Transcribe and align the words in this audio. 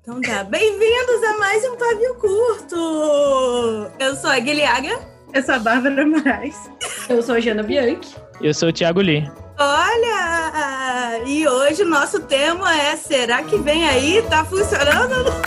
Então 0.00 0.20
tá, 0.20 0.44
bem-vindos 0.44 1.22
a 1.24 1.38
mais 1.38 1.64
um 1.64 1.76
Pavio 1.76 2.14
Curto! 2.16 3.90
Eu 3.98 4.16
sou 4.16 4.30
a 4.30 4.38
Guilhaga. 4.38 4.98
Eu 5.32 5.42
sou 5.42 5.54
a 5.54 5.58
Bárbara 5.58 6.06
Moraes. 6.06 6.56
Eu 7.08 7.22
sou 7.22 7.34
a 7.36 7.40
Jana 7.40 7.62
Bianchi. 7.62 8.14
E 8.40 8.46
eu 8.46 8.54
sou 8.54 8.68
o 8.68 8.72
Thiago 8.72 9.00
Lee. 9.00 9.30
Olha! 9.58 11.22
E 11.26 11.46
hoje 11.46 11.82
o 11.82 11.88
nosso 11.88 12.20
tema 12.20 12.76
é 12.76 12.96
Será 12.96 13.42
que 13.42 13.56
vem 13.58 13.86
aí? 13.88 14.22
Tá 14.28 14.44
funcionando? 14.44 15.41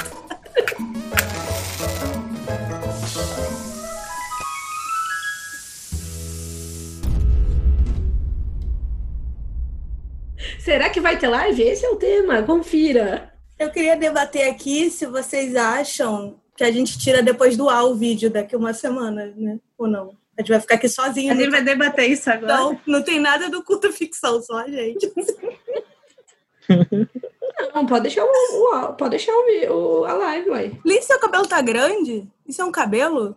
Será 10.66 10.90
que 10.90 11.00
vai 11.00 11.16
ter 11.16 11.28
live? 11.28 11.62
Esse 11.62 11.86
é 11.86 11.90
o 11.92 11.96
tema, 11.96 12.42
confira. 12.42 13.32
Eu 13.60 13.70
queria 13.70 13.96
debater 13.96 14.50
aqui 14.50 14.90
se 14.90 15.06
vocês 15.06 15.56
acham 15.56 16.42
que 16.58 16.64
a 16.64 16.72
gente 16.72 16.98
tira 16.98 17.22
depois 17.22 17.56
do 17.56 17.70
ar 17.70 17.86
o 17.86 17.94
vídeo 17.94 18.32
daqui 18.32 18.56
uma 18.56 18.74
semana, 18.74 19.32
né? 19.38 19.60
Ou 19.78 19.88
não? 19.88 20.18
A 20.36 20.42
gente 20.42 20.50
vai 20.50 20.60
ficar 20.60 20.74
aqui 20.74 20.90
sozinho. 20.90 21.32
A 21.32 21.36
gente 21.36 21.52
vai 21.52 21.64
debater 21.64 22.10
isso 22.10 22.28
agora. 22.32 22.58
Não, 22.58 22.82
não 22.88 23.04
tem 23.04 23.20
nada 23.20 23.48
do 23.48 23.64
culto 23.64 23.94
ficção, 23.94 24.42
só 24.42 24.58
a 24.58 24.68
gente. 24.68 25.14
Não, 27.74 27.86
pode 27.86 28.04
deixar 28.04 28.26
o, 28.26 28.28
o 28.28 28.94
pode 28.94 29.12
deixar 29.12 29.32
o, 29.34 29.72
o, 29.72 30.06
a 30.06 30.14
live, 30.14 30.50
ué. 30.50 30.72
Lin, 30.84 31.02
seu 31.02 31.20
cabelo 31.20 31.48
tá 31.48 31.62
grande? 31.62 32.28
Isso 32.46 32.62
é 32.62 32.66
um 32.66 32.72
cabelo? 32.72 33.36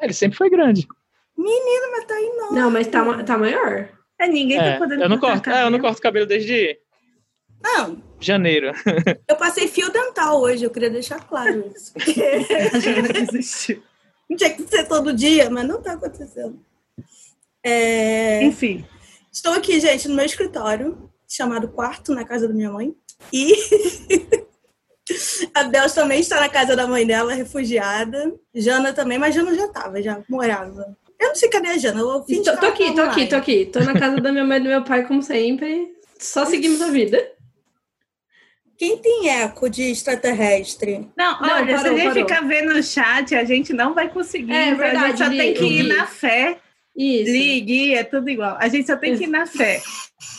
Ele 0.00 0.12
sempre 0.12 0.38
foi 0.38 0.48
grande. 0.48 0.88
Menino, 1.36 1.92
mas 1.92 2.04
tá 2.06 2.14
aí 2.14 2.32
não. 2.34 2.52
Não, 2.52 2.70
mas 2.70 2.86
tá, 2.86 3.22
tá 3.24 3.36
maior. 3.36 3.88
É, 4.22 4.28
ninguém 4.28 4.58
É, 4.58 4.72
tá 4.72 4.78
podendo 4.78 5.02
eu 5.02 5.08
não 5.08 5.18
corto, 5.18 5.38
é, 5.38 5.40
cabelo. 5.52 5.66
eu 5.66 5.70
não 5.70 5.78
corto 5.80 6.00
cabelo 6.02 6.26
desde 6.26 6.78
Não, 7.62 8.02
janeiro. 8.20 8.72
eu 9.28 9.36
passei 9.36 9.66
fio 9.68 9.90
dental 9.90 10.40
hoje, 10.40 10.64
eu 10.64 10.70
queria 10.70 10.90
deixar 10.90 11.20
claro 11.26 11.70
isso. 11.74 11.92
Não 14.28 14.36
tinha 14.36 14.50
que 14.50 14.62
ser 14.66 14.86
todo 14.86 15.12
dia, 15.12 15.50
mas 15.50 15.66
não 15.66 15.82
tá 15.82 15.92
acontecendo. 15.92 16.58
É, 17.64 18.42
Enfim, 18.44 18.84
Estou 19.32 19.52
aqui, 19.54 19.80
gente, 19.80 20.08
no 20.08 20.14
meu 20.14 20.26
escritório, 20.26 21.10
chamado 21.26 21.68
quarto, 21.68 22.14
na 22.14 22.22
casa 22.24 22.46
da 22.46 22.52
minha 22.52 22.70
mãe. 22.70 22.94
E 23.32 23.54
a 25.54 25.64
Bel 25.64 25.88
também 25.90 26.20
está 26.20 26.38
na 26.38 26.48
casa 26.50 26.76
da 26.76 26.86
mãe 26.86 27.06
dela, 27.06 27.32
refugiada. 27.32 28.34
Jana 28.54 28.92
também, 28.92 29.18
mas 29.18 29.34
Jana 29.34 29.54
já 29.54 29.64
estava, 29.66 30.02
já 30.02 30.22
morava. 30.28 30.94
Eu 31.22 31.28
não 31.28 31.34
sei 31.36 31.48
a 31.54 31.78
Jana. 31.78 32.00
Eu 32.00 32.24
fingi 32.24 32.42
Tô, 32.44 32.56
tô 32.56 32.66
aqui, 32.66 32.84
tava 32.86 32.94
tô 32.94 33.02
aqui, 33.02 33.26
tô 33.28 33.36
aqui. 33.36 33.66
Tô 33.66 33.80
na 33.80 33.92
casa 33.98 34.16
da 34.16 34.32
minha 34.32 34.44
mãe 34.44 34.58
e 34.58 34.62
do 34.62 34.68
meu 34.68 34.82
pai, 34.82 35.06
como 35.06 35.22
sempre. 35.22 35.92
Só 36.18 36.44
seguimos 36.44 36.82
a 36.82 36.90
vida. 36.90 37.30
Quem 38.76 38.98
tem 38.98 39.28
eco 39.30 39.70
de 39.70 39.82
extraterrestre? 39.92 41.08
não, 41.16 41.40
Não, 41.40 41.48
olha, 41.54 41.66
se 41.66 41.72
a 41.74 41.82
parou, 41.82 41.96
gente 41.98 42.08
parou. 42.08 42.28
ficar 42.28 42.40
vendo 42.48 42.72
o 42.74 42.82
chat, 42.82 43.34
a 43.36 43.44
gente 43.44 43.72
não 43.72 43.94
vai 43.94 44.08
conseguir. 44.08 44.52
É 44.52 44.70
a 44.70 44.74
verdade, 44.74 45.06
gente 45.10 45.18
só 45.18 45.26
Li, 45.28 45.36
tem 45.38 45.54
que 45.54 45.64
ir 45.64 45.82
Li. 45.82 45.88
na 45.96 46.06
fé. 46.06 46.58
Isso. 46.96 47.30
Ligue, 47.32 47.94
é 47.94 48.02
tudo 48.02 48.28
igual. 48.28 48.56
A 48.58 48.68
gente 48.68 48.86
só 48.86 48.96
tem 48.96 49.16
que 49.16 49.24
ir 49.24 49.28
na 49.28 49.46
fé. 49.46 49.80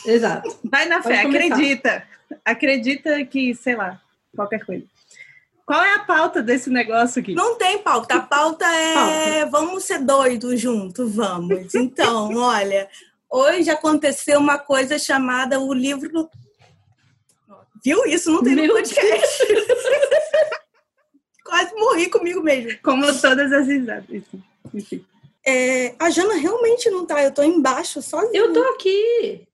Exato. 0.04 0.58
Vai 0.64 0.84
na 0.86 1.00
Pode 1.00 1.16
fé, 1.16 1.22
começar. 1.22 1.54
acredita. 1.54 2.04
Acredita 2.44 3.24
que, 3.24 3.54
sei 3.54 3.74
lá, 3.76 3.98
qualquer 4.36 4.64
coisa. 4.64 4.84
Qual 5.66 5.82
é 5.82 5.94
a 5.94 6.00
pauta 6.00 6.42
desse 6.42 6.68
negócio 6.68 7.20
aqui? 7.20 7.34
Não 7.34 7.56
tem 7.56 7.78
pauta. 7.78 8.14
A 8.16 8.20
pauta 8.20 8.66
é 8.66 9.46
vamos 9.46 9.84
ser 9.84 9.98
doidos 9.98 10.60
juntos, 10.60 11.14
vamos. 11.14 11.74
Então, 11.74 12.34
olha, 12.36 12.88
hoje 13.30 13.70
aconteceu 13.70 14.38
uma 14.38 14.58
coisa 14.58 14.98
chamada 14.98 15.58
o 15.58 15.72
livro. 15.72 16.28
Viu? 17.82 18.04
Isso 18.06 18.30
não 18.30 18.42
tem 18.42 18.54
no 18.54 18.62
Meu 18.62 18.74
podcast. 18.74 19.46
Quase 21.44 21.74
morri 21.74 22.08
comigo 22.08 22.42
mesmo. 22.42 22.78
Como 22.82 23.06
todas 23.20 23.52
as 23.52 23.66
risadas. 23.66 24.22
É, 25.46 25.94
a 25.98 26.08
Jana 26.08 26.34
realmente 26.36 26.88
não 26.88 27.04
tá, 27.04 27.22
eu 27.22 27.32
tô 27.32 27.42
embaixo 27.42 28.00
sozinha. 28.00 28.40
Eu 28.40 28.52
tô 28.52 28.62
aqui. 28.62 29.46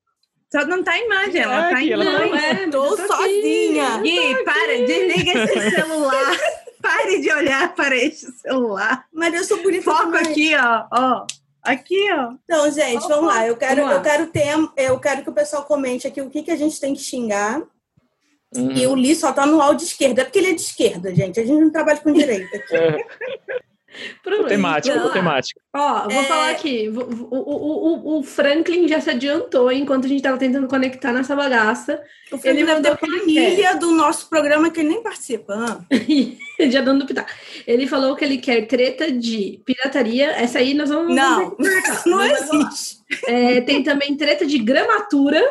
Só 0.51 0.65
não 0.65 0.83
tá 0.83 0.91
a 0.91 0.99
imagem, 0.99 1.41
ela 1.41 1.67
É, 1.67 1.69
tá 1.73 1.81
em 1.81 1.91
ela 1.91 2.03
tá 2.05 2.11
Não, 2.11 2.35
é, 2.35 2.67
Tô 2.67 2.85
eu 2.85 2.93
aqui. 2.93 3.07
sozinha. 3.07 3.97
Gui, 3.99 4.43
para, 4.43 4.85
desliga 4.85 5.43
esse 5.43 5.71
celular. 5.75 6.37
Pare 6.81 7.19
de 7.21 7.31
olhar 7.31 7.73
para 7.75 7.95
este 7.95 8.31
celular. 8.33 9.05
Mas 9.13 9.33
eu 9.33 9.43
sou 9.45 9.61
bonita 9.63 9.83
Foco 9.83 10.05
demais. 10.07 10.27
aqui, 10.27 10.53
ó, 10.55 10.85
ó. 10.91 11.25
Aqui, 11.63 12.09
ó. 12.11 12.33
Então, 12.43 12.71
gente, 12.71 13.07
vamos 13.07 13.27
lá. 13.27 13.47
Eu 13.47 13.55
quero, 13.55 13.75
Vamos 13.77 13.91
lá. 13.91 13.97
eu 13.97 14.01
quero 14.01 14.27
ter, 14.27 14.47
eu 14.77 14.99
quero 14.99 15.21
que 15.23 15.29
o 15.29 15.33
pessoal 15.33 15.63
comente 15.63 16.07
aqui 16.07 16.19
o 16.21 16.29
que, 16.29 16.41
que 16.43 16.51
a 16.51 16.55
gente 16.55 16.79
tem 16.81 16.93
que 16.95 17.01
xingar. 17.01 17.61
Hum. 18.53 18.71
E 18.71 18.85
o 18.87 18.95
Li 18.95 19.15
só 19.15 19.31
tá 19.31 19.45
no 19.45 19.61
áudio 19.61 19.85
esquerda. 19.85 20.21
É 20.21 20.25
porque 20.25 20.39
ele 20.39 20.49
é 20.49 20.53
de 20.53 20.61
esquerda, 20.61 21.13
gente. 21.15 21.39
A 21.39 21.45
gente 21.45 21.61
não 21.61 21.71
trabalha 21.71 21.99
com 21.99 22.11
direita 22.11 22.57
aqui. 22.57 22.75
É, 24.01 24.13
Pronto. 24.23 24.47
temático, 24.47 24.95
Então, 24.97 25.11
temático. 25.11 25.59
Ó, 25.75 26.03
vou 26.09 26.21
É. 26.21 26.23
falar 26.23 26.49
aqui. 26.51 26.87
O, 26.89 26.99
o, 26.99 28.15
o, 28.15 28.19
o 28.19 28.23
Franklin 28.23 28.87
já 28.87 29.01
se 29.01 29.09
adiantou 29.09 29.69
enquanto 29.71 30.05
a 30.05 30.07
gente 30.07 30.21
tava 30.23 30.37
tentando 30.37 30.67
conectar 30.67 31.11
nessa 31.11 31.35
bagaça. 31.35 32.01
O 32.31 32.37
Felipe 32.37 32.65
deve 32.65 32.81
ter 32.81 32.87
ele 32.89 32.97
planilha 32.97 33.75
do 33.75 33.91
nosso 33.91 34.29
programa 34.29 34.69
que 34.71 34.79
ele 34.79 34.89
nem 34.89 35.03
participa. 35.03 35.53
Ah. 35.53 35.81
já 36.69 36.81
dando 36.81 37.05
pitaco. 37.05 37.29
Ele 37.67 37.85
falou 37.85 38.15
que 38.15 38.23
ele 38.23 38.37
quer 38.37 38.65
treta 38.65 39.11
de 39.11 39.61
pirataria. 39.65 40.31
Essa 40.31 40.59
aí 40.59 40.73
nós 40.73 40.89
vamos. 40.89 41.13
Não, 41.13 41.49
que 41.51 41.55
conversar. 41.57 42.09
não 42.09 42.17
lá. 42.17 42.27
existe. 42.27 42.97
É, 43.27 43.59
tem 43.61 43.83
também 43.83 44.15
treta 44.15 44.45
de 44.45 44.57
gramatura 44.57 45.41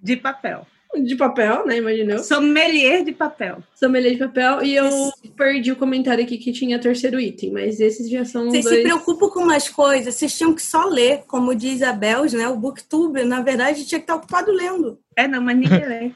De 0.00 0.16
papel. 0.16 0.64
De 0.96 1.16
papel, 1.16 1.66
né? 1.66 1.76
Imaginou? 1.76 2.18
Sommelier 2.20 3.04
de 3.04 3.12
papel. 3.12 3.62
Sommelier 3.74 4.12
de 4.12 4.18
papel. 4.18 4.62
E 4.62 4.74
eu 4.74 4.88
perdi 5.36 5.72
o 5.72 5.76
comentário 5.76 6.24
aqui 6.24 6.38
que 6.38 6.52
tinha 6.52 6.78
terceiro 6.78 7.20
item, 7.20 7.52
mas 7.52 7.80
esses 7.80 8.08
já 8.08 8.24
são 8.24 8.46
Vocês 8.46 8.64
dois. 8.64 8.76
se 8.76 8.82
preocupam 8.82 9.28
com 9.28 9.40
umas 9.40 9.68
coisas, 9.68 10.14
vocês 10.14 10.36
tinham 10.36 10.54
que 10.54 10.62
só 10.62 10.86
ler, 10.86 11.24
como 11.26 11.54
diz 11.54 11.82
a 11.82 11.92
Bels, 11.92 12.32
né? 12.32 12.48
O 12.48 12.56
Booktube, 12.56 13.24
na 13.24 13.42
verdade, 13.42 13.84
tinha 13.86 13.98
que 13.98 14.04
estar 14.04 14.16
ocupado 14.16 14.50
lendo. 14.50 14.98
É, 15.14 15.28
não, 15.28 15.42
mas 15.42 15.56
ninguém 15.56 15.86
lê. 15.86 16.10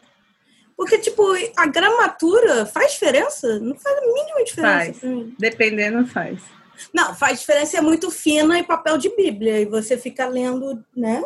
Porque, 0.76 0.98
tipo, 0.98 1.22
a 1.56 1.66
gramatura 1.66 2.66
faz 2.66 2.92
diferença? 2.92 3.60
Não 3.60 3.76
faz 3.76 3.98
a 3.98 4.00
mínima 4.00 4.44
diferença 4.44 5.00
Faz. 5.00 5.26
Dependendo, 5.38 6.06
faz. 6.06 6.40
Não, 6.92 7.14
faz 7.14 7.40
diferença, 7.40 7.78
é 7.78 7.80
muito 7.80 8.10
fina 8.10 8.58
e 8.58 8.64
papel 8.64 8.98
de 8.98 9.14
Bíblia, 9.14 9.60
e 9.60 9.66
você 9.66 9.96
fica 9.96 10.26
lendo, 10.26 10.82
né? 10.96 11.22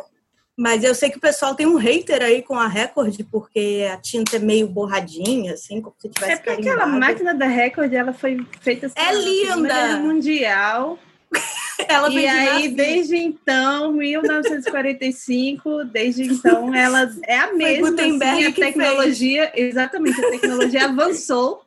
Mas 0.56 0.82
eu 0.82 0.94
sei 0.94 1.10
que 1.10 1.18
o 1.18 1.20
pessoal 1.20 1.54
tem 1.54 1.66
um 1.66 1.76
hater 1.76 2.22
aí 2.22 2.40
com 2.42 2.54
a 2.54 2.66
Record, 2.66 3.20
porque 3.30 3.86
a 3.92 3.98
tinta 3.98 4.36
é 4.36 4.38
meio 4.38 4.66
borradinha, 4.66 5.52
assim, 5.52 5.82
como 5.82 5.94
se 5.98 6.08
tivesse 6.08 6.32
É 6.32 6.36
porque 6.36 6.50
aquela 6.50 6.78
carimbado. 6.78 7.00
máquina 7.00 7.34
da 7.34 7.46
Record, 7.46 7.92
ela 7.92 8.14
foi 8.14 8.38
feita 8.62 8.86
assim, 8.86 8.94
É 8.96 9.12
linda! 9.12 9.98
Mundial. 9.98 10.98
Ela 11.88 12.08
E 12.10 12.26
aí, 12.26 12.68
desde 12.68 13.16
então, 13.16 13.92
1945, 13.92 15.84
desde 15.84 16.22
então, 16.22 16.74
ela 16.74 17.10
é 17.24 17.38
a 17.38 17.52
mesma. 17.52 17.90
Gutenberg 17.90 18.46
assim, 18.46 18.46
a 18.46 18.52
tecnologia, 18.66 19.52
exatamente, 19.54 20.24
a 20.24 20.30
tecnologia 20.30 20.86
avançou, 20.86 21.62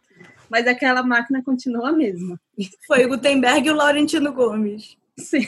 mas 0.50 0.66
aquela 0.66 1.04
máquina 1.04 1.44
continua 1.44 1.90
a 1.90 1.92
mesma. 1.92 2.40
Foi 2.88 3.06
o 3.06 3.10
Gutenberg 3.10 3.68
e 3.68 3.72
o 3.72 3.76
Laurentino 3.76 4.34
Gomes. 4.34 4.98
Sim. 5.18 5.46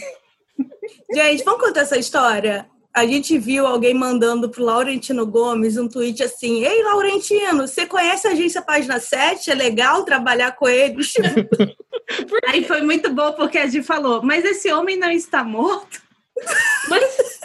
Gente, 1.12 1.44
vamos 1.44 1.62
contar 1.62 1.82
essa 1.82 1.98
história? 1.98 2.70
A 2.94 3.06
gente 3.06 3.38
viu 3.38 3.66
alguém 3.66 3.94
mandando 3.94 4.50
pro 4.50 4.64
Laurentino 4.66 5.26
Gomes 5.26 5.78
um 5.78 5.88
tweet 5.88 6.22
assim: 6.24 6.64
Ei, 6.66 6.84
Laurentino, 6.84 7.66
você 7.68 7.86
conhece 7.86 8.28
a 8.28 8.32
agência 8.32 8.62
Página 8.62 9.00
7? 9.00 9.50
É 9.50 9.56
legal 9.56 10.04
trabalhar 10.04 10.52
com 10.58 10.68
eles? 10.68 11.14
Aí 12.50 12.64
foi 12.66 12.82
muito 12.82 13.10
bom 13.14 13.32
porque 13.34 13.58
a 13.58 13.68
Gi 13.68 13.82
falou, 13.82 14.22
mas 14.22 14.44
esse 14.44 14.72
homem 14.74 14.98
não 14.98 15.10
está 15.10 15.44
morto? 15.44 16.02
Mas, 16.90 17.40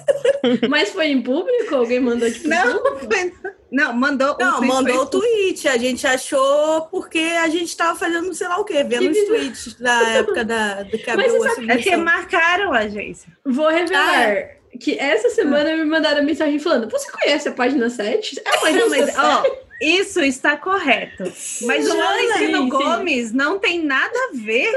mas 0.68 0.88
foi 0.90 1.06
em 1.08 1.22
público? 1.22 1.74
Alguém 1.74 2.00
mandou 2.00 2.30
tipo. 2.30 2.48
Não, 2.48 2.82
foi- 2.98 3.32
não, 3.70 3.92
mandou. 3.92 4.34
o 4.34 4.38
Não, 4.38 4.56
tweet 4.58 4.72
mandou 4.72 5.02
o 5.02 5.06
tweet. 5.06 5.68
A 5.68 5.76
gente 5.76 6.06
achou 6.06 6.82
porque 6.90 7.18
a 7.18 7.48
gente 7.48 7.76
tava 7.76 7.98
fazendo 7.98 8.32
sei 8.34 8.48
lá 8.48 8.58
o 8.58 8.64
quê, 8.64 8.82
vendo 8.84 9.10
os 9.10 9.24
tweets 9.26 9.74
da 9.74 10.02
época 10.10 10.44
da, 10.44 10.82
do 10.84 10.96
que 10.98 11.06
Mas 11.14 11.26
abriu 11.26 11.38
você 11.38 11.46
a 11.48 11.54
sabe- 11.54 11.66
É 11.70 11.74
submissão. 11.78 12.04
marcaram 12.04 12.72
a 12.72 12.78
agência. 12.78 13.30
Vou 13.44 13.68
revelar 13.68 14.28
Ah, 14.28 14.55
que 14.76 14.98
essa 14.98 15.30
semana 15.30 15.76
me 15.76 15.84
mandaram 15.84 16.22
mensagem 16.24 16.58
falando: 16.58 16.90
Você 16.90 17.10
conhece 17.10 17.48
a 17.48 17.52
página 17.52 17.88
7? 17.90 18.40
É 18.44 18.58
uma 18.58 18.70
Não, 18.70 18.88
mas, 18.90 19.18
ó, 19.18 19.42
isso 19.80 20.20
está 20.20 20.56
correto. 20.56 21.24
Mas 21.62 21.88
o 21.88 21.96
Laurentino. 21.96 22.68
Gomes 22.68 23.32
não 23.32 23.58
tem 23.58 23.82
nada 23.84 24.12
a 24.14 24.36
ver. 24.36 24.72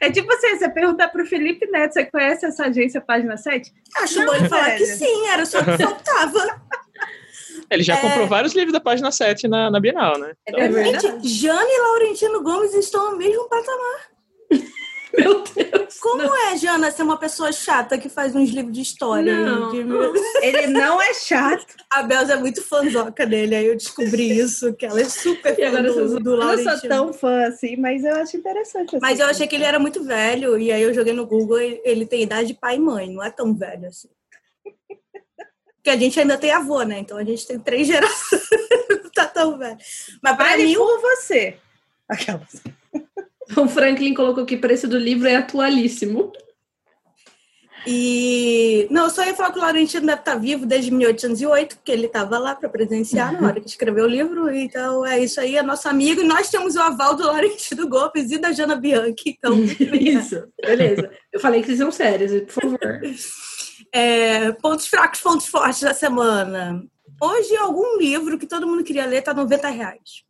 É 0.00 0.10
tipo 0.10 0.32
assim, 0.32 0.56
você 0.58 0.68
perguntar 0.68 1.08
pro 1.08 1.26
Felipe 1.26 1.66
Neto, 1.70 1.92
você 1.94 2.04
conhece 2.06 2.46
essa 2.46 2.64
agência 2.66 3.00
Página 3.00 3.36
7? 3.36 3.70
Acho 3.98 4.18
Não, 4.20 4.26
bom 4.26 4.34
ele 4.34 4.48
falar 4.48 4.76
que 4.76 4.86
sim, 4.86 5.26
era 5.28 5.44
só 5.44 5.62
que 5.62 5.76
faltava. 5.76 6.60
Ele 7.70 7.82
já 7.82 7.94
É. 7.94 8.00
comprou 8.00 8.26
vários 8.26 8.54
livros 8.54 8.72
da 8.72 8.80
página 8.80 9.10
7 9.10 9.48
na, 9.48 9.70
na 9.70 9.80
Bienal, 9.80 10.18
né? 10.18 10.34
Então, 10.46 10.60
É 10.60 10.68
verdade. 10.68 11.06
Gente, 11.06 11.28
Jane 11.28 11.70
e 11.70 11.80
Laurentino 11.80 12.42
Gomes 12.42 12.74
estão 12.74 13.12
no 13.12 13.16
mesmo 13.16 13.48
patamar. 13.48 14.10
Meu 15.18 15.42
Deus. 15.44 15.98
Como 16.00 16.34
é, 16.34 16.56
Jana, 16.56 16.90
ser 16.90 17.02
uma 17.02 17.18
pessoa 17.18 17.52
chata 17.52 17.98
que 17.98 18.08
faz 18.08 18.34
uns 18.34 18.48
livros 18.50 18.74
de 18.74 18.80
história? 18.80 19.36
Não. 19.36 19.70
De- 19.70 19.82
Ele 20.42 20.66
não 20.68 21.00
é 21.02 21.12
chato. 21.14 21.66
A 21.90 22.02
Belza 22.02 22.32
é 22.32 22.36
muito 22.36 22.62
fãzoca 22.62 23.26
dele, 23.26 23.54
aí 23.54 23.66
eu 23.66 23.76
descobri 23.76 24.38
isso, 24.38 24.72
que 24.74 24.86
ela 24.86 25.00
é 25.00 25.04
super 25.04 25.54
fã 25.56 25.66
agora 25.68 25.82
do, 25.82 25.94
vocês- 25.94 26.10
do 26.22 26.30
Eu 26.32 26.36
não 26.36 26.46
Laurentino. 26.46 26.78
sou 26.78 26.88
tão 26.88 27.12
fã 27.12 27.46
assim, 27.46 27.76
mas 27.76 28.04
eu 28.04 28.14
acho 28.16 28.36
interessante. 28.36 28.98
Mas 29.00 29.20
eu 29.20 29.26
achei 29.26 29.46
que 29.46 29.54
ele 29.54 29.64
era 29.64 29.78
muito 29.78 30.02
velho, 30.02 30.58
e 30.58 30.72
aí 30.72 30.82
eu 30.82 30.94
joguei 30.94 31.12
no 31.12 31.26
Google, 31.26 31.58
ele 31.60 31.80
ele 31.84 32.06
tem 32.06 32.22
idade 32.22 32.48
de 32.48 32.54
pai 32.54 32.76
e 32.76 32.80
mãe, 32.80 33.12
não 33.12 33.22
é 33.22 33.30
tão 33.30 33.54
velho 33.54 33.86
assim. 33.88 34.08
Porque 35.76 35.90
a 35.90 35.96
gente 35.96 36.18
ainda 36.20 36.38
tem 36.38 36.52
avô, 36.52 36.82
né? 36.84 37.00
Então 37.00 37.18
a 37.18 37.24
gente 37.24 37.44
tem 37.46 37.58
três 37.58 37.86
gerações, 37.88 38.42
não 38.88 39.10
tá 39.10 39.26
tão 39.26 39.58
velho. 39.58 39.76
Mas 40.22 40.36
pra 40.36 40.46
Vale 40.50 40.62
mim, 40.64 40.74
por 40.74 41.00
você. 41.00 41.56
Aquelas. 42.08 42.62
O 43.56 43.68
Franklin 43.68 44.14
colocou 44.14 44.46
que 44.46 44.54
o 44.54 44.60
preço 44.60 44.88
do 44.88 44.98
livro 44.98 45.28
é 45.28 45.36
atualíssimo. 45.36 46.32
E. 47.86 48.86
Não, 48.90 49.04
eu 49.04 49.10
só 49.10 49.24
ia 49.24 49.34
falar 49.34 49.50
que 49.50 49.58
o 49.58 49.62
Laurentino 49.62 50.06
deve 50.06 50.20
estar 50.20 50.36
vivo 50.36 50.64
desde 50.64 50.90
1808, 50.90 51.76
porque 51.76 51.90
ele 51.90 52.06
estava 52.06 52.38
lá 52.38 52.54
para 52.54 52.68
presenciar 52.68 53.32
na 53.32 53.48
hora 53.48 53.60
que 53.60 53.68
escreveu 53.68 54.04
o 54.04 54.08
livro. 54.08 54.54
Então 54.54 55.04
é 55.04 55.18
isso 55.18 55.40
aí, 55.40 55.56
é 55.56 55.62
nosso 55.62 55.88
amigo. 55.88 56.20
E 56.20 56.26
nós 56.26 56.48
temos 56.48 56.76
o 56.76 56.80
aval 56.80 57.16
do 57.16 57.26
Laurentino 57.26 57.88
Gomes 57.88 58.30
e 58.30 58.38
da 58.38 58.52
Jana 58.52 58.76
Bianchi. 58.76 59.36
Então, 59.36 59.54
Isso, 59.98 60.44
beleza. 60.64 61.10
Eu 61.32 61.40
falei 61.40 61.60
que 61.60 61.66
vocês 61.66 61.78
são 61.78 61.90
sérios, 61.90 62.30
por 62.42 62.62
favor. 62.62 62.78
é, 63.92 64.52
pontos 64.52 64.86
fracos, 64.86 65.20
pontos 65.20 65.48
fortes 65.48 65.80
da 65.80 65.94
semana. 65.94 66.84
Hoje, 67.20 67.56
algum 67.56 67.98
livro 67.98 68.38
que 68.38 68.46
todo 68.46 68.66
mundo 68.66 68.84
queria 68.84 69.06
ler 69.06 69.22
tá 69.22 69.34
90 69.34 69.68
reais. 69.68 70.24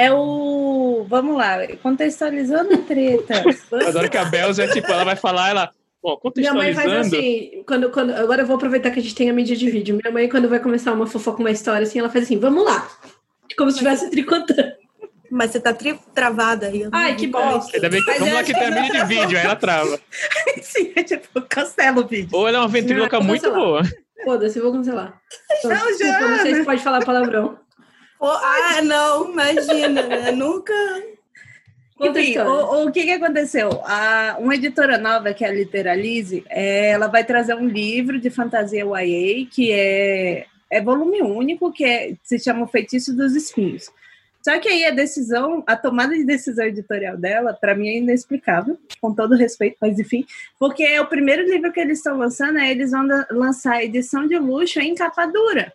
É 0.00 0.12
o. 0.12 1.04
Vamos 1.08 1.36
lá, 1.36 1.58
contextualizando 1.82 2.74
a 2.74 2.78
treta. 2.78 3.42
Adoro 3.88 4.08
que 4.10 4.16
a 4.16 4.24
Belza 4.24 4.64
é 4.64 4.68
tipo, 4.68 4.90
ela 4.90 5.04
vai 5.04 5.16
falar, 5.16 5.50
ela. 5.50 5.70
Bom, 6.02 6.18
Minha 6.36 6.54
mãe 6.54 6.72
faz 6.72 6.86
contextualizando. 6.86 7.16
assim, 7.16 7.62
quando, 7.66 7.90
quando, 7.90 8.10
agora 8.14 8.42
eu 8.42 8.46
vou 8.46 8.56
aproveitar 8.56 8.90
que 8.90 8.98
a 9.00 9.02
gente 9.02 9.14
tem 9.14 9.28
a 9.28 9.32
mídia 9.34 9.54
de 9.54 9.70
vídeo. 9.70 9.98
Minha 10.02 10.10
mãe, 10.12 10.28
quando 10.28 10.48
vai 10.48 10.58
começar 10.58 10.92
uma 10.92 11.06
fofoca, 11.06 11.40
uma 11.40 11.50
história, 11.50 11.82
assim, 11.86 11.98
ela 11.98 12.08
faz 12.08 12.24
assim, 12.24 12.38
vamos 12.38 12.64
lá. 12.64 12.88
Como 13.58 13.70
se 13.70 13.76
estivesse 13.76 14.08
tricotando. 14.10 14.72
Mas 15.30 15.50
você 15.50 15.60
tá 15.60 15.72
tri- 15.74 15.98
travada 16.14 16.66
aí. 16.68 16.84
não 16.84 16.90
Ai, 16.92 17.14
que 17.14 17.26
é 17.26 17.28
bom. 17.28 17.60
que- 17.60 17.76
Ainda 17.76 17.88
bem 17.90 18.00
que 18.02 18.12
vamos 18.12 18.28
eu 18.28 18.34
lá 18.34 18.42
que 18.42 18.52
tem 18.54 18.64
a 18.64 18.70
mídia 18.70 19.00
de 19.00 19.04
vídeo, 19.14 19.38
aí 19.38 19.44
ela 19.44 19.56
trava. 19.56 20.00
Sim, 20.62 20.92
é 20.96 21.02
tipo, 21.02 21.40
cancela 21.42 22.00
o 22.00 22.06
vídeo. 22.06 22.30
Ou 22.32 22.48
ela 22.48 22.56
é 22.56 22.60
uma 22.60 22.68
ventríloca 22.68 23.18
Não, 23.18 23.26
muito 23.26 23.50
boa. 23.52 23.82
Foda-se, 24.24 24.58
eu 24.58 24.64
vou 24.64 24.72
cancelar. 24.72 25.20
Não, 25.64 25.70
Desculpa, 25.70 26.04
Jana. 26.04 26.28
não 26.28 26.38
sei 26.38 26.54
se 26.54 26.64
pode 26.64 26.82
falar 26.82 27.04
palavrão. 27.04 27.58
Ah, 28.20 28.82
não, 28.82 29.32
imagina, 29.32 30.02
né? 30.02 30.30
Nunca. 30.32 30.74
Enfim, 32.00 32.38
o, 32.38 32.86
o 32.86 32.92
que, 32.92 33.04
que 33.04 33.10
aconteceu? 33.10 33.68
A, 33.84 34.36
uma 34.38 34.54
editora 34.54 34.96
nova, 34.96 35.34
que 35.34 35.44
é 35.44 35.48
a 35.48 35.52
Literalize, 35.52 36.44
é, 36.48 36.90
ela 36.90 37.08
vai 37.08 37.24
trazer 37.24 37.54
um 37.54 37.66
livro 37.66 38.18
de 38.18 38.30
fantasia 38.30 38.84
YA, 38.84 39.46
que 39.50 39.70
é, 39.70 40.46
é 40.70 40.80
volume 40.80 41.20
único, 41.22 41.70
que 41.72 41.84
é, 41.84 42.14
se 42.22 42.38
chama 42.38 42.64
O 42.64 42.68
Feitiço 42.68 43.14
dos 43.14 43.34
Espinhos. 43.34 43.90
Só 44.42 44.58
que 44.58 44.68
aí 44.68 44.86
a 44.86 44.90
decisão, 44.90 45.62
a 45.66 45.76
tomada 45.76 46.14
de 46.14 46.24
decisão 46.24 46.64
editorial 46.64 47.16
dela, 47.16 47.52
para 47.52 47.74
mim 47.74 47.88
é 47.88 47.98
inexplicável, 47.98 48.78
com 48.98 49.14
todo 49.14 49.36
respeito, 49.36 49.76
mas 49.80 49.98
enfim, 49.98 50.24
porque 50.58 50.82
é 50.82 51.00
o 51.00 51.06
primeiro 51.06 51.42
livro 51.42 51.70
que 51.70 51.80
eles 51.80 51.98
estão 51.98 52.16
lançando, 52.16 52.58
é 52.58 52.70
eles 52.70 52.90
vão 52.92 53.06
lançar 53.30 53.74
a 53.74 53.84
edição 53.84 54.26
de 54.26 54.38
luxo 54.38 54.80
em 54.80 54.94
capa 54.94 55.26
dura. 55.26 55.70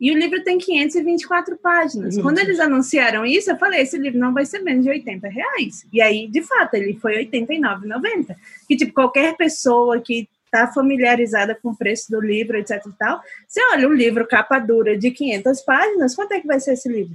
E 0.00 0.10
o 0.10 0.18
livro 0.18 0.42
tem 0.42 0.56
524 0.56 1.58
páginas. 1.58 2.14
Meu 2.14 2.24
Quando 2.24 2.38
eles 2.38 2.58
anunciaram 2.58 3.26
isso, 3.26 3.50
eu 3.50 3.58
falei: 3.58 3.82
esse 3.82 3.98
livro 3.98 4.18
não 4.18 4.32
vai 4.32 4.46
ser 4.46 4.60
menos 4.60 4.84
de 4.84 4.90
80 4.90 5.28
reais. 5.28 5.86
E 5.92 6.00
aí, 6.00 6.26
de 6.26 6.42
fato, 6.42 6.74
ele 6.74 6.98
foi 6.98 7.16
R$ 7.16 7.26
89,90. 7.26 8.34
Que, 8.66 8.76
tipo, 8.76 8.94
qualquer 8.94 9.36
pessoa 9.36 10.00
que 10.00 10.28
está 10.46 10.66
familiarizada 10.72 11.54
com 11.54 11.70
o 11.70 11.76
preço 11.76 12.10
do 12.10 12.20
livro, 12.20 12.56
etc 12.56 12.82
e 12.84 12.92
tal, 12.98 13.20
você 13.46 13.60
olha 13.72 13.86
um 13.86 13.92
livro 13.92 14.26
capa 14.26 14.58
dura 14.58 14.98
de 14.98 15.10
500 15.10 15.60
páginas, 15.62 16.14
quanto 16.14 16.32
é 16.32 16.40
que 16.40 16.46
vai 16.46 16.58
ser 16.58 16.72
esse 16.72 16.88
livro? 16.88 17.14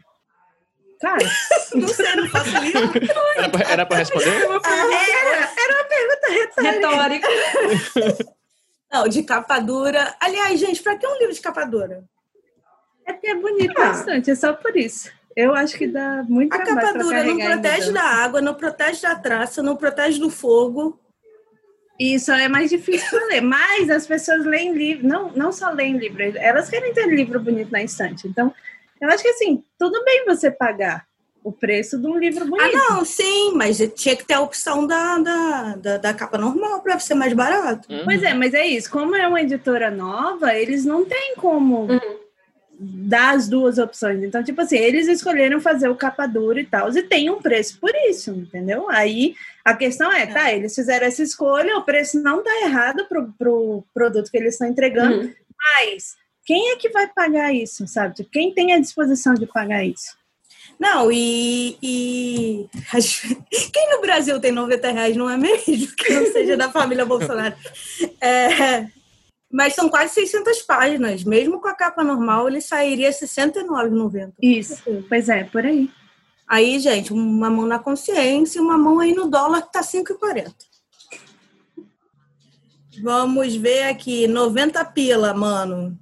Cara, 1.01 1.25
Não 1.75 1.87
sei, 1.87 2.15
não 2.15 2.27
faço 2.29 2.57
livro. 2.59 2.91
Era 3.69 3.85
pra 3.85 3.97
responder? 3.97 4.29
era, 4.29 5.51
era 5.57 5.73
uma 5.73 5.83
pergunta 5.83 6.27
retórica. 6.31 7.27
Retórica. 7.27 8.35
Não, 8.91 9.07
de 9.09 9.23
capa 9.23 9.59
dura. 9.59 10.15
Aliás, 10.21 10.57
gente, 10.57 10.81
pra 10.81 10.97
que 10.97 11.05
um 11.05 11.17
livro 11.17 11.33
de 11.33 11.41
capa 11.41 11.65
dura? 11.65 12.03
É 13.05 13.13
porque 13.13 13.27
é 13.27 13.35
bonito 13.35 13.73
Ah. 13.77 13.87
bastante, 13.89 14.31
é 14.31 14.35
só 14.35 14.53
por 14.53 14.75
isso. 14.75 15.11
Eu 15.35 15.53
acho 15.53 15.77
que 15.77 15.85
dá 15.85 16.23
muito 16.27 16.53
A 16.53 16.59
capa 16.59 16.93
dura 16.93 17.23
não 17.23 17.37
protege 17.37 17.91
da 17.91 18.01
água, 18.03 18.41
não 18.41 18.53
protege 18.53 19.01
da 19.01 19.15
traça, 19.15 19.61
não 19.61 19.75
protege 19.75 20.17
do 20.19 20.29
fogo. 20.29 20.97
Isso 21.99 22.31
é 22.31 22.47
mais 22.47 22.69
difícil 22.69 23.19
de 23.19 23.25
ler, 23.25 23.41
mas 23.41 23.89
as 23.89 24.05
pessoas 24.07 24.45
leem 24.45 24.73
livro, 24.73 25.07
não, 25.07 25.31
não 25.31 25.51
só 25.51 25.69
leem 25.71 25.97
livro, 25.97 26.21
elas 26.37 26.69
querem 26.69 26.93
ter 26.93 27.07
livro 27.07 27.39
bonito 27.39 27.71
na 27.71 27.81
estante. 27.83 28.27
Então, 28.27 28.53
eu 28.99 29.09
acho 29.09 29.23
que 29.23 29.29
assim, 29.29 29.63
tudo 29.77 30.03
bem 30.03 30.25
você 30.25 30.49
pagar 30.51 31.05
o 31.43 31.51
preço 31.51 31.97
de 31.99 32.07
um 32.07 32.17
livro 32.17 32.43
Ah, 32.43 32.47
bonito. 32.47 32.73
não, 32.73 33.05
sim, 33.05 33.53
mas 33.55 33.77
tinha 33.95 34.15
que 34.15 34.25
ter 34.25 34.33
a 34.33 34.41
opção 34.41 34.87
da, 34.87 35.17
da, 35.19 35.75
da, 35.75 35.97
da 35.97 36.13
capa 36.13 36.37
normal 36.37 36.81
pra 36.81 36.97
ser 36.99 37.13
mais 37.13 37.33
barato. 37.33 37.91
Uhum. 37.91 38.03
Pois 38.03 38.23
é, 38.23 38.33
mas 38.33 38.53
é 38.53 38.65
isso. 38.65 38.89
Como 38.89 39.15
é 39.15 39.27
uma 39.27 39.41
editora 39.41 39.91
nova, 39.91 40.53
eles 40.55 40.83
não 40.85 41.05
têm 41.05 41.35
como 41.37 41.87
dar 41.87 42.01
as 43.11 43.47
duas 43.47 43.77
opções. 43.77 44.23
Então, 44.23 44.43
tipo 44.43 44.61
assim, 44.61 44.77
eles 44.77 45.07
escolheram 45.07 45.59
fazer 45.61 45.87
o 45.89 45.95
capa 45.95 46.25
dura 46.27 46.59
e 46.59 46.65
tal, 46.65 46.89
e 46.91 47.03
tem 47.03 47.29
um 47.29 47.41
preço 47.41 47.79
por 47.79 47.91
isso, 48.09 48.31
entendeu? 48.31 48.89
Aí 48.89 49.35
a 49.63 49.73
questão 49.73 50.11
é, 50.11 50.25
tá, 50.25 50.51
eles 50.53 50.75
fizeram 50.75 51.07
essa 51.07 51.23
escolha, 51.23 51.77
o 51.77 51.83
preço 51.83 52.21
não 52.21 52.43
tá 52.43 52.51
errado 52.61 53.05
pro, 53.07 53.33
pro 53.37 53.83
produto 53.93 54.29
que 54.29 54.37
eles 54.37 54.53
estão 54.55 54.67
entregando, 54.67 55.25
Uhum. 55.25 55.33
mas 55.57 56.15
quem 56.45 56.71
é 56.71 56.75
que 56.75 56.89
vai 56.89 57.07
pagar 57.07 57.53
isso, 57.53 57.87
sabe? 57.87 58.15
Tipo, 58.15 58.29
Quem 58.29 58.53
tem 58.53 58.73
a 58.73 58.79
disposição 58.79 59.33
de 59.33 59.47
pagar 59.47 59.83
isso? 59.83 60.15
Não, 60.79 61.09
e, 61.11 61.77
e 61.81 62.67
quem 63.71 63.89
no 63.91 64.01
Brasil 64.01 64.39
tem 64.39 64.51
90 64.51 64.91
reais, 64.91 65.15
não 65.15 65.29
é 65.29 65.37
mesmo? 65.37 65.87
Que 65.95 66.13
não 66.13 66.25
seja 66.31 66.57
da 66.57 66.69
família 66.69 67.05
Bolsonaro. 67.05 67.55
É, 68.19 68.87
mas 69.51 69.73
são 69.73 69.89
quase 69.89 70.13
600 70.13 70.61
páginas. 70.63 71.23
Mesmo 71.23 71.61
com 71.61 71.67
a 71.67 71.75
capa 71.75 72.03
normal, 72.03 72.47
ele 72.47 72.61
sairia 72.61 73.09
R$ 73.09 73.13
69,90. 73.13 74.33
Isso. 74.41 74.81
Pois 75.07 75.29
é, 75.29 75.43
por 75.43 75.65
aí. 75.65 75.89
Aí, 76.47 76.79
gente, 76.79 77.11
uma 77.11 77.49
mão 77.49 77.65
na 77.65 77.79
consciência 77.79 78.59
e 78.59 78.61
uma 78.61 78.77
mão 78.77 78.99
aí 78.99 79.13
no 79.13 79.27
dólar 79.27 79.63
que 79.63 79.71
tá 79.71 79.81
5,40. 79.81 80.53
Vamos 83.01 83.55
ver 83.55 83.83
aqui, 83.83 84.27
90 84.27 84.83
pila, 84.85 85.33
mano. 85.33 85.97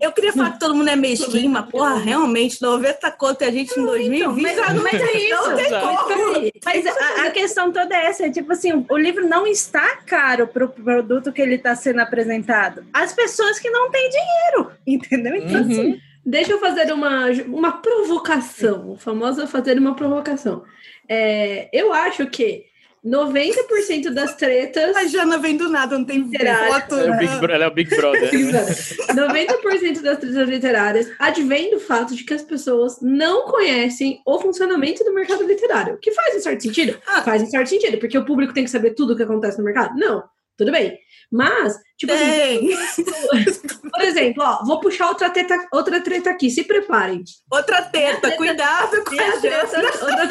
Eu 0.00 0.12
queria 0.12 0.32
falar 0.32 0.52
que 0.52 0.60
todo 0.60 0.74
mundo 0.74 0.88
é 0.88 0.96
mesquinho, 0.96 1.50
mas, 1.50 1.66
porra, 1.70 1.96
realmente, 1.98 2.60
90 2.62 3.10
conto 3.12 3.42
e 3.42 3.44
a 3.44 3.50
gente 3.50 3.78
em 3.78 3.84
2020. 3.84 4.42
mas- 4.42 4.82
mas 4.82 4.94
é 4.94 5.18
isso. 5.18 5.48
Não 5.48 5.56
tem 5.56 5.68
como. 5.70 6.50
Mas 6.64 6.86
a, 6.86 7.22
a 7.26 7.30
questão 7.30 7.72
toda 7.72 7.94
é 7.94 8.06
essa, 8.06 8.26
é 8.26 8.30
tipo 8.30 8.52
assim, 8.52 8.84
o 8.88 8.96
livro 8.96 9.26
não 9.28 9.46
está 9.46 9.96
caro 10.06 10.46
para 10.48 10.64
o 10.64 10.68
produto 10.68 11.32
que 11.32 11.40
ele 11.42 11.54
está 11.56 11.74
sendo 11.76 12.00
apresentado. 12.00 12.84
As 12.92 13.12
pessoas 13.12 13.58
que 13.58 13.70
não 13.70 13.90
têm 13.90 14.08
dinheiro, 14.10 14.72
entendeu? 14.86 15.34
Então, 15.36 15.60
Uhum. 15.62 15.70
assim, 15.70 16.00
Deixa 16.26 16.52
eu 16.52 16.60
fazer 16.60 16.92
uma, 16.92 17.26
uma 17.46 17.72
provocação, 17.80 18.96
famosa 18.98 19.46
fazer 19.46 19.78
uma 19.78 19.94
provocação. 19.94 20.62
É, 21.08 21.70
eu 21.72 21.90
acho 21.92 22.26
que 22.26 22.66
90% 23.04 24.10
das 24.10 24.34
tretas. 24.34 24.96
A 24.96 25.06
Jana 25.06 25.38
vem 25.38 25.56
do 25.56 25.68
nada, 25.68 25.96
não 25.98 26.04
tem 26.04 26.18
Literário. 26.22 26.72
foto. 26.72 26.94
Ela 26.96 27.06
é 27.06 27.10
o 27.14 27.18
Big, 27.18 27.52
ela 27.52 27.64
é 27.64 27.68
o 27.68 27.70
Big 27.74 27.96
Brother. 27.96 28.32
né? 28.52 28.66
90% 29.14 30.02
das 30.02 30.18
tretas 30.18 30.48
literárias 30.48 31.10
advém 31.18 31.70
do 31.70 31.80
fato 31.80 32.14
de 32.14 32.24
que 32.24 32.34
as 32.34 32.42
pessoas 32.42 32.98
não 33.00 33.46
conhecem 33.46 34.20
o 34.26 34.38
funcionamento 34.40 35.04
do 35.04 35.14
mercado 35.14 35.44
literário. 35.44 35.98
Que 36.00 36.12
faz 36.12 36.36
um 36.36 36.40
certo 36.40 36.62
sentido? 36.62 36.98
Ah. 37.06 37.22
Faz 37.22 37.42
um 37.42 37.46
certo 37.46 37.68
sentido, 37.68 37.98
porque 37.98 38.18
o 38.18 38.24
público 38.24 38.52
tem 38.52 38.64
que 38.64 38.70
saber 38.70 38.94
tudo 38.94 39.12
o 39.12 39.16
que 39.16 39.22
acontece 39.22 39.58
no 39.58 39.64
mercado? 39.64 39.96
Não, 39.96 40.22
tudo 40.56 40.72
bem. 40.72 40.98
Mas, 41.30 41.76
tipo 41.98 42.10
assim, 42.12 42.70
por 43.92 44.00
exemplo, 44.02 44.42
ó, 44.42 44.64
vou 44.64 44.80
puxar 44.80 45.08
outra 45.08 45.28
treta, 45.30 45.56
outra 45.72 46.00
treta 46.00 46.30
aqui, 46.30 46.50
se 46.50 46.64
preparem. 46.64 47.22
Outra 47.52 47.82
teta, 47.82 48.30
cuidado 48.32 49.04
com 49.04 49.14
a 49.20 49.22
a 49.22 49.30
Jana. 49.38 49.40
treta, 49.40 49.78
outra- 50.04 50.30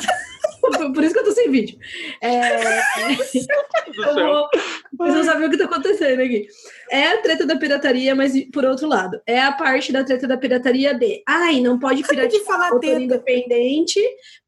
Por 0.94 1.04
isso 1.04 1.14
que 1.14 1.20
eu 1.20 1.24
tô 1.24 1.32
sem 1.32 1.50
vídeo. 1.52 1.78
É, 2.22 2.80
eu 3.98 4.14
vou- 4.16 4.50
Vocês 4.98 5.16
não 5.16 5.24
sabem 5.24 5.48
o 5.48 5.52
que 5.52 5.58
tá 5.58 5.66
acontecendo 5.66 6.22
aqui. 6.22 6.48
É 6.90 7.08
a 7.10 7.22
treta 7.22 7.46
da 7.46 7.56
pirataria, 7.58 8.16
mas 8.16 8.34
por 8.52 8.64
outro 8.66 8.88
lado, 8.88 9.20
é 9.28 9.42
a 9.42 9.52
parte 9.52 9.92
da 9.92 10.04
treta 10.04 10.28
da 10.28 10.38
pirataria 10.38 10.94
de 10.94 11.22
ai, 11.28 11.60
não 11.60 11.78
pode 11.78 12.04
piratear 12.04 12.44
falar 12.44 12.70
autor 12.70 13.02
independente, 13.02 14.00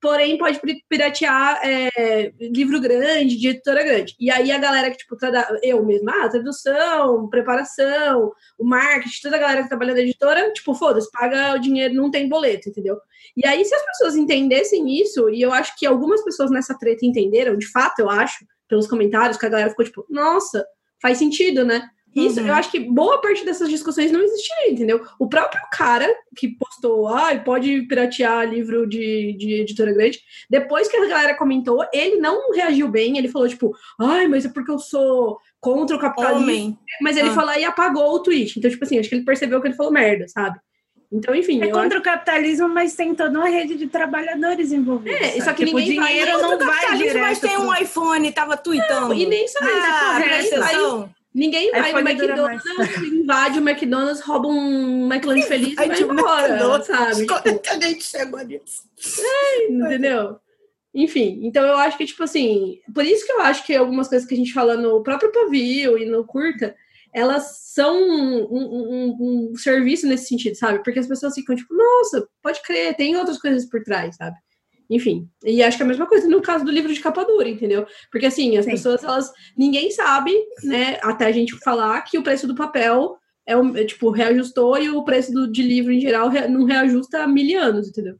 porém 0.02 0.38
pode 0.38 0.60
piratear 0.88 1.60
é, 1.64 2.32
livro 2.40 2.80
grande, 2.80 3.38
de 3.38 3.50
editora 3.50 3.84
grande. 3.84 4.16
E 4.20 4.32
aí 4.32 4.52
a 4.52 4.58
galera 4.58 4.90
que, 4.92 4.98
tipo, 4.98 5.18
trada- 5.18 5.60
eu 5.62 5.84
mesma, 5.86 6.14
ah, 6.26 6.30
tradução, 6.30 7.28
preparação, 7.30 8.32
o 8.58 8.64
marketing, 8.66 9.22
toda 9.22 9.36
a 9.36 9.40
galera 9.40 9.64
que 9.64 9.70
trabalha 9.70 9.94
na 9.94 10.00
editora, 10.02 10.52
tipo, 10.54 10.74
foda-se, 10.74 11.12
paga 11.12 11.56
o 11.56 11.60
dinheiro, 11.60 11.94
não 11.94 12.10
tem 12.10 12.28
boleto, 12.30 12.70
entendeu? 12.70 12.98
E 13.38 13.46
aí, 13.46 13.64
se 13.66 13.74
as 13.74 13.86
pessoas 13.86 14.16
entendessem 14.16 15.00
isso, 15.02 15.30
e 15.30 15.42
eu 15.42 15.52
acho 15.54 15.78
que 15.78 15.86
algumas 15.86 16.24
pessoas 16.24 16.52
nessa 16.52 16.78
treta 16.78 17.06
entenderam, 17.06 17.58
de 17.58 17.68
fato, 17.68 18.00
eu 18.00 18.10
acho, 18.10 18.46
pelos 18.68 18.88
comentários, 18.88 19.38
que 19.38 19.46
a 19.46 19.50
galera 19.50 19.70
ficou 19.70 19.86
tipo, 19.86 20.06
nossa, 20.10 20.66
faz 21.02 21.18
sentido, 21.18 21.64
né? 21.66 21.88
Isso, 22.16 22.40
Uhum. 22.40 22.48
eu 22.48 22.54
acho 22.56 22.72
que 22.72 22.80
boa 22.80 23.22
parte 23.22 23.46
dessas 23.46 23.70
discussões 23.70 24.12
não 24.12 24.20
existiria, 24.20 24.72
entendeu? 24.72 25.06
O 25.20 25.30
próprio 25.30 25.62
cara 25.72 26.12
que 26.36 26.48
postou, 26.58 27.08
ah, 27.08 27.38
pode 27.38 27.84
piratear 27.84 28.50
livro 28.50 28.88
de, 28.90 29.36
de 29.38 29.62
editora 29.62 29.94
grande, 29.94 30.20
depois 30.50 30.88
que 30.88 30.98
a 30.98 31.06
galera 31.08 31.38
comentou, 31.38 31.86
ele 31.94 32.16
não 32.18 32.52
reagiu 32.52 32.88
bem, 32.88 33.16
ele 33.20 33.28
falou, 33.28 33.48
tipo, 33.48 33.76
ai, 34.02 34.28
mas 34.28 34.44
é 34.44 34.50
porque 34.50 34.72
eu 34.72 34.80
sou 34.80 35.38
contra 35.62 35.96
o 35.96 36.00
capitalismo. 36.00 36.44
Homem. 36.46 36.80
Mas 37.00 37.16
ele 37.16 37.30
Ah. 37.30 37.34
falou 37.36 37.54
e 37.54 37.64
apagou 37.64 38.12
o 38.16 38.20
tweet. 38.24 38.58
Então, 38.58 38.72
tipo 38.72 38.84
assim, 38.84 38.98
acho 38.98 39.08
que 39.08 39.14
ele 39.14 39.24
percebeu 39.26 39.62
que 39.62 39.68
ele 39.68 39.76
falou 39.76 39.92
merda, 39.92 40.28
sabe? 40.28 40.60
Então, 41.12 41.34
enfim, 41.34 41.60
É 41.64 41.70
contra 41.70 41.98
o 41.98 42.04
capitalismo, 42.04 42.70
mas 42.70 42.94
tem 42.94 43.16
toda 43.16 43.40
uma 43.40 43.50
rede 43.50 43.76
de 43.76 43.88
trabalhadores 43.88 44.72
envolvidos. 44.72 45.20
É, 45.20 45.30
sabe? 45.30 45.42
só 45.44 45.54
que 45.54 45.66
tipo, 45.66 45.78
ninguém 45.80 46.00
dinheiro 46.00 46.32
Contra 46.34 46.48
não 46.50 46.58
vai 46.60 46.76
capitalismo, 46.76 47.08
direto. 47.08 47.22
mas 47.22 47.40
tem 47.40 47.58
um 47.58 47.68
pro- 47.74 47.82
iPhone, 47.84 48.32
tava 48.32 48.58
tweetando. 48.58 49.14
E 49.16 49.26
nem 49.26 49.48
só 49.48 49.60
isso. 49.60 49.70
Ah, 49.74 50.14
ninguém 50.20 50.30
presta 50.30 50.60
vai, 50.60 50.68
atenção. 50.76 51.10
ninguém 51.34 51.72
vai 51.72 51.92
no 51.94 52.00
McDonald's, 52.00 52.64
invade 53.12 53.60
o 53.60 53.68
McDonald's, 53.68 54.22
rouba 54.22 54.48
um 54.50 55.12
McLanche 55.12 55.48
feliz 55.48 55.72
e 55.72 55.76
vai 55.76 56.00
embora, 56.00 56.84
sabe? 56.84 57.26
Quando 57.26 57.44
Tipo, 57.44 57.50
é 57.50 57.58
que 57.58 57.70
a 57.70 57.80
gente 57.88 58.04
chegou 58.04 58.40
nisso? 58.46 58.84
entendeu? 59.70 60.38
Enfim, 60.94 61.40
então 61.44 61.64
eu 61.66 61.78
acho 61.78 61.98
que, 61.98 62.06
tipo 62.06 62.24
assim, 62.24 62.80
por 62.94 63.06
isso 63.06 63.26
que 63.26 63.32
eu 63.32 63.42
acho 63.42 63.64
que 63.66 63.76
algumas 63.76 64.08
coisas 64.08 64.28
que 64.28 64.34
a 64.34 64.38
gente 64.38 64.52
fala 64.54 64.76
no 64.76 65.02
próprio 65.04 65.32
Pavio 65.32 65.98
e 65.98 66.06
no 66.06 66.24
Curta, 66.24 66.76
elas 67.14 67.58
são 67.74 67.96
um, 67.98 68.48
um- 68.52 69.18
um- 69.20 69.52
um 69.52 69.56
serviço 69.56 70.08
nesse 70.08 70.28
sentido, 70.28 70.56
sabe? 70.56 70.84
Porque 70.84 71.00
as 71.00 71.08
pessoas 71.08 71.34
ficam 71.34 71.56
tipo, 71.56 71.74
nossa, 71.74 72.28
pode 72.42 72.62
crer, 72.62 72.96
tem 72.96 73.16
outras 73.16 73.40
coisas 73.40 73.66
por 73.68 73.82
trás, 73.84 74.16
sabe? 74.16 74.36
Enfim, 74.90 75.30
e 75.46 75.62
acho 75.62 75.78
que 75.78 75.84
é 75.84 75.86
a 75.86 75.90
mesma 75.90 76.08
coisa 76.08 76.28
no 76.28 76.42
caso 76.42 76.66
do 76.66 76.72
livro 76.72 76.92
de 76.92 77.00
capa 77.00 77.24
dura, 77.24 77.48
entendeu? 77.48 77.86
Porque 78.12 78.26
assim, 78.26 78.58
as 78.58 78.66
Sim. 78.66 78.72
pessoas, 78.72 79.04
elas, 79.04 79.32
ninguém 79.56 79.92
sabe, 79.92 80.32
né, 80.64 80.98
até 81.04 81.26
a 81.28 81.32
gente 81.32 81.56
falar 81.60 82.02
que 82.02 82.18
o 82.18 82.24
preço 82.24 82.48
do 82.48 82.56
papel 82.56 83.16
é, 83.48 83.54
é, 83.54 83.86
tipo, 83.86 84.10
reajustou 84.10 84.78
e 84.78 84.90
o 84.90 85.04
preço 85.04 85.32
do, 85.32 85.52
de 85.52 85.62
livro 85.62 85.92
em 85.92 86.00
geral 86.00 86.30
não 86.50 86.66
reajusta 86.66 87.24
há 87.24 87.28
mil 87.28 87.60
anos, 87.60 87.88
entendeu? 87.88 88.16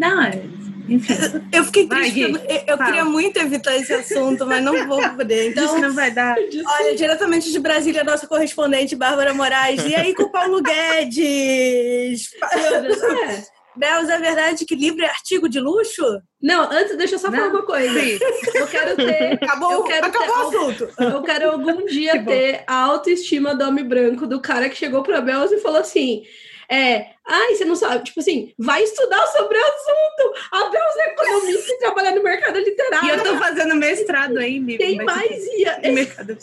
Não, 0.00 0.22
é- 0.22 0.42
enfim. 0.88 1.14
Eu 1.52 1.64
fiquei 1.66 1.86
Vai, 1.86 2.10
triste. 2.10 2.32
Porque 2.32 2.52
eu 2.66 2.76
eu 2.76 2.78
queria 2.78 3.04
muito 3.04 3.36
evitar 3.38 3.76
esse 3.76 3.92
assunto, 3.92 4.44
mas 4.46 4.60
não 4.64 4.88
vou 4.88 5.00
poder. 5.10 5.50
Isso 5.50 5.60
Então, 5.60 5.78
não 5.78 5.92
vai 5.94 6.10
dar. 6.10 6.34
olha, 6.80 6.96
diretamente 6.96 7.52
de 7.52 7.60
Brasília, 7.60 8.02
nossa 8.02 8.26
correspondente 8.26 8.96
Bárbara 8.96 9.32
Moraes. 9.32 9.84
E 9.84 9.94
aí 9.94 10.14
com 10.14 10.24
o 10.24 10.32
Paulo 10.32 10.60
Guedes? 10.62 12.30
É. 12.42 13.60
Belos, 13.76 14.08
é 14.08 14.18
verdade 14.18 14.66
que 14.66 14.74
livro 14.74 15.04
é 15.04 15.06
artigo 15.08 15.48
de 15.48 15.60
luxo? 15.60 16.02
Não, 16.42 16.68
antes, 16.72 16.96
deixa 16.96 17.14
eu 17.14 17.18
só 17.20 17.30
falar 17.30 17.44
Não. 17.48 17.60
uma 17.60 17.62
coisa. 17.62 18.00
Sim. 18.00 18.18
Eu 18.52 18.66
quero 18.66 18.96
ter. 18.96 19.34
Acabou, 19.34 19.72
eu 19.72 19.82
quero 19.84 20.06
acabou 20.06 20.50
ter 20.50 20.56
o 20.56 20.60
assunto. 20.68 20.88
Eu 20.98 21.22
quero 21.22 21.50
algum 21.52 21.86
dia 21.86 22.22
ter 22.24 22.64
a 22.66 22.74
autoestima 22.74 23.54
do 23.54 23.64
homem 23.64 23.84
branco, 23.84 24.26
do 24.26 24.40
cara 24.40 24.68
que 24.68 24.76
chegou 24.76 25.04
pra 25.04 25.20
Belos 25.20 25.52
e 25.52 25.60
falou 25.60 25.78
assim: 25.80 26.24
é, 26.68 27.06
ai, 27.30 27.54
você 27.54 27.64
não 27.64 27.76
sabe, 27.76 28.04
tipo 28.04 28.20
assim, 28.20 28.52
vai 28.58 28.82
estudar 28.82 29.26
sobre 29.28 29.56
o 29.56 29.62
assunto. 29.62 30.34
A 30.52 30.68
Belos 30.68 30.96
é 30.96 31.06
economista 31.12 31.72
e 31.72 31.78
trabalha 31.78 32.14
no 32.14 32.22
mercado 32.22 32.58
literário. 32.58 33.08
E 33.08 33.10
eu 33.10 33.22
tô 33.22 33.38
fazendo 33.38 33.74
mestrado 33.76 34.38
aí, 34.38 34.58
livro. 34.58 34.84
Quem 34.84 34.96
mais 35.04 35.46
ia? 35.46 35.80
em 35.82 35.92
mercado. 35.92 36.36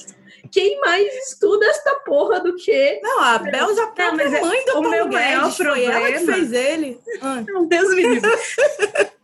Quem 0.51 0.79
mais 0.79 1.13
estuda 1.27 1.65
esta 1.67 1.95
porra 2.05 2.39
do 2.39 2.55
que. 2.55 2.99
Não, 3.03 3.21
a 3.21 3.37
Belza, 3.37 3.83
a 3.83 3.87
própria 3.87 4.25
mas 4.29 4.33
é- 4.33 4.41
mãe 4.41 4.65
do 4.65 4.79
o 4.79 4.81
meu 4.89 5.07
maior 5.07 5.41
Guedes, 5.41 5.57
foi 5.57 5.83
ela 5.83 6.07
que 6.07 6.13
problema- 6.13 6.33
fez 6.33 6.53
ele. 6.53 6.99
Ah. 7.21 7.43
Meu 7.45 7.65
Deus 7.65 7.89
me 7.93 8.01
livre. 8.07 8.29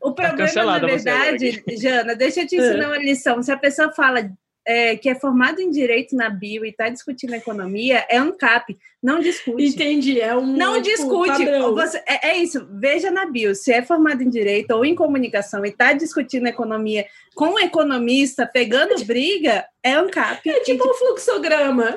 O 0.00 0.12
problema, 0.12 0.36
na 0.38 0.44
cancelada 0.44 0.86
você 0.86 1.10
verdade, 1.10 1.64
Jana, 1.76 2.14
deixa 2.14 2.42
eu 2.42 2.46
te 2.46 2.56
ensinar 2.56 2.86
uma 2.86 2.98
lição. 2.98 3.42
Se 3.42 3.50
a 3.50 3.56
pessoa 3.56 3.90
fala 3.92 4.30
é, 4.64 4.96
que 4.96 5.08
é 5.08 5.14
formado 5.14 5.60
em 5.60 5.70
direito 5.70 6.14
na 6.14 6.30
bio 6.30 6.64
e 6.64 6.68
está 6.68 6.88
discutindo 6.88 7.34
economia, 7.34 8.06
é 8.08 8.22
um 8.22 8.30
cap. 8.30 8.76
Não 9.02 9.20
discute. 9.20 9.64
Entendi, 9.64 10.20
é 10.20 10.36
um. 10.36 10.44
Não 10.44 10.82
tipo, 10.82 10.96
discute. 10.96 11.44
Você- 11.74 12.02
é, 12.06 12.30
é 12.30 12.36
isso. 12.38 12.66
Veja 12.72 13.10
na 13.10 13.26
bio. 13.26 13.54
Se 13.54 13.72
é 13.72 13.80
formado 13.80 14.22
em 14.22 14.28
direito 14.28 14.72
ou 14.72 14.84
em 14.84 14.94
comunicação 14.94 15.64
e 15.64 15.68
está 15.68 15.92
discutindo 15.92 16.46
economia 16.48 17.06
com 17.34 17.50
um 17.50 17.58
economista, 17.60 18.44
pegando 18.44 19.04
briga, 19.04 19.64
é 19.84 20.00
um 20.00 20.08
cap. 20.10 20.48
É 20.50 20.60
tipo 20.60 20.88
um 20.88 20.94
fluxograma. 20.94 21.96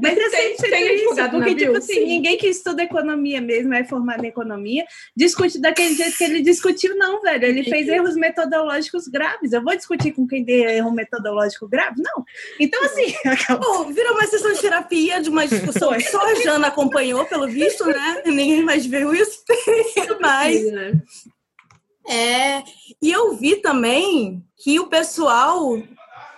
Mas 0.00 0.18
é 0.18 0.28
Tem- 0.28 0.56
sempre 0.56 0.70
tem 0.70 0.94
isso, 0.96 1.14
porque, 1.30 1.54
bio? 1.54 1.56
tipo 1.56 1.76
assim, 1.78 1.94
Sim. 1.94 2.06
ninguém 2.06 2.36
que 2.36 2.46
estuda 2.46 2.82
economia 2.82 3.40
mesmo, 3.40 3.72
é 3.72 3.84
formado 3.84 4.22
em 4.24 4.28
economia, 4.28 4.84
discute 5.16 5.58
daquele 5.58 5.94
jeito 5.94 6.16
que 6.16 6.24
ele 6.24 6.40
discutiu, 6.42 6.96
não, 6.96 7.22
velho. 7.22 7.44
Ele 7.44 7.64
fez 7.64 7.88
erros 7.88 8.14
metodológicos 8.16 9.08
graves. 9.08 9.52
Eu 9.52 9.62
vou 9.62 9.74
discutir 9.74 10.12
com 10.12 10.26
quem 10.26 10.44
tem 10.44 10.64
erro 10.64 10.90
metodológico 10.92 11.66
grave? 11.68 12.02
Não. 12.02 12.24
Então, 12.60 12.82
assim, 12.84 13.14
acabou. 13.24 13.84
Bom, 13.84 13.92
virou 13.92 14.12
uma 14.12 14.26
sessão 14.26 14.52
de 14.52 14.60
terapia 14.60 15.20
de 15.22 15.30
uma 15.30 15.46
discussão 15.46 15.92
que 15.94 16.02
só 16.10 16.20
a 16.20 16.34
Jana 16.34 16.68
acompanhou, 16.68 17.24
pelo 17.24 17.48
visto, 17.48 17.84
né? 17.86 18.22
Ninguém 18.26 18.62
mais 18.62 18.84
viu 18.84 19.14
isso. 19.14 19.42
Mas? 20.20 20.62
É, 22.08 22.62
e 23.02 23.10
eu 23.10 23.34
vi 23.36 23.56
também 23.56 24.44
que 24.56 24.78
o 24.78 24.86
pessoal 24.86 25.76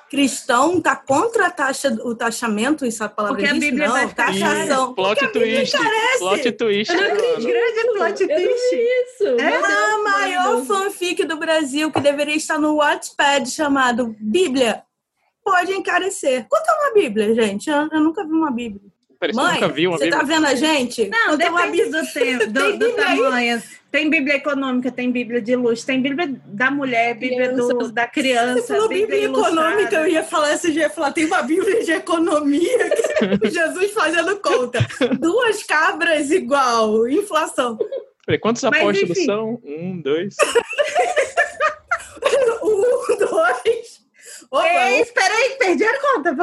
cristão 0.09 0.81
tá 0.81 0.97
contra 0.97 1.47
a 1.47 1.51
taxa, 1.51 1.97
o 2.03 2.15
taxamento, 2.15 2.85
isso 2.87 3.03
é 3.03 3.07
a 3.07 3.09
palavra 3.09 3.37
Porque 3.39 3.51
a 3.51 3.55
existe? 3.55 3.71
Bíblia 3.71 3.89
não, 3.89 3.95
vai 3.95 4.15
taxação. 4.15 4.95
Plot 4.95 5.29
twist. 5.33 5.77
Plot 6.19 6.53
twist. 6.53 6.93
Bruno. 6.93 7.13
acredito. 7.13 7.49
Grande 7.49 7.93
plot 7.95 8.27
twist. 8.27 8.75
isso. 8.75 9.25
Deus, 9.37 9.65
A 9.65 9.99
maior 10.03 10.53
mano. 10.55 10.65
fanfic 10.67 11.25
do 11.25 11.37
Brasil, 11.37 11.91
que 11.93 12.01
deveria 12.01 12.37
estar 12.37 12.59
no 12.59 12.77
Wattpad, 12.77 13.51
chamado 13.51 14.15
Bíblia, 14.19 14.83
pode 15.45 15.73
encarecer. 15.73 16.47
Quanto 16.49 16.69
é 16.69 16.73
uma 16.75 16.95
Bíblia, 16.95 17.35
gente? 17.35 17.69
Eu, 17.69 17.89
eu 17.93 18.01
nunca 18.01 18.25
vi 18.25 18.33
uma 18.33 18.51
Bíblia. 18.51 18.88
Peraí, 19.21 19.35
você 19.35 19.41
Mãe, 19.41 19.55
nunca 19.55 19.69
viu 19.69 19.91
uma 19.91 19.99
você 19.99 20.09
tá 20.11 20.19
Bíblia? 20.21 20.37
vendo 20.37 20.47
a 20.47 20.55
gente? 20.55 21.09
Não, 21.09 21.19
é 21.41 21.49
uma 21.51 21.67
depende 21.67 21.91
do 21.91 22.07
tempo, 22.13 22.47
do, 22.53 22.61
Tem 22.61 22.79
do 22.79 22.87
Bíblia 22.87 23.07
aí? 23.09 23.17
tamanho. 23.19 23.63
Tem 23.91 24.11
Bíblia 24.11 24.35
econômica, 24.37 24.93
tem 24.93 25.11
Bíblia 25.11 25.41
de 25.41 25.57
luxo, 25.57 25.85
tem 25.87 26.01
Bíblia 26.03 26.31
da 26.45 26.71
mulher, 26.71 27.15
Bíblia 27.15 27.53
do- 27.55 27.67
Criança. 27.69 27.93
da 27.93 28.07
criança. 28.07 28.61
Você 28.61 28.67
falou 28.75 28.89
Bíblia 28.89 29.19
ilustrada. 29.25 29.57
econômica, 29.57 29.97
eu 29.97 30.07
ia 30.09 30.23
falar 30.23 30.53
esse 30.55 30.71
dia, 30.71 30.83
ia 30.83 30.91
falar, 30.91 31.11
tem 31.13 31.25
uma 31.25 31.43
Bíblia 31.43 31.83
de 31.83 31.93
economia, 31.93 32.91
que 33.41 33.49
Jesus 33.51 33.91
fazendo 33.93 34.37
conta. 34.41 34.79
Duas 35.19 35.63
cabras 35.65 36.31
igual, 36.31 37.09
inflação. 37.09 37.79
Peraí, 38.27 38.39
quantos 38.39 38.63
Mas, 38.65 38.75
apóstolos 38.79 39.11
enfim. 39.11 39.25
são? 39.25 39.61
Um, 39.65 40.01
dois. 40.01 40.37
Um, 42.63 43.17
dois. 43.19 43.88
Opa, 44.51 44.67
Ei, 44.91 45.01
espera 45.03 45.35
aí, 45.35 45.57
perdi 45.59 45.85
a 45.85 46.01
conta. 46.01 46.35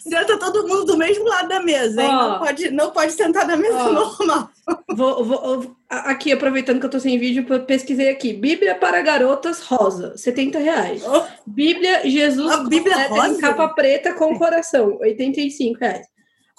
senta 0.00 0.38
todo 0.38 0.66
mundo 0.66 0.84
do 0.86 0.96
mesmo 0.96 1.24
lado 1.28 1.48
da 1.48 1.60
mesa, 1.60 2.02
hein? 2.02 2.08
Ó. 2.08 2.28
Não, 2.30 2.38
pode, 2.38 2.70
não 2.70 2.90
pode 2.90 3.12
sentar 3.12 3.46
na 3.46 3.56
mesa 3.56 3.76
Ó. 3.84 3.92
normal. 3.92 4.48
Vou, 4.96 5.24
vou- 5.24 5.76
aqui, 5.90 6.32
aproveitando 6.32 6.80
que 6.80 6.86
eu 6.86 6.90
tô 6.90 6.98
sem 6.98 7.18
vídeo, 7.18 7.44
pesquisei 7.66 8.08
aqui. 8.08 8.32
Bíblia 8.32 8.74
para 8.74 9.02
garotas 9.02 9.60
rosa, 9.60 10.16
70 10.16 10.58
reais. 10.58 11.02
Bíblia 11.46 12.08
Jesus 12.08 12.50
A 12.50 12.64
Bíblia 12.64 13.08
rosa? 13.08 13.38
capa 13.40 13.68
preta 13.68 14.14
com 14.14 14.38
coração, 14.38 14.96
85 15.02 15.78
reais. 15.80 16.06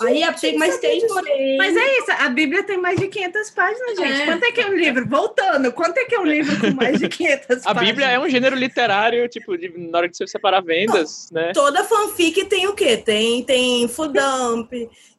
Aí 0.02 0.24
a- 0.24 0.34
tem, 0.34 0.58
mas 0.58 0.78
tem, 0.80 1.08
porém. 1.08 1.58
Mas 1.58 1.75
é 1.75 1.98
isso, 2.00 2.12
a 2.12 2.28
Bíblia 2.28 2.64
tem 2.64 2.78
mais 2.78 3.00
de 3.00 3.08
500 3.08 3.50
páginas, 3.52 3.98
gente. 3.98 4.22
É. 4.22 4.25
Quanto 4.25 4.44
é 4.44 4.52
que 4.52 4.60
é 4.62 4.68
um 4.68 4.74
livro? 4.75 5.08
Voltando, 5.08 5.72
quanto 5.72 5.98
é 5.98 6.04
que 6.06 6.16
é 6.16 6.20
um 6.20 6.25
livro 6.25 6.60
com 6.60 6.72
mais 6.75 7.00
de 7.00 7.08
500 7.08 7.66
A 7.66 7.74
páginas? 7.74 7.80
Bíblia 7.88 8.08
é 8.12 8.20
um 8.20 8.28
gênero 8.30 8.56
literário, 8.58 9.28
tipo, 9.30 9.58
de, 9.58 9.70
na 9.78 10.00
hora 10.00 10.10
de 10.10 10.18
você 10.18 10.28
separar 10.28 10.62
vendas, 10.62 11.30
né? 11.32 11.54
Toda 11.54 11.84
fanfic 11.86 12.44
tem 12.46 12.68
o 12.68 12.74
quê? 12.74 12.98
Tem, 12.98 13.42
tem 13.46 13.88
fudump, 13.88 14.70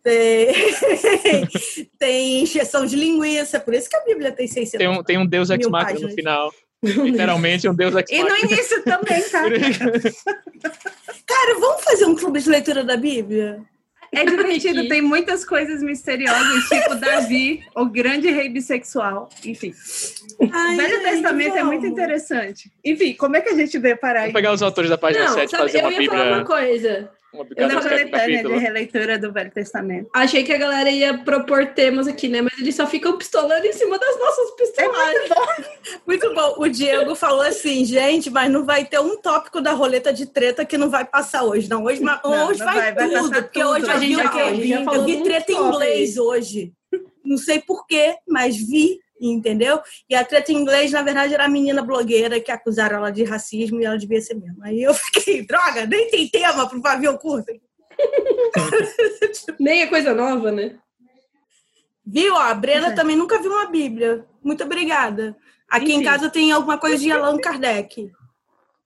tem, 0.03 0.49
tem 1.99 2.43
injeção 2.43 2.85
de 2.85 2.97
linguiça, 2.97 3.59
por 3.59 3.73
isso 3.73 3.89
que 3.89 3.97
a 3.97 4.05
Bíblia 4.05 4.31
tem 4.33 4.47
600. 4.47 4.73
Tem 4.79 4.89
um, 4.89 5.03
tem 5.03 5.17
um 5.19 5.27
deus 5.27 5.49
ex 5.49 5.67
machina 5.69 6.01
no 6.01 6.11
final. 6.15 6.53
Literalmente 6.85 7.67
um 7.67 7.75
deus 7.75 7.95
ex 7.95 8.11
E 8.11 8.23
no 8.23 8.37
início 8.37 8.83
também, 8.85 9.23
tá? 9.23 9.43
Cara, 11.27 11.59
vamos 11.59 11.83
fazer 11.83 12.05
um 12.05 12.15
clube 12.15 12.41
de 12.41 12.49
leitura 12.51 12.85
da 12.85 12.97
Bíblia? 12.97 13.61
É 14.17 14.25
divertido, 14.27 14.81
Aqui. 14.81 14.89
tem 14.89 15.03
muitas 15.03 15.45
coisas 15.45 15.83
misteriosas, 15.83 16.65
tipo 16.69 16.95
Davi, 16.97 17.63
o 17.75 17.87
grande 17.87 18.31
rei 18.31 18.49
bissexual. 18.49 19.29
Enfim, 19.45 19.73
Ai, 20.53 20.75
o 20.75 20.77
Velho 20.77 21.03
Testamento 21.03 21.57
é 21.57 21.63
muito 21.63 21.87
interessante. 21.87 22.71
Enfim, 22.85 23.15
como 23.15 23.37
é 23.37 23.41
que 23.41 23.51
a 23.51 23.55
gente 23.55 23.79
veio 23.79 23.97
parar 23.97 24.21
aí? 24.21 24.27
Vamos 24.27 24.35
pegar 24.35 24.53
os 24.53 24.63
autores 24.63 24.91
da 24.91 24.99
página 24.99 25.27
Não, 25.27 25.35
7 25.35 25.47
e 25.47 25.51
sabe, 25.51 25.63
fazer 25.65 25.79
eu 25.79 25.83
uma 25.83 25.93
ia 25.93 26.09
falar 26.11 26.19
Bíblia. 26.25 26.37
uma 26.39 26.45
coisa. 26.45 27.11
Uma 27.37 27.47
Eu 27.57 27.69
cada 27.69 27.81
coletânea 27.81 28.05
de 28.07 28.11
capítulo. 28.11 28.59
releitura 28.59 29.19
do 29.19 29.33
Velho 29.33 29.51
Testamento. 29.51 30.09
Achei 30.15 30.43
que 30.43 30.53
a 30.53 30.59
galera 30.59 30.91
ia 30.91 31.19
propor 31.19 31.67
temas 31.67 32.09
aqui, 32.09 32.29
né? 32.29 32.41
Mas 32.41 32.59
eles 32.59 32.75
só 32.75 32.87
ficam 32.87 33.17
pistolando 33.19 33.67
em 33.67 33.73
cima 33.73 33.99
das 33.99 34.19
nossas 34.19 34.51
pistolagens. 34.53 35.31
Muito 36.07 36.35
bom. 36.35 36.55
O 36.59 36.69
Diego 36.69 37.15
falou 37.15 37.43
assim, 37.43 37.85
gente, 37.85 38.31
mas 38.31 38.51
não 38.51 38.65
vai 38.65 38.85
ter 38.85 38.99
um 39.01 39.17
tópico 39.21 39.61
da 39.61 39.73
roleta 39.73 40.13
de 40.13 40.27
treta 40.27 40.65
que 40.65 40.79
não 40.79 40.89
vai 40.91 41.05
passar 41.05 41.45
hoje. 41.45 41.69
Não, 41.69 41.85
hoje, 41.85 42.03
Não, 42.03 42.19
hoje 42.25 42.59
não 42.61 42.67
vai, 42.67 42.93
vai, 42.93 43.09
vai 43.09 43.11
tudo. 43.21 43.33
porque 43.43 43.61
tudo. 43.61 43.71
hoje 43.73 43.91
A 43.91 43.99
gente 43.99 44.09
vi, 44.09 44.15
já- 44.15 44.31
a 44.31 44.55
gente 44.55 44.69
já 44.69 44.83
eu 44.95 45.05
vi 45.05 45.23
treta 45.23 45.53
em 45.53 45.57
inglês 45.57 46.17
hoje. 46.17 46.73
Não 47.25 47.37
sei 47.37 47.61
porquê, 47.61 48.15
mas 48.27 48.57
vi 48.57 49.01
entendeu? 49.21 49.81
E 50.09 50.15
a 50.15 50.25
treta 50.25 50.53
em 50.53 50.57
inglês, 50.57 50.93
na 50.93 51.03
verdade, 51.03 51.35
era 51.35 51.45
a 51.45 51.49
menina 51.49 51.83
blogueira 51.83 52.41
que 52.41 52.51
acusaram 52.53 52.97
ela 52.99 53.11
de 53.11 53.25
racismo 53.25 53.81
e 53.81 53.85
ela 53.85 53.97
devia 53.99 54.21
ser 54.21 54.35
mesmo. 54.35 54.63
Aí 54.63 54.83
eu 54.83 54.93
fiquei, 54.95 55.47
droga, 55.47 55.87
nem 55.87 56.11
tem 56.11 56.29
tema 56.29 56.69
pro 56.69 56.81
pavio 56.83 57.17
curto. 57.19 57.53
Nem 59.59 59.83
é 59.83 59.87
coisa 59.87 60.15
nova, 60.15 60.53
né? 60.53 60.77
Viu? 62.05 62.35
Ó, 62.35 62.39
a 62.39 62.55
Brena 62.55 62.89
É. 62.89 62.93
também 62.95 63.17
nunca 63.17 63.41
viu 63.41 63.51
uma 63.51 63.67
Bíblia. 63.67 64.25
Muito 64.43 64.63
obrigada. 64.65 65.37
Aqui 65.69 65.93
em 65.93 65.97
Enfim. 65.97 66.05
casa 66.05 66.31
tem 66.31 66.53
alguma 66.53 66.79
coisa 66.79 66.99
de 66.99 67.11
Allan 67.11 67.39
Kardec. 67.39 68.13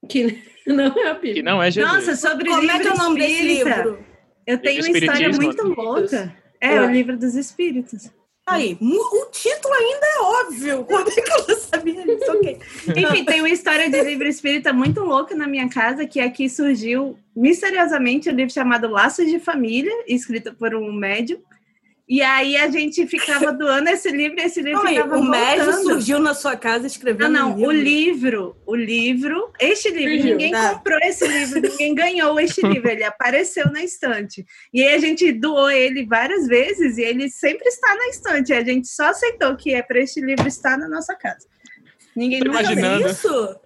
Que 0.09 0.43
não 0.67 0.87
é 0.97 1.09
a 1.11 1.15
Que 1.17 1.21
Bíblia. 1.21 1.43
não 1.43 1.63
é 1.63 1.71
Jesus. 1.71 1.93
Nossa, 1.93 2.17
sobre 2.17 2.49
Como 2.49 2.61
livro 2.63 2.77
é 2.77 2.81
que 2.81 2.89
é 2.89 2.93
o 2.93 2.97
nome 2.97 3.19
desse 3.19 3.43
livro? 3.43 4.05
Eu 4.47 4.59
tenho 4.59 4.85
uma 4.87 4.99
história 4.99 5.29
muito 5.31 5.63
louca. 5.69 6.37
É, 6.61 6.75
É. 6.77 6.81
o 6.83 6.91
livro 6.91 7.19
dos 7.19 7.35
espíritos. 7.35 8.11
Aí, 8.51 8.77
mu- 8.81 8.97
o 9.01 9.27
título 9.31 9.75
ainda 9.75 10.07
é 10.07 10.21
óbvio. 10.21 10.85
Como 10.91 11.09
é 11.09 11.13
que 11.13 11.51
eu 11.51 11.57
sabia 11.57 12.03
disso? 12.05 12.33
Enfim, 12.97 13.25
tem 13.25 13.41
uma 13.41 13.49
história 13.51 13.89
de 13.91 14.01
livro 14.03 14.27
espírita 14.27 14.73
muito 14.73 15.01
louca 15.03 15.35
na 15.35 15.47
minha 15.47 15.69
casa, 15.69 16.07
que 16.07 16.21
aqui 16.21 16.49
surgiu 16.49 17.19
misteriosamente 17.35 18.29
um 18.31 18.33
livro 18.35 18.53
chamado 18.53 18.89
Laços 18.89 19.27
de 19.27 19.39
Família, 19.39 19.93
escrito 20.07 20.55
por 20.55 20.75
um 20.75 20.93
médium. 20.93 21.41
E 22.11 22.23
aí 22.23 22.57
a 22.57 22.69
gente 22.69 23.07
ficava 23.07 23.53
doando 23.55 23.89
esse 23.89 24.11
livro 24.11 24.41
e 24.41 24.43
esse 24.43 24.61
livro 24.61 24.85
aí, 24.85 24.97
ficava 24.97 25.17
o 25.17 25.23
voltando. 25.23 25.83
surgiu 25.85 26.19
na 26.19 26.35
sua 26.35 26.57
casa 26.57 26.85
escrevendo 26.85 27.37
Ah, 27.37 27.41
não, 27.43 27.57
um 27.57 27.67
o 27.67 27.71
livro, 27.71 28.57
o 28.67 28.75
livro, 28.75 29.53
este 29.61 29.91
livro, 29.91 30.15
Surgiu, 30.15 30.31
ninguém 30.33 30.51
tá. 30.51 30.75
comprou 30.75 30.99
esse 31.05 31.25
livro, 31.29 31.61
ninguém 31.61 31.95
ganhou 31.95 32.41
este 32.41 32.67
livro, 32.67 32.91
ele 32.91 33.05
apareceu 33.05 33.71
na 33.71 33.85
estante. 33.85 34.45
E 34.75 34.83
aí 34.83 34.93
a 34.93 34.99
gente 34.99 35.31
doou 35.31 35.71
ele 35.71 36.05
várias 36.05 36.49
vezes 36.49 36.99
e 36.99 37.03
ele 37.03 37.31
sempre 37.31 37.69
está 37.69 37.95
na 37.95 38.09
estante. 38.09 38.53
A 38.53 38.65
gente 38.65 38.89
só 38.89 39.11
aceitou 39.11 39.57
que 39.57 39.73
é 39.73 39.81
para 39.81 40.01
este 40.01 40.21
livro 40.21 40.49
estar 40.49 40.77
na 40.77 40.89
nossa 40.89 41.15
casa. 41.15 41.47
Ninguém 42.21 42.41
nunca 42.41 42.61
imaginando. 42.61 43.09
isso? 43.09 43.57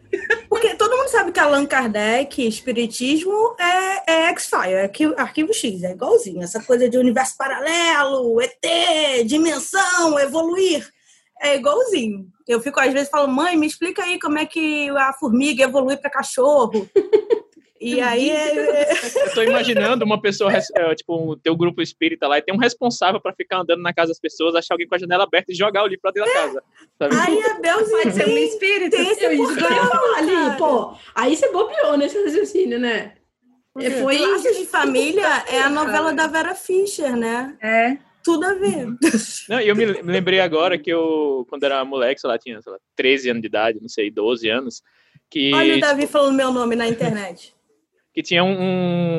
Porque 0.48 0.76
todo 0.76 0.96
mundo 0.96 1.08
sabe 1.08 1.32
que 1.32 1.40
Allan 1.40 1.66
Kardec, 1.66 2.46
espiritismo, 2.46 3.56
é, 3.58 4.12
é 4.12 4.28
X-File, 4.28 4.74
é 4.74 4.82
arquivo, 4.84 5.14
arquivo 5.16 5.52
X, 5.52 5.82
é 5.82 5.90
igualzinho. 5.90 6.40
Essa 6.40 6.62
coisa 6.62 6.88
de 6.88 6.96
universo 6.96 7.36
paralelo, 7.36 8.40
ET, 8.40 9.26
dimensão, 9.26 10.20
evoluir, 10.20 10.88
é 11.42 11.56
igualzinho. 11.56 12.28
Eu 12.46 12.60
fico 12.60 12.78
às 12.78 12.92
vezes 12.92 13.08
falo, 13.08 13.26
mãe, 13.26 13.56
me 13.56 13.66
explica 13.66 14.04
aí 14.04 14.20
como 14.20 14.38
é 14.38 14.46
que 14.46 14.88
a 14.90 15.12
formiga 15.14 15.64
evolui 15.64 15.96
para 15.96 16.08
cachorro. 16.08 16.88
E 17.80 18.00
aí 18.00 18.30
é, 18.30 18.92
Eu 19.26 19.34
tô 19.34 19.42
imaginando 19.42 20.04
uma 20.04 20.20
pessoa, 20.20 20.52
é, 20.52 20.94
tipo, 20.94 21.32
o 21.32 21.36
teu 21.36 21.56
grupo 21.56 21.82
espírita 21.82 22.28
lá, 22.28 22.38
e 22.38 22.42
tem 22.42 22.54
um 22.54 22.58
responsável 22.58 23.20
pra 23.20 23.32
ficar 23.32 23.60
andando 23.60 23.82
na 23.82 23.92
casa 23.92 24.08
das 24.08 24.20
pessoas, 24.20 24.54
achar 24.54 24.74
alguém 24.74 24.86
com 24.86 24.94
a 24.94 24.98
janela 24.98 25.24
aberta 25.24 25.52
e 25.52 25.54
jogar 25.54 25.82
o 25.82 25.86
livro 25.86 26.02
pra 26.02 26.12
dentro 26.12 26.32
da 26.32 26.40
casa. 26.40 26.62
Sabe? 26.98 27.16
aí 27.16 27.42
a 27.42 27.60
Belzinha 27.60 28.02
Pode 28.02 28.14
ser 28.14 28.28
um 28.28 28.38
espírito. 28.38 28.96
tem 28.96 29.10
esse 29.10 29.36
falar 29.58 30.18
ali, 30.18 30.56
pô. 30.56 30.94
Aí 31.14 31.36
você 31.36 31.50
bobeou 31.50 31.96
nesse 31.96 32.22
raciocínio, 32.22 32.78
né? 32.78 33.14
É, 33.80 33.90
Foi 33.90 34.18
Laços 34.18 34.56
de 34.56 34.66
Família 34.66 35.44
é 35.48 35.60
a 35.60 35.68
novela 35.68 36.12
da 36.12 36.28
Vera 36.28 36.54
Fischer, 36.54 37.16
né? 37.16 37.56
É. 37.60 37.98
Tudo 38.22 38.46
a 38.46 38.54
ver. 38.54 38.86
Não, 39.50 39.60
e 39.60 39.68
eu 39.68 39.76
me, 39.76 39.84
me 39.84 40.12
lembrei 40.12 40.40
agora 40.40 40.78
que 40.78 40.90
eu, 40.90 41.44
quando 41.50 41.64
era 41.64 41.84
moleque, 41.84 42.20
sei 42.20 42.30
lá, 42.30 42.38
tinha 42.38 42.62
sei 42.62 42.72
lá, 42.72 42.78
13 42.96 43.30
anos 43.30 43.42
de 43.42 43.48
idade, 43.48 43.78
não 43.82 43.88
sei, 43.88 44.10
12 44.10 44.48
anos, 44.48 44.82
que, 45.28 45.52
Olha 45.52 45.76
o 45.76 45.80
Davi 45.80 46.06
falando 46.06 46.36
meu 46.36 46.52
nome 46.52 46.76
na 46.76 46.88
internet. 46.88 47.53
Que 48.14 48.22
tinha 48.22 48.44
um, 48.44 48.52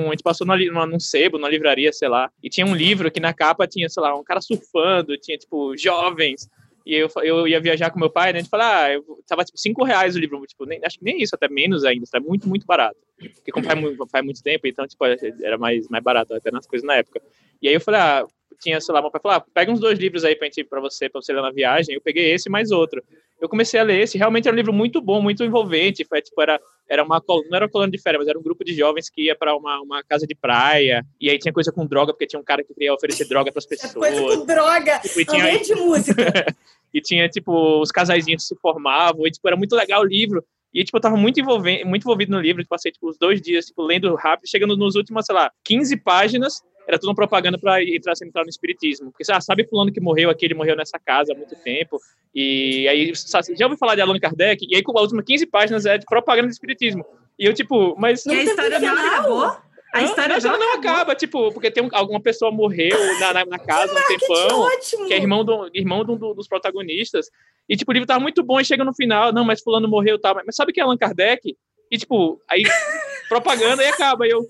um- 0.05 0.07
A 0.07 0.11
gente 0.11 0.23
passou 0.23 0.47
numa, 0.47 0.57
numa, 0.57 0.85
num 0.87 0.99
sebo, 0.99 1.37
numa 1.37 1.49
livraria, 1.49 1.91
sei 1.91 2.07
lá, 2.07 2.31
e 2.41 2.49
tinha 2.49 2.65
um 2.65 2.73
livro 2.75 3.11
que 3.11 3.19
na 3.19 3.33
capa 3.33 3.67
tinha, 3.67 3.89
sei 3.89 4.01
lá, 4.01 4.17
um 4.17 4.23
cara 4.23 4.39
surfando, 4.41 5.17
tinha, 5.17 5.37
tipo, 5.37 5.75
jovens. 5.77 6.49
E 6.85 6.93
eu, 6.95 7.09
eu 7.23 7.47
ia 7.47 7.59
viajar 7.59 7.89
com 7.89 7.99
meu 7.99 8.11
pai, 8.11 8.31
né? 8.31 8.39
A 8.39 8.41
gente 8.43 8.49
falou, 8.49 8.65
ah, 8.67 8.91
eu, 8.93 9.03
tava 9.27 9.43
tipo 9.43 9.57
5 9.57 9.83
reais 9.83 10.15
o 10.15 10.19
livro, 10.19 10.39
tipo, 10.45 10.65
nem, 10.67 10.79
acho 10.85 10.99
que 10.99 11.03
nem 11.03 11.19
isso, 11.21 11.33
até 11.35 11.49
menos 11.49 11.83
ainda, 11.83 12.05
tá 12.09 12.19
muito, 12.19 12.47
muito 12.47 12.65
barato. 12.65 12.95
Porque 13.33 13.51
como 13.51 13.65
faz, 13.65 13.79
muito- 13.81 14.07
faz 14.07 14.23
muito 14.23 14.41
tempo, 14.43 14.67
então, 14.67 14.87
tipo, 14.87 15.03
era 15.43 15.57
mais, 15.57 15.87
mais 15.89 16.03
barato 16.03 16.33
até 16.35 16.51
nas 16.51 16.67
coisas 16.67 16.85
na 16.87 16.95
época. 16.95 17.19
E 17.61 17.67
aí 17.67 17.73
eu 17.73 17.81
falei, 17.81 17.99
ah, 17.99 18.23
tinha, 18.59 18.79
sei 18.81 18.93
lá, 18.93 19.01
meu 19.01 19.11
pai 19.11 19.21
falou, 19.21 19.37
ah, 19.37 19.45
pega 19.53 19.71
uns 19.71 19.79
dois 19.79 19.97
livros 19.99 20.23
aí 20.23 20.35
pra, 20.35 20.47
gente, 20.47 20.63
pra 20.63 20.79
você, 20.79 21.09
pra 21.09 21.21
você 21.21 21.33
ler 21.33 21.41
na 21.41 21.51
viagem. 21.51 21.95
Eu 21.95 22.01
peguei 22.01 22.33
esse 22.33 22.49
e 22.49 22.51
mais 22.51 22.71
outro. 22.71 23.03
Eu 23.39 23.49
comecei 23.49 23.79
a 23.79 23.83
ler 23.83 23.99
esse, 24.01 24.17
realmente 24.17 24.47
era 24.47 24.53
um 24.53 24.57
livro 24.57 24.71
muito 24.73 25.01
bom, 25.01 25.21
muito 25.21 25.43
envolvente. 25.43 26.05
Foi, 26.05 26.21
tipo, 26.21 26.41
era, 26.41 26.59
era 26.89 27.03
uma, 27.03 27.21
não 27.27 27.55
era 27.55 27.65
uma 27.65 27.71
colônia 27.71 27.91
de 27.91 28.01
férias, 28.01 28.19
mas 28.21 28.27
era 28.27 28.39
um 28.39 28.43
grupo 28.43 28.63
de 28.63 28.73
jovens 28.73 29.09
que 29.09 29.23
ia 29.23 29.35
para 29.35 29.55
uma, 29.55 29.81
uma 29.81 30.03
casa 30.03 30.25
de 30.25 30.33
praia. 30.35 31.05
E 31.19 31.29
aí 31.29 31.37
tinha 31.37 31.53
coisa 31.53 31.71
com 31.71 31.85
droga, 31.85 32.13
porque 32.13 32.27
tinha 32.27 32.39
um 32.39 32.43
cara 32.43 32.63
que 32.63 32.73
queria 32.73 32.93
oferecer 32.93 33.27
droga 33.27 33.51
pras 33.51 33.65
É 33.65 33.69
coisa 33.93 34.15
pessoas. 34.15 34.35
com 34.37 34.45
droga, 34.45 34.99
Tipo, 34.99 35.19
e 35.21 35.25
tinha, 35.25 35.59
de 35.59 35.75
música. 35.75 36.15
e 36.93 37.01
tinha, 37.01 37.27
tipo, 37.27 37.81
os 37.81 37.91
casaizinhos 37.91 38.47
se 38.47 38.55
formavam, 38.55 39.27
e, 39.27 39.31
tipo, 39.31 39.47
era 39.47 39.57
muito 39.57 39.75
legal 39.75 40.01
o 40.01 40.05
livro. 40.05 40.43
E, 40.73 40.83
tipo, 40.83 40.97
eu 40.97 41.01
tava 41.01 41.15
muito, 41.15 41.39
envolve 41.39 41.85
muito 41.85 42.03
envolvido 42.03 42.33
no 42.33 42.41
livro, 42.41 42.65
passei, 42.67 42.91
tipo, 42.91 43.07
os 43.09 43.17
dois 43.17 43.41
dias, 43.41 43.65
tipo, 43.65 43.81
lendo 43.81 44.13
rápido, 44.15 44.49
chegando 44.49 44.75
nos 44.75 44.95
últimos, 44.95 45.25
sei 45.25 45.33
lá, 45.33 45.49
15 45.63 45.95
páginas, 45.97 46.61
era 46.87 46.97
tudo 46.99 47.09
uma 47.09 47.15
propaganda 47.15 47.57
para 47.57 47.83
entrar, 47.83 48.13
entrar 48.23 48.43
no 48.43 48.49
espiritismo. 48.49 49.11
Porque, 49.11 49.23
ah, 49.31 49.41
sabe 49.41 49.65
fulano 49.67 49.91
que 49.91 49.99
morreu 49.99 50.29
aqui, 50.29 50.45
ele 50.45 50.53
morreu 50.53 50.75
nessa 50.75 50.99
casa 50.99 51.33
há 51.33 51.35
muito 51.35 51.55
tempo, 51.63 51.99
e 52.33 52.87
aí, 52.87 53.13
já 53.57 53.65
ouviu 53.65 53.77
falar 53.77 53.95
de 53.95 54.01
Allan 54.01 54.19
Kardec? 54.19 54.65
E 54.69 54.75
aí, 54.75 54.83
com 54.83 54.95
as 54.97 55.03
últimas 55.03 55.25
15 55.25 55.45
páginas 55.47 55.85
é 55.85 55.97
de 55.97 56.05
propaganda 56.05 56.47
do 56.47 56.51
espiritismo. 56.51 57.05
E 57.39 57.45
eu, 57.45 57.53
tipo, 57.53 57.95
mas... 57.97 58.25
E 58.25 58.31
a 58.31 58.43
história 58.43 58.79
não 58.79 59.07
acabou? 59.07 59.43
A 59.93 60.01
Não, 60.01 60.05
história 60.09 60.35
mas 60.35 60.43
ela 60.43 60.57
não 60.57 60.73
acaba, 60.73 61.15
tipo, 61.15 61.53
porque 61.53 61.71
tem 61.71 61.81
um- 61.81 61.89
alguma 61.93 62.19
pessoa 62.21 62.51
morreu 62.51 62.97
na, 63.19 63.31
na, 63.33 63.45
na 63.45 63.59
casa 63.59 63.93
um 63.93 64.07
tempão, 64.07 64.59
ótimo! 64.59 65.05
que 65.07 65.13
é 65.13 65.17
irmão, 65.17 65.45
do, 65.45 65.69
irmão 65.73 66.03
do- 66.03 66.17
do- 66.17 66.33
dos 66.33 66.49
protagonistas. 66.49 67.27
E, 67.69 67.77
tipo, 67.77 67.91
o 67.91 67.93
livro 67.93 68.05
tava 68.05 68.19
muito 68.19 68.43
bom 68.43 68.59
e 68.59 68.65
chega 68.65 68.83
no 68.83 68.93
final, 68.93 69.31
não, 69.31 69.45
mas 69.45 69.61
fulano 69.61 69.87
morreu 69.87 70.15
e 70.17 70.19
tal. 70.19 70.35
Mas 70.45 70.55
sabe 70.57 70.73
que 70.73 70.81
é 70.81 70.83
Allan 70.83 70.97
Kardec? 70.97 71.55
E, 71.89 71.97
tipo, 71.97 72.41
aí 72.49 72.63
propaganda 73.29 73.83
e 73.83 73.87
acaba. 73.87 74.27
E 74.27 74.31
eu. 74.31 74.41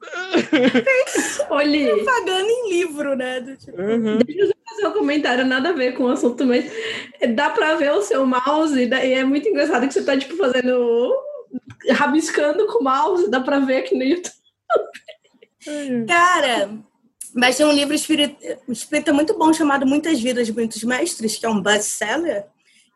Olhe, 1.50 2.04
Pagando 2.04 2.48
em 2.48 2.70
livro, 2.70 3.16
né? 3.16 3.40
Do 3.40 3.56
tipo, 3.56 3.76
fazer 3.76 4.86
um 4.86 4.92
comentário 4.92 5.44
nada 5.44 5.70
a 5.70 5.72
ver 5.72 5.94
com 5.94 6.04
o 6.04 6.08
assunto, 6.08 6.44
mas 6.44 6.70
dá 7.34 7.50
pra 7.50 7.74
ver 7.74 7.92
o 7.92 8.02
seu 8.02 8.24
mouse, 8.24 8.78
e 8.78 8.86
e 8.86 9.12
é 9.14 9.24
muito 9.24 9.48
engraçado 9.48 9.86
que 9.86 9.94
você 9.94 10.04
tá, 10.04 10.16
tipo, 10.16 10.36
fazendo. 10.36 11.14
rabiscando 11.90 12.66
com 12.66 12.78
o 12.78 12.84
mouse, 12.84 13.30
dá 13.30 13.40
pra 13.40 13.58
ver 13.58 13.78
aqui 13.78 13.94
no 13.94 14.04
YouTube. 14.04 14.34
Cara, 16.06 16.70
mas 17.34 17.56
tem 17.56 17.66
um 17.66 17.72
livro 17.72 17.94
espírita, 17.94 18.60
espírita 18.68 19.12
muito 19.12 19.36
bom 19.36 19.52
chamado 19.52 19.86
Muitas 19.86 20.20
Vidas 20.20 20.46
de 20.46 20.52
Muitos 20.52 20.82
Mestres, 20.84 21.36
que 21.36 21.46
é 21.46 21.48
um 21.48 21.60
best-seller. 21.60 22.46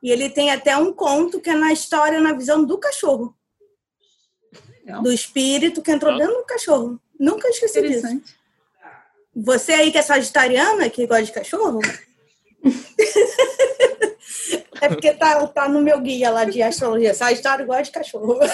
E 0.03 0.11
ele 0.11 0.31
tem 0.31 0.51
até 0.51 0.77
um 0.77 0.93
conto 0.93 1.41
que 1.41 1.51
é 1.51 1.55
na 1.55 1.73
história, 1.73 2.21
na 2.21 2.33
visão 2.33 2.65
do 2.65 2.79
cachorro. 2.79 3.37
Legal. 4.85 5.03
Do 5.03 5.12
espírito 5.12 5.83
que 5.83 5.90
entrou 5.90 6.16
dentro 6.16 6.35
do 6.35 6.45
cachorro. 6.45 7.01
Nunca 7.18 7.49
esqueci 7.49 7.83
disso. 7.83 8.23
Você 9.35 9.73
aí 9.73 9.90
que 9.90 9.99
é 9.99 10.03
sagitariana, 10.03 10.90
que 10.90 11.07
gosta 11.07 11.25
de 11.25 11.33
cachorro? 11.33 11.81
é 14.81 14.88
porque 14.88 15.12
tá, 15.14 15.47
tá 15.47 15.68
no 15.68 15.81
meu 15.81 16.01
guia 16.01 16.31
lá 16.31 16.45
de 16.45 16.61
astrologia. 16.62 17.14
Sagitário 17.14 17.66
gosta 17.66 17.85
de 17.85 17.92
cachorro. 17.92 18.38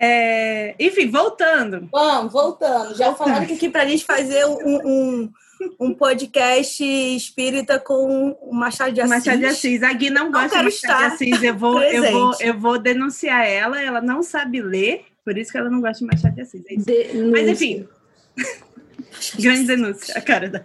É, 0.00 0.76
enfim, 0.78 1.10
voltando. 1.10 1.88
Vamos, 1.90 2.32
voltando. 2.32 2.96
Já 2.96 3.12
falaram 3.14 3.44
que 3.46 3.54
aqui 3.54 3.68
pra 3.68 3.84
gente 3.84 4.04
fazer 4.04 4.46
um, 4.46 4.78
um, 4.86 5.32
um 5.80 5.92
podcast 5.92 6.84
espírita 6.84 7.80
com 7.80 8.36
o 8.40 8.54
Machado 8.54 8.92
de 8.92 9.00
Assis. 9.00 9.16
Machado 9.16 9.38
de 9.38 9.46
Assis. 9.46 9.82
A 9.82 9.92
Gui 9.92 10.10
não 10.10 10.30
gosta 10.30 10.48
de 10.48 10.54
quero 10.54 10.64
Machado 10.64 11.08
de 11.08 11.14
Assis. 11.14 11.42
Eu 11.42 11.56
vou, 11.56 11.82
eu, 11.82 12.12
vou, 12.12 12.32
eu 12.40 12.58
vou 12.58 12.78
denunciar 12.78 13.44
ela. 13.44 13.82
Ela 13.82 14.00
não 14.00 14.22
sabe 14.22 14.62
ler, 14.62 15.04
por 15.28 15.36
isso 15.36 15.52
que 15.52 15.58
ela 15.58 15.68
não 15.68 15.82
gosta 15.82 15.98
de 15.98 16.06
Machado 16.06 16.34
de 16.34 16.40
Assis. 16.40 16.62
É. 16.88 17.12
Mas 17.30 17.46
enfim, 17.48 17.86
grande 19.38 19.64
denúncia, 19.64 20.16
a 20.16 20.22
cara 20.22 20.48
da. 20.48 20.64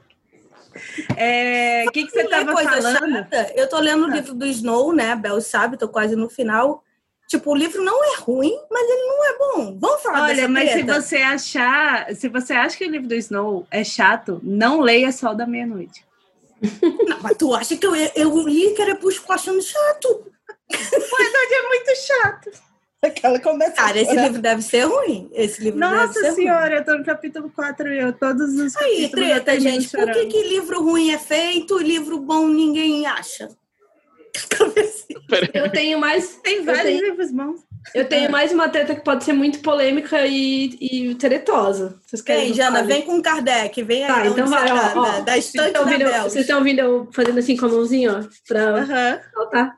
É, 1.18 1.84
O 1.86 1.92
que, 1.92 2.06
que 2.06 2.12
você 2.12 2.22
estava 2.22 2.54
falando? 2.54 3.14
chata, 3.14 3.52
eu 3.58 3.68
tô 3.68 3.78
lendo 3.80 4.04
o 4.04 4.12
Ah. 4.12 4.16
livro 4.16 4.34
do 4.34 4.46
Snow, 4.46 4.94
né? 4.94 5.14
Bel 5.18 5.42
sabe, 5.42 5.76
tô 5.76 5.90
quase 5.90 6.16
no 6.16 6.30
final. 6.30 6.82
Tipo, 7.28 7.52
o 7.52 7.56
livro 7.56 7.84
não 7.84 8.02
é 8.14 8.16
ruim, 8.20 8.58
mas 8.72 8.90
ele 8.90 9.06
não 9.06 9.26
é 9.26 9.38
bom. 9.38 9.78
Vamos 9.80 10.02
falar 10.02 10.24
Olha, 10.24 10.36
dessa 10.36 10.48
mas 10.48 10.72
se 10.72 10.84
você 10.84 11.18
achar, 11.18 12.16
se 12.16 12.30
você 12.30 12.54
acha 12.54 12.78
que 12.78 12.86
o 12.86 12.90
livro 12.90 13.08
do 13.10 13.16
Snow 13.16 13.68
é 13.70 13.84
chato, 13.84 14.40
não 14.44 14.80
leia 14.80 15.12
Sol 15.12 15.36
da 15.36 15.46
Meia-Noite. 15.46 16.06
Não, 17.06 17.20
mas 17.22 17.36
tu 17.38 17.54
acha 17.54 17.76
que 17.76 17.86
eu, 17.86 17.94
eu 18.16 18.48
li 18.48 18.74
Crepúsculo 18.74 19.34
achando 19.34 19.62
chato? 19.62 20.32
verdade, 20.70 21.54
é 21.54 21.68
muito 21.68 21.92
chato. 22.08 22.52
Aquela 23.08 23.40
começa. 23.40 23.74
Cara, 23.74 24.00
esse 24.00 24.16
livro 24.16 24.42
deve 24.42 24.62
ser 24.62 24.84
ruim. 24.86 25.30
Esse 25.34 25.62
livro 25.62 25.80
deve 25.80 25.94
Nossa 25.94 26.14
ser 26.14 26.26
ruim. 26.28 26.36
senhora, 26.36 26.76
eu 26.78 26.86
tô 26.86 26.98
no 26.98 27.04
capítulo 27.04 27.50
4 27.50 27.94
e 27.94 28.00
eu 28.00 28.14
todos 28.14 28.54
os 28.58 28.76
Aí, 28.78 29.10
treta, 29.10 29.60
gente. 29.60 29.90
Por 29.90 30.10
que, 30.12 30.26
que 30.28 30.44
livro 30.44 30.82
ruim 30.82 31.12
é 31.12 31.18
feito 31.18 31.82
e 31.82 31.84
livro 31.84 32.20
bom 32.20 32.48
ninguém 32.48 33.06
acha? 33.06 33.50
Eu 35.54 35.72
tenho 35.72 36.00
mais. 36.00 36.38
Tem 36.44 36.64
vários 36.64 36.84
tenho- 36.84 37.04
livros 37.06 37.32
bons. 37.32 37.62
Eu 37.94 38.06
tenho 38.06 38.32
mais 38.32 38.52
uma 38.52 38.70
treta 38.70 38.96
que 38.96 39.02
pode 39.02 39.24
ser 39.24 39.34
muito 39.34 39.60
polêmica 39.60 40.26
e, 40.26 40.78
e 40.80 41.16
teretosa. 41.16 42.00
Vocês 42.06 42.22
querem? 42.22 42.46
Vem, 42.46 42.54
Jana, 42.54 42.84
vem 42.84 43.02
com 43.02 43.22
Kardec. 43.22 43.82
Vem 43.84 44.06
Tá, 44.06 44.22
aí 44.22 44.30
então 44.30 44.48
vai, 44.48 44.72
ó, 44.72 44.76
tá, 44.76 44.94
ó. 44.96 45.04
da, 45.04 45.20
da 45.20 45.38
estante 45.38 45.68
estão 45.68 45.86
da 45.86 45.92
ouvindo, 45.92 46.10
Bel. 46.10 46.24
vocês 46.24 46.44
estão 46.44 46.58
ouvindo 46.60 46.80
eu 46.80 47.10
fazendo 47.12 47.40
assim 47.40 47.58
com 47.58 47.66
a 47.66 47.70
mãozinha, 47.70 48.20
ó, 48.20 49.46
pra. 49.46 49.76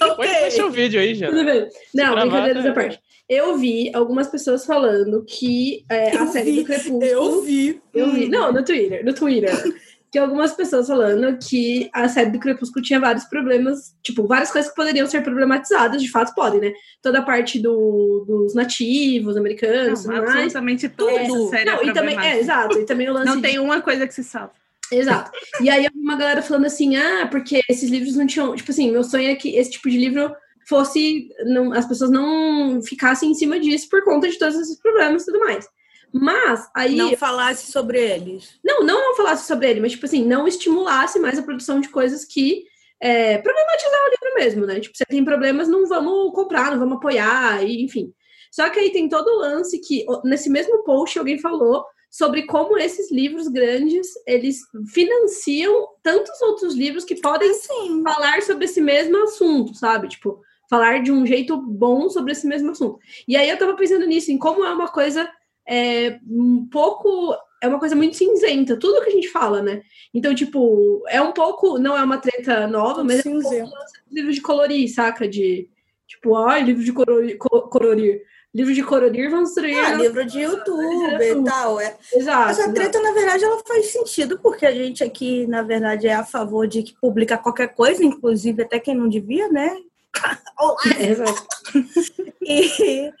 Põe 0.16 0.28
deixa 0.28 0.66
o 0.66 0.70
vídeo 0.70 1.00
aí, 1.00 1.14
já. 1.14 1.28
Tudo 1.28 1.44
bem. 1.44 1.68
Não, 1.94 2.04
gravado, 2.12 2.30
brincadeiras 2.30 2.64
é. 2.64 2.68
à 2.68 2.72
parte. 2.72 3.00
Eu 3.28 3.56
vi 3.56 3.90
algumas 3.94 4.28
pessoas 4.28 4.66
falando 4.66 5.24
que 5.24 5.84
é, 5.88 6.16
a 6.16 6.26
série 6.26 6.52
vi, 6.52 6.60
do 6.60 6.64
Crepúsculo. 6.66 7.04
Eu 7.04 7.42
vi. 7.42 7.80
Eu 7.94 8.12
vi. 8.12 8.26
Hum. 8.26 8.30
Não, 8.30 8.52
no 8.52 8.64
Twitter. 8.64 9.04
No 9.04 9.14
Twitter. 9.14 9.52
que 10.12 10.18
algumas 10.18 10.52
pessoas 10.52 10.88
falando 10.88 11.38
que 11.38 11.88
a 11.90 12.06
série 12.06 12.30
do 12.30 12.38
Crepúsculo 12.38 12.84
tinha 12.84 13.00
vários 13.00 13.24
problemas, 13.24 13.96
tipo, 14.02 14.26
várias 14.26 14.50
coisas 14.50 14.70
que 14.70 14.76
poderiam 14.76 15.06
ser 15.06 15.22
problematizadas, 15.22 16.02
de 16.02 16.10
fato 16.10 16.34
podem, 16.34 16.60
né? 16.60 16.72
Toda 17.00 17.20
a 17.20 17.22
parte 17.22 17.58
do, 17.58 18.22
dos 18.28 18.54
nativos 18.54 19.38
americanos 19.38 20.04
Não, 20.04 20.12
mais. 20.16 20.28
absolutamente 20.28 20.86
tudo. 20.90 21.08
Tudo. 21.08 21.18
Essa 21.18 21.48
série 21.48 21.64
Não, 21.64 21.80
é 21.80 21.86
e 21.86 21.92
também, 21.94 22.18
é, 22.20 22.38
exato. 22.38 22.78
E 22.78 22.84
também 22.84 23.08
o 23.08 23.14
lance 23.14 23.24
Não 23.26 23.36
de- 23.36 23.42
tem 23.42 23.58
uma 23.58 23.80
coisa 23.80 24.06
que 24.06 24.12
se 24.12 24.22
salva. 24.22 24.52
Exato. 24.92 25.30
E 25.62 25.70
aí 25.70 25.86
eu 25.86 25.90
vi 25.90 25.98
uma 25.98 26.16
galera 26.16 26.42
falando 26.42 26.66
assim, 26.66 26.94
ah, 26.96 27.26
porque 27.30 27.62
esses 27.66 27.88
livros 27.88 28.14
não 28.14 28.26
tinham. 28.26 28.54
Tipo 28.54 28.70
assim, 28.70 28.92
meu 28.92 29.02
sonho 29.02 29.30
é 29.30 29.34
que 29.34 29.56
esse 29.56 29.70
tipo 29.70 29.88
de 29.88 29.96
livro 29.96 30.30
fosse. 30.68 31.30
Não, 31.46 31.72
as 31.72 31.86
pessoas 31.86 32.10
não 32.10 32.82
ficassem 32.82 33.30
em 33.30 33.34
cima 33.34 33.58
disso 33.58 33.88
por 33.88 34.04
conta 34.04 34.28
de 34.28 34.38
todos 34.38 34.56
esses 34.56 34.78
problemas 34.78 35.22
e 35.22 35.26
tudo 35.26 35.40
mais. 35.40 35.66
Mas 36.12 36.68
aí. 36.74 36.96
Não 36.96 37.16
falasse 37.16 37.72
sobre 37.72 37.98
eles. 37.98 38.58
Não, 38.62 38.82
não 38.82 39.00
não 39.00 39.16
falasse 39.16 39.46
sobre 39.46 39.68
ele, 39.70 39.80
mas, 39.80 39.92
tipo 39.92 40.06
assim, 40.06 40.24
não 40.24 40.46
estimulasse 40.46 41.18
mais 41.18 41.38
a 41.38 41.42
produção 41.42 41.80
de 41.80 41.88
coisas 41.88 42.24
que 42.24 42.64
é, 43.00 43.38
problematizar 43.38 44.00
o 44.00 44.10
livro 44.10 44.34
mesmo, 44.36 44.66
né? 44.66 44.80
Tipo, 44.80 44.96
você 44.96 45.04
tem 45.04 45.24
problemas, 45.24 45.68
não 45.68 45.86
vamos 45.86 46.32
comprar, 46.32 46.70
não 46.70 46.78
vamos 46.78 46.96
apoiar, 46.96 47.62
e, 47.64 47.82
enfim. 47.82 48.12
Só 48.50 48.68
que 48.68 48.78
aí 48.78 48.90
tem 48.90 49.08
todo 49.08 49.26
o 49.28 49.38
lance 49.40 49.78
que, 49.80 50.04
nesse 50.24 50.50
mesmo 50.50 50.84
post, 50.84 51.18
alguém 51.18 51.38
falou 51.38 51.84
sobre 52.10 52.42
como 52.42 52.76
esses 52.78 53.10
livros 53.10 53.48
grandes, 53.48 54.08
eles 54.26 54.60
financiam 54.92 55.88
tantos 56.02 56.40
outros 56.42 56.74
livros 56.74 57.04
que 57.04 57.16
podem 57.16 57.52
Sim. 57.54 58.02
falar 58.02 58.42
sobre 58.42 58.66
esse 58.66 58.82
mesmo 58.82 59.16
assunto, 59.24 59.74
sabe? 59.74 60.08
Tipo, 60.08 60.38
falar 60.68 61.02
de 61.02 61.10
um 61.10 61.24
jeito 61.26 61.56
bom 61.56 62.10
sobre 62.10 62.32
esse 62.32 62.46
mesmo 62.46 62.70
assunto. 62.70 62.98
E 63.26 63.34
aí 63.34 63.48
eu 63.48 63.58
tava 63.58 63.74
pensando 63.74 64.06
nisso, 64.06 64.30
em 64.30 64.38
como 64.38 64.64
é 64.64 64.72
uma 64.72 64.88
coisa 64.88 65.28
é, 65.68 66.18
um 66.28 66.66
pouco. 66.70 67.34
É 67.62 67.68
uma 67.68 67.78
coisa 67.78 67.94
muito 67.94 68.16
cinzenta, 68.16 68.76
tudo 68.76 69.02
que 69.04 69.10
a 69.10 69.12
gente 69.12 69.28
fala, 69.28 69.62
né? 69.62 69.82
Então, 70.12 70.34
tipo, 70.34 71.02
é 71.08 71.22
um 71.22 71.32
pouco. 71.32 71.78
Não 71.78 71.96
é 71.96 72.02
uma 72.02 72.18
treta 72.18 72.66
nova, 72.66 73.04
mas 73.04 73.24
é 73.24 73.28
um 73.28 73.34
pouco 73.34 73.48
Cinzento. 73.48 73.70
livro 74.10 74.32
de 74.32 74.40
colorir, 74.40 74.92
saca? 74.92 75.28
De. 75.28 75.68
Tipo, 76.06 76.36
ai, 76.36 76.62
livro 76.62 76.82
de 76.82 76.92
colorir. 76.92 77.38
colorir. 77.38 78.22
Livro 78.54 78.74
de 78.74 78.82
colorir 78.82 79.30
vão 79.30 79.44
destruir. 79.44 79.78
Ah, 79.78 79.94
livro 79.94 80.26
de 80.26 80.40
YouTube 80.40 81.24
e 81.24 81.44
tal. 81.44 81.80
É. 81.80 81.96
Exato. 82.12 82.50
Essa 82.50 82.60
exato. 82.62 82.74
treta, 82.74 83.00
na 83.00 83.12
verdade, 83.12 83.44
ela 83.44 83.62
faz 83.66 83.86
sentido, 83.86 84.38
porque 84.40 84.66
a 84.66 84.72
gente 84.72 85.02
aqui, 85.02 85.46
na 85.46 85.62
verdade, 85.62 86.06
é 86.06 86.12
a 86.12 86.24
favor 86.24 86.66
de 86.66 86.82
que 86.82 86.94
publica 87.00 87.38
qualquer 87.38 87.68
coisa, 87.68 88.04
inclusive 88.04 88.62
até 88.62 88.78
quem 88.78 88.94
não 88.94 89.08
devia, 89.08 89.48
né? 89.48 89.74
Olá! 90.58 90.78
E- 92.44 93.12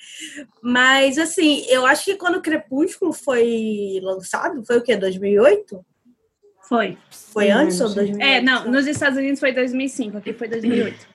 Mas, 0.60 1.16
assim, 1.16 1.64
eu 1.68 1.86
acho 1.86 2.04
que 2.04 2.16
quando 2.16 2.36
o 2.36 2.42
Crepúsculo 2.42 3.12
foi 3.12 4.00
lançado, 4.02 4.64
foi 4.66 4.78
o 4.78 4.82
quê? 4.82 4.96
2008? 4.96 5.84
Foi. 6.68 6.98
Foi 7.10 7.50
antes 7.50 7.80
ou 7.80 7.88
sim. 7.88 7.94
2008? 7.94 8.22
É, 8.22 8.40
não, 8.42 8.68
nos 8.70 8.86
Estados 8.86 9.16
Unidos 9.18 9.40
foi 9.40 9.52
2005, 9.52 10.18
aqui 10.18 10.32
foi 10.32 10.48
2008. 10.48 11.11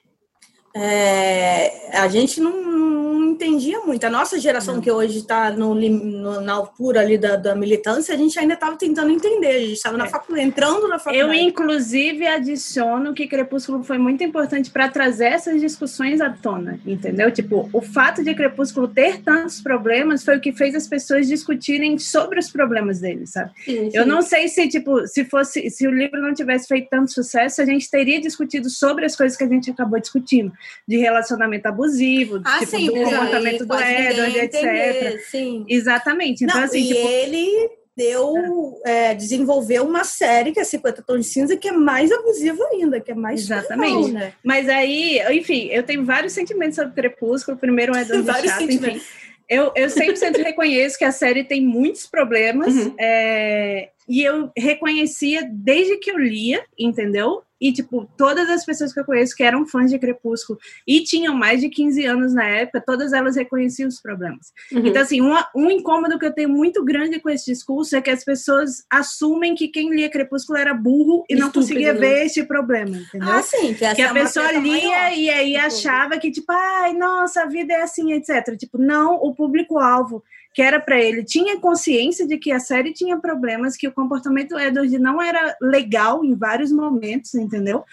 É, 0.79 1.97
a 1.99 2.07
gente 2.07 2.39
não, 2.39 2.51
não 2.61 3.31
entendia 3.31 3.79
muito. 3.81 4.03
A 4.05 4.09
nossa 4.09 4.39
geração 4.39 4.79
que 4.81 4.91
hoje 4.91 5.19
está 5.19 5.51
na 5.51 6.53
altura 6.53 7.01
ali 7.01 7.17
da, 7.17 7.35
da 7.35 7.55
militância, 7.55 8.13
a 8.13 8.17
gente 8.17 8.37
ainda 8.39 8.53
estava 8.55 8.75
tentando 8.77 9.11
entender. 9.11 9.47
A 9.47 9.59
gente 9.59 9.73
estava 9.73 9.97
na 9.97 10.05
É. 10.05 10.09
faculdade, 10.09 10.47
entrando 10.47 10.87
na 10.87 10.95
Eu, 10.95 10.99
faculdade. 10.99 11.39
inclusive, 11.39 12.25
adiciono 12.27 13.13
que 13.13 13.27
Crepúsculo 13.27 13.83
foi 13.83 13.97
muito 13.97 14.23
importante 14.23 14.69
para 14.71 14.87
trazer 14.89 15.25
essas 15.25 15.59
discussões 15.61 16.21
à 16.21 16.29
tona, 16.29 16.79
entendeu? 16.85 17.31
Tipo, 17.31 17.69
o 17.73 17.81
fato 17.81 18.23
de 18.23 18.33
Crepúsculo 18.33 18.87
ter 18.87 19.21
tantos 19.21 19.61
problemas 19.61 20.23
foi 20.23 20.37
o 20.37 20.41
que 20.41 20.51
fez 20.51 20.73
as 20.75 20.87
pessoas 20.87 21.27
discutirem 21.27 21.97
sobre 21.99 22.39
os 22.39 22.49
problemas 22.49 22.99
deles, 22.99 23.31
sabe? 23.31 23.51
Sim, 23.65 23.89
Eu 23.93 24.03
sim. 24.03 24.09
não 24.09 24.21
sei 24.21 24.47
se, 24.47 24.67
tipo, 24.67 25.05
se 25.07 25.25
fosse, 25.25 25.69
se 25.69 25.87
o 25.87 25.91
livro 25.91 26.21
não 26.21 26.33
tivesse 26.33 26.67
feito 26.67 26.87
tanto 26.89 27.11
sucesso, 27.11 27.61
a 27.61 27.65
gente 27.65 27.89
teria 27.89 28.19
discutido 28.21 28.69
sobre 28.69 29.05
as 29.05 29.15
coisas 29.15 29.37
que 29.37 29.43
a 29.43 29.47
gente 29.47 29.69
acabou 29.69 29.99
discutindo, 29.99 30.51
de 30.87 30.97
relacionamento 30.97 31.67
abusivo, 31.67 32.41
Ah, 32.45 32.59
tipo, 32.59 32.71
sim, 32.71 32.85
do 32.87 32.93
comportamento 32.93 33.65
do 33.65 33.79
Edward, 33.79 34.39
etc. 34.39 35.19
Sim. 35.29 35.65
Exatamente. 35.67 36.43
Então, 36.43 36.57
Não, 36.57 36.63
assim, 36.63 36.79
e 36.79 36.87
tipo, 36.87 37.07
ele 37.07 37.69
deu, 37.97 38.79
é, 38.85 39.15
desenvolveu 39.15 39.83
uma 39.83 40.03
série 40.03 40.51
que 40.51 40.59
é 40.59 40.63
50 40.63 41.01
Tons 41.01 41.25
de 41.25 41.31
Cinza, 41.31 41.57
que 41.57 41.67
é 41.67 41.71
mais 41.71 42.11
abusiva 42.11 42.63
ainda, 42.71 42.99
que 42.99 43.11
é 43.11 43.15
mais 43.15 43.41
Exatamente. 43.41 44.11
né? 44.11 44.33
Mas 44.43 44.69
aí, 44.69 45.19
enfim, 45.31 45.67
eu 45.71 45.81
tenho 45.81 46.05
vários 46.05 46.33
sentimentos 46.33 46.75
sobre 46.75 46.93
Crepúsculo. 46.93 47.57
Primeiro 47.57 47.95
é 47.95 48.05
do 48.05 48.23
Vários 48.23 48.51
chato, 48.51 48.63
enfim. 48.63 49.01
Eu, 49.49 49.71
eu 49.75 49.87
100% 49.87 50.43
reconheço 50.43 50.97
que 50.97 51.05
a 51.05 51.11
série 51.11 51.43
tem 51.43 51.61
muitos 51.61 52.05
problemas. 52.05 52.75
Uhum. 52.75 52.93
é, 52.99 53.89
e 54.07 54.23
eu 54.23 54.51
reconhecia 54.55 55.47
desde 55.51 55.97
que 55.97 56.09
eu 56.11 56.17
lia, 56.17 56.63
entendeu? 56.79 57.43
E, 57.59 57.71
tipo, 57.71 58.09
todas 58.17 58.49
as 58.49 58.65
pessoas 58.65 58.93
que 58.93 58.99
eu 58.99 59.05
conheço 59.05 59.35
que 59.35 59.43
eram 59.43 59.65
fãs 59.65 59.91
de 59.91 59.99
Crepúsculo 59.99 60.59
e 60.87 61.01
tinham 61.03 61.35
mais 61.35 61.61
de 61.61 61.69
15 61.69 62.05
anos 62.05 62.33
na 62.33 62.45
época, 62.45 62.83
todas 62.85 63.13
elas 63.13 63.35
reconheciam 63.35 63.87
os 63.87 64.01
problemas. 64.01 64.53
Uhum. 64.71 64.85
Então, 64.85 65.01
assim, 65.01 65.21
um, 65.21 65.33
um 65.55 65.69
incômodo 65.69 66.17
que 66.17 66.25
eu 66.25 66.33
tenho 66.33 66.49
muito 66.49 66.83
grande 66.83 67.19
com 67.19 67.29
esse 67.29 67.51
discurso 67.51 67.95
é 67.95 68.01
que 68.01 68.09
as 68.09 68.23
pessoas 68.23 68.85
assumem 68.89 69.55
que 69.55 69.67
quem 69.67 69.89
lia 69.89 70.09
Crepúsculo 70.09 70.57
era 70.57 70.73
burro 70.73 71.23
e 71.29 71.35
não 71.35 71.47
Estúpido, 71.47 71.67
conseguia 71.67 71.93
né? 71.93 71.99
ver 71.99 72.25
este 72.25 72.43
problema, 72.43 72.97
entendeu? 72.97 73.29
Ah, 73.29 73.41
sim, 73.41 73.73
que, 73.73 73.95
que 73.95 74.01
é 74.01 74.05
a 74.05 74.11
uma 74.11 74.21
pessoa 74.21 74.51
lia 74.51 74.61
maior. 74.61 75.17
e 75.17 75.29
aí 75.29 75.57
Tipo, 75.57 75.65
achava 75.65 76.17
que, 76.17 76.31
tipo, 76.31 76.51
ai, 76.51 76.93
nossa, 76.93 77.43
a 77.43 77.45
vida 77.45 77.73
é 77.73 77.81
assim, 77.81 78.13
etc. 78.13 78.55
Tipo, 78.57 78.77
não, 78.77 79.15
o 79.15 79.33
público-alvo 79.33 80.23
que 80.57 80.61
era 80.63 80.79
para 80.79 80.99
ele 80.99 81.23
tinha 81.23 81.59
consciência 81.59 82.25
de 82.25 82.35
que 82.35 82.51
a 82.51 82.59
série 82.59 82.91
tinha 82.91 83.15
problemas, 83.19 83.77
que 83.77 83.87
o 83.87 83.91
comportamento 83.91 84.55
do 84.55 84.59
Edward 84.59 84.97
não 84.97 85.21
era 85.21 85.55
legal 85.61 86.25
em 86.25 86.33
vários 86.33 86.71
momentos, 86.71 87.35
entendeu? 87.35 87.85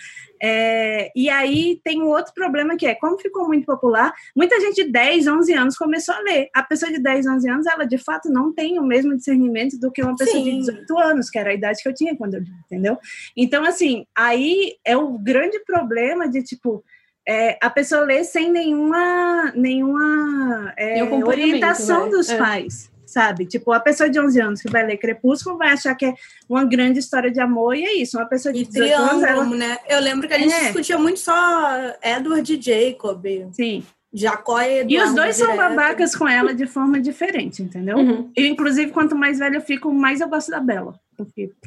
É, 0.43 1.13
e 1.15 1.29
aí 1.29 1.79
tem 1.85 2.03
um 2.03 2.07
outro 2.07 2.33
problema 2.33 2.75
que 2.75 2.87
é, 2.87 2.95
como 2.95 3.19
ficou 3.19 3.47
muito 3.47 3.67
popular, 3.67 4.15
muita 4.35 4.59
gente 4.61 4.83
de 4.83 4.91
10, 4.91 5.27
11 5.27 5.53
anos 5.53 5.77
começou 5.77 6.15
a 6.15 6.21
ler. 6.21 6.49
A 6.55 6.63
pessoa 6.63 6.91
de 6.91 6.99
10, 6.99 7.27
11 7.27 7.51
anos, 7.51 7.67
ela 7.67 7.85
de 7.85 7.99
fato 7.99 8.31
não 8.31 8.51
tem 8.51 8.79
o 8.79 8.83
mesmo 8.83 9.15
discernimento 9.15 9.79
do 9.79 9.93
que 9.93 10.03
uma 10.03 10.17
pessoa 10.17 10.43
Sim. 10.43 10.45
de 10.45 10.59
18 10.61 10.99
anos, 10.99 11.29
que 11.29 11.39
era 11.39 11.51
a 11.51 11.55
idade 11.55 11.83
que 11.83 11.89
eu 11.91 11.95
tinha 11.95 12.17
quando 12.17 12.33
eu 12.33 12.41
li, 12.41 12.51
entendeu? 12.65 12.97
Então, 13.37 13.63
assim, 13.63 14.07
aí 14.17 14.73
é 14.83 14.97
o 14.97 15.19
grande 15.19 15.59
problema 15.67 16.27
de, 16.27 16.43
tipo, 16.43 16.83
é, 17.27 17.57
a 17.61 17.71
pessoa 17.71 18.03
lê 18.03 18.23
sem 18.25 18.51
nenhuma, 18.51 19.53
nenhuma 19.55 20.73
é, 20.77 21.03
orientação 21.03 22.05
né? 22.05 22.11
dos 22.11 22.29
É. 22.29 22.37
pais, 22.37 22.91
sabe? 23.07 23.47
Tipo, 23.47 23.73
a 23.73 23.81
pessoa 23.81 24.09
de 24.11 24.21
11 24.21 24.41
anos 24.41 24.61
que 24.63 24.71
vai 24.71 24.85
ler 24.87 24.97
Crepúsculo 24.99 25.57
vai 25.57 25.71
achar 25.71 25.95
que 25.95 26.05
é 26.07 26.15
uma 26.49 26.65
grande 26.65 26.99
história 26.99 27.31
de 27.31 27.41
amor 27.41 27.77
e 27.77 27.85
é 27.85 27.95
isso. 27.95 28.19
Uma 28.19 28.27
pessoa 28.27 28.53
de 28.53 28.63
E 28.63 28.67
18 28.67 28.95
anos, 28.95 29.23
ela... 29.23 29.45
né? 29.47 29.79
Eu 29.89 30.01
lembro 30.01 30.27
que 30.29 30.35
a 30.35 30.39
gente 30.39 30.53
É. 30.55 30.61
discutia 30.65 30.99
muito 30.99 31.21
só 31.21 31.95
Edward 32.03 32.53
e 32.53 32.61
Jacob. 32.61 33.25
Sim. 33.53 33.83
Jacó 34.17 34.61
e 34.61 34.79
Eduardo. 34.81 34.93
E 34.93 34.99
os 35.01 35.13
dois 35.15 35.37
são 35.37 35.51
direto. 35.51 35.71
babacas 35.71 36.15
com 36.15 36.29
ela 36.29 36.55
de 36.55 36.67
forma 36.67 37.01
diferente, 37.01 37.63
entendeu? 37.63 37.97
Uhum. 37.99 38.31
Eu, 38.37 38.47
inclusive, 38.47 38.93
quanto 38.93 39.17
mais 39.17 39.41
velha 39.41 39.57
eu 39.57 39.61
fico, 39.61 39.93
mais 39.93 40.21
eu 40.21 40.29
gosto 40.29 40.53
da 40.53 40.61
Bela. 40.61 40.95
Porque. 41.17 41.51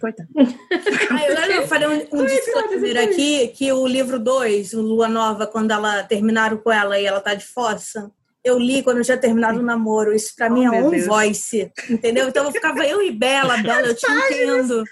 Ah, 1.10 1.48
eu 1.50 1.68
falei 1.68 1.88
um, 1.88 2.20
um 2.20 2.26
disclaimer 2.26 2.98
aqui 3.10 3.48
que 3.50 3.72
o 3.72 3.88
livro 3.88 4.20
2, 4.20 4.74
o 4.74 4.82
Lua 4.82 5.08
Nova, 5.08 5.48
quando 5.48 5.72
ela 5.72 6.04
terminaram 6.04 6.58
com 6.58 6.72
ela 6.72 7.00
e 7.00 7.06
ela 7.06 7.20
tá 7.22 7.34
de 7.34 7.46
fossa, 7.46 8.12
eu 8.44 8.58
li 8.60 8.82
quando 8.84 8.98
eu 8.98 9.04
já 9.04 9.18
terminado 9.18 9.60
o 9.60 9.64
namoro. 9.64 10.14
Isso 10.14 10.34
pra 10.36 10.50
mim 10.50 10.68
Oh, 10.68 10.74
é 10.74 10.78
meu 10.80 10.88
um 10.88 10.92
Deus. 10.92 11.06
voice, 11.06 11.72
entendeu? 11.90 12.28
Então 12.30 12.46
eu 12.46 12.52
ficava 12.52 12.86
eu 12.86 13.02
e 13.02 13.12
Bela, 13.12 13.58
Bela, 13.64 13.88
eu 13.88 13.96
te 13.96 14.06
entendo. 14.10 14.84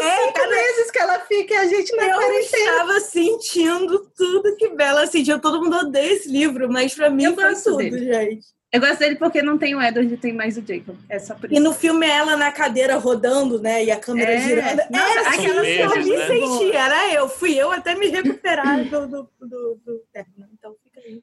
É, 0.00 0.32
cada 0.32 0.48
vezes 0.48 0.90
que 0.90 0.98
ela 0.98 1.18
fica, 1.20 1.60
a 1.60 1.66
gente 1.66 1.92
eu 1.92 2.20
estava 2.42 3.00
sentindo 3.00 4.10
tudo 4.16 4.56
que 4.56 4.68
Bela 4.70 5.06
sentiu. 5.06 5.40
Todo 5.40 5.62
mundo 5.62 5.76
odeia 5.76 6.12
esse 6.12 6.28
livro, 6.28 6.68
mas 6.70 6.94
pra 6.94 7.10
mim 7.10 7.24
Eu 7.24 7.34
foi 7.34 7.54
tudo, 7.54 7.76
dele. 7.78 8.12
gente. 8.12 8.46
Eu 8.74 8.80
gosto 8.80 8.98
dele 8.98 9.14
porque 9.14 9.40
não 9.40 9.56
tem 9.56 9.72
o 9.76 9.80
Edward, 9.80 10.16
tem 10.16 10.32
mais 10.32 10.56
o 10.58 10.64
Jacob. 10.66 10.96
É 11.08 11.16
só 11.20 11.36
por 11.36 11.48
E 11.48 11.54
isso. 11.54 11.62
no 11.62 11.72
filme 11.72 12.04
é 12.04 12.16
ela 12.16 12.36
na 12.36 12.50
cadeira 12.50 12.96
rodando, 12.96 13.60
né? 13.62 13.84
E 13.84 13.90
a 13.92 13.96
câmera 13.96 14.32
É. 14.32 14.40
girando. 14.40 14.80
Nossa, 14.90 15.18
é, 15.20 15.28
aquela 15.28 15.60
aquela 15.60 15.96
eu 15.96 16.04
me 16.04 16.16
né? 16.16 16.26
senti, 16.26 16.72
era 16.72 17.14
eu. 17.14 17.28
Fui 17.28 17.54
eu 17.54 17.70
até 17.70 17.94
me 17.94 18.08
recuperar 18.08 18.84
do, 18.84 19.06
do, 19.06 19.28
do, 19.40 19.78
do. 19.86 20.02
Então 20.52 20.74
fica 20.82 21.00
aí. 21.06 21.22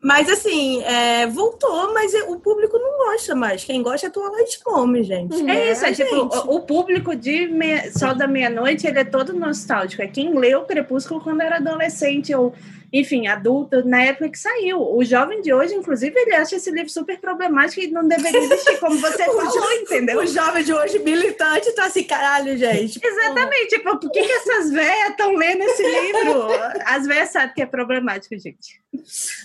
Mas 0.00 0.30
assim, 0.30 0.82
é, 0.84 1.26
voltou, 1.26 1.92
mas 1.92 2.14
o 2.28 2.38
público 2.38 2.78
não 2.78 2.96
gosta 3.10 3.34
mais. 3.34 3.64
Quem 3.64 3.82
gosta 3.82 4.06
é 4.06 4.10
Twilight 4.10 4.58
Home, 4.64 5.02
gente. 5.02 5.50
É 5.50 5.72
isso, 5.72 5.84
é, 5.84 5.92
gente. 5.92 6.08
tipo, 6.08 6.34
o, 6.34 6.56
o 6.56 6.60
público 6.60 7.14
de 7.14 7.46
meia, 7.48 7.92
Sol 7.92 8.14
da 8.14 8.26
Meia-Noite, 8.26 8.86
ele 8.86 9.00
é 9.00 9.04
todo 9.04 9.34
nostálgico. 9.34 10.00
É 10.00 10.06
quem 10.06 10.32
leu 10.38 10.62
Crepúsculo 10.62 11.20
quando 11.20 11.42
era 11.42 11.56
adolescente 11.56 12.34
ou 12.34 12.54
enfim, 12.92 13.26
adulto, 13.26 13.86
na 13.86 14.02
época 14.02 14.30
que 14.30 14.38
saiu. 14.38 14.80
O 14.80 15.04
jovem 15.04 15.42
de 15.42 15.52
hoje, 15.52 15.74
inclusive, 15.74 16.18
ele 16.18 16.34
acha 16.34 16.56
esse 16.56 16.70
livro 16.70 16.88
super 16.88 17.20
problemático 17.20 17.82
e 17.82 17.90
não 17.90 18.06
deveria 18.06 18.40
existir, 18.40 18.78
como 18.80 18.98
você 18.98 19.24
falou, 19.26 19.72
entendeu? 19.72 20.20
O 20.20 20.26
jovem 20.26 20.64
de 20.64 20.72
hoje, 20.72 20.98
militante, 20.98 21.70
tá 21.72 21.84
assim, 21.84 22.04
caralho, 22.04 22.56
gente. 22.56 22.98
Exatamente. 23.02 23.68
Tipo, 23.68 23.98
por 23.98 24.10
que, 24.10 24.22
que 24.22 24.32
essas 24.32 24.70
velhas 24.70 25.10
estão 25.10 25.34
lendo 25.34 25.62
esse 25.62 25.82
livro? 25.82 26.48
As 26.86 27.06
velhas 27.06 27.30
sabem 27.30 27.54
que 27.54 27.62
é 27.62 27.66
problemático, 27.66 28.38
gente. 28.38 28.80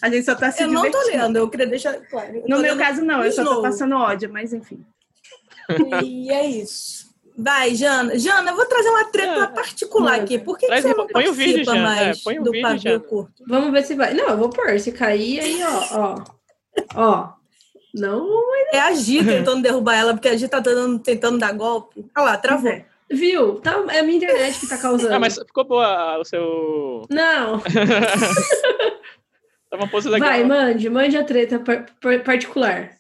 A 0.02 0.10
gente 0.10 0.24
só 0.24 0.36
tá 0.36 0.50
se 0.50 0.64
Eu 0.64 0.70
não 0.70 0.90
tô 0.90 1.02
lendo, 1.08 1.38
eu 1.38 1.50
queria 1.50 1.68
deixar 1.68 1.94
claro. 2.08 2.44
No 2.48 2.60
meu 2.60 2.78
caso, 2.78 3.04
não, 3.04 3.24
eu 3.24 3.32
só 3.32 3.44
tô 3.44 3.62
passando 3.62 3.96
ódio, 3.96 4.32
mas 4.32 4.54
enfim. 4.54 4.84
E 6.04 6.32
é 6.32 6.46
isso. 6.46 7.03
Vai, 7.38 7.74
Jana. 7.76 8.18
Jana, 8.20 8.52
eu 8.52 8.56
vou 8.56 8.66
trazer 8.66 8.90
uma 8.90 9.06
treta 9.06 9.48
particular 9.48 10.20
aqui. 10.20 10.38
Por 10.38 10.58
que, 10.58 10.68
que 10.68 10.82
você 10.82 10.88
não 10.90 11.08
põe 11.08 11.14
participa 11.14 11.32
o 11.32 11.34
vídeo, 11.34 11.66
Jana. 11.66 11.82
mais 11.82 12.26
É, 12.28 12.34
do 12.40 12.52
vídeo, 12.52 12.62
pavio 12.62 12.80
Jana. 12.82 13.00
curto? 13.00 13.44
Vamos 13.48 13.72
ver 13.72 13.84
se 13.84 13.96
vai. 13.96 14.14
Não, 14.14 14.30
eu 14.30 14.38
vou 14.38 14.50
pôr. 14.50 14.80
Se 14.80 14.92
cair, 14.92 15.40
aí, 15.40 15.60
ó, 15.64 16.00
ó. 16.00 16.24
Ó. 16.96 17.30
Não, 17.96 18.28
É 18.72 18.80
a 18.80 18.94
Gi 18.94 19.24
tentando 19.24 19.62
derrubar 19.62 19.96
ela, 19.96 20.14
porque 20.14 20.28
a 20.28 20.36
Gi 20.38 20.48
tá 20.48 20.60
dando, 20.60 20.98
tentando 21.00 21.38
dar 21.38 21.54
golpe. 21.54 22.06
Olha 22.18 22.26
lá, 22.26 22.38
travou. 22.38 22.70
É. 22.72 22.86
viu? 23.12 23.56
Tá, 23.62 23.84
é 23.90 24.00
a 24.00 24.04
minha 24.04 24.18
internet 24.18 24.60
que 24.60 24.68
tá 24.68 24.78
causando. 24.78 25.14
Ah, 25.14 25.20
mas 25.20 25.36
ficou 25.36 25.64
boa 25.64 26.18
o 26.20 26.24
seu. 26.26 27.06
Não, 27.10 27.62
Tá 29.70 29.78
uma 29.78 29.88
pose 29.88 30.08
legal. 30.10 30.30
vai, 30.30 30.44
mande, 30.44 30.90
mande 30.90 31.18
a 31.18 31.24
treta 31.24 31.60
par- 31.60 31.86
par- 32.02 32.24
particular. 32.24 32.92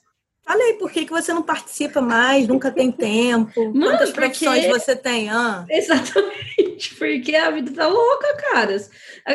Falei, 0.45 0.73
por 0.73 0.91
que, 0.91 1.05
que 1.05 1.11
você 1.11 1.33
não 1.33 1.41
participa 1.41 2.01
mais? 2.01 2.47
Nunca 2.47 2.69
tem 2.69 2.91
tempo. 2.91 3.51
Mano, 3.73 3.91
Quantas 3.91 4.09
porque- 4.11 4.21
profissões 4.21 4.65
você 4.67 4.95
tem? 4.95 5.29
Ah, 5.29 5.65
Exatamente, 5.69 6.95
porque 6.99 7.35
a 7.35 7.49
vida 7.51 7.71
tá 7.73 7.87
louca, 7.87 8.35
caras. 8.51 8.89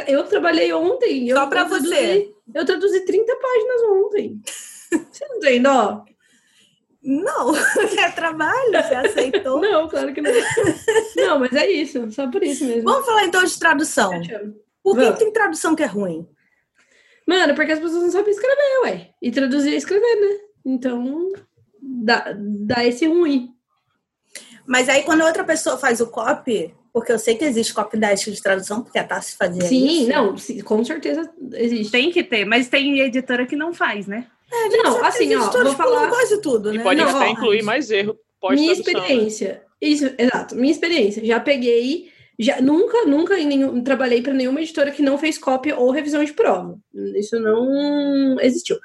Eu 0.06 0.24
trabalhei 0.24 0.72
ontem. 0.72 1.30
Só 1.30 1.48
eu 1.50 1.68
você. 1.68 2.30
eu 2.54 2.64
traduzi 2.64 3.00
30 3.04 3.36
páginas 3.36 3.82
ontem. 4.04 4.40
Você 5.12 5.26
não 5.28 5.38
tem 5.40 5.60
dó? 5.60 6.02
não, 7.02 7.54
é 7.56 8.10
trabalho, 8.10 8.72
você 8.72 8.94
aceitou. 8.94 9.60
Não, 9.60 9.86
claro 9.86 10.12
que 10.14 10.20
não. 10.22 10.30
Não, 11.16 11.38
mas 11.40 11.52
é 11.52 11.70
isso, 11.70 12.10
só 12.10 12.26
por 12.30 12.42
isso 12.42 12.64
mesmo. 12.64 12.84
Vamos 12.90 13.04
falar 13.06 13.24
então 13.24 13.44
de 13.44 13.58
tradução. 13.58 14.10
Por 14.82 14.96
que 14.96 15.04
Vamos. 15.04 15.18
tem 15.18 15.30
tradução 15.32 15.74
que 15.76 15.82
é 15.82 15.86
ruim? 15.86 16.26
Mano, 17.26 17.54
porque 17.54 17.72
as 17.72 17.78
pessoas 17.78 18.02
não 18.02 18.10
sabem 18.10 18.30
escrever, 18.30 18.80
ué. 18.84 19.10
E 19.20 19.30
traduzir 19.30 19.74
é 19.74 19.76
escrever, 19.76 20.14
né? 20.16 20.38
Então, 20.68 21.32
dá, 21.80 22.34
dá 22.36 22.84
esse 22.84 23.06
ruim. 23.06 23.50
Mas 24.66 24.88
aí 24.88 25.02
quando 25.02 25.24
outra 25.24 25.42
pessoa 25.42 25.78
faz 25.78 25.98
o 26.00 26.08
copy, 26.08 26.74
porque 26.92 27.10
eu 27.10 27.18
sei 27.18 27.36
que 27.36 27.44
existe 27.44 27.72
copy 27.72 27.96
desk 27.96 28.30
de 28.30 28.42
tradução, 28.42 28.82
porque 28.82 28.98
a 28.98 29.04
Tassi 29.04 29.34
fazia 29.34 29.62
Sim, 29.62 30.02
isso. 30.02 30.10
não, 30.10 30.36
sim, 30.36 30.60
com 30.60 30.84
certeza 30.84 31.30
existe. 31.54 31.90
Tem 31.90 32.10
que 32.12 32.22
ter, 32.22 32.44
mas 32.44 32.68
tem 32.68 33.00
editora 33.00 33.46
que 33.46 33.56
não 33.56 33.72
faz, 33.72 34.06
né? 34.06 34.26
não, 34.82 35.04
assim, 35.04 35.34
ó, 35.34 35.50
vou 35.50 35.74
falar 35.74 36.08
quase 36.08 36.40
tudo, 36.40 36.72
E 36.72 36.78
né? 36.78 36.82
pode 36.82 37.00
Não, 37.00 37.08
até 37.08 37.28
ó, 37.28 37.30
incluir 37.30 37.62
mais 37.62 37.90
erro 37.90 38.16
minha 38.50 38.72
né? 38.72 38.78
experiência. 38.78 39.62
Isso, 39.80 40.10
exato, 40.18 40.54
minha 40.54 40.72
experiência. 40.72 41.24
Já 41.24 41.38
peguei, 41.40 42.10
já 42.38 42.60
nunca, 42.60 43.04
nunca 43.04 43.38
em 43.38 43.46
nenhum, 43.46 43.82
trabalhei 43.82 44.22
para 44.22 44.32
nenhuma 44.34 44.60
editora 44.60 44.90
que 44.90 45.02
não 45.02 45.18
fez 45.18 45.38
cópia 45.38 45.76
ou 45.76 45.90
revisão 45.90 46.22
de 46.24 46.32
prova. 46.32 46.78
Isso 47.16 47.38
não 47.40 48.38
existiu. 48.40 48.76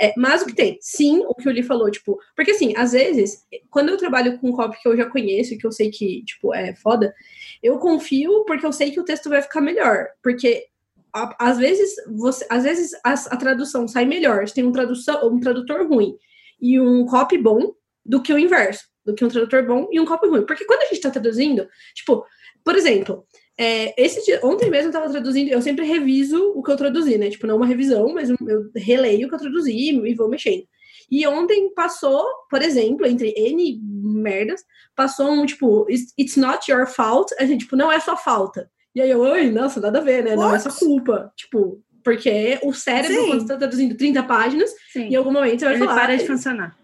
É, 0.00 0.14
mas 0.16 0.40
o 0.40 0.46
que 0.46 0.54
tem? 0.54 0.78
Sim, 0.80 1.22
o 1.26 1.34
que 1.34 1.46
o 1.46 1.52
Lee 1.52 1.62
falou, 1.62 1.90
tipo, 1.90 2.18
porque 2.34 2.52
assim, 2.52 2.72
às 2.74 2.92
vezes, 2.92 3.44
quando 3.68 3.90
eu 3.90 3.98
trabalho 3.98 4.38
com 4.38 4.50
copy 4.50 4.80
que 4.80 4.88
eu 4.88 4.96
já 4.96 5.04
conheço 5.04 5.58
que 5.58 5.66
eu 5.66 5.70
sei 5.70 5.90
que, 5.90 6.24
tipo, 6.24 6.54
é 6.54 6.74
foda, 6.74 7.14
eu 7.62 7.78
confio 7.78 8.44
porque 8.46 8.64
eu 8.64 8.72
sei 8.72 8.90
que 8.90 8.98
o 8.98 9.04
texto 9.04 9.28
vai 9.28 9.42
ficar 9.42 9.60
melhor. 9.60 10.08
Porque 10.22 10.66
às 11.12 11.58
vezes, 11.58 11.96
você, 12.16 12.46
às 12.48 12.62
vezes 12.62 12.92
a, 13.04 13.12
a 13.12 13.36
tradução 13.36 13.86
sai 13.86 14.06
melhor. 14.06 14.46
Você 14.46 14.54
tem 14.54 14.64
um, 14.64 14.72
tradução, 14.72 15.28
um 15.28 15.38
tradutor 15.38 15.86
ruim 15.86 16.16
e 16.58 16.80
um 16.80 17.04
copy 17.04 17.36
bom 17.36 17.74
do 18.04 18.22
que 18.22 18.32
o 18.32 18.38
inverso, 18.38 18.84
do 19.04 19.14
que 19.14 19.24
um 19.24 19.28
tradutor 19.28 19.66
bom 19.66 19.86
e 19.92 20.00
um 20.00 20.06
copy 20.06 20.28
ruim. 20.28 20.46
Porque 20.46 20.64
quando 20.64 20.80
a 20.80 20.84
gente 20.84 20.94
está 20.94 21.10
traduzindo, 21.10 21.68
tipo, 21.94 22.24
por 22.64 22.74
exemplo, 22.74 23.26
é, 23.62 23.94
esse 24.02 24.24
dia, 24.24 24.40
ontem 24.42 24.70
mesmo 24.70 24.86
eu 24.86 24.90
estava 24.90 25.10
traduzindo, 25.10 25.48
eu 25.50 25.60
sempre 25.60 25.84
reviso 25.84 26.52
o 26.54 26.62
que 26.62 26.70
eu 26.70 26.76
traduzi, 26.76 27.18
né? 27.18 27.28
Tipo, 27.28 27.46
não 27.46 27.56
uma 27.56 27.66
revisão, 27.66 28.12
mas 28.14 28.30
eu 28.30 28.36
releio 28.74 29.26
o 29.26 29.28
que 29.28 29.34
eu 29.34 29.38
traduzi 29.40 29.90
e 29.90 30.14
vou 30.14 30.28
mexendo. 30.28 30.64
E 31.10 31.26
ontem 31.26 31.72
passou, 31.74 32.24
por 32.48 32.62
exemplo, 32.62 33.04
entre 33.06 33.34
N 33.36 33.80
merdas, 33.82 34.62
passou 34.94 35.30
um 35.30 35.44
tipo, 35.44 35.86
"It's- 35.90 36.36
not 36.36 36.70
your 36.70 36.86
fault, 36.86 37.34
a 37.38 37.44
gente, 37.44 37.60
tipo, 37.64 37.76
não 37.76 37.90
é 37.92 37.98
sua 38.00 38.16
falta. 38.16 38.70
E 38.94 39.00
aí 39.00 39.10
eu, 39.10 39.20
oi, 39.20 39.50
nossa, 39.50 39.80
nada 39.80 39.98
a 39.98 40.02
ver, 40.02 40.24
né? 40.24 40.34
Não 40.36 40.48
é 40.48 40.52
What? 40.52 40.62
sua 40.62 40.72
culpa. 40.72 41.32
Tipo, 41.36 41.82
porque 42.02 42.58
o 42.62 42.72
cérebro, 42.72 43.14
Sim. 43.16 43.26
quando 43.28 43.40
você 43.42 43.48
tá 43.48 43.56
traduzindo 43.56 43.96
30 43.96 44.22
páginas, 44.22 44.70
Sim. 44.92 45.08
em 45.08 45.14
algum 45.16 45.32
momento 45.32 45.58
você 45.60 45.64
vai 45.66 45.74
Ele 45.74 45.84
falar. 45.84 46.00
para 46.00 46.12
"Ah, 46.14 46.16
de 46.16 46.26
funcionar. 46.26 46.76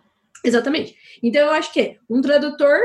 Exatamente. 0.44 0.94
Então 1.22 1.42
eu 1.46 1.50
acho 1.52 1.72
que 1.72 1.96
um 2.10 2.20
tradutor 2.20 2.78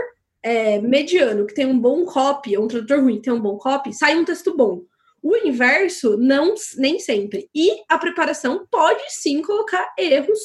é, 0.44 0.80
mediano, 0.82 1.46
que 1.46 1.54
tem 1.54 1.66
um 1.66 1.80
bom 1.80 2.06
copy, 2.06 2.58
ou 2.58 2.66
um 2.66 2.68
tradutor 2.68 3.02
ruim, 3.02 3.18
que 3.18 3.24
tem 3.24 3.34
um 3.34 3.42
bom 3.42 3.58
copy, 3.58 3.94
sai 3.94 4.18
um 4.18 4.26
texto 4.26 4.56
bom. 4.56 4.84
O 5.22 5.36
inverso, 5.38 6.18
não, 6.18 6.56
nem 6.78 7.00
sempre. 7.00 7.50
E 7.54 7.84
a 7.88 7.98
preparação 7.98 8.66
pode 8.72 9.04
sim 9.10 9.42
colocar 9.42 9.94
erros. 9.98 10.40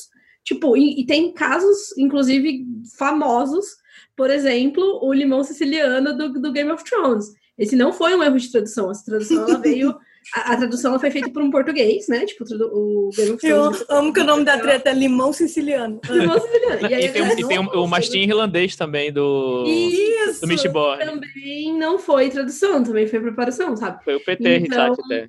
Tipo, 0.45 0.77
e, 0.77 1.01
e 1.01 1.07
tem 1.07 1.33
casos, 1.33 1.97
inclusive, 1.97 2.67
famosos. 2.99 3.67
Por 4.15 4.31
exemplo, 4.31 5.01
o 5.03 5.13
limão 5.13 5.43
siciliano 5.43 6.17
do, 6.17 6.41
do 6.41 6.53
Game 6.53 6.71
of 6.71 6.85
Thrones. 6.85 7.27
Esse 7.59 7.75
não 7.75 7.93
foi 7.93 8.15
um 8.15 8.23
erro 8.23 8.39
de 8.39 8.53
tradução. 8.53 8.91
Essa 8.91 9.05
tradução 9.05 9.49
ela 9.49 9.59
veio. 9.59 9.97
A, 10.35 10.53
a 10.53 10.57
tradução 10.57 10.99
foi 10.99 11.11
feita 11.11 11.31
por 11.31 11.43
um 11.43 11.51
português, 11.51 12.09
né? 12.09 12.25
Tipo, 12.27 12.45
o 12.73 13.11
Game 13.17 13.31
of 13.33 13.47
Eu 13.47 13.71
amo 13.89 14.13
que 14.13 14.21
o 14.21 14.25
nome 14.25 14.45
da 14.45 14.59
treta 14.59 14.91
é 14.91 14.95
limão 14.95 15.33
siciliano. 15.33 16.01
Limão 16.11 16.41
siciliano. 16.41 16.89
E 16.91 16.95
aí 16.95 17.05
E 17.05 17.13
tem, 17.13 17.33
e 17.41 17.49
tem 17.49 17.59
o, 17.59 17.85
o 17.85 17.87
mastim 17.89 18.21
irlandês 18.21 18.75
também 18.77 19.13
do, 19.13 19.65
Isso! 19.67 20.41
do 20.41 20.49
Mistborn. 20.49 21.05
também 21.05 21.79
não 21.79 21.99
foi 21.99 22.29
tradução, 22.31 22.83
também 22.83 23.07
foi 23.07 23.21
preparação, 23.21 23.77
sabe? 23.77 24.03
Foi 24.05 24.17
o 24.17 24.25
PT, 24.25 24.57
Então, 24.59 24.93
até. 24.93 25.29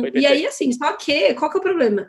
Foi 0.00 0.08
e 0.08 0.12
PT. 0.12 0.26
aí, 0.26 0.46
assim, 0.46 0.70
só 0.72 0.92
que, 0.92 1.34
qual 1.34 1.50
que 1.50 1.56
é 1.56 1.60
o 1.60 1.62
problema? 1.62 2.06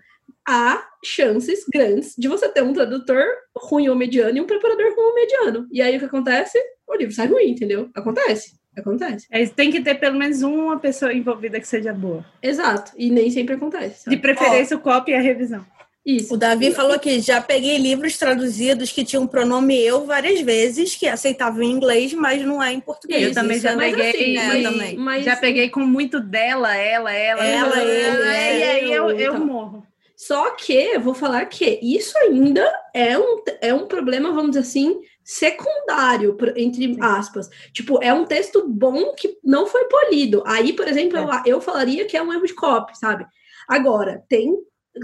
Há 0.47 0.83
chances 1.03 1.65
grandes 1.73 2.13
de 2.17 2.27
você 2.27 2.47
ter 2.49 2.61
um 2.61 2.73
tradutor 2.73 3.25
ruim 3.57 3.87
ou 3.89 3.95
mediano 3.95 4.37
e 4.37 4.41
um 4.41 4.45
preparador 4.45 4.93
ruim 4.95 5.05
ou 5.07 5.15
mediano. 5.15 5.67
E 5.71 5.81
aí, 5.81 5.95
o 5.95 5.99
que 5.99 6.05
acontece? 6.05 6.59
O 6.87 6.95
livro 6.95 7.13
sai 7.15 7.27
ruim, 7.27 7.49
entendeu? 7.49 7.89
Acontece. 7.95 8.53
Acontece. 8.77 9.25
É, 9.31 9.45
tem 9.45 9.71
que 9.71 9.81
ter 9.81 9.95
pelo 9.95 10.17
menos 10.17 10.41
uma 10.41 10.79
pessoa 10.79 11.13
envolvida 11.13 11.59
que 11.59 11.67
seja 11.67 11.93
boa. 11.93 12.25
Exato. 12.41 12.91
E 12.97 13.09
nem 13.09 13.29
sempre 13.31 13.55
acontece. 13.55 13.99
De 14.09 14.15
sabe? 14.15 14.17
preferência, 14.17 14.75
o 14.75 14.79
copy 14.79 15.11
e 15.11 15.15
a 15.15 15.21
revisão. 15.21 15.65
Isso. 16.05 16.35
O 16.35 16.37
Davi 16.37 16.71
falou 16.71 16.99
que 16.99 17.19
já 17.19 17.41
peguei 17.41 17.77
livros 17.79 18.15
traduzidos 18.15 18.91
que 18.91 19.03
tinham 19.03 19.23
o 19.23 19.27
pronome 19.27 19.75
eu 19.81 20.05
várias 20.05 20.39
vezes, 20.41 20.95
que 20.95 21.07
aceitavam 21.07 21.63
em 21.63 21.71
inglês, 21.71 22.13
mas 22.13 22.43
não 22.43 22.61
é 22.61 22.71
em 22.71 22.79
português. 22.79 23.23
Eu 23.23 23.33
também 23.33 23.57
Isso 23.57 23.63
já 23.63 23.71
é- 23.71 23.75
peguei, 23.77 24.09
assim, 24.11 24.37
É, 24.37 24.45
mas, 24.47 24.63
também. 24.63 24.97
mas- 24.97 25.25
Já 25.25 25.35
peguei 25.35 25.67
com 25.69 25.79
muito 25.79 26.19
dela, 26.19 26.75
ela, 26.77 27.11
ela, 27.11 27.43
Ela, 27.43 27.83
ele, 27.83 28.59
e 28.59 28.63
aí 28.63 28.93
eu, 28.93 29.09
eu 29.09 29.33
Então. 29.33 29.45
morro. 29.47 29.83
Só 30.15 30.51
que 30.51 30.73
eu 30.73 31.01
vou 31.01 31.13
falar 31.15 31.43
que 31.47 31.79
isso 31.81 32.15
ainda 32.19 32.71
é 32.93 33.17
um, 33.17 33.41
é 33.59 33.73
um 33.73 33.87
problema, 33.87 34.29
vamos 34.31 34.51
dizer 34.51 34.61
assim, 34.61 34.99
secundário, 35.25 36.37
entre 36.55 36.95
aspas. 37.01 37.49
Tipo, 37.73 38.01
é 38.01 38.13
um 38.13 38.25
texto 38.25 38.67
bom 38.69 39.13
que 39.15 39.39
não 39.43 39.65
foi 39.65 39.85
polido. 39.85 40.43
Aí, 40.45 40.71
por 40.71 40.87
exemplo, 40.87 41.17
eu, 41.17 41.27
eu 41.47 41.59
falaria 41.59 42.05
que 42.05 42.15
é 42.15 42.21
um 42.21 42.31
erro 42.31 42.45
de 42.45 42.53
copy, 42.53 42.95
sabe? 42.95 43.25
Agora, 43.67 44.23
tem 44.29 44.55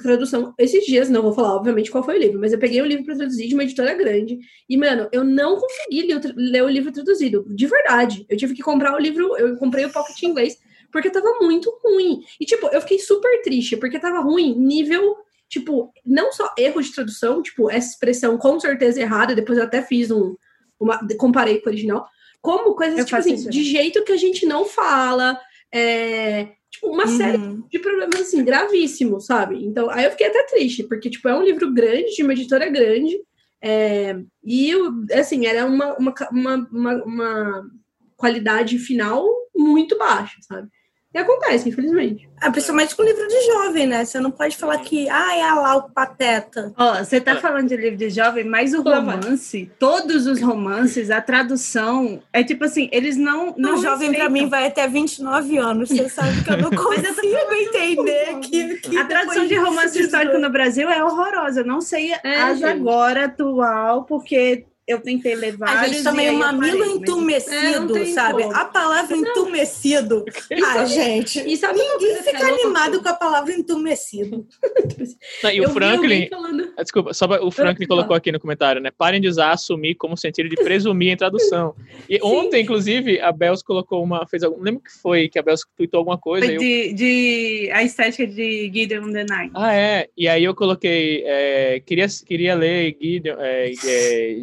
tradução. 0.02 0.54
Esses 0.60 0.86
dias, 0.86 1.10
não 1.10 1.24
vou 1.24 1.34
falar, 1.34 1.56
obviamente, 1.56 1.90
qual 1.90 2.04
foi 2.04 2.18
o 2.18 2.20
livro, 2.20 2.40
mas 2.40 2.54
eu 2.54 2.60
peguei 2.60 2.82
o 2.82 2.86
livro 2.86 3.04
para 3.04 3.16
traduzir 3.16 3.48
de 3.48 3.56
uma 3.56 3.64
editora 3.64 3.96
grande. 3.96 4.38
E, 4.70 4.78
mano, 4.78 5.10
eu 5.12 5.24
não 5.24 5.58
consegui 5.58 6.04
ler, 6.04 6.18
o 6.18 6.22
ler 6.36 6.64
o 6.64 6.70
livro 6.70 6.92
traduzido, 6.92 7.44
de 7.50 7.66
verdade. 7.66 8.24
Eu 8.30 8.38
tive 8.38 8.54
que 8.54 8.62
comprar 8.62 8.94
o 8.94 9.00
livro, 9.00 9.36
eu 9.38 9.58
comprei 9.58 9.86
o 9.86 9.92
Pocket 9.92 10.22
inglês, 10.22 10.56
porque 10.92 11.10
tava 11.10 11.40
muito 11.42 11.76
ruim. 11.84 12.22
E, 12.40 12.46
tipo, 12.46 12.68
eu 12.68 12.80
fiquei 12.82 13.00
super 13.00 13.42
triste, 13.42 13.76
porque 13.76 14.00
tava 14.00 14.20
ruim, 14.20 14.56
nível, 14.56 15.18
tipo, 15.52 15.92
não 16.06 16.32
só 16.32 16.50
erro 16.58 16.82
de 16.82 16.94
tradução, 16.94 17.44
tipo, 17.44 17.70
essa 17.70 17.90
expressão 17.92 18.38
com 18.38 18.58
certeza 18.58 19.02
errada, 19.02 19.36
depois 19.36 19.58
eu 19.58 19.66
até 19.66 19.82
fiz 19.82 20.10
um, 20.10 20.34
uma, 20.80 21.06
comparei 21.18 21.60
com 21.60 21.70
o 21.70 21.72
original, 21.74 22.08
como 22.42 22.74
coisas, 22.74 22.98
Eu 22.98 23.06
tipo 23.06 23.18
assim, 23.18 23.34
isso. 23.34 23.50
de 23.50 23.64
jeito 23.64 24.04
que 24.06 24.14
a 24.14 24.18
gente 24.18 24.46
não 24.46 24.64
fala, 24.64 25.38
é, 25.72 26.48
tipo, 26.72 26.88
uma 26.88 27.06
série 27.06 27.38
Uhum. 27.38 27.68
de 27.70 27.80
problemas, 27.80 28.22
assim, 28.22 28.46
gravíssimos, 28.46 29.26
sabe? 29.26 29.64
Então, 29.66 29.90
aí 29.90 30.06
eu 30.06 30.12
fiquei 30.12 30.28
até 30.28 30.42
triste, 30.44 30.84
porque, 30.84 31.10
tipo, 31.10 31.28
é 31.28 31.38
um 31.38 31.44
livro 31.44 31.72
grande, 31.74 32.16
de 32.16 32.24
uma 32.24 32.32
editora 32.32 32.70
grande, 32.70 33.20
é, 33.62 34.16
e, 34.44 34.70
eu, 34.70 34.90
assim, 35.14 35.46
era 35.46 35.66
uma, 35.66 35.98
uma, 35.98 36.14
uma, 36.32 36.70
uma, 36.72 37.04
uma 37.04 37.72
qualidade 38.16 38.80
final 38.80 39.28
muito 39.54 39.98
baixa, 39.98 40.38
sabe? 40.48 40.70
E 41.14 41.18
acontece, 41.18 41.68
infelizmente. 41.68 42.30
É, 42.42 42.50
principalmente 42.50 42.96
com 42.96 43.04
livro 43.04 43.28
de 43.28 43.42
jovem, 43.48 43.86
né? 43.86 44.06
Você 44.06 44.18
não 44.20 44.32
pode 44.32 44.56
falar 44.56 44.78
que, 44.80 45.10
ah, 45.10 45.36
é 45.36 45.54
lá 45.54 45.76
o 45.76 45.90
pateta. 45.90 46.74
Ó, 46.78 46.96
você 47.04 47.20
tá 47.20 47.36
falando 47.36 47.68
de 47.68 47.76
livro 47.76 47.98
de 47.98 48.10
jovem, 48.10 48.46
mas 48.46 48.74
o 48.74 48.82
romance, 48.82 49.70
todos 49.78 50.26
os 50.26 50.42
romances, 50.42 51.12
a 51.12 51.22
tradução, 51.22 52.22
é 52.32 52.44
tipo 52.44 52.64
assim, 52.64 52.90
eles 52.94 53.18
não. 53.18 53.54
Não, 53.58 53.74
não 53.74 53.82
jovem 53.82 54.14
pra 54.14 54.30
mim 54.30 54.48
vai 54.48 54.68
até 54.68 54.88
29 54.88 55.58
anos. 55.58 55.90
Você 55.90 56.08
sabe 56.10 56.44
que 56.44 56.50
eu 56.50 56.58
não 56.58 56.70
consigo 56.72 57.54
entender 57.54 58.40
que, 58.42 58.78
que 58.78 58.98
A 58.98 59.06
tradução 59.06 59.46
de 59.46 59.56
romance 59.56 60.00
histórico 60.00 60.38
no 60.38 60.50
Brasil 60.50 60.90
é 60.90 61.04
horrorosa. 61.04 61.60
Eu 61.60 61.66
não 61.66 61.82
sei 61.82 62.14
É, 62.24 62.42
as 62.42 62.60
gente. 62.60 62.70
agora 62.70 63.26
atual, 63.26 64.06
porque 64.06 64.66
eu 64.92 65.02
tentei 65.02 65.36
levar. 65.36 65.78
A 65.78 65.88
gente 65.88 66.04
também 66.04 66.30
o 66.30 66.34
mamilo 66.38 66.86
entumecido, 66.86 67.98
É, 67.98 68.06
sabe? 68.08 68.44
como. 68.44 68.56
A 68.56 68.66
palavra 68.66 69.16
entumecido. 69.18 70.26
Ah, 70.64 70.86
gente. 70.86 71.40
E 71.48 71.58
sabe 71.58 71.80
uma 71.80 71.98
Ninguém 71.98 72.24
fica 72.24 72.38
é 72.38 72.44
animado 72.52 73.02
com 73.02 73.10
a 73.10 73.14
palavra 73.14 73.52
entumecido. 73.54 74.46
Não, 75.44 75.52
e 75.52 75.62
o 75.62 75.70
Franklin. 75.70 76.28
falando- 76.30 76.74
Ah, 76.78 76.84
Desculpa, 76.84 77.14
só 77.14 77.26
o 77.42 77.52
Franklin 77.52 77.88
colocou 77.88 78.16
aqui 78.16 78.32
no 78.32 78.40
comentário, 78.40 78.82
né? 78.82 78.90
Parem 78.96 79.20
de 79.22 79.28
usar 79.28 79.52
assumir 79.52 79.96
como 79.96 80.16
sentido 80.18 80.50
de 80.50 80.56
presumir 80.56 81.10
em 81.12 81.18
tradução. 81.18 81.76
E 82.10 82.20
ontem, 82.22 82.62
inclusive, 82.64 83.20
a 83.20 83.32
Bels 83.32 83.62
colocou 83.64 84.04
uma. 84.04 84.26
Fez 84.28 84.44
algum. 84.44 84.58
Não 84.58 84.64
lembro 84.64 84.82
que 84.82 84.92
foi, 84.92 85.28
que 85.30 85.40
a 85.40 85.42
Bels 85.42 85.62
tweetou 85.76 86.00
alguma 86.00 86.18
coisa. 86.18 86.46
Foi 86.46 86.56
eu- 86.56 86.60
de, 86.60 86.94
de 86.94 87.70
a 87.74 87.84
estética 87.84 88.28
de 88.28 88.72
Gideon 88.74 89.12
the 89.12 89.26
Night. 89.26 89.52
Ah, 89.56 89.74
é. 89.74 90.08
E 90.18 90.28
aí 90.28 90.44
eu 90.44 90.54
coloquei. 90.56 91.24
é, 91.26 91.80
queria, 91.86 92.06
queria 92.26 92.56
ler 92.56 92.96
Gideon, 93.02 93.36
é, 93.40 93.72
é, 93.86 94.38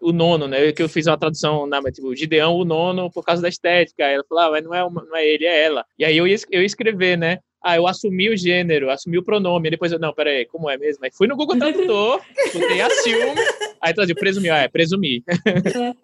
o 0.00 0.12
nono, 0.12 0.46
né? 0.46 0.72
Que 0.72 0.82
eu 0.82 0.88
fiz 0.88 1.06
uma 1.06 1.18
tradução 1.18 1.66
na 1.66 1.80
tipo, 1.90 2.14
Gideão, 2.14 2.54
o 2.56 2.64
nono, 2.64 3.10
por 3.10 3.24
causa 3.24 3.42
da 3.42 3.48
estética. 3.48 4.04
Aí 4.06 4.14
ela 4.14 4.24
falou, 4.28 4.44
ah, 4.44 4.50
mas 4.52 4.64
não 4.64 4.74
é, 4.74 4.84
uma- 4.84 5.04
não 5.04 5.16
é 5.16 5.26
ele, 5.26 5.44
é 5.44 5.64
ela. 5.64 5.84
E 5.98 6.04
aí 6.04 6.16
eu 6.16 6.26
ia, 6.26 6.36
eu 6.50 6.60
ia 6.60 6.66
escrever, 6.66 7.16
né? 7.18 7.38
Ah, 7.60 7.74
eu 7.76 7.88
assumi 7.88 8.28
o 8.30 8.36
gênero, 8.36 8.88
assumi 8.88 9.18
o 9.18 9.22
pronome. 9.24 9.68
Depois 9.70 9.90
eu, 9.90 9.98
não, 9.98 10.12
peraí, 10.14 10.46
como 10.46 10.70
é 10.70 10.78
mesmo? 10.78 11.04
Aí 11.04 11.10
fui 11.12 11.26
no 11.26 11.34
Google 11.36 11.58
Tradutor, 11.58 12.20
botei 12.54 12.80
assume, 12.80 13.34
aí 13.80 13.92
traduziu, 13.92 14.14
presumir, 14.14 14.52
ah, 14.52 14.58
é, 14.58 14.68
presumir. 14.68 15.22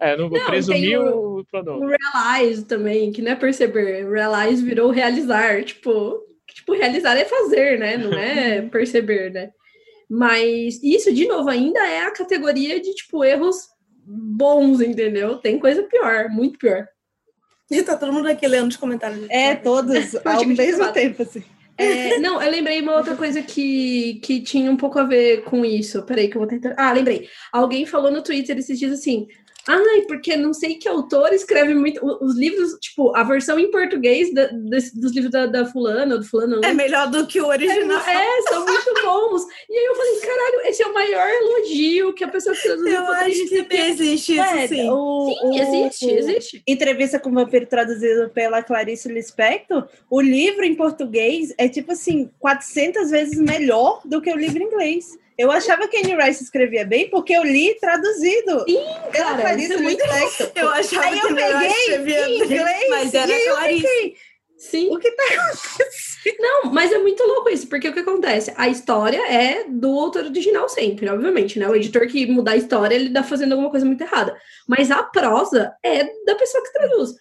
É, 0.01 0.17
não, 0.17 0.29
Não, 0.29 0.45
presumir 0.45 0.81
tem 0.81 0.97
o, 0.97 1.39
O 1.39 1.45
pronome. 1.45 1.95
realize 2.13 2.65
também, 2.65 3.09
que 3.13 3.21
não 3.21 3.31
é 3.31 3.35
perceber. 3.35 4.05
Realize 4.11 4.61
virou 4.65 4.91
realizar. 4.91 5.63
Tipo, 5.63 6.19
tipo, 6.53 6.73
realizar 6.73 7.17
é 7.17 7.23
fazer, 7.23 7.79
né? 7.79 7.95
Não 7.95 8.13
é 8.13 8.61
perceber, 8.69 9.31
né? 9.31 9.51
Mas 10.09 10.83
isso, 10.83 11.11
de 11.13 11.25
novo, 11.25 11.49
ainda 11.49 11.79
é 11.87 12.01
a 12.01 12.11
categoria 12.11 12.79
de, 12.81 12.93
tipo, 12.93 13.23
erros 13.23 13.55
bons, 14.05 14.81
entendeu? 14.81 15.37
Tem 15.37 15.59
coisa 15.59 15.83
pior, 15.83 16.29
muito 16.29 16.59
pior. 16.59 16.87
E 17.69 17.81
tá 17.81 17.97
todo 17.97 18.13
mundo 18.13 18.27
aqui 18.27 18.47
lendo 18.47 18.69
os 18.69 18.77
comentários. 18.77 19.25
É, 19.29 19.55
todos 19.55 20.15
ao 20.23 20.45
mesmo 20.45 20.91
tempo, 20.91 21.23
assim. 21.23 21.43
É, 21.77 22.19
não, 22.19 22.41
eu 22.41 22.49
lembrei 22.49 22.81
uma 22.81 22.95
outra 22.95 23.15
coisa 23.17 23.41
que, 23.41 24.19
que 24.23 24.39
tinha 24.41 24.71
um 24.71 24.77
pouco 24.77 24.97
a 24.97 25.03
ver 25.03 25.43
com 25.43 25.65
isso. 25.65 26.03
Peraí, 26.03 26.29
que 26.29 26.37
eu 26.37 26.41
vou 26.41 26.47
tentar. 26.47 26.73
Ah, 26.77 26.91
lembrei. 26.91 27.27
Alguém 27.51 27.85
falou 27.85 28.11
no 28.11 28.23
Twitter 28.23 28.57
esses 28.57 28.79
dias 28.79 28.93
assim. 28.93 29.27
Ai, 29.67 30.01
porque 30.07 30.37
não 30.37 30.53
sei 30.53 30.75
que 30.75 30.87
autor 30.87 31.33
escreve 31.33 31.73
muito. 31.73 31.99
Os 32.23 32.37
livros, 32.37 32.73
tipo, 32.79 33.15
a 33.15 33.23
versão 33.23 33.57
em 33.59 33.71
português 33.71 34.33
da- 34.33 34.47
desse- 34.47 34.99
dos 34.99 35.11
livros 35.13 35.31
da, 35.31 35.45
da 35.47 35.65
fulana 35.65 36.13
ou 36.15 36.19
do 36.21 36.25
fulano. 36.25 36.61
É 36.63 36.73
melhor 36.73 37.09
do 37.09 37.25
que 37.25 37.41
o 37.41 37.47
original. 37.47 37.99
É, 38.07 38.41
são 38.49 38.65
muito 38.65 38.93
bons. 39.03 39.41
E 39.69 39.73
aí 39.77 39.85
eu 39.85 39.95
falei, 39.95 40.19
caralho, 40.19 40.61
esse 40.69 40.83
é 40.83 40.87
o 40.87 40.93
maior 40.93 41.27
elogio 41.27 42.13
que 42.13 42.23
a 42.23 42.27
pessoa 42.27 42.55
que 42.55 42.61
traduziu 42.61 42.91
Eu 42.93 43.07
acho 43.11 43.47
que 43.47 43.67
existe 43.75 44.33
isso, 44.33 44.41
É, 44.41 44.67
sim. 44.67 44.89
o, 44.89 45.27
Sim, 45.29 45.47
o- 45.49 45.57
existe, 45.57 46.05
o- 46.05 46.17
existe. 46.17 46.63
Entrevista 46.67 47.19
com 47.19 47.29
o 47.29 47.33
Vampiro 47.33 47.65
traduzido 47.65 48.29
pela 48.29 48.61
Clarice 48.61 49.07
Lispector, 49.11 49.87
o 50.09 50.21
livro 50.21 50.63
em 50.63 50.75
português 50.75 51.53
é 51.57 51.67
tipo 51.67 51.91
assim, 51.91 52.29
400 52.39 53.09
vezes 53.09 53.39
melhor 53.39 54.01
do 54.05 54.21
que 54.21 54.31
o 54.31 54.37
livro 54.37 54.61
em 54.61 54.67
inglês. 54.67 55.17
Eu 55.37 55.51
achava 55.51 55.87
que 55.87 55.97
Anne 55.97 56.15
Rice 56.15 56.43
escrevia 56.43 56.85
bem 56.85 57.09
porque 57.09 57.33
eu 57.33 57.43
li 57.43 57.75
traduzido 57.79 58.63
pela 58.65 59.09
cara, 59.37 59.55
isso 59.55 59.73
é 59.73 59.77
muito 59.77 60.01
Lispector. 60.03 60.51
Eu 60.55 60.69
achava 60.69 61.05
Aí 61.05 61.19
eu 61.19 61.27
que 61.27 61.33
melhor 61.33 61.59
peguei 61.59 61.77
escrevia 61.77 62.27
em 62.29 62.47
bem, 62.47 62.59
inglês 62.59 62.89
mas 62.89 63.13
era 63.13 63.31
e 63.31 63.45
eu 63.45 63.55
Clarice. 63.55 63.87
fiquei, 63.87 64.15
Sim. 64.57 64.95
o 64.95 64.99
que 64.99 65.11
tá 65.11 65.23
acontecendo? 65.23 66.37
Não, 66.39 66.71
mas 66.71 66.91
é 66.91 66.97
muito 66.97 67.21
louco 67.23 67.49
isso, 67.49 67.67
porque 67.67 67.89
o 67.89 67.93
que 67.93 67.99
acontece? 67.99 68.53
A 68.55 68.67
história 68.67 69.21
é 69.31 69.65
do 69.67 69.89
autor 69.99 70.23
original 70.25 70.67
sempre, 70.69 71.07
obviamente, 71.09 71.59
né? 71.59 71.67
O 71.67 71.75
editor 71.75 72.07
que 72.07 72.25
mudar 72.25 72.53
a 72.53 72.57
história, 72.57 72.95
ele 72.95 73.11
tá 73.11 73.21
fazendo 73.21 73.51
alguma 73.51 73.69
coisa 73.69 73.85
muito 73.85 74.01
errada. 74.01 74.35
Mas 74.67 74.89
a 74.89 75.03
prosa 75.03 75.75
é 75.83 76.03
da 76.25 76.33
pessoa 76.35 76.63
que 76.63 76.73
traduz. 76.73 77.11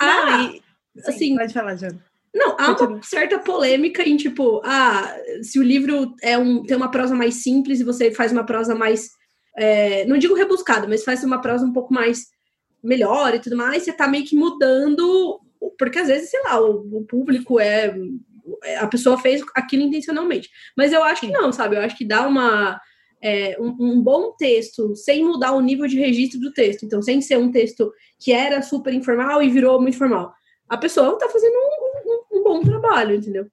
Ah, 0.00 0.48
Sim, 0.50 0.62
assim, 1.06 1.36
pode 1.36 1.52
falar, 1.52 1.76
Jana. 1.76 2.02
Não, 2.34 2.56
há 2.58 2.72
uma 2.72 3.02
certa 3.02 3.38
polêmica 3.38 4.02
em 4.02 4.16
tipo, 4.16 4.60
ah, 4.64 5.16
se 5.40 5.58
o 5.58 5.62
livro 5.62 6.14
é 6.20 6.36
um, 6.36 6.64
tem 6.64 6.76
uma 6.76 6.90
prosa 6.90 7.14
mais 7.14 7.42
simples 7.42 7.78
e 7.78 7.84
você 7.84 8.10
faz 8.10 8.32
uma 8.32 8.44
prosa 8.44 8.74
mais, 8.74 9.10
é, 9.56 10.04
não 10.06 10.18
digo 10.18 10.34
rebuscada, 10.34 10.88
mas 10.88 11.04
faz 11.04 11.22
uma 11.22 11.40
prosa 11.40 11.64
um 11.64 11.72
pouco 11.72 11.94
mais 11.94 12.26
melhor 12.82 13.34
e 13.34 13.38
tudo 13.38 13.56
mais, 13.56 13.84
você 13.84 13.92
tá 13.92 14.08
meio 14.08 14.24
que 14.24 14.36
mudando, 14.36 15.40
porque 15.78 16.00
às 16.00 16.08
vezes, 16.08 16.30
sei 16.30 16.42
lá, 16.42 16.60
o, 16.60 16.98
o 16.98 17.04
público 17.06 17.60
é, 17.60 17.94
a 18.78 18.86
pessoa 18.88 19.16
fez 19.16 19.42
aquilo 19.54 19.82
intencionalmente. 19.82 20.50
Mas 20.76 20.92
eu 20.92 21.04
acho 21.04 21.20
que 21.22 21.30
não, 21.30 21.52
sabe? 21.52 21.76
Eu 21.76 21.82
acho 21.82 21.96
que 21.96 22.04
dá 22.04 22.26
uma 22.26 22.80
é, 23.22 23.56
um, 23.60 23.76
um 23.80 24.02
bom 24.02 24.34
texto 24.36 24.94
sem 24.96 25.24
mudar 25.24 25.52
o 25.52 25.60
nível 25.60 25.86
de 25.86 25.98
registro 25.98 26.40
do 26.40 26.52
texto. 26.52 26.84
Então, 26.84 27.00
sem 27.00 27.20
ser 27.20 27.38
um 27.38 27.50
texto 27.50 27.92
que 28.18 28.32
era 28.32 28.60
super 28.60 28.92
informal 28.92 29.42
e 29.42 29.48
virou 29.48 29.80
muito 29.80 29.96
formal. 29.96 30.32
A 30.68 30.76
pessoa 30.76 31.18
tá 31.18 31.28
fazendo 31.28 31.54
um 31.54 32.03
bom 32.44 32.62
trabalho, 32.62 33.16
entendeu? 33.16 33.48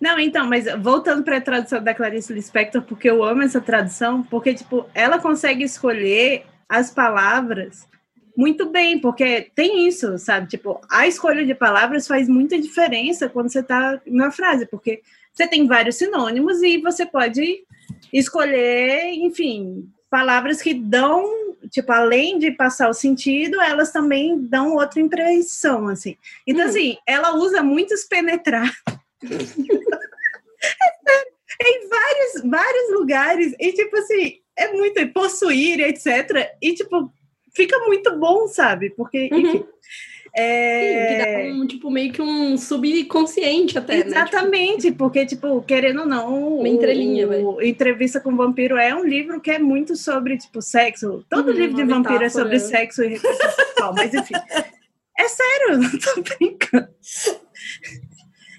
Não, 0.00 0.18
então, 0.18 0.46
mas 0.46 0.66
voltando 0.80 1.22
para 1.24 1.38
a 1.38 1.40
tradução 1.40 1.82
da 1.82 1.94
Clarice 1.94 2.32
Lispector, 2.32 2.82
porque 2.82 3.10
eu 3.10 3.22
amo 3.24 3.42
essa 3.42 3.60
tradução, 3.60 4.22
porque, 4.22 4.54
tipo, 4.54 4.86
ela 4.94 5.18
consegue 5.18 5.64
escolher 5.64 6.44
as 6.68 6.90
palavras 6.90 7.86
muito 8.36 8.70
bem, 8.70 8.98
porque 8.98 9.50
tem 9.54 9.86
isso, 9.86 10.16
sabe? 10.16 10.46
Tipo, 10.46 10.80
a 10.90 11.06
escolha 11.06 11.44
de 11.44 11.54
palavras 11.54 12.06
faz 12.06 12.28
muita 12.28 12.58
diferença 12.58 13.28
quando 13.28 13.52
você 13.52 13.62
tá 13.62 14.00
na 14.06 14.30
frase, 14.30 14.66
porque 14.66 15.02
você 15.32 15.46
tem 15.46 15.66
vários 15.66 15.96
sinônimos 15.96 16.62
e 16.62 16.78
você 16.78 17.04
pode 17.04 17.64
escolher, 18.12 19.12
enfim, 19.12 19.86
palavras 20.10 20.60
que 20.60 20.74
dão, 20.74 21.56
tipo, 21.70 21.90
além 21.92 22.38
de 22.38 22.50
passar 22.50 22.88
o 22.90 22.94
sentido, 22.94 23.60
elas 23.60 23.92
também 23.92 24.36
dão 24.38 24.74
outra 24.74 25.00
impressão, 25.00 25.88
assim. 25.88 26.16
Então, 26.46 26.66
Hum. 26.66 26.68
assim, 26.68 26.96
ela 27.06 27.34
usa 27.36 27.62
muitos 27.62 28.04
penetrar 28.04 28.70
em 31.62 31.88
vários, 31.88 32.42
vários 32.50 32.92
lugares. 32.92 33.54
E, 33.58 33.72
tipo 33.72 33.96
assim, 33.96 34.38
é 34.56 34.72
muito 34.72 35.06
possuir, 35.12 35.80
etc. 35.80 36.50
E, 36.60 36.74
tipo, 36.74 37.12
fica 37.54 37.78
muito 37.80 38.16
bom, 38.18 38.46
sabe? 38.48 38.90
Porque, 38.90 39.28
Uhum. 39.32 39.38
enfim. 39.38 39.64
Sim, 40.36 40.42
é... 40.42 41.06
que 41.08 41.52
dá 41.52 41.54
um, 41.54 41.66
tipo, 41.66 41.90
meio 41.90 42.12
que 42.12 42.22
um 42.22 42.56
subconsciente 42.56 43.78
até, 43.78 43.94
né? 43.94 44.02
Tipo, 44.02 44.10
Exatamente, 44.10 44.92
porque, 44.92 45.26
tipo, 45.26 45.60
querendo 45.62 46.00
ou 46.00 46.06
não, 46.06 46.58
Uma 46.58 46.68
entrelinha, 46.68 47.28
o, 47.28 47.60
Entrevista 47.60 48.20
com 48.20 48.32
o 48.32 48.36
Vampiro 48.36 48.76
é 48.76 48.94
um 48.94 49.04
livro 49.04 49.40
que 49.40 49.50
é 49.50 49.58
muito 49.58 49.96
sobre, 49.96 50.38
tipo, 50.38 50.62
sexo. 50.62 51.24
Todo 51.28 51.48
Uhum, 51.48 51.56
livro 51.56 51.76
de 51.76 51.84
vampiro 51.84 52.24
é 52.24 52.28
sobre 52.28 52.58
sexo 52.58 53.02
e 53.02 53.18
sexual, 53.18 53.94
mas 53.94 54.14
enfim. 54.14 54.34
É 55.18 55.28
sério, 55.28 55.78
não 55.78 55.90
tô 55.90 56.22
brincando. 56.22 56.88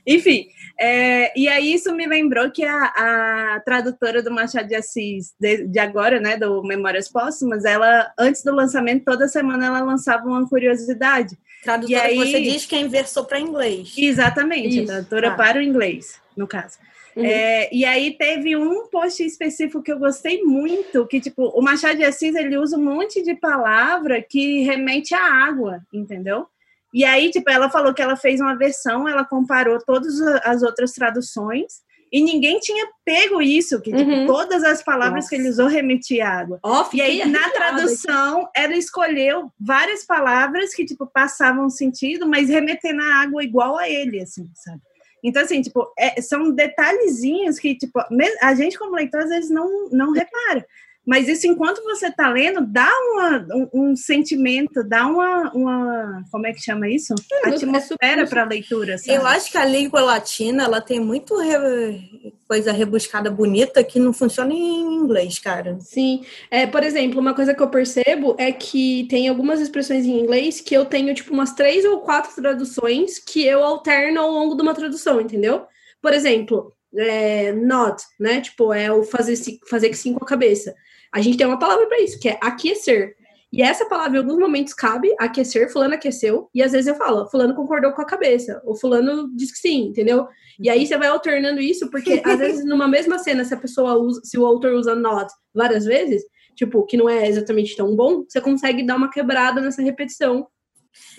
Enfim, 0.05 0.47
é, 0.79 1.31
e 1.39 1.47
aí 1.47 1.73
isso 1.73 1.93
me 1.93 2.07
lembrou 2.07 2.49
que 2.51 2.63
a, 2.63 2.86
a 2.86 3.60
tradutora 3.63 4.23
do 4.23 4.31
Machado 4.31 4.67
de 4.67 4.75
Assis, 4.75 5.34
de, 5.39 5.67
de 5.67 5.79
agora, 5.79 6.19
né, 6.19 6.38
do 6.38 6.63
Memórias 6.63 7.07
Póstumas, 7.07 7.65
ela, 7.65 8.12
antes 8.17 8.43
do 8.43 8.53
lançamento, 8.53 9.05
toda 9.05 9.27
semana 9.27 9.67
ela 9.67 9.81
lançava 9.81 10.25
uma 10.25 10.47
curiosidade. 10.47 11.38
Tradutora 11.63 11.91
E 11.91 11.95
aí- 12.02 12.17
que 12.17 12.26
você 12.26 12.41
diz 12.41 12.65
que 12.65 12.76
é 12.76 12.80
inversou 12.80 13.26
para 13.26 13.39
inglês. 13.39 13.93
Exatamente, 13.97 14.69
Isso, 14.82 14.84
a 14.84 14.95
tradutora 14.95 15.30
tá. 15.32 15.36
para 15.36 15.60
o 15.60 15.62
inglês, 15.62 16.19
no 16.36 16.47
caso. 16.47 16.78
Uhum. 17.15 17.26
É, 17.26 17.69
e 17.74 17.84
aí 17.84 18.12
teve 18.17 18.56
um 18.56 18.88
post 18.88 19.21
específico 19.24 19.84
que 19.84 19.91
eu 19.91 20.00
gostei 20.00 20.41
muito, 20.43 21.06
que 21.08 21.19
tipo, 21.19 21.47
o 21.50 21.62
Machado 21.62 21.97
de 21.97 22.06
Assis 22.06 22.34
ele 22.36 22.58
usa 22.58 22.78
um 22.78 22.84
monte 22.84 23.21
de 23.21 23.36
palavra 23.36 24.21
que 24.21 24.62
remete 24.63 25.13
à 25.13 25.21
água, 25.21 25.82
entendeu? 25.93 26.47
E 26.93 27.04
aí, 27.06 27.30
tipo, 27.30 27.50
ela 27.50 27.69
falou 27.69 27.93
que 27.93 28.02
ela 28.02 28.15
fez 28.15 28.39
uma 28.41 28.56
versão, 28.56 29.08
ela 29.08 29.24
comparou 29.24 29.78
todas 29.80 30.19
as 30.43 30.62
outras 30.63 30.91
traduções 30.93 31.82
e 32.12 32.21
ninguém 32.21 32.60
tinha 32.60 32.88
pego 33.06 33.41
isso, 33.41 33.80
que 33.82 33.91
tipo, 33.91 34.10
Uhum. 34.10 34.28
todas 34.28 34.63
as 34.63 34.84
palavras 34.84 35.24
Nossa. 35.26 35.30
que 35.30 35.36
ele 35.36 35.50
usou 35.50 35.67
remetiam 35.67 36.28
à 36.28 36.32
água. 36.32 36.60
Ó, 36.62 36.89
E 36.93 37.02
aí, 37.02 37.24
na 37.26 37.50
tradução, 37.52 38.50
ela 38.56 38.76
escolheu 38.76 39.52
várias 39.60 40.06
palavras 40.06 40.74
que, 40.74 40.84
tipo, 40.86 41.08
passavam 41.08 41.69
sentido, 41.69 42.28
mas 42.28 42.50
remetendo 42.50 43.02
a 43.02 43.15
água 43.21 43.43
igual 43.43 43.78
a 43.78 43.88
ele, 43.89 44.19
assim, 44.19 44.50
sabe? 44.56 44.82
Então, 45.24 45.43
assim, 45.43 45.62
tipo, 45.62 45.88
é- 45.97 46.19
são 46.21 46.52
detalhezinhos 46.52 47.60
que, 47.60 47.76
tipo, 47.76 48.00
a 48.41 48.56
gente 48.56 48.78
como 48.78 48.95
leitor, 48.95 49.21
às 49.21 49.30
vezes, 49.30 49.50
não, 49.52 49.88
não 49.91 50.12
repara. 50.12 50.65
Mas 51.05 51.27
isso, 51.27 51.47
enquanto 51.47 51.83
você 51.83 52.07
está 52.07 52.29
lendo, 52.29 52.61
dá 52.61 52.88
uma, 52.88 53.47
um, 53.51 53.69
um, 53.73 53.95
sentimento, 53.95 54.84
dá 54.84 55.07
uma, 55.07 55.51
uma. 55.51 56.23
Como 56.32 56.45
é 56.45 56.53
que 56.53 56.61
chama 56.61 56.88
isso? 56.88 57.15
É, 57.43 57.49
Atmosfera 57.49 58.28
para 58.28 58.43
a 58.43 58.45
leitura. 58.45 58.97
Sabe? 58.99 59.17
Eu 59.17 59.26
acho 59.26 59.51
que 59.51 59.57
a 59.57 59.65
língua 59.65 60.01
latina 60.01 60.63
ela 60.63 60.80
tem 60.80 60.99
muito 60.99 61.36
re... 61.38 62.38
coisa 62.47 62.71
rebuscada 62.71 63.32
bonita 63.32 63.84
que 63.84 63.99
não 63.99 64.13
funciona 64.13 64.53
em 64.53 64.95
inglês, 64.95 65.39
cara. 65.39 65.80
Sim. 65.80 66.23
É, 66.51 66.67
por 66.67 66.84
exemplo, 66.84 67.19
uma 67.19 67.34
coisa 67.34 67.55
que 67.55 67.63
eu 67.63 67.69
percebo 67.69 68.36
é 68.38 68.51
que 68.51 69.07
tem 69.09 69.28
algumas 69.28 69.59
expressões 69.59 70.05
em 70.05 70.19
inglês 70.19 70.61
que 70.61 70.76
eu 70.76 70.86
tenho, 70.86 71.15
tipo, 71.15 71.34
umas 71.34 71.53
três 71.53 71.84
ou 71.84 72.01
quatro 72.01 72.36
traduções 72.36 73.17
que 73.17 73.43
eu 73.43 73.63
alterno 73.63 74.21
ao 74.21 74.30
longo 74.30 74.55
de 74.55 74.61
uma 74.61 74.76
tradução, 74.76 75.19
entendeu? 75.19 75.65
Por 75.99 76.13
exemplo, 76.13 76.71
é, 76.97 77.51
not, 77.53 78.03
né? 78.19 78.41
Tipo, 78.41 78.73
é 78.73 78.91
o 78.91 79.03
fazer, 79.03 79.35
fazer 79.69 79.89
que 79.89 79.97
sim 79.97 80.13
com 80.13 80.23
a 80.23 80.27
cabeça. 80.27 80.73
A 81.13 81.21
gente 81.21 81.37
tem 81.37 81.47
uma 81.47 81.59
palavra 81.59 81.87
para 81.87 82.01
isso, 82.01 82.19
que 82.19 82.29
é 82.29 82.37
aquecer. 82.41 83.15
E 83.51 83.61
essa 83.61 83.85
palavra, 83.85 84.17
em 84.17 84.21
alguns 84.21 84.39
momentos, 84.39 84.73
cabe 84.73 85.13
aquecer, 85.19 85.69
fulano 85.69 85.95
aqueceu, 85.95 86.49
e 86.55 86.63
às 86.63 86.71
vezes 86.71 86.87
eu 86.87 86.95
falo, 86.95 87.29
fulano 87.29 87.53
concordou 87.53 87.91
com 87.91 88.01
a 88.01 88.05
cabeça, 88.05 88.61
ou 88.63 88.77
fulano 88.77 89.29
diz 89.35 89.51
que 89.51 89.57
sim, 89.57 89.87
entendeu? 89.87 90.25
E 90.57 90.69
aí 90.69 90.87
você 90.87 90.97
vai 90.97 91.09
alternando 91.09 91.59
isso, 91.59 91.89
porque 91.91 92.21
às 92.23 92.39
vezes 92.39 92.65
numa 92.65 92.87
mesma 92.87 93.19
cena, 93.19 93.43
se 93.43 93.53
a 93.53 93.57
pessoa 93.57 93.95
usa, 93.95 94.21
se 94.23 94.37
o 94.37 94.45
autor 94.45 94.73
usa 94.73 94.95
not 94.95 95.29
várias 95.53 95.83
vezes, 95.83 96.23
tipo, 96.55 96.85
que 96.85 96.95
não 96.95 97.09
é 97.09 97.27
exatamente 97.27 97.75
tão 97.75 97.93
bom, 97.93 98.23
você 98.27 98.39
consegue 98.39 98.85
dar 98.85 98.95
uma 98.95 99.11
quebrada 99.11 99.59
nessa 99.59 99.81
repetição. 99.81 100.47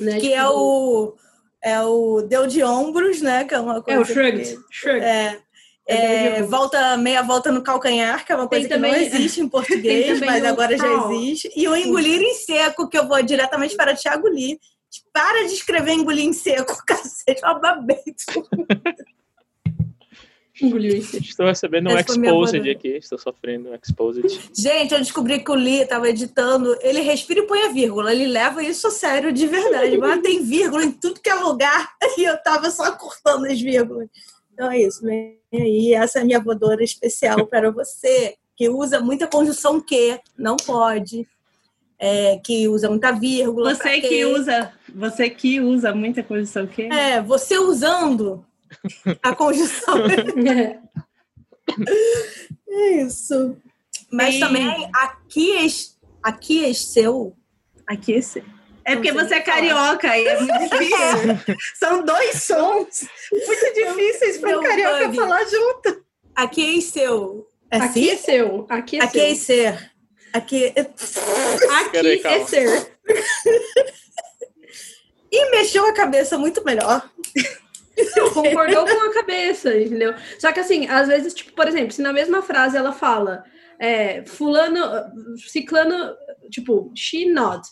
Né? 0.00 0.14
Que 0.14 0.28
tipo, 0.28 0.34
é 0.34 0.48
o 0.48 1.14
é 1.62 1.80
o 1.80 2.22
deu 2.22 2.46
de 2.46 2.62
ombros, 2.62 3.22
né? 3.22 3.44
Que 3.44 3.54
é 3.54 3.60
uma 3.60 3.80
coisa. 3.80 4.00
É 4.00 4.02
o 4.02 4.04
shrugged. 4.04 4.56
Que, 4.56 4.74
shrugged. 4.74 5.04
É, 5.04 5.38
é, 5.86 6.42
volta, 6.42 6.96
meia 6.96 7.22
volta 7.22 7.50
no 7.50 7.62
calcanhar, 7.62 8.24
que 8.24 8.32
é 8.32 8.36
uma 8.36 8.48
coisa 8.48 8.68
que 8.68 8.76
não 8.76 8.94
existe 8.94 9.40
em 9.40 9.48
português, 9.50 10.20
mas 10.20 10.44
agora 10.44 10.76
já 10.76 10.86
existe. 10.86 11.50
E 11.56 11.68
o 11.68 11.76
engolir 11.76 12.20
em 12.20 12.34
seco, 12.34 12.88
que 12.88 12.98
eu 12.98 13.08
vou 13.08 13.22
diretamente 13.22 13.76
para 13.76 13.94
Tiago 13.94 14.28
Lee. 14.28 14.58
Para 15.12 15.46
de 15.46 15.54
escrever 15.54 15.92
engolir 15.92 16.24
em 16.24 16.32
seco, 16.32 16.76
cacete, 16.86 17.42
uma 17.42 17.58
babete. 17.58 18.24
Estou 20.54 21.46
recebendo 21.46 21.88
um 21.90 21.98
exposed 21.98 22.70
aqui, 22.70 22.96
estou 22.98 23.18
sofrendo 23.18 23.70
um 23.70 23.74
exposed. 23.74 24.22
Gente, 24.56 24.92
eu 24.92 25.00
descobri 25.00 25.42
que 25.42 25.50
o 25.50 25.54
Lee 25.54 25.80
estava 25.80 26.08
editando, 26.08 26.76
ele 26.82 27.00
respira 27.00 27.40
e 27.40 27.46
põe 27.46 27.62
a 27.62 27.68
vírgula, 27.68 28.12
ele 28.12 28.26
leva 28.26 28.62
isso 28.62 28.86
a 28.86 28.90
sério 28.90 29.32
de 29.32 29.46
verdade, 29.46 29.96
mas 29.98 30.20
tem 30.20 30.44
vírgula 30.44 30.84
em 30.84 30.92
tudo 30.92 31.20
que 31.20 31.30
é 31.30 31.34
lugar 31.34 31.92
e 32.16 32.24
eu 32.24 32.34
estava 32.34 32.70
só 32.70 32.92
cortando 32.92 33.46
as 33.46 33.60
vírgulas. 33.60 34.08
Então 34.52 34.70
é 34.70 34.80
isso, 34.80 35.02
vem 35.02 35.38
aí, 35.52 35.94
essa 35.94 36.18
é 36.18 36.22
a 36.22 36.24
minha 36.24 36.40
voadora 36.40 36.82
especial 36.84 37.46
para 37.46 37.70
você, 37.70 38.36
que 38.56 38.68
usa 38.68 39.00
muita 39.00 39.26
conjunção 39.26 39.80
que, 39.80 40.20
não 40.36 40.56
pode, 40.56 41.26
é, 41.98 42.38
que 42.38 42.68
usa 42.68 42.88
muita 42.88 43.12
vírgula. 43.12 43.74
Você 43.74 44.00
que, 44.00 44.08
que 44.08 44.24
usa, 44.24 44.72
você 44.94 45.30
que 45.30 45.60
usa 45.60 45.94
muita 45.94 46.22
conjunção 46.22 46.66
que. 46.66 46.82
É, 46.82 47.22
você 47.22 47.58
usando 47.58 48.44
a 49.22 49.34
conjunção. 49.34 49.98
é 52.68 53.02
isso. 53.02 53.56
Mas 54.10 54.34
e... 54.34 54.40
também 54.40 54.90
aqui, 54.94 55.52
aqui 56.22 56.64
é 56.64 56.72
seu. 56.74 57.36
Aqui 57.86 58.14
é 58.14 58.20
seu. 58.20 58.44
É 58.84 58.94
porque 58.94 59.12
você 59.12 59.34
é 59.34 59.40
carioca 59.40 60.16
e 60.16 60.26
é 60.26 60.40
muito 60.40 60.58
difícil. 60.70 61.56
São 61.78 62.04
dois 62.04 62.42
sons 62.42 63.08
muito 63.30 63.74
difíceis 63.74 64.38
para 64.38 64.58
um 64.58 64.62
carioca 64.62 65.06
bug. 65.06 65.16
falar 65.16 65.44
junto. 65.44 66.04
Aqui 66.34 66.78
é 66.78 66.80
seu. 66.80 67.46
É 67.70 67.76
aqui 67.78 68.10
é 68.10 68.16
seu. 68.16 68.66
Aqui 68.68 68.98
é 68.98 69.04
aqui 69.04 69.18
seu. 69.18 69.26
É 69.26 69.34
ser. 69.34 69.92
Aqui, 70.32 70.72
é... 70.74 70.80
aqui 70.80 72.26
é 72.26 72.44
ser. 72.46 72.92
e 75.30 75.50
mexeu 75.50 75.86
a 75.86 75.92
cabeça 75.92 76.38
muito 76.38 76.64
melhor. 76.64 77.08
Concordou 78.32 78.86
com 78.86 79.10
a 79.10 79.14
cabeça, 79.14 79.76
entendeu? 79.76 80.14
Só 80.38 80.50
que 80.52 80.60
assim, 80.60 80.88
às 80.88 81.08
vezes, 81.08 81.34
tipo, 81.34 81.52
por 81.52 81.68
exemplo, 81.68 81.92
se 81.92 82.00
na 82.00 82.12
mesma 82.12 82.42
frase 82.42 82.76
ela 82.76 82.92
fala 82.92 83.44
é, 83.78 84.24
fulano, 84.24 84.80
ciclano, 85.36 86.14
tipo, 86.50 86.90
she 86.94 87.26
not. 87.26 87.62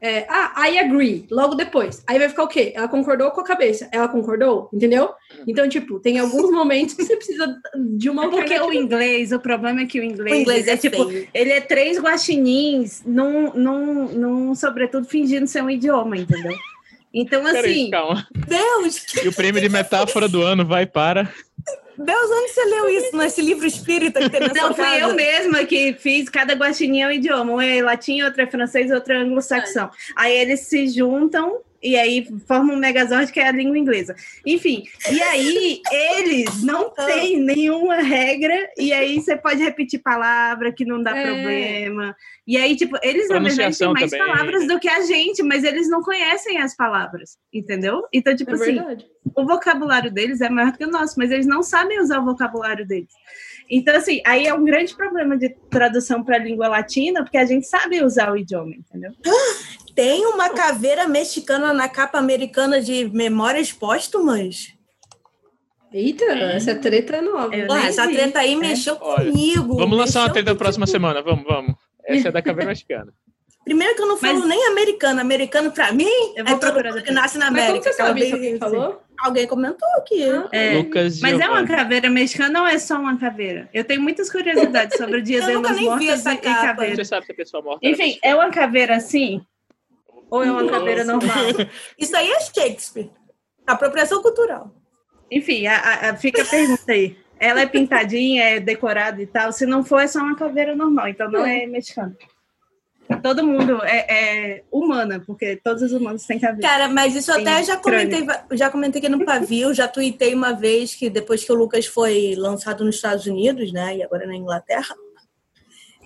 É, 0.00 0.26
ah, 0.28 0.68
I 0.68 0.78
agree, 0.78 1.26
logo 1.30 1.54
depois. 1.54 2.04
Aí 2.06 2.18
vai 2.18 2.28
ficar 2.28 2.44
o 2.44 2.48
quê? 2.48 2.72
Ela 2.74 2.88
concordou 2.88 3.30
com 3.30 3.40
a 3.40 3.44
cabeça. 3.44 3.88
Ela 3.90 4.08
concordou, 4.08 4.68
entendeu? 4.72 5.10
Então, 5.46 5.68
tipo, 5.68 5.98
tem 5.98 6.18
alguns 6.18 6.50
momentos 6.50 6.94
que 6.94 7.04
você 7.04 7.16
precisa 7.16 7.56
de 7.96 8.08
uma 8.08 8.30
Porque 8.30 8.58
o 8.60 8.72
inglês, 8.72 9.32
o 9.32 9.40
problema 9.40 9.80
é 9.80 9.86
que 9.86 9.98
o 9.98 10.04
inglês, 10.04 10.36
o 10.36 10.40
inglês 10.40 10.68
é, 10.68 10.72
é, 10.72 10.76
tipo, 10.76 11.10
ele 11.34 11.52
é 11.52 11.60
três 11.60 11.98
guaxinins, 11.98 13.02
num, 13.04 13.52
num, 13.54 14.08
num, 14.08 14.54
sobretudo 14.54 15.06
fingindo 15.06 15.46
ser 15.46 15.62
um 15.62 15.70
idioma, 15.70 16.16
entendeu? 16.16 16.56
Então, 17.12 17.44
assim. 17.46 17.90
calma. 17.90 18.26
Deus! 18.46 19.04
E 19.24 19.28
o 19.28 19.32
prêmio 19.32 19.60
de 19.60 19.68
metáfora 19.68 20.28
do 20.28 20.42
ano 20.42 20.64
vai 20.64 20.86
para. 20.86 21.32
Deus, 21.98 22.30
onde 22.30 22.52
você 22.52 22.64
leu 22.64 22.88
isso? 22.88 23.16
Nesse 23.16 23.42
livro 23.42 23.66
espírita 23.66 24.20
que 24.20 24.30
tem 24.30 24.40
na 24.40 24.54
Não, 24.54 24.72
fui 24.72 24.84
casa? 24.84 24.98
eu 24.98 25.14
mesma 25.14 25.64
que 25.64 25.94
fiz, 25.94 26.28
cada 26.28 26.54
guaxininha 26.54 27.06
é 27.06 27.08
um 27.08 27.12
idioma. 27.12 27.52
Um 27.52 27.60
é 27.60 27.82
latim, 27.82 28.22
outro 28.22 28.40
é 28.40 28.46
francês, 28.46 28.90
outro 28.92 29.12
é 29.12 29.16
anglo-saxão. 29.16 29.90
Aí 30.14 30.36
eles 30.36 30.60
se 30.60 30.88
juntam 30.88 31.60
e 31.82 31.96
aí 31.96 32.26
forma 32.46 32.72
um 32.72 32.76
Megazord 32.76 33.32
que 33.32 33.40
é 33.40 33.48
a 33.48 33.52
língua 33.52 33.78
inglesa. 33.78 34.14
Enfim, 34.44 34.84
e 35.10 35.22
aí 35.22 35.80
eles 35.90 36.62
não 36.62 36.90
têm 36.90 37.40
nenhuma 37.40 37.96
regra, 37.96 38.68
e 38.76 38.92
aí 38.92 39.20
você 39.20 39.36
pode 39.36 39.62
repetir 39.62 40.02
palavra 40.02 40.72
que 40.72 40.84
não 40.84 41.02
dá 41.02 41.16
é. 41.16 41.24
problema. 41.24 42.16
E 42.46 42.56
aí, 42.56 42.74
tipo, 42.76 42.96
eles 43.02 43.28
na 43.28 43.38
verdade 43.38 43.78
têm 43.78 43.92
mais 43.92 44.10
também. 44.10 44.26
palavras 44.26 44.66
do 44.66 44.80
que 44.80 44.88
a 44.88 45.02
gente, 45.02 45.42
mas 45.42 45.64
eles 45.64 45.88
não 45.88 46.02
conhecem 46.02 46.58
as 46.58 46.74
palavras, 46.74 47.36
entendeu? 47.52 48.02
Então, 48.12 48.34
tipo 48.34 48.50
é 48.52 48.54
assim, 48.54 48.74
verdade. 48.74 49.06
o 49.36 49.46
vocabulário 49.46 50.10
deles 50.10 50.40
é 50.40 50.48
maior 50.48 50.76
que 50.76 50.84
o 50.84 50.90
nosso, 50.90 51.14
mas 51.18 51.30
eles 51.30 51.46
não 51.46 51.62
sabem 51.62 52.00
usar 52.00 52.20
o 52.20 52.24
vocabulário 52.24 52.86
deles. 52.86 53.12
Então, 53.70 53.94
assim, 53.94 54.22
aí 54.24 54.46
é 54.46 54.54
um 54.54 54.64
grande 54.64 54.96
problema 54.96 55.36
de 55.36 55.50
tradução 55.70 56.24
para 56.24 56.36
a 56.36 56.38
língua 56.38 56.68
latina, 56.68 57.22
porque 57.22 57.36
a 57.36 57.44
gente 57.44 57.66
sabe 57.66 58.02
usar 58.02 58.32
o 58.32 58.36
idioma, 58.36 58.74
entendeu? 58.74 59.12
Tem 59.98 60.24
uma 60.26 60.50
caveira 60.50 61.08
mexicana 61.08 61.72
na 61.72 61.88
capa 61.88 62.18
americana 62.18 62.80
de 62.80 63.10
Memórias 63.12 63.72
Póstumas? 63.72 64.68
Eita, 65.92 66.24
é. 66.24 66.54
essa 66.54 66.72
treta 66.76 67.16
é 67.16 67.20
nova. 67.20 67.52
essa 67.84 68.06
treta 68.06 68.38
aí 68.38 68.52
é. 68.52 68.56
mexeu 68.56 68.96
Olha, 69.00 69.32
comigo. 69.32 69.76
Vamos 69.76 69.98
lançar 69.98 70.20
uma 70.20 70.32
treta 70.32 70.52
na 70.52 70.56
próxima 70.56 70.86
semana, 70.86 71.20
vamos, 71.20 71.44
vamos. 71.44 71.74
Essa 72.06 72.28
é 72.28 72.30
da 72.30 72.40
caveira 72.40 72.68
mexicana. 72.68 73.12
Primeiro 73.64 73.96
que 73.96 74.02
eu 74.02 74.06
não 74.06 74.16
falo 74.16 74.38
Mas... 74.38 74.48
nem 74.48 74.66
americano. 74.68 75.20
Americano, 75.20 75.72
pra 75.72 75.90
mim, 75.90 76.06
eu 76.36 76.44
vou 76.44 76.54
é 76.54 76.60
todo 76.60 77.02
que 77.02 77.10
nasce 77.10 77.36
na 77.36 77.48
América. 77.48 77.88
Mas 77.88 77.96
como 77.96 77.96
você 77.96 78.02
sabe 78.04 78.24
isso? 78.24 78.34
Alguém 78.36 78.56
falou? 78.56 79.02
Alguém 79.18 79.46
comentou 79.48 79.88
aqui. 79.96 80.22
Ah, 80.22 80.48
é. 80.52 80.76
Lucas 80.76 81.20
Mas 81.20 81.40
é 81.40 81.48
uma 81.48 81.66
caveira 81.66 82.08
mexicana 82.08 82.60
ou 82.60 82.68
é 82.68 82.78
só 82.78 83.00
uma 83.00 83.18
caveira? 83.18 83.68
Eu 83.74 83.82
tenho 83.82 84.00
muitas 84.00 84.30
curiosidades 84.30 84.96
sobre 84.96 85.18
o 85.18 85.22
Dia 85.26 85.40
das 85.40 85.80
Mortas 85.80 86.24
e, 86.24 86.30
e 86.30 86.36
caveira. 86.38 86.94
Você 86.94 87.04
sabe 87.04 87.26
se 87.26 87.32
a 87.32 87.34
pessoa 87.34 87.64
morta 87.64 87.84
Enfim, 87.84 88.16
é 88.22 88.32
uma 88.32 88.48
caveira 88.48 88.94
assim? 88.94 89.44
Ou 90.30 90.42
é 90.42 90.50
uma 90.50 90.62
Nossa. 90.62 90.78
caveira 90.78 91.04
normal? 91.04 91.44
Isso 91.98 92.16
aí 92.16 92.30
é 92.30 92.40
Shakespeare. 92.40 93.10
Apropriação 93.66 94.22
cultural. 94.22 94.74
Enfim, 95.30 95.66
a, 95.66 96.10
a, 96.10 96.16
fica 96.16 96.42
a 96.42 96.46
pergunta 96.46 96.92
aí. 96.92 97.16
Ela 97.40 97.60
é 97.60 97.66
pintadinha, 97.66 98.42
é 98.42 98.60
decorada 98.60 99.22
e 99.22 99.26
tal. 99.26 99.52
Se 99.52 99.64
não 99.64 99.84
for, 99.84 100.00
é 100.00 100.06
só 100.06 100.20
uma 100.20 100.36
caveira 100.36 100.74
normal. 100.74 101.08
Então 101.08 101.30
não 101.30 101.44
é, 101.44 101.64
é 101.64 101.66
mexicana. 101.66 102.16
Todo 103.22 103.42
mundo 103.42 103.82
é, 103.84 104.06
é, 104.08 104.64
humana, 104.70 105.22
porque 105.24 105.56
todos 105.56 105.82
os 105.82 105.92
humanos 105.92 106.26
têm 106.26 106.38
caveira. 106.38 106.68
Cara, 106.68 106.88
mas 106.88 107.14
isso 107.14 107.32
Tem 107.32 107.42
até 107.42 107.64
já 107.64 107.76
comentei, 107.78 108.26
já 108.52 108.70
comentei 108.70 109.00
aqui 109.00 109.08
no 109.08 109.24
pavio, 109.24 109.72
já 109.72 109.88
tuitei 109.88 110.34
uma 110.34 110.52
vez 110.52 110.94
que 110.94 111.08
depois 111.08 111.42
que 111.42 111.50
o 111.50 111.54
Lucas 111.54 111.86
foi 111.86 112.34
lançado 112.36 112.84
nos 112.84 112.96
Estados 112.96 113.26
Unidos, 113.26 113.72
né? 113.72 113.96
E 113.96 114.02
agora 114.02 114.26
na 114.26 114.36
Inglaterra, 114.36 114.94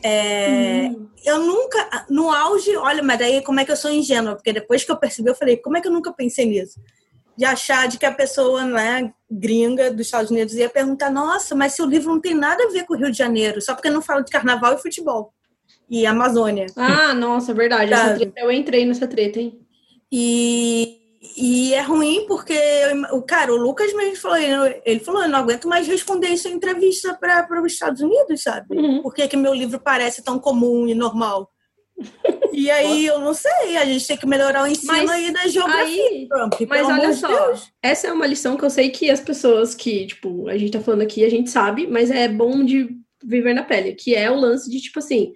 é, 0.02 0.90
hum. 0.90 1.08
Eu 1.24 1.38
nunca, 1.38 2.06
no 2.10 2.30
auge, 2.30 2.76
olha, 2.76 3.02
mas 3.02 3.18
daí 3.18 3.42
como 3.42 3.60
é 3.60 3.64
que 3.64 3.70
eu 3.70 3.76
sou 3.76 3.90
ingênua? 3.90 4.34
Porque 4.34 4.52
depois 4.52 4.84
que 4.84 4.90
eu 4.90 4.96
percebi, 4.96 5.30
eu 5.30 5.34
falei, 5.34 5.56
como 5.56 5.76
é 5.76 5.80
que 5.80 5.86
eu 5.86 5.92
nunca 5.92 6.12
pensei 6.12 6.46
nisso? 6.46 6.80
De 7.36 7.44
achar 7.44 7.86
de 7.86 7.98
que 7.98 8.04
a 8.04 8.12
pessoa, 8.12 8.64
né, 8.64 9.12
gringa 9.30 9.90
dos 9.90 10.06
Estados 10.06 10.30
Unidos 10.30 10.54
ia 10.54 10.68
perguntar, 10.68 11.10
nossa, 11.10 11.54
mas 11.54 11.74
seu 11.74 11.86
livro 11.86 12.12
não 12.12 12.20
tem 12.20 12.34
nada 12.34 12.64
a 12.64 12.70
ver 12.70 12.84
com 12.84 12.94
o 12.94 12.96
Rio 12.96 13.10
de 13.10 13.16
Janeiro, 13.16 13.60
só 13.62 13.74
porque 13.74 13.88
não 13.88 14.02
fala 14.02 14.22
de 14.22 14.32
carnaval 14.32 14.74
e 14.74 14.82
futebol. 14.82 15.32
E 15.88 16.06
Amazônia. 16.06 16.66
Ah, 16.76 17.14
nossa, 17.14 17.54
verdade. 17.54 17.90
Treta, 17.90 18.40
eu 18.40 18.50
entrei 18.50 18.84
nessa 18.84 19.06
treta, 19.06 19.40
hein? 19.40 19.60
E 20.10 21.01
e 21.36 21.72
é 21.72 21.80
ruim 21.80 22.26
porque, 22.26 22.58
o 23.12 23.22
cara, 23.22 23.52
o 23.52 23.56
Lucas 23.56 23.92
mesmo 23.94 24.16
falou, 24.16 24.36
ele 24.84 24.98
falou, 25.00 25.22
eu 25.22 25.28
não 25.28 25.38
aguento 25.38 25.68
mais 25.68 25.86
responder 25.86 26.28
isso 26.28 26.48
em 26.48 26.54
entrevista 26.54 27.14
para 27.14 27.62
os 27.62 27.72
Estados 27.72 28.00
Unidos, 28.00 28.42
sabe? 28.42 28.76
Uhum. 28.76 29.02
Por 29.02 29.14
que, 29.14 29.28
que 29.28 29.36
meu 29.36 29.54
livro 29.54 29.78
parece 29.78 30.24
tão 30.24 30.38
comum 30.38 30.88
e 30.88 30.94
normal? 30.94 31.48
E 32.52 32.70
aí, 32.70 33.06
eu 33.06 33.20
não 33.20 33.32
sei, 33.32 33.76
a 33.76 33.84
gente 33.84 34.06
tem 34.06 34.16
que 34.16 34.26
melhorar 34.26 34.64
o 34.64 34.66
ensino 34.66 34.92
mas, 34.92 35.10
aí 35.10 35.32
da 35.32 35.46
geografia, 35.46 36.08
aí, 36.08 36.28
Trump, 36.28 36.54
Mas 36.68 36.86
olha 36.88 37.12
só, 37.12 37.46
Deus. 37.46 37.72
essa 37.80 38.08
é 38.08 38.12
uma 38.12 38.26
lição 38.26 38.56
que 38.56 38.64
eu 38.64 38.70
sei 38.70 38.90
que 38.90 39.08
as 39.08 39.20
pessoas 39.20 39.74
que, 39.74 40.06
tipo, 40.06 40.48
a 40.48 40.58
gente 40.58 40.72
tá 40.72 40.80
falando 40.80 41.02
aqui, 41.02 41.24
a 41.24 41.30
gente 41.30 41.48
sabe, 41.48 41.86
mas 41.86 42.10
é 42.10 42.28
bom 42.28 42.64
de 42.64 42.90
viver 43.24 43.54
na 43.54 43.62
pele, 43.62 43.94
que 43.94 44.14
é 44.14 44.30
o 44.30 44.34
lance 44.34 44.68
de, 44.68 44.80
tipo 44.80 44.98
assim, 44.98 45.32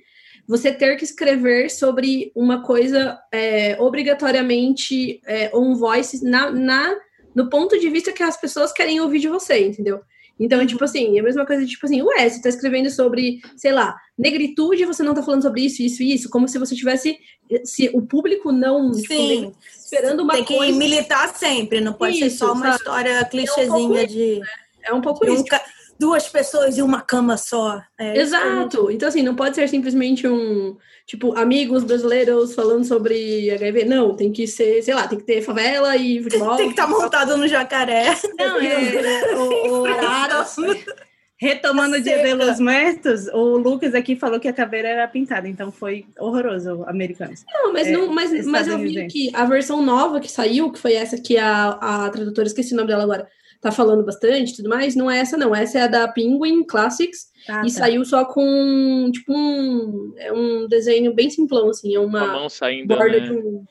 você 0.49 0.73
ter 0.73 0.97
que 0.97 1.05
escrever 1.05 1.71
sobre 1.71 2.31
uma 2.35 2.63
coisa 2.63 3.19
é, 3.33 3.77
obrigatoriamente 3.81 5.21
é, 5.27 5.51
on 5.55 5.75
voice 5.75 6.25
na, 6.25 6.51
na, 6.51 6.95
no 7.35 7.49
ponto 7.49 7.79
de 7.79 7.89
vista 7.91 8.13
que 8.13 8.23
as 8.23 8.37
pessoas 8.41 8.73
querem 8.73 9.01
ouvir 9.01 9.19
de 9.21 9.29
você, 9.29 9.67
entendeu? 9.67 10.01
Então, 10.39 10.61
é 10.61 10.67
tipo 10.67 10.85
assim, 10.85 11.17
é 11.17 11.21
a 11.21 11.23
mesma 11.23 11.47
coisa, 11.47 11.65
tipo 11.65 11.87
assim, 11.87 12.03
ué, 12.03 12.29
você 12.29 12.43
tá 12.43 12.51
escrevendo 12.51 12.91
sobre, 12.91 13.41
sei 13.57 13.73
lá, 13.73 13.97
negritude, 14.19 14.85
você 14.85 15.03
não 15.03 15.15
tá 15.15 15.23
falando 15.23 15.41
sobre 15.43 15.63
isso, 15.63 15.83
isso 15.83 16.03
e 16.03 16.13
isso, 16.13 16.29
como 16.29 16.47
se 16.47 16.59
você 16.59 16.75
tivesse, 16.75 17.17
se 17.65 17.89
o 17.95 18.03
público 18.03 18.53
não 18.53 18.93
tipo, 18.93 19.07
Sim. 19.15 19.53
esperando 19.83 20.21
uma 20.23 20.35
Tem 20.35 20.45
que 20.45 20.55
coisa. 20.55 20.77
militar 20.79 21.35
sempre, 21.35 21.81
não 21.81 21.95
pode 21.95 22.19
ser 22.19 22.27
Isso, 22.27 22.39
só 22.39 22.53
uma 22.53 22.65
sabe? 22.67 22.77
história 22.77 23.25
clichêzinha 23.25 24.07
de, 24.07 24.43
É 24.85 24.93
um 24.93 25.01
pouco 25.01 25.25
de 25.25 25.31
um 25.31 25.35
isso. 25.37 25.45
ca- 25.47 25.65
duas 25.99 26.29
pessoas 26.29 26.77
em 26.79 26.83
uma 26.83 27.01
cama 27.01 27.37
só. 27.37 27.81
É, 27.99 28.19
Exato. 28.19 28.91
Então, 28.91 29.09
assim, 29.09 29.23
não 29.23 29.35
pode 29.35 29.55
ser 29.55 29.69
simplesmente 29.69 30.27
um, 30.29 30.77
tipo, 31.07 31.37
amigos 31.39 31.85
brasileiros 31.85 32.55
falando 32.55 32.85
sobre 32.85 33.51
HIV. 33.51 33.85
Não, 33.85 34.15
tem 34.15 34.31
que 34.33 34.47
ser, 34.47 34.83
sei 34.83 34.95
lá, 34.95 35.07
tem 35.09 35.19
que 35.19 35.25
ter 35.25 35.43
favela 35.43 35.97
e 35.97 36.23
futebol. 36.23 36.57
Tem 36.57 36.67
que 36.67 36.73
estar 36.73 36.87
montado 36.87 37.37
no 37.37 37.49
jacaré. 37.49 38.07
Não, 38.39 38.61
é, 38.61 39.35
o- 39.37 39.83
o- 39.83 39.87
retomando 41.39 41.97
o 41.97 42.01
Dia 42.01 42.17
de 42.23 42.31
Seca. 42.31 42.45
los 42.47 42.59
Muertos, 42.61 43.27
o 43.29 43.59
Lucas 43.59 43.95
aqui 43.95 44.17
falou 44.17 44.41
que 44.41 44.49
a 44.49 44.53
caveira 44.55 44.89
era 44.89 45.07
pintada, 45.09 45.47
então 45.47 45.71
foi 45.71 46.07
horroroso, 46.19 46.83
americanos. 46.87 47.45
Não, 47.53 47.73
mas, 47.75 47.87
É, 47.89 47.93
não, 47.93 48.09
mas, 48.09 48.47
mas 48.47 48.67
eu 48.67 48.79
vi 48.79 49.07
que 49.07 49.31
a 49.35 49.45
versão 49.45 49.83
nova 49.83 50.19
que 50.19 50.31
saiu, 50.33 50.73
que 50.73 50.79
foi 50.79 50.95
essa 50.95 51.21
que 51.21 51.37
a, 51.37 51.69
a 51.81 52.09
tradutora, 52.11 52.47
esqueci 52.47 52.73
o 52.73 52.77
nome 52.77 52.89
dela 52.89 53.03
agora, 53.03 53.29
tá 53.71 53.73
falando 53.73 54.05
bastante 54.05 54.57
tudo 54.57 54.69
mais, 54.69 54.95
não 54.95 55.11
é 55.11 55.19
essa 55.19 55.37
não. 55.37 55.55
Essa 55.55 55.79
é 55.79 55.83
a 55.83 55.87
da 55.87 56.09
Penguin 56.09 56.63
Classics 56.65 57.27
Ah, 57.49 57.63
e 57.67 57.73
tá. 57.73 57.79
saiu 57.81 58.05
só 58.05 58.25
com, 58.25 59.11
tipo, 59.13 59.33
um, 59.33 60.15
é 60.17 60.33
um 60.33 60.67
desenho 60.69 61.13
bem 61.15 61.29
simplão, 61.31 61.69
assim, 61.71 61.95
é 61.95 61.99
Uma 61.99 62.25
uma 62.25 62.33
mão 62.33 62.49
saindo, 62.49 62.87
borda 62.89 63.19
né? 63.21 63.27
de, 63.27 63.33
um, 63.33 63.65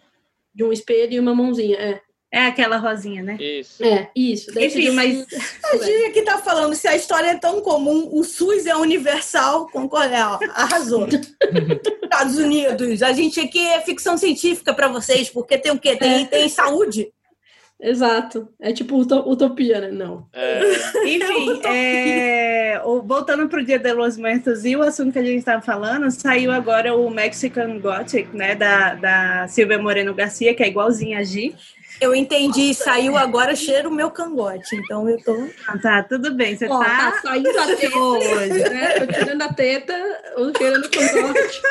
de 0.54 0.64
um 0.64 0.72
espelho 0.74 1.14
e 1.14 1.20
uma 1.20 1.34
mãozinha, 1.34 1.78
é. 1.78 2.02
É 2.34 2.48
aquela 2.48 2.76
rosinha, 2.76 3.24
né? 3.24 3.38
Isso. 3.40 3.82
É, 3.82 4.10
isso. 4.14 4.60
Enfim, 4.60 4.90
mas- 4.92 5.26
A 5.72 5.78
gente 5.78 6.12
que 6.12 6.22
tá 6.24 6.38
falando, 6.40 6.76
se 6.76 6.86
a 6.86 6.94
história 6.96 7.28
é 7.30 7.38
tão 7.38 7.62
comum, 7.62 8.10
o 8.12 8.24
SUS 8.26 8.66
é 8.66 8.76
universal, 8.76 9.68
concorda? 9.70 10.14
É, 10.14 10.26
ó, 10.26 10.38
arrasou. 10.54 11.08
Estados 12.04 12.38
Unidos, 12.38 13.02
a 13.02 13.14
gente 13.14 13.40
aqui 13.40 13.60
é 13.66 13.80
ficção 13.82 14.18
científica 14.18 14.74
pra 14.74 14.90
vocês, 14.90 15.30
porque 15.30 15.58
tem 15.58 15.72
o 15.72 15.80
quê? 15.80 15.96
Tem, 15.96 16.26
tem 16.26 16.50
saúde. 16.50 17.10
Exato. 17.82 18.48
É 18.60 18.72
tipo 18.72 18.96
uto- 18.98 19.30
utopia, 19.30 19.82
né? 19.82 19.92
Não. 19.92 20.28
É, 20.34 20.62
Enfim, 21.06 21.62
é, 21.68 22.82
o- 22.84 23.02
voltando 23.02 23.48
para 23.50 23.60
o 23.60 23.66
Dia 23.66 23.78
de 23.78 23.92
los 23.94 24.18
Muertos 24.18 24.64
e 24.66 24.76
o 24.76 24.82
assunto 24.82 25.12
que 25.14 25.20
a 25.20 25.24
gente 25.24 25.40
estava 25.40 25.62
falando, 25.62 26.10
saiu 26.10 26.52
agora 26.52 26.96
o 26.96 27.10
Mexican 27.10 27.80
Gothic, 27.80 28.36
né, 28.36 28.56
da, 28.56 28.96
da 28.96 29.48
Silvia 29.48 29.78
Moreno 29.78 30.14
Garcia, 30.14 30.54
que 30.56 30.64
é 30.64 30.68
igualzinha 30.68 31.20
a 31.20 31.24
Gi. 31.24 31.54
Eu 32.02 32.14
entendi, 32.14 32.74
saiu 32.74 33.16
agora, 33.16 33.56
cheira 33.56 33.88
o 33.88 33.92
meu 33.94 34.12
cangote. 34.12 34.76
Então 34.76 35.08
eu 35.10 35.18
tô. 35.24 35.48
Ah, 35.68 35.78
tá, 35.78 36.04
tudo 36.04 36.34
bem, 36.34 36.56
você 36.58 36.68
Ó, 36.68 36.78
tá 36.80 37.12
tá 37.12 37.22
saindo 37.22 37.48
a 37.58 37.68
teta, 37.76 37.98
hoje. 37.98 38.70
né? 38.70 39.00
Tô 39.00 39.08
tirando 39.08 39.42
a 39.42 39.54
teta, 39.54 39.94
ou 40.36 40.52
tirando 40.52 40.84
o 40.86 40.90
cangote. 40.92 41.62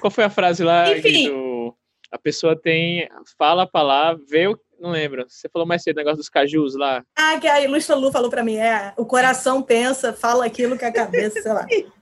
Qual 0.00 0.10
foi 0.10 0.24
a 0.24 0.30
frase 0.30 0.62
lá? 0.62 0.94
Enfim. 0.94 1.28
do- 1.30 1.74
a 2.12 2.18
pessoa 2.18 2.54
tem. 2.60 3.08
Fala 3.38 3.62
a 3.62 3.66
palavra, 3.66 4.20
vê 4.28 4.48
o. 4.48 4.58
Não 4.80 4.90
lembro. 4.90 5.26
Você 5.28 5.48
falou 5.48 5.68
mais 5.68 5.82
cedo 5.82 5.96
o 5.96 5.98
negócio 5.98 6.16
dos 6.16 6.30
cajus 6.30 6.74
lá. 6.74 7.04
Ah, 7.14 7.38
que 7.38 7.46
a 7.46 7.60
Ilustra 7.60 7.94
Lu 7.94 8.10
falou 8.10 8.30
pra 8.30 8.42
mim, 8.42 8.56
é, 8.56 8.94
o 8.96 9.04
coração 9.04 9.62
pensa, 9.62 10.12
fala 10.12 10.46
aquilo 10.46 10.78
que 10.78 10.84
a 10.84 10.92
cabeça, 10.92 11.40
sei 11.42 11.52
lá. 11.52 11.66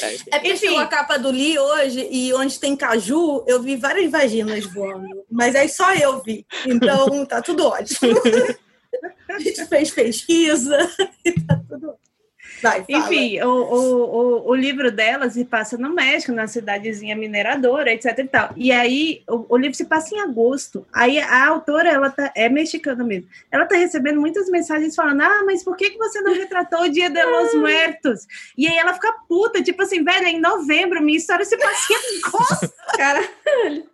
É, 0.00 0.12
É 0.12 0.18
porque 0.40 0.48
Enfim. 0.54 0.66
chegou 0.66 0.78
a 0.80 0.88
capa 0.88 1.16
do 1.16 1.30
Li 1.30 1.56
hoje 1.56 2.08
e 2.10 2.34
onde 2.34 2.58
tem 2.58 2.74
caju, 2.74 3.44
eu 3.46 3.62
vi 3.62 3.76
várias 3.76 4.10
vaginas 4.10 4.64
voando. 4.66 5.06
Mas 5.30 5.54
aí 5.54 5.68
só 5.68 5.94
eu 5.94 6.20
vi. 6.20 6.44
Então 6.66 7.24
tá 7.24 7.40
tudo 7.40 7.64
ótimo. 7.66 8.12
A 9.30 9.38
gente 9.38 9.64
fez 9.66 9.92
pesquisa 9.92 10.76
e 11.24 11.32
tá 11.32 11.60
tudo 11.68 11.90
ótimo. 11.90 12.03
Vai. 12.62 12.84
Enfim, 12.88 13.40
o, 13.42 13.48
o, 13.48 14.50
o, 14.50 14.54
livro 14.54 14.90
dela 14.90 15.28
se 15.28 15.44
passa 15.44 15.76
no 15.76 15.94
México, 15.94 16.32
na 16.32 16.46
cidadezinha 16.46 17.16
mineradora, 17.16 17.92
etc 17.92 18.18
e 18.18 18.24
tal. 18.24 18.50
E 18.56 18.72
aí, 18.72 19.22
o, 19.28 19.54
o 19.54 19.56
livro 19.56 19.76
se 19.76 19.84
passa 19.84 20.14
em 20.14 20.20
agosto. 20.20 20.86
Aí 20.92 21.18
a 21.18 21.46
autora, 21.46 21.90
ela 21.90 22.10
tá, 22.10 22.32
é 22.34 22.48
mexicana 22.48 23.04
mesmo. 23.04 23.28
Ela 23.50 23.66
tá 23.66 23.76
recebendo 23.76 24.20
muitas 24.20 24.48
mensagens 24.48 24.94
falando, 24.94 25.22
ah, 25.22 25.42
mas 25.44 25.62
por 25.62 25.76
que, 25.76 25.90
que 25.90 25.98
você 25.98 26.20
não 26.20 26.34
retratou 26.34 26.82
o 26.82 26.88
Dia 26.88 27.10
de 27.10 27.24
los 27.24 27.54
Muertos? 27.54 28.26
E 28.56 28.66
aí 28.66 28.76
ela 28.76 28.94
fica 28.94 29.12
puta, 29.28 29.62
tipo 29.62 29.82
assim, 29.82 30.02
velho, 30.02 30.26
é 30.26 30.30
em 30.30 30.40
novembro, 30.40 31.02
minha 31.02 31.18
história 31.18 31.44
se 31.44 31.56
passa 31.56 31.92
em 31.92 32.20
agosto. 32.24 33.84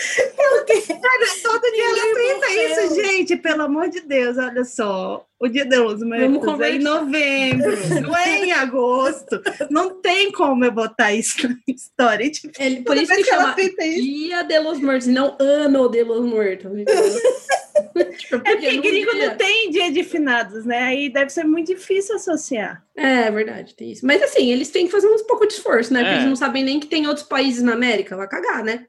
Cara, 0.00 0.64
Velho, 0.66 1.42
todo 1.42 1.62
dia 1.72 1.84
ela 1.84 2.14
tenta 2.14 2.46
morreu. 2.46 2.84
isso, 2.86 2.94
gente, 2.94 3.36
pelo 3.36 3.62
amor 3.62 3.88
de 3.88 4.00
Deus, 4.00 4.36
olha 4.38 4.64
só. 4.64 5.26
O 5.38 5.48
Dia 5.48 5.64
de 5.64 5.76
los 5.78 6.02
Muertos 6.02 6.36
é 6.36 6.38
conversar. 6.38 6.76
em 6.76 6.78
novembro, 6.80 7.76
não 8.02 8.14
é 8.16 8.44
em 8.44 8.52
agosto. 8.52 9.40
Não 9.70 10.00
tem 10.00 10.30
como 10.32 10.64
eu 10.64 10.70
botar 10.70 11.14
isso 11.14 11.48
na 11.48 11.56
história. 11.66 12.30
Tipo, 12.30 12.52
ele, 12.62 12.82
por 12.82 12.94
isso 12.96 13.06
que 13.08 13.14
vez 13.16 13.28
ela 13.28 13.42
chama 13.42 13.54
tenta 13.54 13.86
isso. 13.86 14.02
Dia 14.02 14.42
de 14.42 14.58
los 14.58 14.78
Muertos, 14.80 15.06
não 15.08 15.36
Ano 15.40 15.88
de 15.88 16.02
los 16.04 16.24
Muertos. 16.26 16.70
tipo, 18.18 18.36
É 18.36 18.38
porque 18.56 18.76
gringo 18.78 19.14
não 19.16 19.34
tem 19.36 19.70
dia 19.70 19.90
de 19.90 20.04
finados, 20.04 20.66
né? 20.66 20.82
Aí 20.82 21.08
deve 21.08 21.30
ser 21.30 21.44
muito 21.44 21.68
difícil 21.68 22.16
associar. 22.16 22.84
É, 22.94 23.22
é 23.28 23.30
verdade, 23.30 23.74
tem 23.74 23.92
isso. 23.92 24.04
Mas 24.04 24.22
assim, 24.22 24.52
eles 24.52 24.68
têm 24.68 24.86
que 24.86 24.92
fazer 24.92 25.06
um 25.08 25.16
pouco 25.26 25.46
de 25.46 25.54
esforço, 25.54 25.92
né? 25.92 26.00
Porque 26.00 26.12
É. 26.12 26.16
eles 26.18 26.28
não 26.28 26.36
sabem 26.36 26.62
nem 26.62 26.78
que 26.78 26.86
tem 26.86 27.06
outros 27.06 27.26
países 27.26 27.62
na 27.62 27.72
América. 27.72 28.14
Vai 28.16 28.28
cagar, 28.28 28.62
né? 28.62 28.84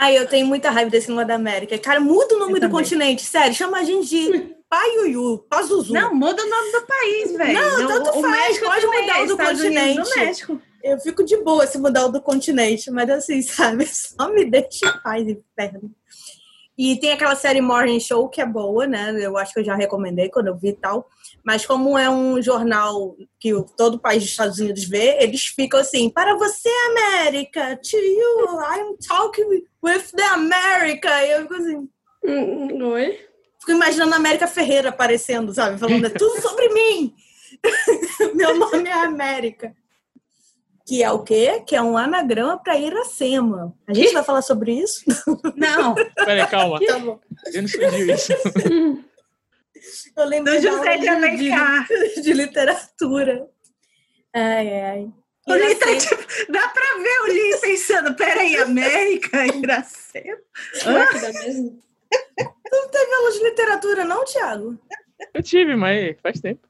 Ai, 0.00 0.16
eu 0.16 0.26
tenho 0.26 0.46
muita 0.46 0.70
raiva 0.70 0.90
desse 0.90 1.10
nome 1.10 1.26
da 1.26 1.34
América. 1.34 1.78
Cara, 1.78 2.00
muda 2.00 2.34
o 2.34 2.38
nome 2.38 2.52
Eu 2.52 2.56
do 2.56 2.60
também. 2.60 2.76
continente, 2.78 3.22
sério. 3.22 3.54
Chama 3.54 3.80
a 3.80 3.84
gente 3.84 4.08
de 4.08 4.56
Paiuiu, 4.66 5.44
Pazuzu. 5.46 5.92
Não, 5.92 6.14
muda 6.14 6.42
o 6.42 6.48
nome 6.48 6.72
do 6.72 6.86
país, 6.86 7.32
velho. 7.36 7.52
Não, 7.52 7.86
tanto 7.86 8.16
o, 8.16 8.18
o 8.18 8.22
faz, 8.22 8.48
México 8.48 8.64
pode 8.64 8.86
mudar 8.86 9.18
é 9.18 9.22
o 9.22 9.26
do 9.26 9.32
Estados 9.32 9.60
Unidos 9.60 9.94
do 9.94 9.96
continente. 9.96 10.18
México. 10.18 10.62
Eu 10.82 10.98
fico 11.00 11.22
de 11.22 11.36
boa 11.42 11.66
se 11.66 11.76
mudar 11.76 12.06
o 12.06 12.08
do 12.08 12.22
continente, 12.22 12.90
mas 12.90 13.10
assim, 13.10 13.42
sabe? 13.42 13.84
Só 13.92 14.32
me 14.32 14.46
deixa 14.46 14.86
em 14.86 15.02
paz, 15.02 15.28
inferno. 15.28 15.92
E 16.82 16.96
tem 16.96 17.12
aquela 17.12 17.36
série 17.36 17.60
Morning 17.60 18.00
Show 18.00 18.26
que 18.30 18.40
é 18.40 18.46
boa, 18.46 18.86
né? 18.86 19.14
Eu 19.20 19.36
acho 19.36 19.52
que 19.52 19.60
eu 19.60 19.64
já 19.64 19.74
recomendei 19.74 20.30
quando 20.30 20.46
eu 20.46 20.56
vi 20.56 20.68
e 20.68 20.72
tal. 20.72 21.06
Mas 21.44 21.66
como 21.66 21.98
é 21.98 22.08
um 22.08 22.40
jornal 22.40 23.14
que 23.38 23.52
todo 23.76 23.96
o 23.96 23.98
país 23.98 24.22
dos 24.22 24.30
Estados 24.30 24.58
Unidos 24.58 24.84
vê, 24.84 25.18
eles 25.20 25.44
ficam 25.44 25.78
assim, 25.78 26.08
para 26.08 26.34
você, 26.38 26.70
América, 26.88 27.78
to 27.82 27.98
you, 27.98 28.60
I'm 28.62 28.96
talking 29.06 29.62
with 29.82 30.04
the 30.16 30.24
America. 30.32 31.22
E 31.22 31.32
eu 31.32 31.42
fico 31.42 31.54
assim, 31.54 31.88
Hum, 32.24 32.82
Oi? 32.92 33.26
fico 33.58 33.72
imaginando 33.72 34.14
a 34.14 34.16
América 34.16 34.46
Ferreira 34.46 34.88
aparecendo, 34.88 35.52
sabe? 35.52 35.78
Falando, 35.78 36.06
é 36.06 36.08
tudo 36.08 36.40
sobre 36.40 36.66
mim. 36.70 37.14
Meu 38.34 38.56
nome 38.56 38.88
é 38.88 38.92
América. 38.94 39.76
Que 40.90 41.04
é 41.04 41.10
o 41.12 41.22
quê? 41.22 41.62
Que 41.64 41.76
é 41.76 41.80
um 41.80 41.96
anagrama 41.96 42.58
para 42.58 42.76
Iracema. 42.76 43.72
A 43.86 43.94
gente 43.94 44.12
vai 44.12 44.24
falar 44.24 44.42
sobre 44.42 44.72
isso? 44.72 45.04
Não, 45.54 45.94
Peraí, 45.94 46.44
calma. 46.48 46.80
Tá 46.84 46.98
bom. 46.98 47.20
Eu 47.54 47.62
não 47.62 47.68
surgiu 47.68 48.12
isso. 48.12 48.32
Eu 50.18 50.24
lembro 50.24 50.52
do 50.52 50.60
José 50.60 50.96
de 50.98 51.06
Alencar. 51.06 51.86
de, 51.86 52.22
de 52.22 52.32
literatura. 52.32 53.48
Ai, 54.34 54.80
ai. 54.80 55.10
O 55.46 55.54
Li 55.54 55.76
tá, 55.76 55.96
tipo, 55.96 56.52
dá 56.52 56.66
pra 56.66 56.96
ver 56.98 57.20
o 57.20 57.26
Li 57.34 57.60
pensando, 57.60 58.16
peraí, 58.16 58.56
América, 58.56 59.46
Iracema. 59.56 60.38
Será 60.74 61.06
que 61.06 61.20
dá 61.20 61.32
mesmo? 61.32 61.80
Não 62.72 62.88
teve 62.88 63.14
aula 63.14 63.30
de 63.30 63.44
literatura, 63.44 64.04
não, 64.04 64.24
Thiago? 64.24 64.76
Eu 65.32 65.40
tive, 65.40 65.76
mas 65.76 66.16
faz 66.20 66.40
tempo. 66.40 66.68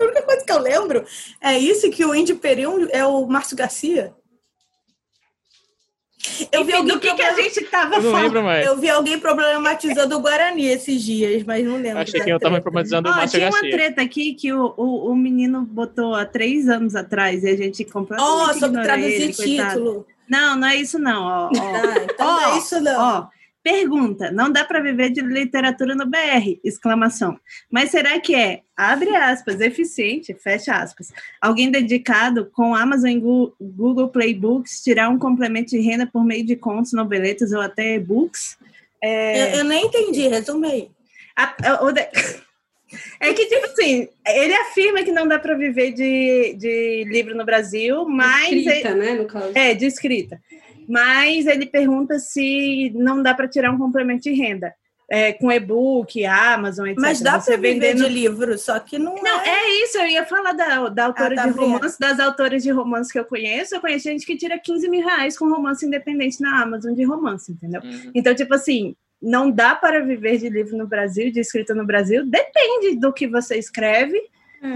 A 0.00 0.04
única 0.04 0.22
coisa 0.22 0.44
que 0.44 0.52
eu 0.52 0.58
lembro 0.58 1.04
é 1.40 1.58
isso 1.58 1.90
que 1.90 2.04
o 2.04 2.14
Indy 2.14 2.34
Perium 2.34 2.88
é 2.90 3.04
o 3.04 3.26
Márcio 3.26 3.56
Garcia. 3.56 4.12
Eu 6.50 6.64
vi 6.64 6.70
Enfim, 6.72 6.78
alguém 6.78 6.94
do 6.94 7.00
que, 7.00 7.14
que 7.14 7.22
a 7.22 7.34
gente 7.34 7.60
tava 7.66 7.96
Eu 7.96 8.02
não 8.02 8.10
falando? 8.10 8.24
lembro 8.24 8.42
mais. 8.42 8.66
Eu 8.66 8.76
vi 8.78 8.88
alguém 8.88 9.18
problematizando 9.18 10.16
o 10.16 10.20
Guarani 10.20 10.66
esses 10.66 11.02
dias, 11.02 11.44
mas 11.44 11.64
não 11.64 11.76
lembro. 11.76 11.98
Achei 11.98 12.18
que 12.20 12.30
eu 12.30 12.40
tava 12.40 12.60
problematizando 12.62 13.10
o 13.10 13.14
Márcio 13.14 13.38
tinha 13.38 13.50
uma 13.50 13.60
treta 13.60 14.00
aqui 14.02 14.32
que 14.34 14.50
o, 14.52 14.72
o, 14.76 15.10
o 15.10 15.14
menino 15.14 15.62
botou 15.62 16.14
há 16.14 16.24
três 16.24 16.66
anos 16.68 16.96
atrás 16.96 17.44
e 17.44 17.48
a 17.50 17.56
gente 17.56 17.84
completamente 17.84 18.50
Ó, 18.50 18.52
sobre 18.54 18.82
traduzir 18.82 19.12
ele, 19.12 19.34
coitado. 19.34 19.68
título. 19.70 20.06
Não, 20.26 20.56
não 20.56 20.66
é 20.68 20.76
isso 20.76 20.98
não. 20.98 21.22
Ó, 21.22 21.28
ó. 21.28 21.50
Ah, 21.60 22.06
então 22.10 22.26
não 22.26 22.54
é 22.54 22.58
isso 22.58 22.80
não. 22.80 23.00
Ó, 23.00 23.26
pergunta, 23.64 24.30
não 24.30 24.52
dá 24.52 24.62
para 24.62 24.80
viver 24.80 25.08
de 25.10 25.22
literatura 25.22 25.94
no 25.94 26.04
BR? 26.06 26.60
Exclamação. 26.62 27.40
Mas 27.70 27.90
será 27.90 28.20
que 28.20 28.34
é, 28.34 28.60
abre 28.76 29.16
aspas, 29.16 29.58
eficiente, 29.60 30.34
fecha 30.34 30.74
aspas, 30.74 31.10
alguém 31.40 31.70
dedicado 31.70 32.44
com 32.52 32.74
Amazon 32.74 33.18
Google 33.58 34.10
Play 34.10 34.34
Books 34.34 34.82
tirar 34.84 35.08
um 35.08 35.18
complemento 35.18 35.70
de 35.70 35.80
renda 35.80 36.06
por 36.06 36.22
meio 36.24 36.44
de 36.44 36.54
contos, 36.56 36.92
noveletas 36.92 37.52
ou 37.52 37.60
até 37.62 37.94
e-books? 37.94 38.58
É, 39.02 39.54
Eu, 39.54 39.58
eu 39.60 39.64
nem 39.64 39.86
entendi, 39.86 40.28
resumei. 40.28 40.90
de- 41.90 42.08
É 43.18 43.32
que, 43.32 43.46
tipo 43.46 43.66
assim, 43.66 44.08
ele 44.24 44.54
afirma 44.54 45.02
que 45.02 45.10
não 45.10 45.26
dá 45.26 45.36
para 45.36 45.54
viver 45.56 45.90
de, 45.92 46.54
de 46.56 47.04
livro 47.08 47.34
no 47.34 47.44
Brasil, 47.44 48.04
mas. 48.08 48.52
Escrita, 48.52 48.88
ele, 48.90 48.98
né, 49.00 49.14
no 49.14 49.24
caso. 49.26 49.50
É, 49.52 49.74
de 49.74 49.86
escrita. 49.86 50.40
Mas 50.88 51.46
ele 51.46 51.66
pergunta 51.66 52.18
se 52.18 52.90
não 52.94 53.22
dá 53.22 53.34
para 53.34 53.48
tirar 53.48 53.70
um 53.70 53.78
complemento 53.78 54.22
de 54.22 54.32
renda. 54.32 54.72
É, 55.10 55.34
com 55.34 55.52
e-book, 55.52 56.24
Amazon, 56.24 56.86
etc. 56.86 56.98
Mas 56.98 57.20
dá 57.20 57.38
para 57.38 57.58
vendendo- 57.58 58.02
de 58.04 58.08
livro, 58.08 58.56
só 58.56 58.78
que 58.78 58.98
não, 58.98 59.14
Não, 59.16 59.40
é. 59.42 59.48
é 59.50 59.84
isso, 59.84 59.98
eu 59.98 60.06
ia 60.06 60.24
falar 60.24 60.52
da, 60.54 60.88
da 60.88 61.04
autora 61.04 61.34
Ah, 61.34 61.44
tá 61.44 61.46
de 61.46 61.58
romance, 61.58 62.00
das 62.00 62.18
autoras 62.18 62.62
de 62.62 62.70
romance 62.70 63.12
que 63.12 63.18
eu 63.18 63.24
conheço. 63.26 63.74
Eu 63.74 63.82
conheço 63.82 64.04
gente 64.08 64.24
que 64.24 64.34
tira 64.34 64.58
15 64.58 64.88
mil 64.88 65.04
reais 65.04 65.36
com 65.38 65.46
romance 65.50 65.84
independente 65.84 66.40
na 66.40 66.62
Amazon 66.62 66.94
de 66.94 67.04
romance, 67.04 67.52
entendeu? 67.52 67.82
Uhum. 67.84 68.12
Então, 68.14 68.34
tipo 68.34 68.54
assim, 68.54 68.96
não 69.20 69.50
dá 69.50 69.74
para 69.74 70.00
viver 70.00 70.38
de 70.38 70.48
livro 70.48 70.74
no 70.76 70.86
Brasil, 70.86 71.30
de 71.30 71.38
escrita 71.40 71.74
no 71.74 71.84
Brasil. 71.86 72.24
Depende 72.24 72.96
do 72.96 73.12
que 73.12 73.26
você 73.28 73.58
escreve. 73.58 74.18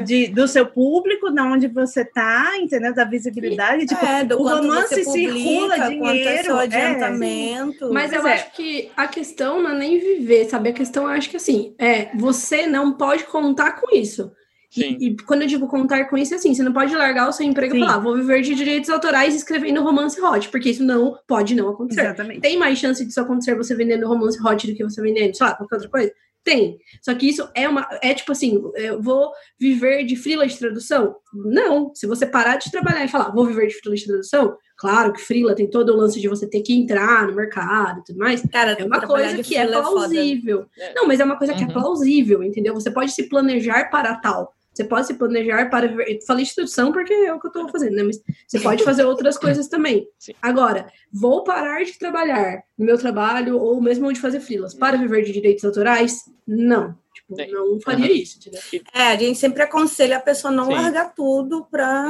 De, 0.05 0.28
do 0.28 0.47
seu 0.47 0.66
público, 0.66 1.30
de 1.30 1.41
onde 1.41 1.66
você 1.66 2.05
tá, 2.05 2.53
entendeu? 2.59 2.95
Da 2.95 3.05
visibilidade. 3.05 3.86
Tipo, 3.86 4.05
É, 4.05 4.24
do 4.24 4.41
o 4.41 4.47
romance 4.49 4.95
você 4.95 5.05
publica, 5.05 5.32
circula 5.32 5.76
é 5.76 5.89
dinheiro, 5.89 6.45
seu 6.45 6.59
é, 6.59 6.64
adiantamento. 6.64 7.93
Mas 7.93 8.12
eu 8.12 8.20
Pois 8.20 8.32
é. 8.32 8.36
acho 8.36 8.53
que 8.53 8.91
a 8.97 9.07
questão 9.07 9.62
não 9.62 9.70
é 9.70 9.78
nem 9.78 9.99
viver, 9.99 10.45
sabe? 10.47 10.70
A 10.70 10.72
questão 10.72 11.05
eu 11.05 11.11
acho 11.11 11.30
que 11.30 11.36
assim, 11.36 11.74
é, 11.78 12.11
você 12.16 12.66
não 12.66 12.93
pode 12.93 13.24
contar 13.24 13.80
com 13.80 13.95
isso. 13.95 14.30
E-. 14.76 15.09
E, 15.09 15.16
quando 15.24 15.43
eu 15.43 15.49
digo 15.49 15.66
contar 15.66 16.05
com 16.11 16.16
isso, 16.18 16.34
é 16.34 16.36
assim, 16.36 16.55
você 16.55 16.62
não 16.62 16.72
pode 16.72 16.95
largar 16.95 17.28
o 17.28 17.32
seu 17.32 17.47
emprego 17.47 17.74
e 17.74 17.80
Sim. 17.80 17.86
falar, 17.86 17.99
vou 18.01 18.14
viver 18.14 18.43
de 18.43 18.55
direitos 18.55 18.91
autorais 18.91 19.34
escrevendo 19.34 19.82
romance 19.82 20.20
hot, 20.20 20.49
porque 20.51 20.68
isso 20.70 20.84
não 20.84 21.18
pode 21.26 21.55
não 21.55 21.70
acontecer. 21.70 22.03
exatamente. 22.03 22.41
Tem 22.41 22.59
mais 22.59 22.78
chance 22.78 23.03
disso 23.05 23.20
acontecer 23.20 23.55
você 23.55 23.74
vendendo 23.74 24.07
romance 24.07 24.39
hot 24.45 24.66
do 24.66 24.74
que 24.74 24.84
você 24.84 25.01
vendendo, 25.01 25.34
sei 25.34 25.47
lá, 25.47 25.55
qualquer 25.55 25.76
outra 25.76 25.91
coisa? 25.91 26.12
Tem. 26.49 26.78
Só 27.03 27.14
que 27.14 27.28
isso 27.28 27.46
é 27.55 27.68
uma. 27.68 27.86
É 28.03 28.14
tipo 28.14 28.32
assim, 28.32 28.62
eu 28.76 29.03
vou 29.03 29.30
viver 29.61 30.05
de 30.05 30.16
freela 30.16 30.46
de 30.46 30.59
tradução? 30.59 31.16
Não. 31.34 31.92
Se 31.94 32.07
você 32.07 32.24
parar 32.26 32.57
de 32.57 32.70
trabalhar 32.70 33.05
e 33.05 33.09
falar, 33.09 33.30
vou 33.30 33.44
viver 33.46 33.66
de 33.66 33.74
freela 33.74 33.96
de 33.96 34.07
tradução, 34.07 34.57
claro 34.78 35.12
que 35.12 35.20
freela 35.20 35.55
tem 35.55 35.68
todo 35.68 35.92
o 35.92 35.96
lance 35.96 36.18
de 36.20 36.26
você 36.28 36.49
ter 36.49 36.62
que 36.62 36.72
entrar 36.72 37.26
no 37.26 37.34
mercado 37.34 38.01
e 38.01 38.05
tudo 38.05 38.18
mais. 38.18 38.40
Cara, 38.51 38.72
É 38.78 38.84
uma 38.84 39.01
coisa 39.07 39.42
que 39.42 39.57
é 39.57 39.66
foda. 39.66 39.82
plausível. 39.82 40.66
É. 40.78 40.94
Não, 40.94 41.07
mas 41.07 41.20
é 41.20 41.24
uma 41.24 41.36
coisa 41.36 41.53
que 41.53 41.62
é 41.62 41.66
Uhum. 41.66 41.72
plausível, 41.72 42.42
entendeu? 42.42 42.72
Você 42.74 42.90
pode 42.90 43.12
se 43.12 43.28
planejar 43.28 43.90
para 43.90 44.14
tal. 44.16 44.55
Você 44.79 44.85
pode 44.85 45.09
se 45.09 45.14
planejar 45.14 45.68
para. 45.70 45.89
viver- 45.89 46.09
eu 46.09 46.20
Falei 46.24 46.45
de 46.45 46.55
tradução 46.55 46.93
porque 46.93 47.12
é 47.12 47.35
o 47.35 47.41
que 47.41 47.49
eu 47.49 47.51
tô 47.51 47.68
fazendo, 47.68 47.97
né? 47.97 48.05
Mas 48.05 48.20
você 48.47 48.61
pode 48.61 48.85
fazer 48.85 49.05
outras 49.05 49.37
coisas 49.59 49.66
também. 49.66 50.07
Sim. 50.16 50.35
Agora, 50.41 50.87
vou 51.12 51.43
parar 51.43 51.85
de 51.85 51.99
trabalhar 51.99 52.62
no 52.79 52.87
meu 52.87 52.97
trabalho 52.97 53.59
ou 53.59 53.81
mesmo 53.83 54.12
de 54.12 54.20
fazer 54.20 54.39
freelas 54.39 54.74
para 54.74 54.97
viver 54.97 55.22
de 55.24 55.33
direitos 55.33 55.64
autorais? 55.64 56.20
Não. 56.47 56.97
Tipo, 57.12 57.35
Sim. 57.35 57.51
não 57.51 57.81
faria 57.81 58.07
Uhum. 58.07 58.12
isso, 58.12 58.39
entendeu? 58.39 58.61
É, 58.95 59.03
a 59.09 59.16
gente 59.16 59.37
sempre 59.37 59.62
aconselha 59.64 60.18
a 60.18 60.20
pessoa 60.20 60.53
não 60.53 60.66
Sim. 60.66 60.72
largar 60.74 61.12
tudo 61.12 61.66
pra 61.68 62.07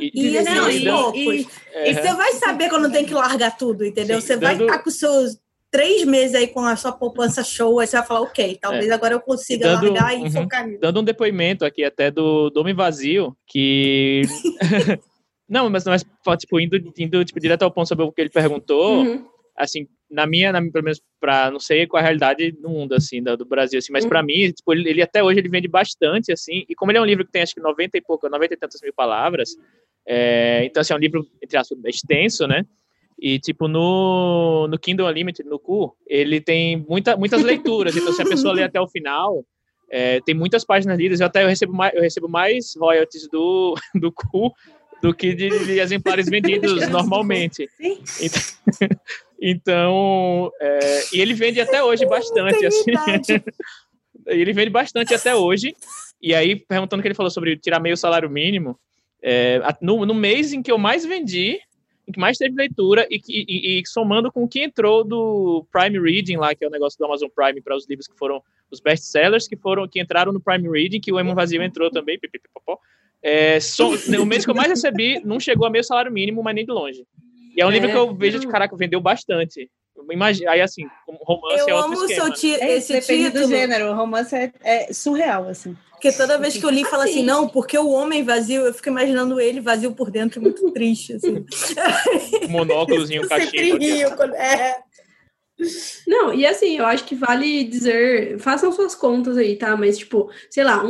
E- 0.00 0.12
ir 0.14 0.38
assim 0.38 0.58
aos 0.58 0.78
poucos. 1.12 1.34
e- 1.34 1.94
você 1.94 2.14
vai 2.14 2.32
saber 2.34 2.68
quando 2.68 2.92
tem 2.92 3.04
que 3.04 3.12
largar 3.14 3.56
tudo, 3.58 3.84
entendeu? 3.84 4.20
Sim, 4.20 4.26
você 4.28 4.36
vai 4.36 4.54
dando- 4.56 4.68
estar 4.70 4.78
com 4.80 4.88
os 4.88 4.96
seus 4.98 5.36
três 5.72 6.04
meses 6.04 6.34
aí 6.36 6.46
com 6.46 6.60
a 6.60 6.76
sua 6.76 6.92
poupança 6.92 7.42
show, 7.42 7.80
aí 7.80 7.86
você 7.86 7.96
vai 7.96 8.06
falar, 8.06 8.20
ok, 8.20 8.58
talvez 8.60 8.90
agora 8.90 9.14
eu 9.14 9.20
consiga 9.20 9.68
Dando- 9.74 9.90
largar 9.92 10.14
e 10.16 10.22
uhum. 10.22 10.30
focar 10.30 10.66
nisso. 10.66 10.80
dando 10.80 11.00
um 11.00 11.04
depoimento 11.04 11.64
aqui 11.64 11.82
até 11.82 12.10
do 12.10 12.50
do 12.50 12.60
Homem 12.60 12.74
Vazio, 12.74 13.34
que. 13.46 14.22
não, 15.48 15.68
mas, 15.70 15.84
mas 15.84 16.04
tipo, 16.38 16.60
indo, 16.60 16.76
indo 16.98 17.24
tipo, 17.24 17.40
direto 17.40 17.62
ao 17.62 17.70
ponto 17.72 17.88
sobre 17.88 18.04
o 18.04 18.12
que 18.12 18.20
ele 18.20 18.30
perguntou, 18.30 19.02
Uhum. 19.02 19.26
assim, 19.56 19.86
na 20.10 20.26
minha, 20.26 20.52
na, 20.52 20.60
pelo 20.60 20.84
menos 20.84 21.00
pra, 21.18 21.50
não 21.50 21.58
sei 21.58 21.86
qual 21.86 21.98
é 21.98 22.02
a 22.02 22.04
realidade 22.04 22.54
no 22.60 22.68
mundo, 22.68 22.94
assim, 22.94 23.22
do, 23.22 23.34
do 23.34 23.46
Brasil, 23.46 23.78
assim, 23.78 23.92
mas 23.92 24.04
pra 24.04 24.22
mim, 24.22 24.52
tipo, 24.52 24.72
ele, 24.74 24.90
ele 24.90 25.00
até 25.02 25.22
hoje 25.24 25.38
ele 25.40 25.48
vende 25.48 25.68
bastante, 25.68 26.30
assim, 26.30 26.66
e 26.68 26.74
como 26.74 26.90
ele 26.92 26.98
é 26.98 27.00
um 27.00 27.06
livro 27.06 27.24
que 27.24 27.32
tem 27.32 27.40
acho 27.42 27.54
que 27.54 27.60
90 27.62 27.96
e 27.96 28.00
pouco, 28.02 28.28
90 28.28 28.52
e 28.52 28.56
tantas 28.58 28.80
mil 28.82 28.92
palavras, 28.92 29.56
é, 30.06 30.64
então, 30.66 30.82
assim, 30.82 30.92
é 30.92 30.96
um 30.96 30.98
livro, 31.00 31.26
entre 31.42 31.56
aspas, 31.56 31.78
extenso, 31.86 32.46
né? 32.46 32.66
E, 33.22 33.38
tipo, 33.38 33.68
no, 33.68 34.66
no 34.66 34.76
Kindle 34.76 35.06
Unlimited, 35.06 35.48
no 35.48 35.56
Cu, 35.56 35.96
ele 36.08 36.40
tem 36.40 36.84
muita, 36.88 37.16
muitas 37.16 37.40
leituras. 37.40 37.96
Então, 37.96 38.12
se 38.12 38.20
a 38.20 38.24
pessoa 38.24 38.52
lê 38.52 38.64
até 38.64 38.80
o 38.80 38.88
final, 38.88 39.44
é, 39.88 40.20
tem 40.22 40.34
muitas 40.34 40.64
páginas 40.64 40.98
lidas. 40.98 41.20
Eu 41.20 41.26
até 41.26 41.44
eu 41.44 41.48
recebo 41.48 41.72
mais, 41.72 41.94
eu 41.94 42.02
recebo 42.02 42.28
mais 42.28 42.74
royalties 42.76 43.28
do, 43.28 43.76
do 43.94 44.10
Cu 44.10 44.52
do 45.00 45.14
que 45.14 45.34
de, 45.34 45.50
de 45.50 45.78
exemplares 45.78 46.28
vendidos 46.28 46.86
normalmente. 46.90 47.68
Então, 48.20 48.42
então, 49.40 50.50
é, 50.60 51.02
e 51.12 51.20
ele 51.20 51.32
vende 51.32 51.60
até 51.60 51.80
hoje 51.80 52.04
bastante. 52.04 52.66
Assim, 52.66 52.90
ele 54.26 54.52
vende 54.52 54.70
bastante 54.70 55.14
até 55.14 55.32
hoje. 55.32 55.76
E 56.20 56.34
aí, 56.34 56.56
perguntando 56.56 56.98
o 56.98 57.02
que 57.02 57.06
ele 57.06 57.14
falou 57.14 57.30
sobre 57.30 57.56
tirar 57.56 57.78
meio 57.78 57.96
salário 57.96 58.28
mínimo, 58.28 58.76
é, 59.22 59.60
no, 59.80 60.04
no 60.04 60.14
mês 60.14 60.52
em 60.52 60.60
que 60.60 60.72
eu 60.72 60.78
mais 60.78 61.06
vendi, 61.06 61.60
que 62.12 62.20
mais 62.20 62.36
teve 62.38 62.54
leitura, 62.54 63.06
e, 63.10 63.18
que- 63.18 63.44
e- 63.48 63.80
e 63.80 63.82
somando 63.86 64.30
com 64.30 64.44
o 64.44 64.48
que 64.48 64.62
entrou 64.62 65.02
do 65.02 65.66
Prime 65.72 65.98
Reading 65.98 66.36
lá, 66.36 66.54
que 66.54 66.64
é 66.64 66.68
o 66.68 66.70
negócio 66.70 66.98
do 66.98 67.04
Amazon 67.06 67.28
Prime 67.34 67.60
para 67.60 67.74
os 67.76 67.88
livros 67.88 68.06
que 68.06 68.16
foram 68.16 68.42
os 68.70 68.80
best-sellers, 68.80 69.48
que 69.48 69.56
foram 69.56 69.88
que 69.88 70.00
entraram 70.00 70.32
no 70.32 70.40
Prime 70.40 70.68
Reading, 70.68 71.00
que 71.00 71.12
o 71.12 71.18
Emo 71.18 71.34
Vazio 71.34 71.62
entrou 71.62 71.90
também, 71.90 72.18
pipipipopó. 72.18 72.78
É, 73.22 73.58
so- 73.60 73.94
o 74.20 74.26
mês 74.26 74.44
que 74.44 74.50
eu 74.50 74.54
mais 74.54 74.68
recebi 74.68 75.20
não 75.24 75.38
chegou 75.40 75.66
a 75.66 75.70
meio 75.70 75.84
salário 75.84 76.10
mínimo, 76.12 76.42
mas 76.42 76.54
nem 76.54 76.64
de 76.64 76.72
longe. 76.72 77.04
E 77.56 77.60
é 77.60 77.66
um 77.66 77.70
livro 77.70 77.88
É. 77.88 77.92
que 77.92 77.98
eu 77.98 78.14
vejo 78.14 78.38
de 78.38 78.46
caraca, 78.48 78.76
vendeu 78.76 79.00
bastante. 79.00 79.70
Imagina, 80.10 80.50
aí 80.52 80.60
assim, 80.60 80.86
romance 81.24 81.58
é 81.60 81.62
Eu 81.70 81.76
outro 81.76 81.92
amo 81.92 82.04
esquema. 82.04 82.24
seu 82.26 82.34
ti- 82.34 82.54
É, 82.60 82.76
esse 82.76 82.92
depende 82.92 83.24
do 83.30 83.32
título, 83.40 83.48
gênero. 83.48 83.90
O 83.90 83.94
romance 83.94 84.34
é, 84.34 84.52
é 84.64 84.92
surreal, 84.92 85.48
assim. 85.48 85.76
porque 85.92 86.10
toda 86.12 86.36
vez 86.36 86.56
que 86.56 86.64
eu 86.64 86.70
li, 86.70 86.84
fala 86.84 87.04
assim, 87.04 87.12
Assim. 87.18 87.22
não, 87.24 87.46
porque 87.48 87.78
o 87.78 87.90
homem 87.90 88.24
vazio, 88.24 88.62
eu 88.62 88.74
fico 88.74 88.88
imaginando 88.88 89.40
ele 89.40 89.60
vazio 89.60 89.92
por 89.92 90.10
dentro, 90.10 90.42
muito 90.42 90.68
triste, 90.72 91.12
assim. 91.14 91.44
Monóculozinho, 92.48 93.22
sempre 93.28 93.46
cachimbo. 93.46 93.78
rio. 93.78 94.16
quando- 94.16 94.34
É. 94.34 94.78
Não, 96.06 96.32
e 96.34 96.44
assim, 96.46 96.78
eu 96.78 96.84
acho 96.86 97.04
que 97.04 97.14
vale 97.14 97.64
dizer, 97.64 98.38
façam 98.38 98.72
suas 98.72 98.94
contas 98.94 99.36
aí, 99.36 99.56
tá? 99.56 99.76
Mas, 99.76 99.98
tipo, 99.98 100.30
sei 100.50 100.64
lá, 100.64 100.84
um, 100.84 100.88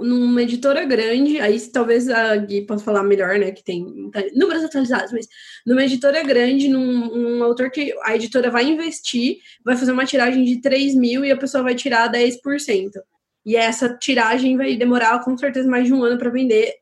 um- 0.00 0.02
numa 0.02 0.42
editora 0.42 0.84
grande, 0.84 1.38
aí 1.40 1.58
talvez 1.70 2.08
a 2.08 2.36
Gui 2.36 2.62
possa 2.66 2.84
falar 2.84 3.02
melhor, 3.02 3.38
né? 3.38 3.52
Que 3.52 3.62
tem 3.62 4.10
tá, 4.10 4.22
números 4.34 4.64
atualizados, 4.64 5.12
mas 5.12 5.26
numa 5.66 5.84
editora 5.84 6.22
grande, 6.22 6.68
num 6.68 7.38
um 7.38 7.42
autor 7.44 7.70
que 7.70 7.94
a 8.02 8.14
editora 8.16 8.50
vai 8.50 8.64
investir, 8.66 9.38
vai 9.64 9.76
fazer 9.76 9.92
uma 9.92 10.06
tiragem 10.06 10.44
de 10.44 10.60
3 10.60 10.94
mil 10.94 11.24
e 11.24 11.30
a 11.30 11.36
pessoa 11.36 11.62
vai 11.62 11.74
tirar 11.74 12.08
10%. 12.08 13.00
E 13.46 13.54
essa 13.54 13.88
tiragem 13.88 14.56
vai 14.56 14.74
demorar 14.74 15.22
com 15.24 15.38
certeza 15.38 15.70
mais 15.70 15.86
de 15.86 15.94
um 15.94 16.02
ano 16.02 16.18
para 16.18 16.28
vender. 16.30 16.74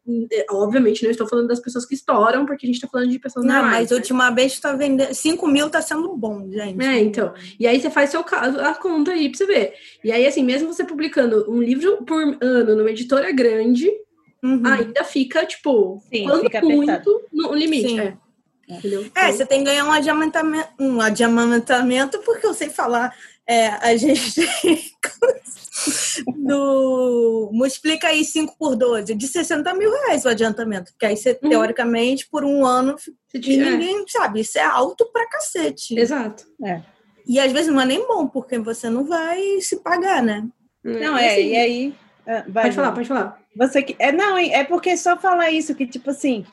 Obviamente, 0.50 1.02
não 1.04 1.10
estou 1.10 1.28
falando 1.28 1.46
das 1.48 1.60
pessoas 1.60 1.84
que 1.84 1.94
estouram, 1.94 2.46
porque 2.46 2.64
a 2.64 2.68
gente 2.68 2.76
está 2.76 2.88
falando 2.88 3.10
de 3.10 3.18
pessoas 3.18 3.44
Não, 3.44 3.54
normais. 3.56 3.80
mas 3.82 3.90
né? 3.90 3.96
última 3.96 4.30
vez 4.30 4.58
tá 4.58 4.72
vendendo. 4.72 5.14
5 5.14 5.46
mil 5.46 5.68
tá 5.68 5.82
sendo 5.82 6.16
bom, 6.16 6.50
gente. 6.50 6.82
É, 6.82 6.98
então. 7.00 7.34
E 7.60 7.66
aí 7.66 7.78
você 7.78 7.90
faz 7.90 8.08
seu 8.08 8.24
caso, 8.24 8.58
a 8.60 8.72
conta 8.74 9.10
aí 9.12 9.28
pra 9.28 9.36
você 9.36 9.44
ver. 9.44 9.74
E 10.02 10.10
aí, 10.10 10.26
assim, 10.26 10.42
mesmo 10.42 10.72
você 10.72 10.84
publicando 10.84 11.44
um 11.52 11.60
livro 11.62 11.98
por 12.04 12.22
ano 12.40 12.74
numa 12.76 12.90
editora 12.90 13.30
grande, 13.30 13.90
Uhum. 14.42 14.60
ainda 14.66 15.04
fica, 15.04 15.44
tipo, 15.46 16.02
Sim, 16.12 16.24
quando 16.24 16.42
fica 16.44 16.60
muito 16.62 16.90
apertado. 16.90 17.20
no 17.32 17.54
limite. 17.54 17.88
Sim. 17.88 18.00
É. 18.00 18.14
Entendeu? 18.68 19.04
É, 19.14 19.30
você 19.32 19.44
tem 19.44 19.58
que 19.58 19.64
ganhar 19.66 19.84
um 19.84 19.92
adiamentamento, 19.92 20.68
um 20.80 20.98
adiamentamento 21.00 22.18
porque 22.20 22.46
eu 22.46 22.54
sei 22.54 22.70
falar. 22.70 23.14
É, 23.46 23.66
a 23.68 23.94
gente 23.96 24.40
do 26.36 27.50
multiplica 27.52 28.08
aí 28.08 28.24
5 28.24 28.56
por 28.58 28.76
12, 28.76 29.14
de 29.14 29.26
60 29.26 29.74
mil 29.74 29.90
reais 29.90 30.24
o 30.24 30.28
adiantamento. 30.28 30.92
Porque 30.92 31.06
aí 31.06 31.16
você, 31.16 31.38
Uhum. 31.42 31.48
teoricamente, 31.50 32.28
por 32.30 32.44
um 32.44 32.64
ano, 32.64 32.96
e 33.32 33.38
tira- 33.40 33.66
é, 33.66 33.70
ninguém 33.72 34.04
sabe, 34.08 34.40
isso 34.40 34.58
é 34.58 34.62
alto 34.64 35.10
pra 35.12 35.28
cacete. 35.28 35.98
Exato. 35.98 36.44
E 37.26 37.40
às 37.40 37.52
vezes 37.52 37.72
não 37.72 37.80
é 37.80 37.86
nem 37.86 38.06
bom, 38.06 38.26
porque 38.26 38.58
você 38.58 38.88
não 38.90 39.04
vai 39.04 39.60
se 39.60 39.76
pagar, 39.82 40.22
né? 40.22 40.46
Não, 40.82 41.18
E 41.18 41.22
é, 41.24 41.32
assim, 41.32 41.48
e 41.48 41.56
aí. 41.56 41.94
ah, 42.26 42.44
vai, 42.48 42.64
Pode 42.64 42.76
falar, 42.76 42.92
pode 42.92 43.08
falar. 43.08 43.38
Você 43.56 43.82
que. 43.82 43.96
É, 43.98 44.12
não, 44.12 44.36
é 44.36 44.62
porque 44.64 44.96
só 44.96 45.16
falar 45.16 45.50
isso, 45.50 45.74
que, 45.74 45.86
tipo 45.86 46.10
assim. 46.10 46.44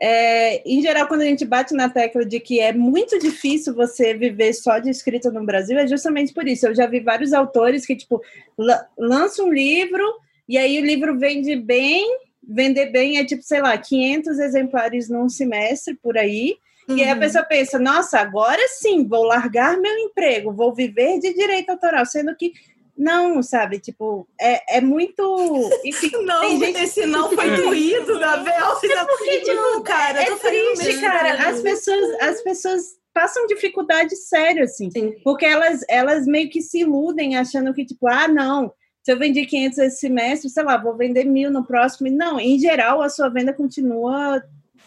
É, 0.00 0.62
em 0.68 0.82
geral, 0.82 1.06
quando 1.08 1.22
a 1.22 1.26
gente 1.26 1.44
bate 1.44 1.72
na 1.74 1.88
tecla 1.88 2.24
de 2.24 2.38
que 2.38 2.60
é 2.60 2.72
muito 2.72 3.18
difícil 3.18 3.74
você 3.74 4.12
viver 4.14 4.52
só 4.52 4.78
de 4.78 4.90
escrita 4.90 5.30
no 5.30 5.44
Brasil, 5.44 5.78
é 5.78 5.86
justamente 5.86 6.32
por 6.34 6.46
isso. 6.46 6.66
Eu 6.66 6.74
já 6.74 6.86
vi 6.86 7.00
vários 7.00 7.32
autores 7.32 7.86
que, 7.86 7.96
tipo, 7.96 8.20
la- 8.58 8.86
lançam 8.98 9.46
um 9.46 9.52
livro 9.52 10.04
e 10.48 10.58
aí 10.58 10.78
o 10.80 10.84
livro 10.84 11.18
vende 11.18 11.56
bem, 11.56 12.04
vender 12.46 12.86
bem 12.92 13.18
é 13.18 13.24
tipo, 13.24 13.42
sei 13.42 13.60
lá, 13.62 13.76
500 13.76 14.38
exemplares 14.38 15.08
num 15.08 15.28
semestre 15.28 15.94
por 15.94 16.16
aí. 16.18 16.56
E 16.88 17.02
aí 17.02 17.10
a 17.10 17.14
Uhum. 17.14 17.18
pessoa 17.20 17.42
pensa, 17.42 17.78
nossa, 17.80 18.20
agora 18.20 18.60
sim, 18.68 19.04
vou 19.08 19.24
largar 19.24 19.76
meu 19.76 19.92
emprego, 19.98 20.52
vou 20.52 20.72
viver 20.72 21.18
de 21.18 21.34
direito 21.34 21.70
autoral, 21.70 22.06
sendo 22.06 22.36
que 22.36 22.52
não, 22.96 23.42
sabe? 23.42 23.78
Tipo, 23.78 24.26
é, 24.40 24.78
é 24.78 24.80
muito. 24.80 25.70
Enfim, 25.84 26.10
Não, 26.24 26.58
gente- 26.58 26.82
esse 26.82 27.06
não 27.06 27.30
foi 27.30 27.50
doído 27.56 28.18
da 28.18 28.38
Bel. 28.38 28.78
É 28.82 29.04
porque, 29.04 29.54
não, 29.54 29.82
cara, 29.82 30.22
é 30.22 30.36
fazendo 30.36 30.74
triste, 30.74 31.00
cara. 31.00 31.48
As 31.48 31.60
pessoas, 31.60 32.20
as 32.20 32.42
pessoas 32.42 32.82
passam 33.12 33.46
dificuldade 33.46 34.14
séria, 34.16 34.64
assim. 34.64 34.90
Sim. 34.90 35.14
Porque 35.24 35.44
elas, 35.46 35.80
elas 35.88 36.26
meio 36.26 36.50
que 36.50 36.60
se 36.60 36.80
iludem 36.80 37.36
achando 37.36 37.72
que, 37.72 37.84
tipo, 37.84 38.06
ah, 38.06 38.28
não, 38.28 38.72
se 39.02 39.12
eu 39.12 39.18
vendi 39.18 39.46
500 39.46 39.78
esse 39.78 39.98
semestre, 40.00 40.50
sei 40.50 40.62
lá, 40.64 40.76
vou 40.76 40.96
vender 40.96 41.24
mil 41.24 41.50
no 41.50 41.64
próximo. 41.64 42.10
Não, 42.10 42.40
em 42.40 42.58
geral, 42.58 43.00
a 43.00 43.08
sua 43.08 43.28
venda 43.28 43.52
continua 43.52 44.42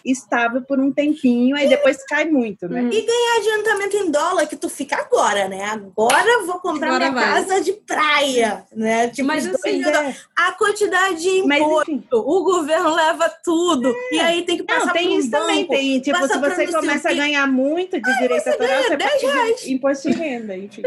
estável 0.05 0.61
por 0.61 0.79
um 0.79 0.91
tempinho, 0.91 1.55
aí 1.55 1.67
depois 1.69 2.03
cai 2.05 2.25
muito, 2.25 2.67
né? 2.67 2.89
E 2.91 3.01
ganhar 3.01 3.37
adiantamento 3.37 3.97
em 3.97 4.11
dólar 4.11 4.45
que 4.47 4.55
tu 4.55 4.69
fica 4.69 4.95
agora, 4.97 5.47
né? 5.47 5.63
Agora 5.65 6.43
vou 6.45 6.59
comprar 6.59 6.87
Agora 6.95 7.11
minha 7.11 7.25
vai. 7.25 7.43
casa 7.43 7.61
de 7.61 7.73
praia, 7.73 8.65
né? 8.75 9.09
Tipo, 9.09 9.27
Mas 9.27 9.45
assim, 9.47 9.81
dólares. 9.81 10.25
a 10.35 10.51
quantidade 10.53 11.21
de 11.21 11.43
Mas, 11.43 11.61
imposto, 11.61 11.91
enfim. 11.91 12.07
o 12.11 12.43
governo 12.43 12.93
leva 12.95 13.29
tudo. 13.43 13.93
E 14.11 14.19
aí 14.19 14.43
tem 14.43 14.57
que 14.57 14.63
passar 14.63 14.87
Não, 14.87 14.93
tem 14.93 15.09
um 15.09 15.19
isso 15.19 15.31
também, 15.31 15.61
banco. 15.65 15.73
tem. 15.73 15.99
Tipo, 15.99 16.27
se 16.27 16.37
você 16.37 16.65
não 16.67 16.79
começa 16.79 17.09
a 17.09 17.13
ganhar 17.13 17.47
muito 17.47 18.01
de 18.01 18.17
direito 18.19 18.43
você 18.43 18.49
autoral, 18.49 18.75
ganha 18.77 18.87
você 18.87 18.97
10 18.97 19.11
paga 19.21 19.33
reais. 19.33 19.67
imposto 19.67 20.09
de 20.09 20.15
renda, 20.17 20.57
enfim. 20.57 20.81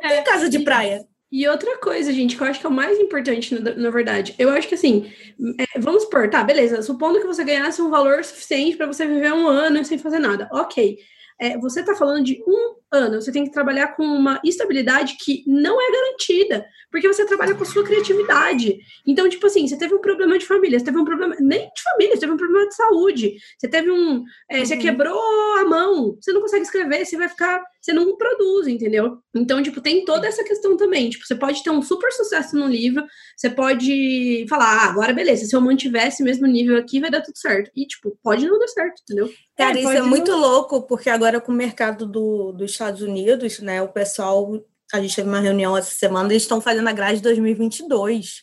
Tem 0.00 0.24
casa 0.24 0.48
de 0.48 0.58
praia. 0.60 1.06
E 1.32 1.46
outra 1.48 1.78
coisa, 1.78 2.12
gente, 2.12 2.36
que 2.36 2.42
eu 2.42 2.46
acho 2.46 2.58
que 2.58 2.66
é 2.66 2.68
o 2.68 2.72
mais 2.72 2.98
importante, 2.98 3.54
na, 3.54 3.90
verdade, 3.90 4.34
eu 4.36 4.50
acho 4.50 4.66
que 4.68 4.74
assim, 4.74 5.12
é, 5.58 5.78
vamos 5.78 6.02
supor, 6.02 6.28
tá, 6.28 6.42
beleza, 6.42 6.82
supondo 6.82 7.20
que 7.20 7.26
você 7.26 7.44
ganhasse 7.44 7.80
um 7.80 7.88
valor 7.88 8.24
suficiente 8.24 8.76
para 8.76 8.86
você 8.86 9.06
viver 9.06 9.32
um 9.32 9.46
ano 9.46 9.84
sem 9.84 9.96
fazer 9.96 10.18
nada, 10.18 10.48
ok. 10.52 10.98
É, 11.42 11.56
você 11.56 11.82
tá 11.82 11.94
falando 11.94 12.24
de 12.24 12.42
um 12.46 12.74
ano, 12.92 13.22
você 13.22 13.32
tem 13.32 13.44
que 13.44 13.52
trabalhar 13.52 13.96
com 13.96 14.02
uma 14.04 14.38
estabilidade 14.44 15.16
que 15.18 15.42
não 15.46 15.80
é 15.80 15.90
garantida, 15.90 16.66
porque 16.90 17.06
você 17.08 17.24
trabalha 17.24 17.54
com 17.54 17.62
a 17.62 17.66
sua 17.66 17.82
criatividade. 17.84 18.78
Então, 19.06 19.26
tipo 19.28 19.46
assim, 19.46 19.66
você 19.66 19.78
teve 19.78 19.94
um 19.94 20.00
problema 20.00 20.38
de 20.38 20.44
família, 20.44 20.78
você 20.78 20.84
teve 20.84 20.98
um 20.98 21.04
problema, 21.04 21.34
nem 21.40 21.60
de 21.72 21.82
família, 21.82 22.14
você 22.14 22.20
teve 22.20 22.32
um 22.32 22.36
problema 22.36 22.68
de 22.68 22.74
saúde, 22.74 23.36
você 23.56 23.68
teve 23.68 23.90
um, 23.90 24.22
é, 24.50 24.64
você 24.64 24.74
Uhum. 24.74 24.80
quebrou 24.80 25.18
a 25.58 25.64
mão, 25.64 26.16
você 26.20 26.32
não 26.32 26.42
consegue 26.42 26.64
escrever, 26.64 27.06
você 27.06 27.16
vai 27.16 27.28
ficar, 27.28 27.62
você 27.80 27.92
não 27.92 28.16
produz, 28.16 28.66
entendeu? 28.68 29.18
Então, 29.34 29.62
tipo, 29.62 29.80
tem 29.80 30.04
toda 30.04 30.26
essa 30.26 30.44
questão 30.44 30.76
também. 30.76 31.08
Tipo, 31.10 31.26
você 31.26 31.34
pode 31.34 31.62
ter 31.62 31.70
um 31.70 31.80
super 31.82 32.12
sucesso 32.12 32.54
no 32.56 32.66
livro, 32.66 33.04
você 33.36 33.48
pode 33.48 34.44
falar, 34.48 34.66
ah, 34.66 34.90
agora 34.90 35.12
beleza, 35.12 35.46
se 35.46 35.56
eu 35.56 35.60
mantiver 35.60 36.06
esse 36.06 36.22
mesmo 36.22 36.46
nível 36.46 36.76
aqui, 36.76 37.00
vai 37.00 37.10
dar 37.10 37.22
tudo 37.22 37.38
certo. 37.38 37.70
E, 37.74 37.86
tipo, 37.86 38.18
pode 38.22 38.46
não 38.46 38.58
dar 38.58 38.68
certo, 38.68 39.02
entendeu? 39.02 39.30
Cara, 39.56 39.78
É, 39.78 39.80
isso 39.80 39.90
é 39.90 40.00
não- 40.00 40.08
muito 40.08 40.32
louco, 40.32 40.82
porque 40.86 41.08
agora 41.08 41.40
com 41.40 41.52
o 41.52 41.54
mercado 41.54 42.06
do, 42.06 42.52
dos 42.52 42.70
Estados 42.72 43.00
Unidos, 43.02 43.60
né, 43.60 43.80
o 43.82 43.88
pessoal, 43.88 44.50
a 44.92 45.00
gente 45.00 45.16
teve 45.16 45.28
uma 45.28 45.40
reunião 45.40 45.76
essa 45.76 45.92
semana, 45.92 46.30
eles 46.30 46.42
estão 46.42 46.60
fazendo 46.60 46.88
a 46.88 46.92
grade 46.92 47.22
2022. 47.22 48.42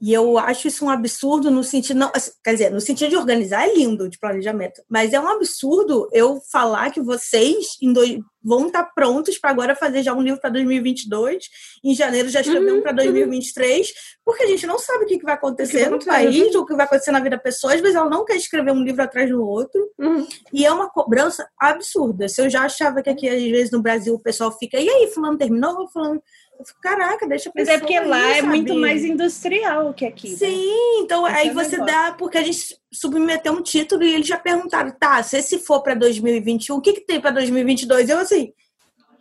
E 0.00 0.12
eu 0.12 0.38
acho 0.38 0.68
isso 0.68 0.84
um 0.84 0.90
absurdo 0.90 1.50
no 1.50 1.64
sentido, 1.64 1.98
não, 1.98 2.10
assim, 2.14 2.30
quer 2.42 2.52
dizer, 2.52 2.70
no 2.70 2.80
sentido 2.80 3.10
de 3.10 3.16
organizar 3.16 3.68
é 3.68 3.74
lindo, 3.74 4.08
de 4.08 4.18
planejamento, 4.18 4.80
mas 4.88 5.12
é 5.12 5.20
um 5.20 5.28
absurdo 5.28 6.08
eu 6.12 6.40
falar 6.52 6.90
que 6.90 7.00
vocês 7.00 7.76
em 7.82 7.92
dois, 7.92 8.18
vão 8.42 8.68
estar 8.68 8.84
prontos 8.94 9.38
para 9.38 9.50
agora 9.50 9.74
fazer 9.74 10.02
já 10.02 10.14
um 10.14 10.22
livro 10.22 10.40
para 10.40 10.50
2022, 10.50 11.44
em 11.84 11.94
janeiro 11.94 12.28
já 12.28 12.40
escrever 12.40 12.72
Uhum, 12.72 12.78
um 12.78 12.82
para 12.82 12.92
2023, 12.92 13.92
porque 14.24 14.44
a 14.44 14.46
gente 14.46 14.66
não 14.66 14.78
sabe 14.78 15.04
o 15.04 15.06
que, 15.06 15.18
que 15.18 15.24
vai 15.24 15.34
acontecer 15.34 15.88
vai 15.88 15.90
no 15.90 16.04
país, 16.04 16.54
o 16.54 16.64
que 16.64 16.74
vai 16.74 16.86
acontecer 16.86 17.10
na 17.10 17.18
vida 17.18 17.36
da 17.36 17.42
pessoa, 17.42 17.74
às 17.74 17.80
vezes 17.80 17.96
ela 17.96 18.08
não 18.08 18.24
quer 18.24 18.36
escrever 18.36 18.72
um 18.72 18.82
livro 18.82 19.02
atrás 19.02 19.28
do 19.28 19.44
outro, 19.44 19.90
e 20.52 20.64
é 20.64 20.72
uma 20.72 20.88
cobrança 20.88 21.48
absurda. 21.58 22.28
Se 22.28 22.40
eu 22.40 22.48
já 22.48 22.62
achava 22.62 23.02
que 23.02 23.10
aqui, 23.10 23.28
às 23.28 23.42
vezes, 23.42 23.70
no 23.70 23.82
Brasil, 23.82 24.14
o 24.14 24.22
pessoal 24.22 24.56
fica, 24.56 24.78
e 24.78 24.88
aí, 24.88 25.10
fulano 25.12 25.36
terminou? 25.36 25.88
Fulano... 25.88 26.22
Caraca, 26.82 27.26
deixa 27.26 27.48
a 27.48 27.52
Mas 27.54 27.68
pessoa 27.68 27.76
é 27.76 27.78
porque 27.78 28.00
lá 28.00 28.36
é 28.36 28.42
muito 28.42 28.74
mais 28.74 29.04
industrial 29.04 29.94
que 29.94 30.04
aqui. 30.04 30.30
né? 30.30 30.36
Sim, 30.36 31.00
então 31.00 31.26
Esse 31.26 31.36
aí 31.36 31.48
é 31.48 31.52
você 31.52 31.76
negócio. 31.76 31.86
dá, 31.86 32.12
porque 32.12 32.38
a 32.38 32.42
gente 32.42 32.76
submeteu 32.92 33.52
um 33.52 33.62
título 33.62 34.02
e 34.02 34.14
eles 34.14 34.26
já 34.26 34.36
perguntaram, 34.38 34.90
tá, 34.90 35.22
se 35.22 35.36
esse 35.36 35.58
for 35.58 35.82
para 35.82 35.94
2021, 35.94 36.76
o 36.76 36.80
que, 36.80 36.94
que 36.94 37.00
tem 37.02 37.20
para 37.20 37.30
2022? 37.30 38.08
Eu 38.08 38.18
assim, 38.18 38.52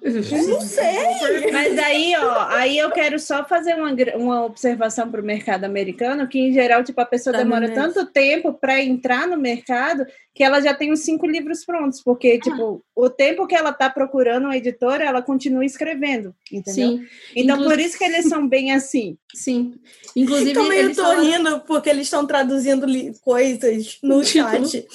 eu 0.01 0.13
não 0.47 0.61
sei. 0.61 1.51
Mas 1.51 1.77
aí, 1.79 2.13
ó, 2.17 2.45
aí 2.49 2.77
eu 2.77 2.91
quero 2.91 3.17
só 3.19 3.43
fazer 3.45 3.75
uma, 3.75 3.91
uma 4.15 4.45
observação 4.45 5.09
para 5.09 5.21
o 5.21 5.25
mercado 5.25 5.63
americano, 5.65 6.27
que 6.27 6.39
em 6.39 6.53
geral, 6.53 6.83
tipo, 6.83 6.99
a 7.01 7.05
pessoa 7.05 7.33
Tá 7.33 7.39
demora 7.39 7.67
no 7.67 7.73
tanto 7.73 8.05
tempo 8.05 8.53
para 8.53 8.81
entrar 8.81 9.27
no 9.27 9.37
mercado 9.37 10.05
que 10.35 10.43
ela 10.43 10.61
já 10.61 10.71
tem 10.71 10.91
os 10.91 10.99
cinco 10.99 11.25
livros 11.25 11.65
prontos, 11.65 12.01
porque, 12.03 12.37
tipo, 12.39 12.83
o 12.95 13.09
tempo 13.09 13.47
que 13.47 13.55
ela 13.55 13.73
tá 13.73 13.89
procurando 13.89 14.43
uma 14.45 14.55
editora, 14.55 15.03
ela 15.03 15.19
continua 15.21 15.65
escrevendo, 15.65 16.33
entendeu? 16.51 16.89
Sim, 16.99 17.05
Então, 17.35 17.55
Inclu- 17.57 17.69
por 17.71 17.79
isso 17.79 17.97
que 17.97 18.03
eles 18.03 18.29
são 18.29 18.47
bem 18.47 18.71
assim. 18.71 19.17
sim. 19.33 19.73
Inclusive, 20.15 20.53
Também 20.53 20.77
eu 20.79 20.85
eles 20.85 20.97
tô 20.97 21.01
falaram- 21.03 21.23
rindo 21.23 21.59
porque 21.61 21.89
eles 21.89 22.03
estão 22.03 22.25
traduzindo 22.27 22.85
li- 22.85 23.13
coisas 23.21 23.97
no 24.03 24.21
Título. 24.23 24.67
chat. 24.67 24.87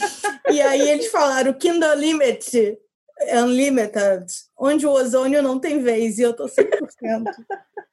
e 0.53 0.61
aí 0.61 0.89
eles 0.91 1.09
falaram 1.11 1.53
Kindle 1.55 1.97
Limit, 1.97 2.79
Unlimited, 3.35 4.27
onde 4.59 4.87
o 4.87 4.91
ozônio 4.91 5.43
não 5.43 5.59
tem 5.59 5.83
vez, 5.83 6.19
e 6.19 6.23
eu 6.23 6.33
tô 6.33 6.47
100%. 6.47 7.25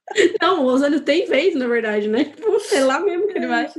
Não, 0.41 0.63
o 0.63 0.65
Ozônio 0.65 1.01
tem 1.01 1.27
vez, 1.27 1.53
na 1.53 1.67
verdade, 1.67 2.07
né? 2.07 2.33
É 2.73 2.83
lá 2.83 2.99
mesmo 2.99 3.27
que 3.27 3.37
ele 3.37 3.47
vai. 3.47 3.69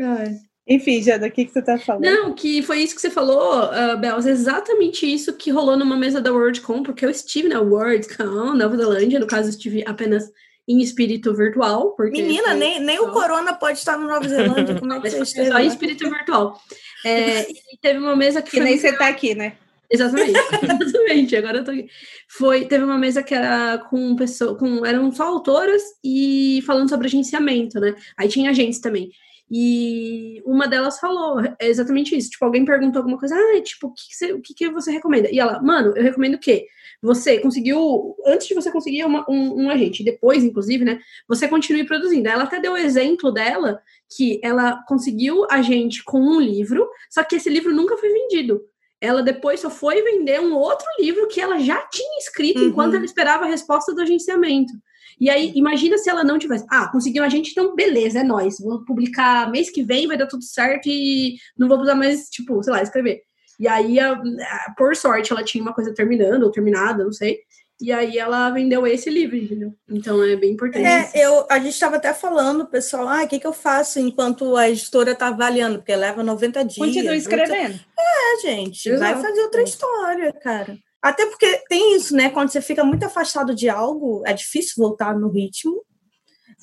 Ai. 0.00 0.36
Enfim, 0.66 1.02
Jada, 1.02 1.26
o 1.26 1.30
que, 1.30 1.44
que 1.44 1.52
você 1.52 1.60
tá 1.60 1.76
falando? 1.76 2.04
Não, 2.04 2.34
que 2.34 2.62
foi 2.62 2.78
isso 2.78 2.94
que 2.94 3.00
você 3.00 3.10
falou, 3.10 3.64
uh, 3.64 3.98
Belz, 3.98 4.26
exatamente 4.26 5.12
isso 5.12 5.32
que 5.32 5.50
rolou 5.50 5.76
numa 5.76 5.96
mesa 5.96 6.20
da 6.20 6.32
WorldCon, 6.32 6.84
porque 6.84 7.04
eu 7.04 7.10
estive 7.10 7.48
na 7.48 7.60
WorldCon, 7.60 8.54
Nova 8.54 8.76
Zelândia, 8.76 9.18
no 9.18 9.26
caso, 9.26 9.50
estive 9.50 9.82
apenas 9.84 10.30
em 10.68 10.80
espírito 10.80 11.34
virtual, 11.34 11.90
porque... 11.96 12.22
Menina, 12.22 12.54
nem, 12.54 12.78
nem 12.78 13.00
o 13.00 13.10
Corona 13.10 13.52
pode 13.54 13.78
estar 13.78 13.98
no 13.98 14.06
Nova 14.06 14.28
Zelândia. 14.28 14.78
Como 14.78 14.92
é 14.92 15.00
que 15.00 15.10
você 15.10 15.22
esteve? 15.22 15.50
só 15.50 15.58
em 15.58 15.66
espírito 15.66 16.08
virtual. 16.08 16.60
É, 17.04 17.50
e 17.50 17.76
teve 17.80 17.98
uma 17.98 18.14
mesa 18.14 18.40
que 18.40 18.52
Que 18.52 18.60
nem 18.60 18.78
você 18.78 18.96
tá 18.96 19.08
aqui, 19.08 19.34
né? 19.34 19.56
Exatamente, 19.92 20.32
exatamente. 20.80 21.36
Agora 21.36 21.58
eu 21.58 21.64
tô 21.64 21.70
aqui. 21.70 21.86
Foi, 22.28 22.64
teve 22.66 22.84
uma 22.84 22.98
mesa 22.98 23.22
que 23.22 23.34
era 23.34 23.78
com 23.78 24.16
pessoas, 24.16 24.58
com 24.58 24.84
eram 24.86 25.12
só 25.12 25.24
autoras 25.24 25.82
e 26.02 26.62
falando 26.66 26.88
sobre 26.88 27.06
agenciamento, 27.08 27.78
né? 27.78 27.94
Aí 28.16 28.28
tinha 28.28 28.50
agentes 28.50 28.80
também. 28.80 29.10
E 29.54 30.40
uma 30.46 30.66
delas 30.66 30.98
falou 30.98 31.42
exatamente 31.60 32.16
isso. 32.16 32.30
Tipo, 32.30 32.46
alguém 32.46 32.64
perguntou 32.64 33.00
alguma 33.00 33.18
coisa, 33.18 33.34
ah, 33.36 33.60
tipo, 33.62 33.88
o 33.88 33.92
que, 33.92 34.08
que 34.08 34.16
você, 34.16 34.32
o 34.32 34.40
que, 34.40 34.54
que 34.54 34.70
você 34.70 34.90
recomenda? 34.90 35.28
E 35.30 35.38
ela, 35.38 35.60
mano, 35.60 35.92
eu 35.94 36.02
recomendo 36.02 36.36
o 36.36 36.40
quê? 36.40 36.66
Você 37.02 37.38
conseguiu, 37.38 38.16
antes 38.26 38.46
de 38.46 38.54
você 38.54 38.70
conseguir 38.72 39.04
uma- 39.04 39.26
um, 39.28 39.64
um 39.64 39.70
agente, 39.70 40.02
depois, 40.04 40.42
inclusive, 40.42 40.84
né? 40.86 40.98
Você 41.28 41.46
continue 41.48 41.84
produzindo. 41.84 42.28
Ela 42.28 42.44
até 42.44 42.60
deu 42.60 42.72
o 42.72 42.76
exemplo 42.78 43.30
dela 43.30 43.78
que 44.16 44.40
ela 44.42 44.82
conseguiu 44.88 45.46
agente 45.50 46.02
com 46.02 46.18
um 46.20 46.40
livro, 46.40 46.88
só 47.10 47.22
que 47.22 47.36
esse 47.36 47.50
livro 47.50 47.74
nunca 47.74 47.98
foi 47.98 48.08
vendido 48.10 48.62
ela 49.02 49.22
depois 49.22 49.58
só 49.60 49.68
foi 49.68 50.00
vender 50.02 50.40
um 50.40 50.54
outro 50.54 50.86
livro 50.98 51.26
que 51.28 51.40
ela 51.40 51.58
já 51.58 51.78
tinha 51.88 52.18
escrito 52.18 52.60
Uhum. 52.60 52.68
enquanto 52.68 52.94
ela 52.94 53.04
esperava 53.04 53.44
a 53.44 53.48
resposta 53.48 53.92
do 53.92 54.00
agenciamento. 54.00 54.72
E 55.20 55.28
aí, 55.28 55.52
imagina 55.54 55.98
se 55.98 56.08
ela 56.08 56.24
não 56.24 56.38
tivesse. 56.38 56.64
Ah, 56.70 56.88
conseguiu 56.90 57.22
um 57.22 57.26
agente, 57.26 57.50
então 57.50 57.74
beleza, 57.74 58.20
é 58.20 58.24
nóis. 58.24 58.58
Vou 58.60 58.84
publicar 58.84 59.50
mês 59.50 59.70
que 59.70 59.82
vem, 59.82 60.06
vai 60.06 60.16
dar 60.16 60.26
tudo 60.26 60.42
certo 60.44 60.86
e 60.88 61.36
não 61.58 61.68
vou 61.68 61.76
precisar 61.78 61.98
mais, 61.98 62.28
tipo, 62.30 62.62
sei 62.62 62.72
lá, 62.72 62.82
escrever. 62.82 63.20
E 63.60 63.68
aí, 63.68 64.00
a- 64.00 64.12
a- 64.14 64.74
por 64.76 64.96
sorte, 64.96 65.32
ela 65.32 65.44
tinha 65.44 65.62
uma 65.62 65.74
coisa 65.74 65.92
terminando 65.94 66.44
ou 66.44 66.50
terminada, 66.50 67.04
não 67.04 67.12
sei. 67.12 67.38
E 67.82 67.90
aí 67.90 68.16
ela 68.16 68.48
vendeu 68.50 68.86
esse 68.86 69.10
livro, 69.10 69.36
entendeu? 69.36 69.74
Então 69.90 70.22
é 70.22 70.36
bem 70.36 70.52
importante. 70.52 70.86
É, 70.86 71.10
eu, 71.26 71.44
a 71.50 71.58
gente 71.58 71.72
estava 71.74 71.96
até 71.96 72.14
falando, 72.14 72.64
pessoal, 72.68 73.08
ah, 73.08 73.24
o 73.24 73.28
que, 73.28 73.40
que 73.40 73.46
eu 73.46 73.52
faço 73.52 73.98
enquanto 73.98 74.56
a 74.56 74.70
editora 74.70 75.10
está 75.10 75.26
avaliando? 75.26 75.78
Porque 75.78 75.96
leva 75.96 76.22
90 76.22 76.64
dias. 76.64 76.78
Continua 76.78 77.16
escrevendo. 77.16 77.80
É, 77.98 78.40
gente, 78.40 78.88
vai 78.90 79.10
Exato. 79.10 79.22
fazer 79.26 79.40
outra 79.42 79.62
história, 79.62 80.32
cara. 80.32 80.78
Até 81.02 81.26
porque 81.26 81.64
tem 81.68 81.96
isso, 81.96 82.14
né? 82.14 82.30
Quando 82.30 82.50
você 82.50 82.60
fica 82.60 82.84
muito 82.84 83.04
afastado 83.04 83.52
de 83.52 83.68
algo, 83.68 84.22
é 84.24 84.32
difícil 84.32 84.74
voltar 84.76 85.18
no 85.18 85.28
ritmo. 85.28 85.82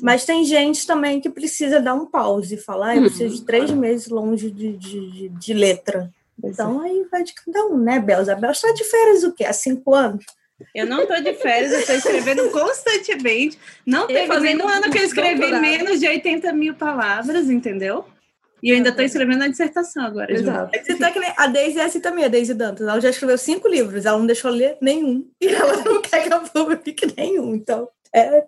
Mas 0.01 0.23
tem 0.23 0.45
gente 0.45 0.87
também 0.87 1.19
que 1.19 1.29
precisa 1.29 1.81
dar 1.81 1.95
um 1.95 2.05
pause 2.05 2.55
e 2.55 2.57
falar, 2.57 2.91
ah, 2.91 2.95
eu 2.95 3.01
Uhum, 3.01 3.07
preciso 3.09 3.35
de 3.35 3.45
três 3.45 3.69
meses 3.71 4.07
longe 4.07 4.49
de, 4.49 4.77
de, 4.77 5.11
de, 5.11 5.29
de 5.29 5.53
letra. 5.53 6.09
Pois 6.41 6.57
é. 6.57 6.61
Então 6.61 6.79
aí 6.79 7.05
vai 7.11 7.23
de 7.23 7.33
cada 7.33 7.65
um, 7.65 7.77
né, 7.77 7.99
Belza? 7.99 8.31
A 8.31 8.35
Bel 8.35 8.51
está 8.51 8.71
de 8.71 8.85
férias 8.85 9.25
o 9.25 9.33
quê? 9.33 9.43
Há 9.43 9.51
cinco 9.51 9.93
anos? 9.93 10.23
Eu 10.75 10.85
não 10.85 11.05
tô 11.07 11.15
de 11.21 11.33
férias, 11.35 11.71
eu 11.71 11.85
tô 11.85 11.93
escrevendo 11.93 12.49
constantemente. 12.51 13.57
Não 13.85 14.07
teve 14.07 14.27
fazendo 14.27 14.57
nenhum 14.59 14.67
ano 14.69 14.91
que 14.91 14.97
eu 14.97 15.03
escrevi 15.03 15.39
doutorado. 15.39 15.61
menos 15.61 15.99
de 15.99 16.07
80 16.07 16.51
mil 16.53 16.73
palavras, 16.75 17.49
entendeu? 17.49 18.05
E 18.61 18.71
eu 18.71 18.75
ainda 18.75 18.91
tô 18.91 19.01
escrevendo 19.01 19.43
a 19.43 19.47
dissertação 19.47 20.03
agora. 20.05 20.33
Exato. 20.33 20.77
Você 20.77 20.95
tá 20.97 21.11
que 21.11 21.19
nem- 21.19 21.33
a 21.37 21.47
Daisy 21.47 21.79
é 21.79 21.83
assim 21.85 22.01
também, 22.01 22.25
a 22.25 22.27
Daisy 22.27 22.53
Dantas. 22.53 22.87
Ela 22.87 22.99
já 22.99 23.09
escreveu 23.09 23.37
cinco 23.37 23.69
livros, 23.69 24.05
ela 24.05 24.17
não 24.17 24.25
deixou 24.25 24.51
ler 24.51 24.77
nenhum. 24.81 25.25
E 25.39 25.47
ela 25.47 25.77
não 25.83 26.01
quer 26.03 26.27
que 26.27 26.33
eu 26.33 26.41
publique 26.41 27.07
nenhum. 27.15 27.55
Então, 27.55 27.87
é, 28.13 28.43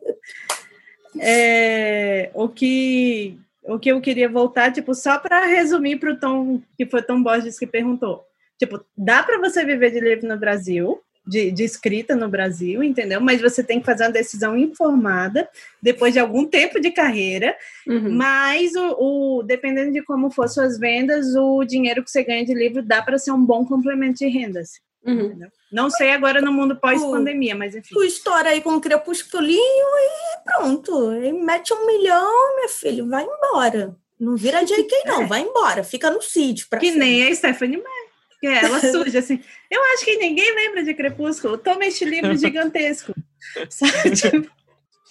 É, 1.19 2.29
o, 2.33 2.47
que, 2.47 3.37
o 3.63 3.77
que 3.79 3.89
eu 3.91 3.99
queria 4.01 4.29
voltar, 4.29 4.71
tipo, 4.71 4.93
só 4.95 5.17
para 5.17 5.45
resumir 5.45 5.97
para 5.97 6.11
o 6.11 6.17
Tom, 6.19 6.61
que 6.77 6.85
foi 6.85 7.01
Tom 7.01 7.21
Borges 7.21 7.59
que 7.59 7.67
perguntou. 7.67 8.23
Tipo, 8.57 8.83
dá 8.97 9.23
para 9.23 9.37
você 9.39 9.65
viver 9.65 9.91
de 9.91 9.99
livro 9.99 10.27
no 10.27 10.37
Brasil, 10.37 11.01
de, 11.31 11.49
de 11.51 11.63
escrita 11.63 12.13
no 12.15 12.27
Brasil, 12.27 12.83
entendeu? 12.83 13.21
Mas 13.21 13.41
você 13.41 13.63
tem 13.63 13.79
que 13.79 13.85
fazer 13.85 14.03
uma 14.03 14.11
decisão 14.11 14.57
informada, 14.57 15.47
depois 15.81 16.11
de 16.13 16.19
algum 16.19 16.45
tempo 16.45 16.79
de 16.79 16.91
carreira, 16.91 17.55
Uhum. 17.87 18.11
mas 18.11 18.75
o, 18.75 19.39
o- 19.39 19.43
dependendo 19.43 19.91
de 19.93 20.01
como 20.03 20.29
for 20.29 20.47
suas 20.49 20.77
vendas, 20.77 21.33
o 21.35 21.63
dinheiro 21.63 22.03
que 22.03 22.11
você 22.11 22.23
ganha 22.23 22.45
de 22.45 22.53
livro 22.53 22.83
dá 22.83 23.01
para 23.01 23.17
ser 23.17 23.31
um 23.31 23.43
bom 23.43 23.65
complemento 23.65 24.19
de 24.19 24.27
rendas. 24.27 24.71
Uhum. 25.03 25.39
Não 25.71 25.89
sei 25.89 26.11
agora 26.11 26.41
no 26.41 26.51
mundo 26.51 26.75
pós-pandemia, 26.75 27.55
mas 27.55 27.73
enfim. 27.75 27.95
Tu 27.95 28.03
estoura 28.03 28.49
aí 28.49 28.61
com 28.61 28.71
um 28.73 28.79
crepusculinho 28.79 29.57
e 29.57 30.43
pronto. 30.43 31.13
E 31.13 31.31
mete 31.33 31.73
um 31.73 31.87
milhão, 31.87 32.57
meu 32.57 32.69
filho, 32.69 33.07
vai 33.09 33.23
embora. 33.25 33.95
Não 34.19 34.35
vira 34.35 34.63
JK, 34.63 34.91
não, 35.07 35.25
vai 35.27 35.41
embora. 35.41 35.83
Fica 35.83 36.11
no 36.11 36.21
sítio. 36.21 36.67
Que 36.79 36.91
sempre. 36.91 36.99
nem 36.99 37.27
a 37.27 37.33
Stephanie 37.35 37.77
Meyer. 37.77 38.00
Que 38.41 38.47
ela 38.47 38.79
suja, 38.79 39.19
assim. 39.19 39.39
Eu 39.69 39.81
acho 39.93 40.03
que 40.03 40.17
ninguém 40.17 40.53
lembra 40.55 40.83
de 40.83 40.93
Crepúsculo. 40.95 41.57
Toma 41.57 41.85
este 41.85 42.03
livro 42.03 42.35
gigantesco. 42.35 43.13
Sabe? 43.69 44.11
Tipo, 44.15 44.49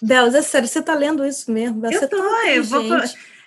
Deus, 0.02 0.34
é 0.34 0.42
sério, 0.42 0.66
você 0.66 0.82
tá 0.82 0.94
lendo 0.94 1.24
isso 1.24 1.50
mesmo? 1.50 1.80
Você 1.80 2.04
Eu 2.04 2.08
tô, 2.08 2.16
eu 2.46 2.64
vou-. 2.64 2.82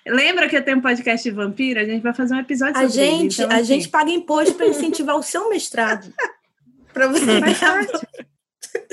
Lembra 0.06 0.50
que 0.50 0.56
eu 0.58 0.64
tenho 0.64 0.78
um 0.78 0.82
podcast 0.82 1.30
de 1.30 1.36
vampiro? 1.36 1.80
A 1.80 1.86
gente 1.86 2.02
vai 2.02 2.14
fazer 2.14 2.34
um 2.34 2.40
episódio 2.40 2.78
A 2.78 2.88
sobre 2.90 3.06
ele. 3.06 3.18
gente, 3.20 3.42
Então, 3.42 3.52
a 3.52 3.56
assim, 3.56 3.66
gente 3.66 3.90
paga 3.90 4.12
imposto 4.12 4.56
para 4.56 4.68
incentivar 4.68 5.16
o 5.16 5.24
seu 5.24 5.50
mestrado. 5.50 6.14
Para 6.94 7.08
você 7.08 7.40
Faz 7.40 7.60
parte. 7.60 8.08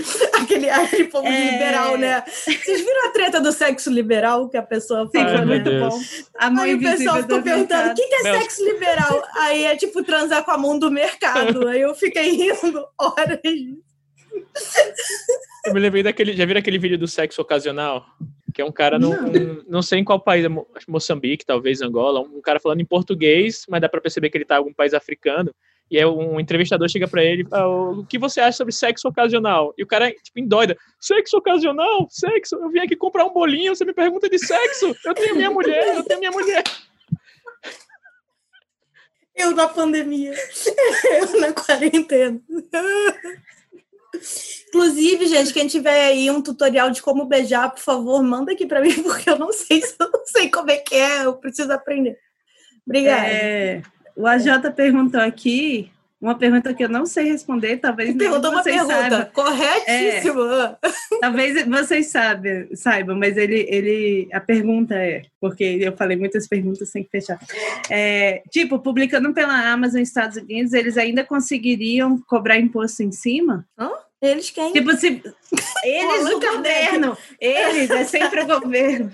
aquele 0.34 0.68
ar 0.70 0.86
de 0.88 1.05
povo 1.05 1.26
É. 1.26 1.51
liberal, 1.53 1.96
né? 1.96 2.22
Vocês 2.26 2.80
viram 2.80 3.09
a 3.09 3.12
treta 3.12 3.40
do 3.40 3.53
sexo 3.53 3.90
liberal 3.90 4.48
que 4.48 4.57
a 4.57 4.62
pessoa 4.62 5.07
Sim, 5.07 5.12
fala? 5.18 5.28
foi 5.28 5.38
né? 5.38 5.44
meu 5.44 5.46
muito 5.46 5.70
Deus. 5.70 5.94
bom. 5.94 6.01
A 6.38 6.51
mão 6.51 6.64
Aí 6.64 6.74
o 6.74 6.80
pessoal 6.80 7.16
ficou 7.22 7.38
do 7.38 7.42
perguntando: 7.44 7.90
o 7.90 7.94
que 7.94 8.07
que 8.07 8.14
é 8.14 8.22
Meu- 8.22 8.34
sexo 8.40 8.64
liberal? 8.64 9.22
Aí 9.36 9.64
é 9.64 9.76
tipo 9.76 10.03
transar 10.03 10.44
com 10.44 10.51
a 10.51 10.59
mão 10.59 10.78
do 10.78 10.90
mercado. 10.90 11.66
Aí 11.68 11.80
eu 11.80 11.94
fiquei 11.94 12.30
rindo 12.32 12.86
horas. 12.98 13.38
Eu 15.66 15.74
me 15.74 15.80
lembrei 15.80 16.03
daquele. 16.03 16.32
Já 16.34 16.44
viram 16.44 16.61
aquele 16.61 16.78
vídeo 16.78 16.98
do 16.98 17.07
sexo 17.09 17.40
ocasional? 17.42 18.05
Que 18.53 18.62
é 18.62 18.64
um 18.64 18.72
cara, 18.72 18.98
num, 18.98 19.12
um- 19.12 19.62
não 19.68 19.82
sei 19.82 20.01
em 20.01 20.05
qual 20.05 20.18
país, 20.18 20.44
é 20.44 20.48
Moçambique, 20.88 21.46
talvez 21.46 21.80
Angola, 21.82 22.20
um 22.20 22.40
cara 22.40 22.59
falando 22.59 22.80
em 22.80 22.84
português, 22.84 23.64
mas 23.68 23.80
dá 23.80 23.88
pra 23.88 24.01
perceber 24.01 24.28
que 24.30 24.36
ele 24.38 24.44
tá 24.44 24.57
em 24.57 24.59
algum 24.59 24.72
país 24.72 24.92
africano. 24.92 25.55
E 25.91 25.99
aí 25.99 26.05
um 26.07 26.38
entrevistador 26.38 26.88
chega 26.88 27.09
pra 27.09 27.24
ele 27.24 27.43
e 27.43 27.49
fala, 27.49 27.66
o 27.99 28.07
que 28.07 28.18
você 28.18 28.41
acha 28.41 28.59
sobre 28.59 28.72
sexo 28.72 29.09
ocasional? 29.09 29.74
E 29.76 29.82
o 29.82 29.86
cara, 29.86 30.11
tipo, 30.11 30.38
endoida. 30.38 30.76
Sexo 31.01 31.36
ocasional? 31.36 32.07
Sexo? 32.09 32.57
Eu 32.57 32.70
vim 32.70 32.78
aqui 32.78 32.95
comprar 32.95 33.24
um 33.24 33.32
bolinho, 33.32 33.74
você 33.74 33.84
me 33.84 33.93
pergunta 33.93 34.28
de 34.28 34.38
sexo? 34.38 34.95
Eu 35.05 35.14
tenho 35.14 35.34
minha 35.34 35.51
mulher, 35.51 35.97
eu 35.97 36.05
tenho 36.05 36.20
minha 36.20 36.30
mulher. 36.30 36.62
Eu 39.34 39.53
na 39.53 39.68
pandemia. 39.68 40.32
Eu 41.05 41.41
na 41.41 41.53
quarentena. 41.53 42.41
Inclusive, 44.68 45.26
gente, 45.26 45.53
quem 45.53 45.66
tiver 45.66 46.07
aí 46.07 46.30
um 46.30 46.43
tutorial 46.43 46.91
de 46.91 47.03
como 47.03 47.24
beijar, 47.24 47.70
por 47.70 47.80
favor, 47.80 48.22
manda 48.22 48.53
aqui 48.53 48.66
pra 48.66 48.80
mim, 48.80 49.03
porque 49.03 49.28
eu 49.28 49.38
não 49.38 49.53
sei 49.53 49.80
se 49.82 49.97
eu 49.99 50.11
não 50.12 50.24
sei 50.26 50.51
como 50.51 50.70
é 50.70 50.76
que 50.76 50.95
é, 50.95 51.24
eu 51.24 51.34
preciso 51.34 51.72
aprender. 51.72 52.16
Obrigada. 52.86 53.26
É, 53.26 53.82
o 54.20 54.26
AJ 54.26 54.72
perguntou 54.74 55.20
aqui 55.20 55.90
uma 56.20 56.36
pergunta 56.36 56.74
que 56.74 56.84
eu 56.84 56.88
não 56.88 57.06
sei 57.06 57.32
responder, 57.32 57.78
talvez 57.78 58.12
de 58.12 58.18
Perguntou 58.18 58.50
uma 58.50 58.62
pergunta 58.62 58.94
saibam. 58.94 59.26
corretíssima. 59.32 60.78
Talvez 61.18 61.66
vocês 61.66 62.08
saibam, 62.08 62.68
saibam, 62.74 63.16
mas 63.16 63.38
ele, 63.38 63.66
ele, 63.68 64.28
a 64.30 64.38
pergunta 64.38 64.94
é, 64.94 65.22
porque 65.40 65.64
eu 65.80 65.96
falei 65.96 66.18
muitas 66.18 66.46
perguntas, 66.46 66.92
que 66.92 67.08
fechar. 67.10 67.38
É, 67.88 68.42
tipo, 68.50 68.78
publicando 68.78 69.32
pela 69.32 69.72
Amazon 69.72 70.00
nos 70.00 70.08
Estados 70.10 70.36
Unidos, 70.36 70.74
eles 70.74 70.98
ainda 70.98 71.24
conseguiriam 71.24 72.20
cobrar 72.26 72.58
imposto 72.58 73.02
em 73.02 73.12
cima? 73.12 73.66
Eles 74.20 74.50
quem? 74.50 74.74
Tipo, 74.74 74.92
se 74.92 75.22
eles, 75.82 76.34
o 76.34 76.38
governo, 76.38 77.16
eles, 77.40 77.90
é 77.90 78.04
sempre 78.04 78.42
o 78.42 78.46
governo. 78.60 79.10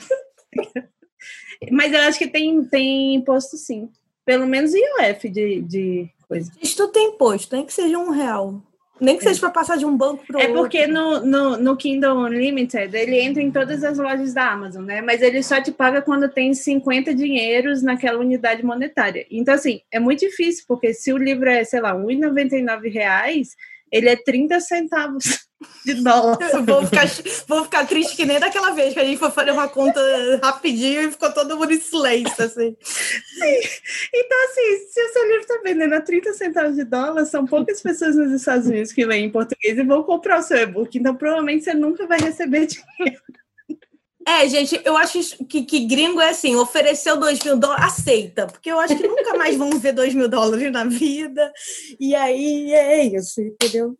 Mas 1.71 1.93
eu 1.93 2.01
acho 2.01 2.19
que 2.19 2.27
tem, 2.27 2.65
tem 2.65 3.15
imposto 3.15 3.57
sim. 3.57 3.89
Pelo 4.27 4.47
menos 4.47 4.75
IOF 4.75 5.29
de, 5.31 5.63
de 5.63 6.11
coisa. 6.29 6.53
Isto 6.61 6.89
tem 6.89 7.11
imposto, 7.11 7.57
nem 7.57 7.65
que 7.65 7.73
seja 7.73 7.97
um 7.97 8.11
real. 8.11 8.61
Nem 8.99 9.19
que 9.19 9.25
seja 9.25 9.39
para 9.39 9.51
passar 9.51 9.77
de 9.77 9.85
um 9.85 9.95
banco 9.95 10.25
para 10.27 10.39
o 10.39 10.41
É 10.41 10.45
outro. 10.49 10.63
porque 10.63 10.87
no, 10.87 11.21
no, 11.21 11.57
no 11.59 11.77
Kindle 11.77 12.17
Unlimited 12.17 12.97
ele 12.97 13.21
entra 13.21 13.43
em 13.43 13.51
todas 13.51 13.85
as 13.85 13.99
lojas 13.99 14.33
da 14.33 14.51
Amazon, 14.51 14.85
né? 14.85 15.03
Mas 15.03 15.21
ele 15.21 15.43
só 15.43 15.61
te 15.63 15.71
paga 15.71 16.01
quando 16.01 16.31
tem 16.31 16.55
50 16.55 17.15
dinheiros 17.15 17.83
naquela 17.83 18.19
unidade 18.19 18.65
monetária. 18.65 19.27
Então, 19.31 19.55
assim, 19.55 19.83
é 19.93 20.01
muito 20.01 20.21
difícil, 20.21 20.65
porque 20.67 20.95
se 20.95 21.13
o 21.13 21.19
livro 21.19 21.47
é, 21.49 21.63
sei 21.63 21.81
lá, 21.81 21.95
1,99 21.95 22.91
reais, 22.91 23.55
ele 23.91 24.09
é 24.09 24.17
30 24.17 24.61
centavos 24.61 25.47
de 25.85 25.95
dólar. 25.95 26.39
Vou 26.65 26.85
ficar, 26.85 27.07
vou 27.47 27.65
ficar 27.65 27.87
triste 27.87 28.17
que 28.17 28.27
nem 28.27 28.39
daquela 28.39 28.73
vez 28.73 28.93
que 28.93 29.01
a 29.01 29.05
gente 29.05 29.19
foi 29.19 29.31
fazer 29.31 29.53
uma 29.53 29.69
conta 29.69 30.01
rapidinho 30.43 31.03
e 31.03 31.11
ficou 31.11 31.33
todo 31.33 31.57
mundo 31.57 31.73
em 31.73 31.81
silêncio, 31.81 32.45
assim. 32.45 32.77
Então, 34.15 34.45
assim, 34.45 34.89
se 34.91 35.03
o 35.03 35.13
seu 35.13 35.25
livro 35.25 35.41
está 35.41 35.61
vendendo 35.65 35.95
a 35.95 36.01
30 36.01 36.33
centavos 36.35 36.77
de 36.77 36.85
dólar, 36.85 37.25
são 37.25 37.47
poucas 37.47 37.81
pessoas 37.81 38.17
nos 38.17 38.33
Estados 38.33 38.67
Unidos 38.67 38.93
que 38.93 39.05
leem 39.05 39.27
em 39.27 39.31
português 39.31 39.79
e 39.79 39.83
vão 39.83 40.03
comprar 40.03 40.41
o 40.41 40.43
seu 40.43 40.59
e-book. 40.59 40.99
Então, 40.99 41.15
provavelmente 41.15 41.65
você 41.65 41.75
nunca 41.75 42.07
vai 42.07 42.19
receber 42.19 42.67
dinheiro. 42.67 43.23
É, 44.29 44.49
gente, 44.49 44.81
eu 44.85 44.97
acho 44.97 45.21
que, 45.45 45.63
que 45.63 45.87
gringo 45.87 46.21
é 46.21 46.31
assim, 46.31 46.57
ofereceu 46.57 47.17
dois 47.17 47.39
mil 47.45 47.57
dólares, 47.57 47.85
aceita, 47.85 48.49
porque 48.49 48.73
eu 48.73 48.81
acho 48.81 48.97
que 48.97 49.07
nunca 49.07 49.39
mais 49.39 49.57
vão 49.57 49.71
ver 49.79 49.93
dois 49.93 50.13
mil 50.13 50.29
dólares 50.29 50.73
na 50.73 50.83
vida, 50.83 51.53
e 52.01 52.13
aí 52.13 52.75
é 52.75 53.05
isso, 53.05 53.41
entendeu? 53.41 53.97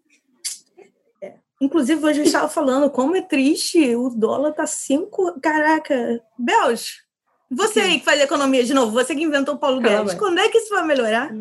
É. 1.23 1.35
Inclusive, 1.61 2.05
hoje 2.05 2.21
eu 2.21 2.25
estava 2.25 2.49
falando 2.49 2.91
como 2.91 3.15
é 3.15 3.23
triste, 3.23 3.95
o 3.95 4.11
dólar 4.11 4.53
tá 4.53 4.67
cinco, 4.67 5.39
caraca, 5.41 6.21
Belos, 6.37 7.07
você 7.49 7.79
aí 7.79 8.01
que 8.01 8.05
faz 8.05 8.21
economia 8.21 8.65
de 8.65 8.75
novo, 8.75 8.91
você 8.91 9.15
que 9.15 9.23
inventou 9.23 9.55
o 9.55 9.59
Paulo 9.59 9.81
Guedes, 9.81 10.15
quando 10.15 10.41
é 10.41 10.49
que 10.49 10.59
isso 10.59 10.71
vai 10.71 10.85
melhorar? 10.85 11.33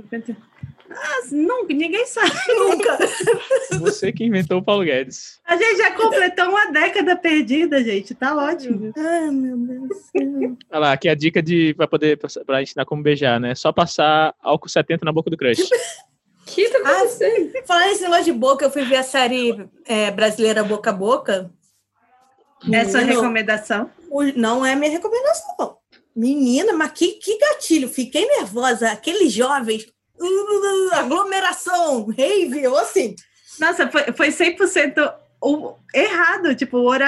Ah, 0.96 1.22
nunca, 1.32 1.74
ninguém 1.74 2.06
sabe. 2.06 2.32
Nunca. 2.58 2.98
Você 3.80 4.12
que 4.12 4.24
inventou 4.24 4.60
o 4.60 4.64
Paulo 4.64 4.84
Guedes. 4.84 5.40
A 5.46 5.58
gente 5.58 5.78
já 5.78 5.92
completou 5.92 6.46
uma 6.50 6.72
década 6.72 7.16
perdida, 7.16 7.84
gente. 7.84 8.16
Tá 8.16 8.36
ótimo. 8.36 8.94
Ai, 8.98 9.30
meu 9.30 9.58
Deus 9.58 9.90
do 9.90 9.96
céu. 9.96 10.58
Olha 10.72 10.80
lá, 10.80 10.94
aqui 10.94 11.08
é 11.08 11.12
a 11.12 11.16
dica 11.16 11.42
de 11.42 11.74
pra 11.74 11.88
poder 11.88 12.18
pra 12.46 12.62
ensinar 12.62 12.86
como 12.86 13.04
beijar, 13.04 13.40
né? 13.40 13.54
Só 13.56 13.72
passar 13.72 14.34
álcool 14.42 14.70
70 14.70 15.04
na 15.06 15.12
boca 15.12 15.30
do 15.30 15.38
crush. 15.38 15.68
Que 16.46 16.70
tá 16.70 16.78
acontecendo? 16.78 17.52
Falar 17.66 17.88
nesse 17.88 18.04
negócio 18.04 18.26
de 18.26 18.32
boca, 18.32 18.66
eu 18.66 18.70
fui 18.70 18.84
ver 18.84 18.98
a 18.98 19.04
série 19.04 19.68
é, 19.84 20.12
brasileira 20.12 20.64
Boca 20.64 20.92
a 20.92 20.94
Boca. 20.94 21.52
Essa 22.72 23.00
Menino, 23.00 23.20
recomendação. 23.20 23.90
Não 24.36 24.64
é 24.64 24.76
minha 24.76 24.92
recomendação, 24.92 25.56
não. 25.58 25.78
Menina, 26.16 26.72
mas 26.72 26.92
que, 26.92 27.14
que 27.14 27.38
gatilho. 27.38 27.90
Fiquei 27.90 28.26
nervosa. 28.28 28.92
Aqueles 28.92 29.34
jovens. 29.34 29.88
Aglomeração, 30.94 32.08
rave, 32.18 32.68
ou 32.68 32.78
assim. 32.78 33.16
Nossa, 33.60 33.90
foi, 33.90 34.04
foi 34.14 34.30
100% 34.30 35.14
o, 35.42 35.76
errado. 35.94 36.56
Tipo, 36.56 36.78
o 36.80 36.86
hora, 36.86 37.08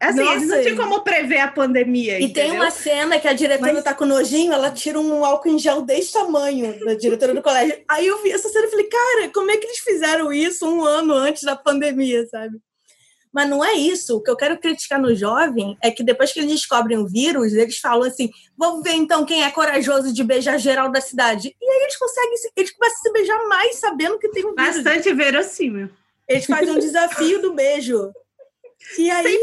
assim, 0.00 0.20
eles 0.20 0.48
não 0.48 0.56
Nossa, 0.56 0.62
tinham 0.62 0.76
como 0.76 1.02
prever 1.02 1.38
a 1.38 1.48
pandemia. 1.52 2.18
E 2.18 2.32
tem 2.32 2.48
entendeu? 2.48 2.62
uma 2.62 2.70
cena 2.70 3.18
que 3.18 3.28
a 3.28 3.32
diretora 3.32 3.72
Mas- 3.74 3.84
tá 3.84 3.94
com 3.94 4.04
nojinho, 4.04 4.52
ela 4.52 4.70
tira 4.70 4.98
um 4.98 5.24
álcool 5.24 5.48
em 5.48 5.58
gel 5.58 5.82
desse 5.82 6.12
tamanho 6.12 6.84
da 6.84 6.94
diretora 6.94 7.34
do 7.34 7.42
colégio. 7.42 7.78
Aí 7.88 8.06
eu 8.06 8.22
vi 8.22 8.32
essa 8.32 8.48
cena 8.48 8.66
e 8.66 8.70
falei, 8.70 8.86
cara, 8.88 9.30
como 9.32 9.50
é 9.50 9.56
que 9.56 9.66
eles 9.66 9.78
fizeram 9.78 10.32
isso 10.32 10.68
um 10.68 10.84
ano 10.84 11.14
antes 11.14 11.42
da 11.42 11.56
pandemia, 11.56 12.26
sabe? 12.26 12.58
Mas 13.32 13.48
não 13.48 13.64
é 13.64 13.74
isso. 13.74 14.16
O 14.16 14.20
que 14.22 14.30
eu 14.30 14.36
quero 14.36 14.58
criticar 14.58 15.00
no 15.00 15.14
jovem 15.14 15.78
é 15.80 15.90
que 15.90 16.02
depois 16.02 16.32
que 16.32 16.40
eles 16.40 16.50
descobrem 16.50 16.98
o 16.98 17.06
vírus, 17.06 17.52
eles 17.52 17.78
falam 17.78 18.08
assim: 18.08 18.30
vamos 18.58 18.82
ver 18.82 18.94
então 18.94 19.24
quem 19.24 19.44
é 19.44 19.50
corajoso 19.50 20.12
de 20.12 20.24
beijar 20.24 20.58
geral 20.58 20.90
da 20.90 21.00
cidade. 21.00 21.54
E 21.60 21.64
aí 21.64 21.82
eles 21.84 21.96
conseguem, 21.96 22.36
se- 22.36 22.50
eles 22.56 22.70
começam 22.72 22.98
a 22.98 23.02
se 23.02 23.12
beijar 23.12 23.46
mais 23.46 23.76
sabendo 23.76 24.18
que 24.18 24.28
tem 24.30 24.44
um 24.44 24.54
vírus. 24.54 24.76
Bastante 24.82 25.12
verossímil. 25.14 25.88
Eles 26.28 26.44
fazem 26.46 26.70
um 26.74 26.78
desafio 26.78 27.40
do 27.40 27.52
beijo. 27.54 28.12
E 28.98 29.08
100% 29.08 29.10
aí, 29.12 29.38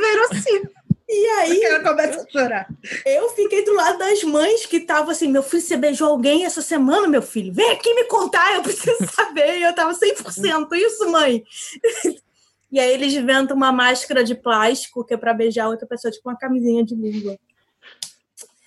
verossímil. 0.00 0.70
e 1.08 1.26
aí 1.26 1.50
Porque 1.50 1.64
ela 1.66 1.82
começa 1.82 2.20
a 2.22 2.30
chorar. 2.30 2.68
Eu 3.04 3.28
fiquei 3.30 3.64
do 3.64 3.74
lado 3.74 3.98
das 3.98 4.22
mães 4.22 4.64
que 4.66 4.76
estavam 4.76 5.10
assim: 5.10 5.28
meu 5.28 5.42
filho, 5.42 5.62
você 5.62 5.76
beijou 5.76 6.08
alguém 6.08 6.44
essa 6.44 6.62
semana, 6.62 7.08
meu 7.08 7.22
filho? 7.22 7.52
Vem 7.52 7.70
aqui 7.72 7.92
me 7.94 8.04
contar, 8.04 8.54
eu 8.54 8.62
preciso 8.62 8.96
saber. 9.12 9.58
E 9.58 9.62
eu 9.64 9.74
tava 9.74 9.92
100%. 9.92 10.68
Isso, 10.74 11.10
mãe. 11.10 11.42
E 12.72 12.80
aí 12.80 12.92
eles 12.92 13.12
inventam 13.14 13.56
uma 13.56 13.70
máscara 13.70 14.24
de 14.24 14.34
plástico 14.34 15.04
que 15.04 15.14
é 15.14 15.16
para 15.16 15.32
beijar 15.34 15.68
outra 15.68 15.86
pessoa, 15.86 16.10
tipo 16.10 16.28
uma 16.28 16.36
camisinha 16.36 16.84
de 16.84 16.94
língua. 16.94 17.38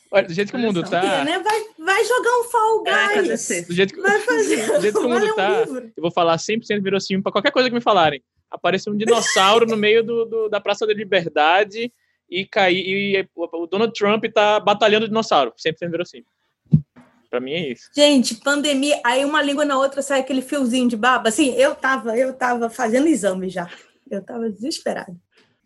Olha, 0.10 0.26
do 0.26 0.34
jeito 0.34 0.52
que 0.52 0.58
o 0.58 0.60
mundo 0.62 0.82
tá. 0.84 1.24
né? 1.26 1.38
vai, 1.40 1.64
vai 1.78 2.06
jogar 2.06 2.40
um 2.40 2.44
Fall 2.46 2.84
Vai 2.84 3.08
Guys. 3.08 3.18
acontecer. 3.20 3.66
Do 3.68 3.74
jeito 3.74 3.94
que, 3.94 4.02
Vai 4.02 4.20
fazer. 4.22 4.66
do 4.72 4.82
jeito 4.82 5.00
que 5.00 5.06
o 5.06 5.10
mundo 5.10 5.26
um 5.26 5.36
tá, 5.36 5.60
livro. 5.66 5.92
eu 5.98 6.02
vou 6.02 6.12
falar 6.12 6.38
100% 6.38 6.82
verossímil 6.82 7.22
pra 7.22 7.32
qualquer 7.32 7.52
coisa 7.52 7.68
que 7.70 7.76
me 7.76 7.82
falarem. 7.82 8.24
Apareceu 8.50 8.94
um 8.94 8.98
dinossauro 8.98 9.66
no 9.66 9.76
meio 9.76 10.02
do, 10.04 10.24
do- 10.24 10.48
da 10.50 10.62
Praça 10.62 10.88
da 10.88 10.94
Liberdade 10.94 11.92
e 12.30 12.46
cair. 12.46 12.88
E 12.88 13.30
o 13.36 13.64
o 13.64 13.68
Donald 13.68 13.92
Trump 13.94 14.24
tá 14.34 14.62
batalhando 14.62 15.04
o 15.06 15.10
dinossauro. 15.10 15.52
100% 15.58 15.90
verossímil. 15.92 16.26
Pra 17.30 17.42
mim 17.42 17.52
é 17.52 17.72
isso. 17.74 17.90
Gente, 17.94 18.36
pandemia, 18.36 19.02
aí 19.04 19.26
uma 19.26 19.42
língua 19.42 19.66
na 19.66 19.78
outra 19.78 20.02
sai 20.02 20.22
aquele 20.22 20.42
fiozinho 20.42 20.88
de 20.88 20.96
baba. 20.96 21.28
Assim, 21.28 21.54
eu 21.56 21.76
tava, 21.76 22.18
eu 22.18 22.32
tava 22.34 22.70
fazendo 22.70 23.08
exame 23.10 23.50
já. 23.50 23.70
Eu 24.10 24.22
tava 24.22 24.50
desesperada. 24.50 25.16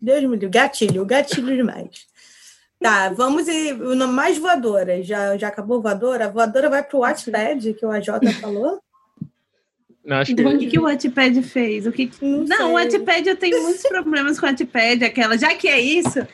Deus 0.00 0.22
me 0.22 0.28
livre, 0.30 0.48
gatilho, 0.48 1.04
gatilho 1.06 1.54
demais. 1.56 2.06
Tá, 2.80 3.10
vamos 3.10 3.46
no 3.96 4.08
mais 4.08 4.36
voadora. 4.38 5.02
Já, 5.02 5.36
já 5.36 5.48
acabou 5.48 5.80
voadora? 5.80 6.24
A 6.24 6.28
voadora 6.28 6.68
vai 6.68 6.82
pro 6.82 6.98
Wattpad, 7.00 7.74
que 7.74 7.86
o 7.86 7.90
AJ 7.92 8.08
falou. 8.40 8.80
Não, 10.04 10.16
acho 10.16 10.34
que. 10.34 10.42
O 10.44 10.58
que, 10.58 10.66
que 10.66 10.78
o 10.80 10.82
Wattpad 10.82 11.42
fez? 11.44 11.86
O 11.86 11.92
que... 11.92 12.10
Não 12.20 12.44
Não, 12.44 12.70
o. 12.70 12.72
Wattpad 12.74 13.28
eu 13.28 13.36
tenho 13.36 13.62
muitos 13.62 13.82
problemas 13.84 14.40
com 14.40 14.46
o 14.46 14.48
Wattpad, 14.48 15.04
aquela. 15.04 15.38
Já 15.38 15.54
que 15.54 15.68
é 15.68 15.78
isso. 15.80 16.26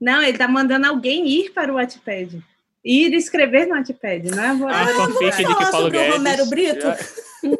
Não, 0.00 0.22
ele 0.22 0.36
tá 0.38 0.48
mandando 0.48 0.86
alguém 0.86 1.28
ir 1.28 1.50
para 1.52 1.70
o 1.70 1.76
Wattpad. 1.76 2.42
Ir 2.84 3.12
escrever 3.14 3.66
no 3.66 3.74
Wattpad, 3.74 4.30
não 4.34 4.42
é? 4.42 4.54
Vou- 4.54 4.68
Ah, 4.68 4.84
Vou- 4.84 4.94
fanfic 5.12 5.30
de 5.36 5.36
que 5.36 5.52
falar 5.52 5.70
Paulo 5.70 5.84
sobre 5.86 5.98
o 5.98 6.00
Guedes. 6.00 6.16
Romero 6.16 6.46
Brito? 6.46 6.80
Já- 6.80 6.98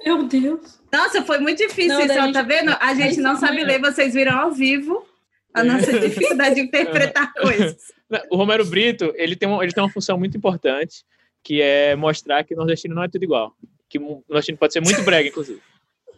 Meu 0.05 0.23
Deus. 0.25 0.82
Nossa, 0.93 1.22
foi 1.22 1.38
muito 1.38 1.59
difícil 1.59 1.88
Não, 1.99 2.01
isso, 2.05 2.18
ó, 2.18 2.22
gente- 2.24 2.34
tá 2.34 2.43
vendo? 2.43 2.76
A 2.78 2.95
gente 2.95 3.20
não 3.20 3.36
sabe 3.36 3.64
ler, 3.64 3.80
vocês 3.80 4.12
viram 4.14 4.38
ao 4.38 4.51
vivo 4.53 5.07
a 5.55 5.64
nossa 5.64 5.99
dificuldade 5.99 6.55
de 6.57 6.61
interpretar 6.68 7.32
coisas. 7.32 7.76
Não, 8.11 8.20
O 8.30 8.36
Romero 8.36 8.64
Brito, 8.64 9.12
ele 9.16 9.34
tem, 9.36 9.49
uma, 9.49 9.62
ele 9.62 9.72
tem 9.72 9.82
uma 9.82 9.90
função 9.90 10.18
muito 10.18 10.36
importante, 10.36 11.05
que 11.43 11.61
é 11.62 11.97
mostrar 11.97 12.45
que 12.45 12.55
nordestino 12.55 12.95
não 12.95 13.03
é 13.05 13.09
tudo 13.09 13.22
igual. 13.24 13.55
Que 13.88 13.99
o 13.99 14.22
nordestino 14.28 14.59
pode 14.59 14.72
ser 14.72 14.80
muito 14.80 15.03
brega, 15.03 15.28
inclusive. 15.28 15.61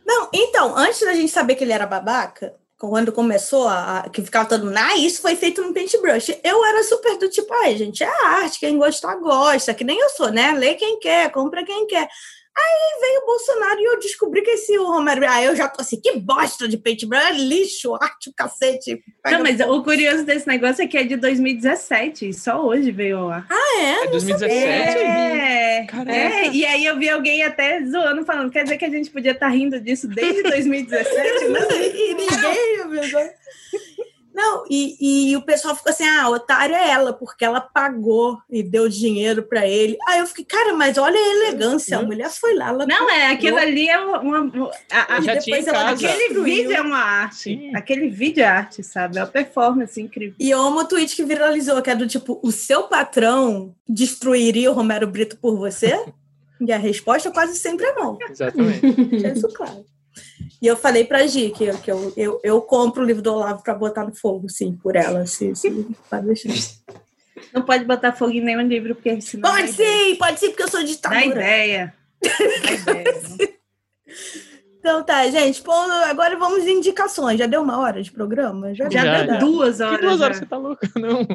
Não, 0.04 0.28
então, 0.34 0.76
antes 0.76 1.00
da 1.00 1.14
gente 1.14 1.30
saber 1.30 1.54
que 1.54 1.64
ele 1.64 1.72
era 1.72 1.86
babaca, 1.86 2.54
quando 2.76 3.10
começou 3.12 3.66
a, 3.68 4.00
a- 4.00 4.08
que 4.10 4.20
ficava 4.22 4.48
todo 4.48 4.66
mundo, 4.66 4.76
ah, 4.76 4.96
isso 4.98 5.22
foi 5.22 5.34
feito 5.36 5.62
no 5.62 5.72
paintbrush. 5.72 6.38
Eu 6.44 6.64
era 6.64 6.82
super 6.82 7.16
do 7.16 7.30
tipo, 7.30 7.52
ai, 7.54 7.76
gente, 7.76 8.02
é 8.04 8.26
arte, 8.26 8.58
quem 8.60 8.76
gostar, 8.76 9.14
gosta, 9.16 9.72
que 9.72 9.84
nem 9.84 9.98
eu 9.98 10.08
sou, 10.10 10.30
né? 10.30 10.52
Lê 10.52 10.74
quem 10.74 10.98
quer, 10.98 11.30
compra 11.30 11.64
quem 11.64 11.86
quer. 11.86 12.08
Aí 12.56 13.00
veio 13.00 13.22
o 13.22 13.26
Bolsonaro 13.26 13.80
e 13.80 13.84
eu 13.84 13.98
descobri 13.98 14.40
que 14.42 14.50
esse 14.50 14.76
Romero, 14.76 15.26
ah, 15.28 15.42
eu 15.42 15.56
já 15.56 15.68
tô 15.68 15.82
assim, 15.82 16.00
que 16.00 16.16
bosta 16.18 16.68
de 16.68 16.76
paintbrush, 16.76 17.20
é 17.20 17.32
lixo, 17.32 17.94
arte, 18.00 18.30
o 18.30 18.32
cacete. 18.32 19.02
Não, 19.24 19.42
mas 19.42 19.58
o 19.60 19.82
curioso 19.82 20.24
desse 20.24 20.46
negócio 20.46 20.82
é 20.82 20.86
que 20.86 20.96
é 20.96 21.02
de 21.02 21.16
2017, 21.16 22.28
e 22.28 22.32
só 22.34 22.64
hoje 22.64 22.92
veio 22.92 23.18
ao 23.18 23.30
ar. 23.30 23.46
Ah, 23.50 23.80
é? 23.80 24.04
É 24.04 24.06
2017? 24.06 24.54
É, 24.54 25.86
é, 26.06 26.48
e 26.50 26.64
aí 26.64 26.84
eu 26.84 26.96
vi 26.96 27.08
alguém 27.08 27.42
até 27.42 27.84
zoando, 27.84 28.24
falando, 28.24 28.52
quer 28.52 28.62
dizer 28.62 28.76
que 28.76 28.84
a 28.84 28.90
gente 28.90 29.10
podia 29.10 29.32
estar 29.32 29.48
rindo 29.48 29.80
disso 29.80 30.06
desde 30.06 30.42
2017, 30.44 31.48
né? 31.48 31.60
e 31.92 32.14
ninguém 32.14 32.80
avisou. 32.82 33.30
Não, 34.34 34.64
e, 34.68 35.30
e 35.30 35.36
o 35.36 35.42
pessoal 35.42 35.76
ficou 35.76 35.90
assim: 35.90 36.04
ah, 36.04 36.28
otária 36.28 36.74
é 36.74 36.90
ela, 36.90 37.12
porque 37.12 37.44
ela 37.44 37.60
pagou 37.60 38.38
e 38.50 38.62
deu 38.62 38.88
dinheiro 38.88 39.44
pra 39.44 39.64
ele. 39.66 39.96
Aí 40.08 40.18
eu 40.18 40.26
fiquei, 40.26 40.44
cara, 40.44 40.74
mas 40.74 40.98
olha 40.98 41.16
a 41.18 41.34
elegância, 41.46 41.98
a 41.98 42.02
mulher 42.02 42.28
foi 42.30 42.54
lá, 42.54 42.70
ela 42.70 42.84
Não, 42.86 43.08
é, 43.08 43.28
aquilo 43.28 43.56
ali 43.56 43.88
é 43.88 43.98
uma... 43.98 44.20
uma- 44.20 44.70
a- 44.90 45.16
a- 45.16 45.20
depois 45.20 45.66
ela- 45.66 45.78
casa. 45.90 46.08
aquele 46.08 46.40
vídeo 46.42 46.72
é 46.72 46.80
uma 46.80 46.98
arte. 46.98 47.36
Sim. 47.36 47.76
Aquele 47.76 48.08
vídeo 48.10 48.42
é 48.42 48.46
arte, 48.46 48.82
sabe? 48.82 49.16
É 49.18 49.20
uma 49.20 49.26
performance 49.28 50.00
incrível. 50.00 50.34
E 50.38 50.50
eu 50.50 50.60
amo 50.60 50.80
o 50.80 50.84
tweet 50.84 51.14
que 51.14 51.22
viralizou, 51.24 51.80
que 51.80 51.90
é 51.90 51.94
do 51.94 52.06
tipo: 52.08 52.40
o 52.42 52.50
seu 52.50 52.84
patrão 52.84 53.74
destruiria 53.88 54.70
o 54.70 54.74
Romero 54.74 55.06
Brito 55.06 55.36
por 55.36 55.56
você? 55.56 56.04
E 56.60 56.72
a 56.72 56.78
resposta 56.78 57.30
quase 57.32 57.56
sempre 57.56 57.84
é 57.84 57.94
não. 57.94 58.16
Exatamente. 58.30 58.80
Deixa 58.92 59.28
isso 59.30 59.48
claro. 59.52 59.84
E 60.62 60.66
eu 60.66 60.76
falei 60.76 61.04
pra 61.04 61.26
Gi 61.26 61.50
que, 61.50 61.64
eu, 61.64 61.78
que 61.78 61.90
eu, 61.90 62.12
eu, 62.16 62.40
eu 62.42 62.60
compro 62.62 63.02
o 63.02 63.06
livro 63.06 63.22
do 63.22 63.32
Olavo 63.34 63.62
pra 63.62 63.74
botar 63.74 64.04
no 64.04 64.14
fogo, 64.14 64.48
sim, 64.48 64.76
por 64.82 64.96
ela. 64.96 65.26
Se, 65.26 65.54
se, 65.54 65.70
pode 66.10 66.26
deixar. 66.26 66.48
Não 67.52 67.62
pode 67.62 67.84
botar 67.84 68.12
fogo 68.12 68.32
em 68.32 68.40
nenhum 68.40 68.62
livro, 68.62 68.94
porque 68.94 69.20
senão 69.20 69.50
Pode 69.50 69.66
dá 69.66 69.72
ideia. 69.72 70.04
sim, 70.06 70.16
pode 70.16 70.40
sim, 70.40 70.48
porque 70.50 70.62
eu 70.62 70.68
sou 70.68 70.80
Dá 71.10 71.24
ideia. 71.24 71.94
Dá 72.22 72.72
ideia. 72.72 73.14
Então 74.78 75.02
tá, 75.02 75.26
gente. 75.30 75.62
Pô, 75.62 75.72
agora 75.72 76.36
vamos 76.38 76.66
em 76.66 76.78
indicações. 76.78 77.38
Já 77.38 77.46
deu 77.46 77.62
uma 77.62 77.78
hora 77.78 78.02
de 78.02 78.12
programa? 78.12 78.74
Já, 78.74 78.88
Já, 78.90 79.02
Já, 79.04 79.18
deu 79.22 79.26
já. 79.34 79.38
duas 79.38 79.76
Que 79.78 79.82
horas. 79.82 80.00
duas 80.00 80.20
horas 80.20 80.36
já. 80.36 80.42
você 80.42 80.46
tá 80.46 80.56
louca? 80.56 80.88
Não. 80.96 81.26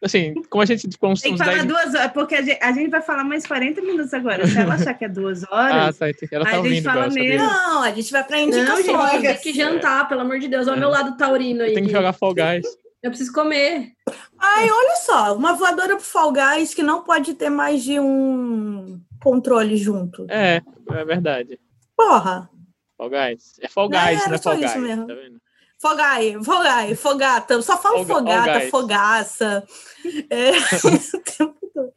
Assim, 0.00 0.32
como 0.48 0.62
a 0.62 0.66
gente 0.66 0.86
ficou 0.88 1.10
uns, 1.10 1.20
Tem 1.20 1.32
que 1.32 1.38
falar 1.38 1.54
10 1.54 1.64
duas 1.66 1.94
horas, 1.94 2.12
porque 2.12 2.36
a 2.36 2.42
gente, 2.42 2.58
a 2.62 2.70
gente 2.72 2.88
vai 2.88 3.02
falar 3.02 3.24
mais 3.24 3.44
40 3.44 3.80
minutos 3.82 4.14
agora. 4.14 4.46
Se 4.46 4.56
ela 4.56 4.74
achar 4.74 4.94
que 4.94 5.04
é 5.04 5.08
duas 5.08 5.42
Ah, 5.44 5.48
horas, 5.50 5.98
tá. 5.98 6.08
entendi. 6.08 6.34
Ela 6.34 6.44
A 6.44 6.46
tá 6.46 6.56
gente 6.56 6.66
ouvindo 6.66 6.84
fala 6.84 7.08
mesmo. 7.10 7.46
Não, 7.46 7.82
a 7.82 7.90
gente 7.90 8.12
vai 8.12 8.24
pra 8.24 8.36
Não, 8.36 8.44
indicações. 8.44 8.86
gente, 8.86 9.22
tem 9.22 9.36
que 9.38 9.52
jantar, 9.52 10.08
pelo 10.08 10.20
amor 10.20 10.38
de 10.38 10.46
Deus. 10.46 10.68
Olha 10.68 10.76
o 10.76 10.80
meu 10.80 10.88
lado 10.88 11.16
taurino 11.16 11.62
aí. 11.64 11.74
Tem 11.74 11.84
que 11.84 11.90
jogar 11.90 12.12
Fall 12.12 12.32
Guys. 12.32 12.64
Eu 13.02 13.10
preciso 13.10 13.32
comer. 13.32 13.92
Ai, 14.38 14.70
olha 14.70 14.96
só, 14.96 15.34
uma 15.36 15.54
voadora 15.54 15.96
pro 15.96 16.04
Fall 16.04 16.32
Guys 16.32 16.74
que 16.74 16.82
não 16.82 17.02
pode 17.02 17.34
ter 17.34 17.50
mais 17.50 17.82
de 17.82 17.98
um 17.98 19.00
controle 19.20 19.76
junto. 19.76 20.26
É, 20.30 20.62
é 20.92 21.04
verdade. 21.04 21.58
Porra. 21.96 22.48
Fall 22.96 23.10
Guys. 23.10 23.58
É 23.60 23.66
Fall 23.68 23.88
Não, 23.88 23.98
Guys, 24.00 24.26
não 24.44 24.52
é 24.52 24.60
isso 24.64 24.78
mesmo. 24.78 25.06
Tá 25.08 25.14
vendo? 25.14 25.38
Fogai, 25.80 26.36
fogai, 26.42 26.94
fogata. 26.96 27.62
Só 27.62 27.76
falo 27.80 28.04
fogata, 28.04 28.62
fogaça. 28.68 29.62
É, 30.30 30.50
o 30.50 31.20
tempo 31.22 31.70
todo. 31.74 31.92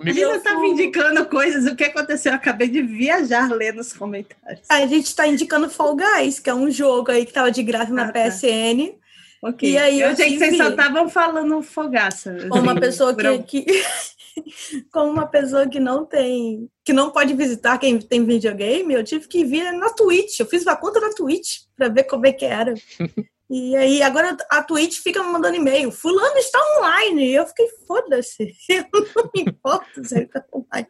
A 0.00 0.12
gente 0.12 0.36
estava 0.36 0.64
indicando 0.66 1.26
coisas. 1.26 1.66
O 1.66 1.74
que 1.74 1.84
aconteceu? 1.84 2.32
Eu 2.32 2.36
acabei 2.36 2.68
de 2.68 2.82
viajar 2.82 3.50
lendo 3.50 3.80
os 3.80 3.92
comentários. 3.92 4.62
A 4.68 4.86
gente 4.86 5.14
tá 5.14 5.26
indicando 5.26 5.68
Fall 5.68 5.96
Guys, 5.96 6.38
que 6.38 6.48
é 6.48 6.54
um 6.54 6.70
jogo 6.70 7.10
aí 7.10 7.26
que 7.26 7.32
tava 7.32 7.50
de 7.50 7.62
graça 7.62 7.92
na 7.92 8.04
Ah, 8.04 8.12
tá. 8.12 8.20
PSN. 8.30 8.96
Ok. 9.42 9.70
E 9.70 9.78
aí 9.78 10.00
eu 10.00 10.08
eu 10.08 10.12
achei 10.12 10.30
que 10.30 10.38
vocês 10.38 10.56
só 10.56 10.68
estavam 10.68 11.08
falando 11.08 11.62
fogaça. 11.62 12.48
Como 12.48 12.62
uma 12.62 12.78
pessoa 12.78 13.14
que, 13.14 13.64
que 13.64 13.66
como 14.92 15.10
uma 15.12 15.26
pessoa 15.26 15.68
que 15.68 15.80
não 15.80 16.04
tem, 16.04 16.68
que 16.84 16.92
não 16.92 17.10
pode 17.10 17.34
visitar 17.34 17.78
quem 17.78 17.98
tem 17.98 18.24
videogame, 18.24 18.94
eu 18.94 19.04
tive 19.04 19.26
que 19.28 19.44
vir 19.44 19.72
na 19.72 19.90
Twitch. 19.90 20.40
Eu 20.40 20.46
fiz 20.46 20.62
uma 20.62 20.76
conta 20.76 21.00
na 21.00 21.10
Twitch 21.10 21.62
para 21.76 21.88
ver 21.88 22.04
como 22.04 22.26
é 22.26 22.32
que 22.32 22.44
era. 22.44 22.74
E 23.50 23.74
aí 23.76 24.02
agora 24.02 24.36
a 24.50 24.62
Twitch 24.62 24.98
fica 24.98 25.22
me 25.22 25.30
mandando 25.30 25.56
e-mail. 25.56 25.90
Fulano 25.90 26.36
está 26.36 26.58
online. 26.76 27.30
E 27.30 27.34
eu 27.34 27.46
fiquei 27.46 27.66
foda-se. 27.86 28.54
Eu 28.68 28.84
não 28.92 29.30
me 29.34 29.40
importo 29.42 30.04
se 30.04 30.16
ele 30.16 30.24
está 30.26 30.44
online. 30.52 30.86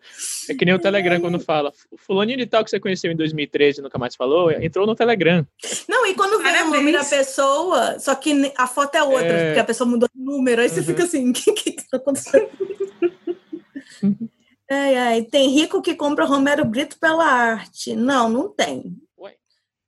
É 0.50 0.54
que 0.54 0.64
nem 0.64 0.74
o 0.74 0.78
Telegram 0.80 1.20
quando 1.20 1.38
fala. 1.38 1.72
O 1.90 1.96
fulaninho 1.96 2.38
de 2.38 2.46
tal 2.46 2.64
que 2.64 2.70
você 2.70 2.80
conheceu 2.80 3.12
em 3.12 3.16
2013 3.16 3.78
e 3.78 3.82
nunca 3.82 3.96
mais 3.96 4.16
falou, 4.16 4.50
entrou 4.50 4.86
no 4.88 4.96
Telegram. 4.96 5.46
Não, 5.88 6.04
e 6.06 6.14
quando 6.14 6.42
vem 6.42 6.62
o 6.64 6.70
nome 6.70 6.90
da 6.90 7.04
pessoa, 7.04 7.96
só 8.00 8.14
que 8.16 8.52
a 8.56 8.66
foto 8.66 8.96
é 8.96 9.02
outra, 9.04 9.26
É. 9.28 9.46
porque 9.46 9.61
a 9.61 9.64
pessoa 9.64 9.88
mudou 9.88 10.09
de 10.12 10.20
número, 10.20 10.61
aí 10.61 10.68
você 10.68 10.80
Uhum. 10.80 10.86
fica 10.86 11.04
assim, 11.04 11.30
o 11.30 11.32
que, 11.32 11.52
que 11.52 11.72
que 11.72 11.88
tá 11.88 11.96
acontecendo? 11.98 12.48
ai, 14.68 14.96
ai, 14.96 15.22
tem 15.22 15.48
rico 15.50 15.80
que 15.80 15.94
compra 15.94 16.24
Romero 16.24 16.64
Brito 16.64 16.98
pela 16.98 17.24
arte. 17.24 17.94
Não, 17.94 18.28
não 18.28 18.48
tem. 18.48 18.96
Ué. 19.16 19.34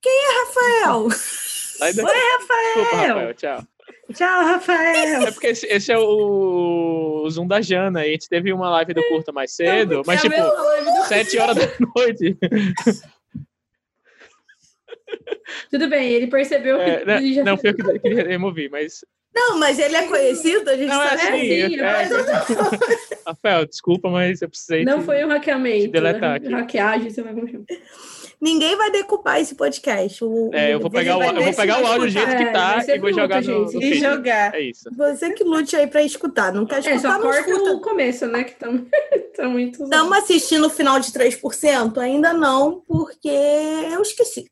Quem 0.01 0.13
é 0.13 0.45
Rafael? 0.45 1.09
Sai 1.81 1.93
daqui. 1.95 2.09
Oi, 2.09 2.15
Desculpa, 2.15 2.97
Rafael. 2.97 3.09
Rafael. 3.15 3.35
Tchau. 3.35 3.65
Tchau, 4.15 4.45
Rafael. 4.45 5.23
É 5.27 5.31
porque 5.33 5.47
esse, 5.49 5.67
esse 5.67 5.93
é 5.93 5.99
o, 5.99 7.23
o 7.25 7.31
Zoom 7.31 7.47
da 7.47 7.61
Jana. 7.61 8.05
E 8.05 8.09
a 8.09 8.13
gente 8.13 8.29
teve 8.29 8.53
uma 8.53 8.69
live 8.71 8.95
do 8.95 9.03
Curta 9.09 9.33
mais 9.33 9.53
cedo, 9.53 10.03
mas 10.07 10.25
É 10.25 10.29
tipo, 10.29 11.05
7 11.09 11.39
horas 11.39 11.57
da 11.57 11.69
noite. 11.97 12.37
Tudo 15.71 15.89
bem, 15.89 16.11
ele 16.13 16.27
percebeu 16.29 16.79
que 16.79 16.83
É, 16.85 17.17
ele 17.17 17.35
já 17.35 17.45
não, 17.45 17.57
foi 17.57 17.71
eu 17.71 17.75
que, 17.75 17.99
que 17.99 18.09
removi, 18.15 18.69
mas. 18.69 19.05
Não, 19.35 19.59
mas 19.59 19.79
ele 19.79 19.95
é 19.97 20.07
conhecido, 20.09 20.69
a 20.71 20.77
gente 20.77 20.89
Não, 20.89 21.03
é 21.03 21.09
sabe. 21.17 21.23
assim. 21.23 21.41
sim, 21.41 21.81
é- 21.81 21.83
mas- 21.83 22.11
é- 22.13 23.19
Rafael, 23.27 23.67
desculpa, 23.67 24.11
mas 24.11 24.43
eu 24.43 24.49
precisei. 24.49 24.85
Não 24.85 24.99
te- 25.01 25.05
foi 25.05 25.25
um 25.25 25.29
hackeamento. 25.29 25.83
te 25.83 25.89
deletar 25.89 26.31
né? 26.31 26.37
aqui. 26.37 26.49
Hackeagem, 26.53 27.11
você 27.11 27.23
vai 27.23 27.35
como 27.35 27.49
chama. 27.49 27.65
Ninguém 28.41 28.75
vai 28.75 28.91
decupar 28.91 29.39
esse 29.41 29.55
podcast. 29.55 30.25
O- 30.25 30.51
É, 30.55 30.73
eu 30.73 30.81
vou 30.81 30.91
pegar 30.91 31.19
o, 31.19 31.23
eu 31.23 31.43
vou 31.45 31.53
pegar 31.55 31.83
o 31.83 31.87
áudio 31.87 32.01
do 32.07 32.09
jeito 32.09 32.29
que 32.37 32.43
É, 32.43 32.53
tá 32.53 32.81
ser 32.81 32.97
e 32.97 32.99
vou 32.99 33.13
jogar 33.13 33.43
no, 33.43 33.65
gente. 33.69 33.75
no 33.75 33.83
E 33.83 33.91
feed. 33.91 34.01
jogar. 34.01 34.55
É 34.55 34.61
isso. 34.63 34.89
Você 34.97 35.31
que 35.35 35.45
lute 35.45 35.77
aí 35.77 35.87
pra 35.87 36.03
escutar. 36.03 36.51
Não 36.53 36.65
quer 36.65 36.77
É, 36.77 36.79
escutar, 36.79 37.01
só 37.01 37.09
não 37.15 37.21
corta 37.21 37.51
escuta. 37.51 37.71
o 37.73 37.81
começo, 37.83 38.27
né? 38.27 38.45
Que 38.45 38.53
estão 38.53 38.73
muito. 39.51 39.85
Estamos 39.85 40.17
assistindo 40.19 40.67
o 40.67 40.71
final 40.71 40.99
de 40.99 41.13
3%? 41.13 41.99
Ainda 41.99 42.33
não, 42.33 42.81
porque 42.89 43.29
eu 43.29 44.01
esqueci. 44.01 44.51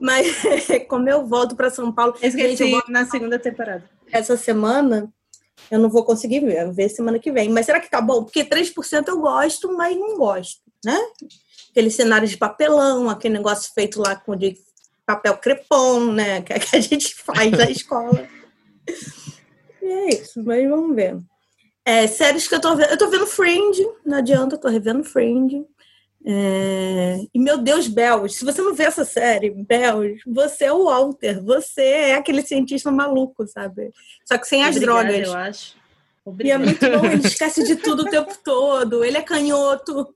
Mas 0.00 0.26
como 0.88 1.08
eu 1.08 1.24
volto 1.24 1.54
para 1.54 1.70
São 1.70 1.92
Paulo, 1.92 2.14
Esqueci 2.20 2.56
Gente, 2.56 2.62
eu 2.64 2.70
vou- 2.70 2.82
na 2.88 3.06
segunda 3.06 3.38
temporada. 3.38 3.84
essa 4.10 4.36
semana, 4.36 5.08
eu 5.70 5.78
não 5.78 5.88
vou 5.88 6.04
conseguir 6.04 6.40
ver, 6.40 6.58
eu 6.62 6.64
vou 6.66 6.74
ver 6.74 6.88
semana 6.88 7.20
que 7.20 7.30
vem. 7.30 7.48
Mas 7.50 7.66
será 7.66 7.78
que 7.78 7.88
tá 7.88 8.00
bom? 8.00 8.24
Porque 8.24 8.42
3% 8.44 9.06
eu 9.08 9.20
gosto, 9.20 9.72
mas 9.76 9.96
não 9.96 10.16
gosto, 10.16 10.60
né? 10.84 10.98
Aquele 11.72 11.90
cenário 11.90 12.28
de 12.28 12.36
papelão, 12.36 13.10
aquele 13.10 13.34
negócio 13.34 13.72
feito 13.74 14.00
lá 14.00 14.14
com 14.14 14.36
de 14.36 14.56
papel 15.04 15.36
crepom, 15.38 16.12
né? 16.12 16.40
Que, 16.42 16.52
a 16.76 16.80
gente 16.80 17.14
faz 17.14 17.50
na 17.50 17.68
escola. 17.70 18.28
E 19.82 19.86
é 19.86 20.08
isso, 20.10 20.42
mas 20.44 20.68
vamos 20.68 20.94
ver. 20.94 21.18
É, 21.84 22.06
séries 22.06 22.46
que 22.46 22.54
eu 22.54 22.60
tô 22.60 22.76
vendo. 22.76 22.90
Eu 22.90 22.98
tô 22.98 23.08
vendo 23.08 23.26
Fringe, 23.26 23.84
não 24.06 24.18
adianta, 24.18 24.54
eu 24.54 24.60
tô 24.60 24.68
revendo 24.68 25.02
Fringe. 25.02 25.64
É, 26.24 27.18
E 27.34 27.38
meu 27.38 27.58
Deus, 27.58 27.88
Bells, 27.88 28.38
se 28.38 28.44
você 28.44 28.62
não 28.62 28.74
vê 28.74 28.84
essa 28.84 29.04
série, 29.04 29.50
Bells, 29.50 30.22
você 30.24 30.66
é 30.66 30.72
o 30.72 30.84
Walter, 30.84 31.42
você 31.42 31.82
é 31.82 32.14
aquele 32.14 32.42
cientista 32.42 32.92
maluco, 32.92 33.44
sabe? 33.48 33.90
Só 34.24 34.38
que 34.38 34.46
sem 34.46 34.62
as 34.62 34.76
Obrigada, 34.76 35.08
drogas. 35.08 35.28
eu 35.28 35.34
acho. 35.34 35.74
E 35.74 35.80
é 36.28 36.30
Obrigada. 36.30 36.64
muito 36.64 36.90
bom, 36.90 37.06
ele 37.06 37.26
esquece 37.26 37.64
de 37.64 37.74
tudo 37.74 38.02
o 38.02 38.10
tempo 38.10 38.32
todo, 38.44 39.04
ele 39.04 39.16
é 39.16 39.22
canhoto. 39.22 40.14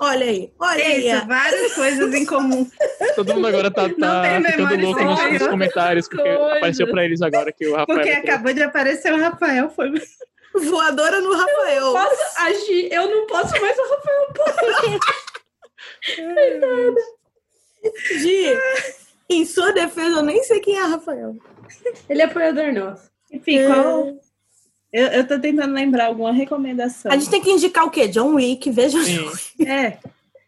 Olha 0.00 0.26
aí, 0.26 0.52
olha 0.58 0.84
aí. 0.84 1.08
Isso, 1.08 1.26
várias 1.26 1.74
coisas 1.74 2.14
em 2.14 2.24
comum. 2.24 2.70
Todo 3.16 3.34
mundo 3.34 3.48
agora 3.48 3.70
tá, 3.70 3.82
tá 3.82 3.88
ficando 3.88 4.42
memória 4.42 4.84
louco 4.84 5.02
nos, 5.02 5.32
nos 5.32 5.46
comentários, 5.48 6.08
porque 6.08 6.22
coisa. 6.22 6.56
apareceu 6.56 6.90
pra 6.90 7.04
eles 7.04 7.20
agora 7.20 7.52
que 7.52 7.66
o 7.66 7.74
Rafael. 7.74 7.98
Porque 7.98 8.10
entrou. 8.10 8.34
acabou 8.34 8.52
de 8.52 8.62
aparecer 8.62 9.12
o 9.12 9.18
Rafael. 9.18 9.70
Foi... 9.70 9.92
Voadora 10.54 11.20
no 11.20 11.36
Rafael. 11.36 11.92
Posso 11.92 12.40
agir? 12.40 12.92
Eu 12.92 13.10
não 13.10 13.26
posso 13.26 13.60
mais 13.60 13.76
o 13.78 13.82
Rafael. 13.82 15.00
Gi, 18.18 18.58
em 19.28 19.44
sua 19.44 19.72
defesa, 19.72 20.16
eu 20.16 20.22
nem 20.22 20.42
sei 20.42 20.60
quem 20.60 20.76
é 20.76 20.82
Rafael. 20.82 21.36
Ele 22.08 22.22
é 22.22 22.24
apoiador 22.24 22.72
nosso. 22.72 23.10
Enfim, 23.30 23.66
qual. 23.66 24.18
Eu, 24.92 25.06
eu 25.08 25.26
tô 25.26 25.38
tentando 25.38 25.74
lembrar 25.74 26.06
alguma 26.06 26.32
recomendação. 26.32 27.12
A 27.12 27.16
gente 27.16 27.30
tem 27.30 27.42
que 27.42 27.50
indicar 27.50 27.84
o 27.84 27.90
quê? 27.90 28.08
John 28.08 28.34
Wick, 28.34 28.70
veja. 28.70 29.02
Sim. 29.04 29.28
É. 29.66 29.98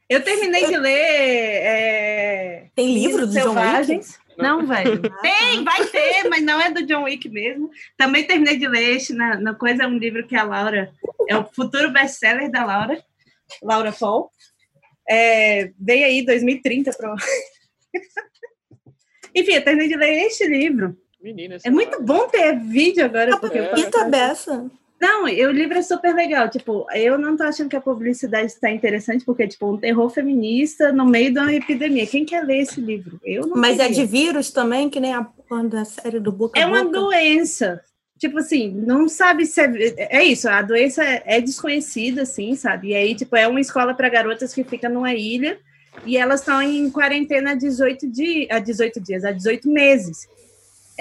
Eu 0.08 0.24
terminei 0.24 0.66
de 0.66 0.76
ler. 0.76 0.90
é, 0.92 2.66
Tem 2.74 2.94
livro 2.94 3.26
do 3.26 3.32
John 3.32 3.54
Wick? 3.54 4.00
Não, 4.36 4.66
velho. 4.66 5.00
Tem, 5.20 5.62
vai 5.62 5.84
ter, 5.86 6.28
mas 6.28 6.42
não 6.42 6.60
é 6.60 6.70
do 6.70 6.84
John 6.86 7.04
Wick 7.04 7.28
mesmo. 7.28 7.70
Também 7.96 8.26
terminei 8.26 8.56
de 8.56 8.66
ler 8.66 8.96
este 8.96 9.12
na, 9.12 9.38
na 9.38 9.54
coisa, 9.54 9.84
é 9.84 9.86
um 9.86 9.98
livro 9.98 10.26
que 10.26 10.34
a 10.34 10.42
Laura. 10.42 10.90
É 11.28 11.36
o 11.36 11.44
futuro 11.44 11.92
best-seller 11.92 12.50
da 12.50 12.64
Laura, 12.64 13.00
Laura 13.62 13.92
Paul. 13.92 14.30
É, 15.08 15.70
veio 15.78 16.06
aí 16.06 16.24
2030 16.24 16.92
para. 16.92 17.14
Enfim, 19.34 19.52
eu 19.52 19.64
terminei 19.64 19.88
de 19.88 19.96
ler 19.96 20.26
este 20.26 20.46
livro. 20.46 20.96
Menina, 21.22 21.56
É 21.64 21.70
muito 21.70 22.02
bom 22.02 22.26
ter 22.28 22.58
vídeo 22.58 23.04
agora. 23.04 23.36
porque 23.38 23.58
eu 23.58 23.66
posso 23.68 23.84
Fita 23.84 23.98
fazer. 23.98 24.10
beça. 24.10 24.70
Não, 25.00 25.26
e 25.26 25.46
o 25.46 25.50
livro 25.50 25.78
é 25.78 25.82
super 25.82 26.14
legal. 26.14 26.48
Tipo, 26.50 26.86
eu 26.94 27.16
não 27.18 27.34
tô 27.36 27.42
achando 27.44 27.70
que 27.70 27.76
a 27.76 27.80
publicidade 27.80 28.46
está 28.48 28.70
interessante, 28.70 29.24
porque, 29.24 29.48
tipo, 29.48 29.70
um 29.72 29.78
terror 29.78 30.10
feminista 30.10 30.92
no 30.92 31.06
meio 31.06 31.32
de 31.32 31.38
uma 31.38 31.54
epidemia. 31.54 32.06
Quem 32.06 32.24
quer 32.26 32.44
ler 32.44 32.58
esse 32.60 32.80
livro? 32.80 33.18
Eu 33.24 33.46
não 33.46 33.56
Mas 33.56 33.78
é 33.78 33.86
queria. 33.88 34.04
de 34.04 34.10
vírus 34.10 34.50
também, 34.50 34.90
que 34.90 35.00
nem 35.00 35.14
a 35.14 35.26
da 35.70 35.84
série 35.86 36.20
do 36.20 36.30
Boca 36.30 36.58
a 36.58 36.62
É 36.62 36.66
uma 36.66 36.84
Boca. 36.84 36.98
doença. 37.00 37.80
Tipo 38.18 38.38
assim, 38.40 38.70
não 38.70 39.08
sabe 39.08 39.46
se 39.46 39.62
é, 39.62 40.18
é 40.18 40.22
isso, 40.24 40.46
a 40.46 40.60
doença 40.60 41.02
é, 41.02 41.22
é 41.24 41.40
desconhecida, 41.40 42.20
assim, 42.22 42.54
sabe? 42.54 42.88
E 42.88 42.94
aí, 42.94 43.14
tipo, 43.14 43.34
é 43.34 43.48
uma 43.48 43.60
escola 43.60 43.94
para 43.94 44.10
garotas 44.10 44.52
que 44.52 44.62
fica 44.62 44.90
numa 44.90 45.14
ilha 45.14 45.58
e 46.04 46.18
elas 46.18 46.40
estão 46.40 46.60
em 46.60 46.90
quarentena 46.90 47.52
há 47.52 47.54
18, 47.54 48.06
di 48.06 48.46
há 48.50 48.58
18 48.58 49.00
dias, 49.00 49.24
há 49.24 49.32
18 49.32 49.66
meses. 49.70 50.28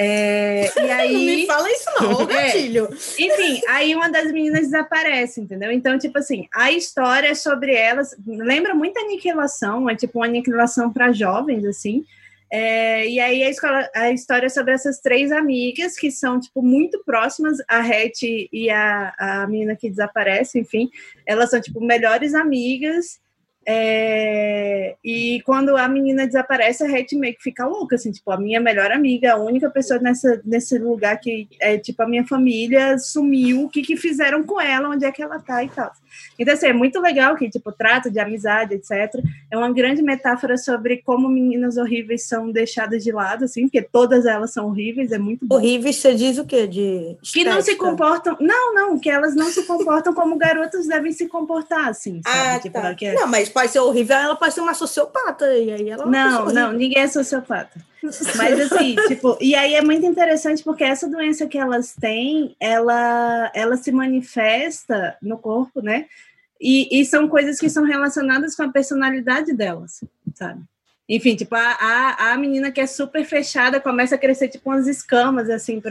É, 0.02 0.64
e 0.66 0.70
Não 0.80 0.86
me 0.86 0.91
aí, 0.91 1.45
fala 1.45 1.70
isso 1.70 1.89
não, 2.00 2.22
É. 2.32 2.45
gatilho. 2.45 2.88
enfim, 3.20 3.62
aí 3.68 3.93
uma 3.93 4.10
das 4.10 4.32
meninas 4.32 4.62
desaparece, 4.62 5.41
entendeu? 5.41 5.70
Então, 5.72 6.00
tipo 6.00 6.18
assim, 6.18 6.47
a 6.54 6.72
história 6.72 7.28
é 7.28 7.36
sobre 7.36 7.76
elas, 7.76 8.16
lembra 8.26 8.74
muito 8.74 8.97
a 8.97 9.02
aniquilação, 9.02 9.89
é 9.89 9.95
tipo 9.95 10.20
uma 10.20 10.26
aniquilação 10.26 10.91
para 10.91 11.12
jovens, 11.12 11.66
assim. 11.66 12.06
É, 12.52 13.08
e 13.08 13.20
aí 13.20 13.43
a, 13.43 13.50
escola, 13.50 13.89
a 13.93 14.10
história 14.10 14.47
é 14.47 14.50
sobre 14.50 14.74
essas 14.74 15.00
três 15.00 15.32
amigas 15.34 15.95
que 15.95 16.10
são, 16.10 16.39
tipo, 16.39 16.64
muito 16.64 17.04
próximas, 17.04 17.58
a 17.68 17.80
Hattie 17.80 18.50
e 18.52 18.70
a, 18.70 19.14
a 19.20 19.47
menina 19.47 19.76
que 19.76 19.89
desaparece, 19.89 20.60
enfim. 20.60 20.89
Elas 21.28 21.52
são, 21.52 21.62
tipo, 21.62 21.80
melhores 21.80 22.34
amigas. 22.34 23.20
É, 23.72 24.95
e 25.05 25.43
quando 25.45 25.78
a 25.78 25.88
menina 25.88 26.26
desaparece, 26.26 26.84
a 26.84 26.88
Hattie 26.88 27.15
meio 27.15 27.36
que 27.36 27.43
fica 27.43 27.67
louca, 27.67 27.97
assim, 27.97 28.11
tipo, 28.11 28.32
a 28.32 28.38
minha 28.39 28.59
melhor 28.59 28.91
amiga, 28.91 29.34
a 29.34 29.38
única 29.38 29.70
pessoa 29.70 29.99
nessa, 29.99 30.41
nesse 30.43 30.80
lugar 30.80 31.20
que 31.20 31.47
é, 31.61 31.78
tipo, 31.78 32.01
a 32.01 32.07
minha 32.07 32.26
família 32.26 32.97
sumiu, 32.97 33.65
o 33.65 33.70
que 33.70 33.84
que 33.84 33.95
fizeram 33.95 34.41
com 34.41 34.59
ela, 34.59 34.89
onde 34.89 35.05
é 35.05 35.11
que 35.11 35.22
ela 35.22 35.39
tá 35.39 35.63
e 35.63 35.70
tal. 35.70 35.91
Então, 36.38 36.53
assim, 36.53 36.68
é 36.68 36.74
muito 36.74 36.99
legal 36.99 37.36
que, 37.36 37.49
tipo, 37.49 37.72
trata 37.72 38.10
de 38.10 38.20
amizade, 38.20 38.74
etc. 38.76 38.91
É 39.51 39.57
uma 39.57 39.72
grande 39.72 40.01
metáfora 40.01 40.57
sobre 40.57 40.97
como 40.97 41.28
meninas 41.30 41.78
horríveis 41.78 42.24
são 42.26 42.51
deixadas 42.51 43.03
de 43.03 43.12
lado, 43.12 43.45
assim, 43.45 43.64
porque 43.64 43.82
todas 43.82 44.26
elas 44.26 44.51
são 44.51 44.68
horríveis, 44.68 45.12
é 45.12 45.18
muito 45.18 45.45
bom. 45.45 45.55
Horríveis, 45.55 45.97
você 45.97 46.14
diz 46.16 46.38
o 46.38 46.45
quê? 46.45 46.68
De 46.68 47.18
Que 47.34 47.43
não 47.43 47.62
se 47.62 47.76
comportam. 47.76 48.38
Não, 48.39 48.74
não, 48.74 48.99
que 48.99 49.10
elas 49.10 49.36
não 49.36 49.47
se 49.49 49.64
comportam 49.64 50.14
como 50.14 50.38
garotas 50.38 50.88
devem 50.88 51.12
se 51.12 51.28
comportar, 51.28 51.88
assim. 51.89 52.22
Sabe? 52.26 52.49
Ah, 52.55 52.60
tipo, 52.60 52.80
tá. 52.80 52.95
é- 53.01 53.14
Não, 53.14 53.28
mas 53.28 53.49
pode 53.49 53.72
ser 53.72 53.80
horrível, 53.80 54.16
ela 54.16 54.36
pode 54.36 54.53
ser 54.53 54.62
uma 54.62 54.74
sociopata. 54.74 55.45
E 55.57 55.72
aí 55.72 55.89
ela 55.89 56.03
é 56.03 56.07
Não, 56.07 56.45
não, 56.45 56.72
ninguém 56.74 57.03
é 57.03 57.07
sociopata. 57.07 57.89
Mas 58.38 58.60
assim, 58.60 58.95
tipo, 59.08 59.38
e 59.41 59.56
aí 59.56 59.76
é 59.76 59.82
muito 59.82 60.06
interessante 60.06 60.64
porque 60.64 60.84
essa 60.84 61.10
doença 61.10 61.47
que 61.47 61.58
elas 61.58 61.93
têm, 61.93 62.56
ela, 62.60 63.52
ela 63.54 63.78
se 63.78 63.91
manifesta 63.91 65.18
no 65.22 65.38
corpo, 65.38 65.82
né? 65.82 66.08
E, 66.60 67.00
e 67.00 67.06
são 67.06 67.28
coisas 67.28 67.60
que 67.60 67.70
são 67.70 67.86
relacionadas 67.86 68.56
com 68.56 68.64
a 68.64 68.72
personalidade 68.72 69.54
delas, 69.54 70.04
sabe? 70.34 70.62
Enfim, 71.08 71.36
tipo, 71.36 71.56
a, 71.56 71.72
a, 71.72 72.34
a 72.34 72.38
menina 72.38 72.72
que 72.72 72.80
é 72.80 72.86
super 72.86 73.26
fechada 73.26 73.80
começa 73.80 74.14
a 74.14 74.18
crescer, 74.18 74.47
tipo, 74.47 74.70
umas 74.70 74.88
escamas, 74.88 75.50
assim, 75.50 75.82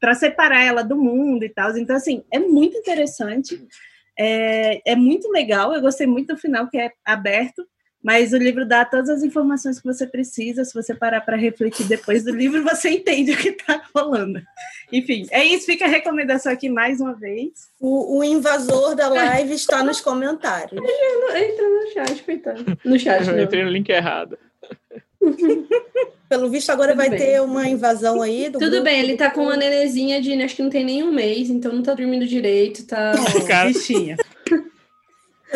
para 0.00 0.14
separar 0.14 0.62
ela 0.62 0.82
do 0.82 0.96
mundo 0.96 1.44
e 1.44 1.50
tal. 1.50 1.76
Então, 1.76 1.94
assim, 1.94 2.24
é 2.32 2.38
muito 2.38 2.78
interessante. 2.78 3.62
É, 4.18 4.92
é 4.92 4.96
muito 4.96 5.30
legal. 5.30 5.74
Eu 5.74 5.82
gostei 5.82 6.06
muito 6.06 6.34
do 6.34 6.40
final, 6.40 6.68
que 6.68 6.78
é 6.78 6.92
aberto. 7.04 7.66
Mas 8.04 8.34
o 8.34 8.36
livro 8.36 8.66
dá 8.66 8.84
todas 8.84 9.08
as 9.08 9.22
informações 9.22 9.80
que 9.80 9.86
você 9.86 10.06
precisa. 10.06 10.62
Se 10.62 10.74
você 10.74 10.94
parar 10.94 11.22
para 11.22 11.38
refletir 11.38 11.86
depois 11.86 12.22
do 12.22 12.32
livro, 12.32 12.62
você 12.62 12.90
entende 12.90 13.32
o 13.32 13.36
que 13.38 13.48
está 13.48 13.82
rolando. 13.96 14.42
Enfim, 14.92 15.26
é 15.30 15.42
isso. 15.42 15.64
Fica 15.64 15.86
a 15.86 15.88
recomendação 15.88 16.52
aqui 16.52 16.68
mais 16.68 17.00
uma 17.00 17.14
vez. 17.14 17.70
O, 17.80 18.18
o 18.18 18.22
invasor 18.22 18.94
da 18.94 19.08
live 19.10 19.54
está 19.54 19.82
nos 19.82 20.02
comentários. 20.02 20.72
Entra 21.34 21.68
no 21.70 21.92
chat, 21.94 22.22
coitado. 22.22 22.78
No 22.84 22.98
chat, 22.98 23.26
Eu 23.26 23.36
não. 23.36 23.42
entrei 23.42 23.64
no 23.64 23.70
link 23.70 23.88
errado. 23.88 24.36
Pelo 26.28 26.50
visto, 26.50 26.70
agora 26.70 26.92
Tudo 26.92 26.98
vai 26.98 27.08
bem. 27.10 27.18
ter 27.18 27.40
uma 27.40 27.66
invasão 27.66 28.20
aí. 28.20 28.50
Do 28.50 28.58
Tudo 28.58 28.70
grupo. 28.70 28.84
bem, 28.84 29.00
ele 29.00 29.16
tá 29.16 29.30
com 29.30 29.44
uma 29.44 29.56
nenezinha 29.56 30.20
de 30.20 30.32
acho 30.42 30.56
que 30.56 30.62
não 30.62 30.68
tem 30.70 30.84
nem 30.84 31.02
um 31.02 31.10
mês, 31.12 31.48
então 31.48 31.72
não 31.72 31.82
tá 31.82 31.94
dormindo 31.94 32.26
direito, 32.26 32.86
tá, 32.86 33.12
Cara, 33.48 33.68
Bichinha. 33.68 34.16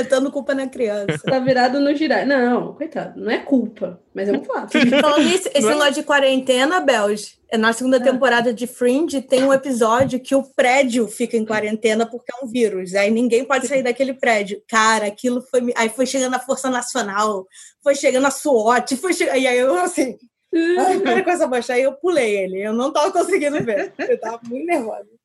Botando 0.02 0.30
culpa 0.30 0.54
na 0.54 0.66
criança. 0.66 1.18
tá 1.24 1.38
virado 1.38 1.80
no 1.80 1.94
girar. 1.94 2.26
Não, 2.26 2.74
coitado, 2.74 3.20
não 3.20 3.30
é 3.30 3.38
culpa, 3.38 4.00
mas 4.14 4.28
é 4.28 4.32
um 4.32 4.44
fato. 4.44 4.72
Falando 5.00 5.24
nisso, 5.24 5.48
esse 5.54 5.66
negócio 5.66 5.94
de 5.94 6.02
quarentena, 6.02 6.80
Belge, 6.80 7.38
na 7.52 7.72
segunda 7.72 8.00
temporada 8.00 8.52
de 8.52 8.66
Fringe 8.66 9.22
tem 9.22 9.44
um 9.44 9.52
episódio 9.52 10.20
que 10.20 10.34
o 10.34 10.42
prédio 10.42 11.08
fica 11.08 11.36
em 11.36 11.44
quarentena 11.44 12.06
porque 12.06 12.32
é 12.32 12.44
um 12.44 12.48
vírus. 12.48 12.94
Aí 12.94 13.10
ninguém 13.10 13.44
pode 13.44 13.66
sair 13.66 13.82
daquele 13.82 14.14
prédio. 14.14 14.62
Cara, 14.68 15.06
aquilo 15.06 15.42
foi. 15.42 15.72
Aí 15.76 15.88
foi 15.88 16.06
chegando 16.06 16.34
a 16.34 16.40
Força 16.40 16.68
Nacional, 16.70 17.46
foi 17.82 17.94
chegando 17.94 18.26
a 18.26 18.30
SWAT, 18.30 18.96
foi 18.96 19.12
che... 19.12 19.24
E 19.24 19.46
aí 19.46 19.58
eu 19.58 19.74
assim. 19.80 20.16
Para 21.02 21.22
com 21.22 21.30
essa 21.30 21.46
bosta. 21.46 21.74
Aí 21.74 21.82
eu 21.82 21.92
pulei 21.92 22.38
ele. 22.38 22.62
Eu 22.62 22.72
não 22.72 22.92
tava 22.92 23.12
conseguindo 23.12 23.62
ver. 23.62 23.92
Eu 23.98 24.18
tava 24.18 24.40
muito 24.44 24.66
nervosa. 24.66 25.17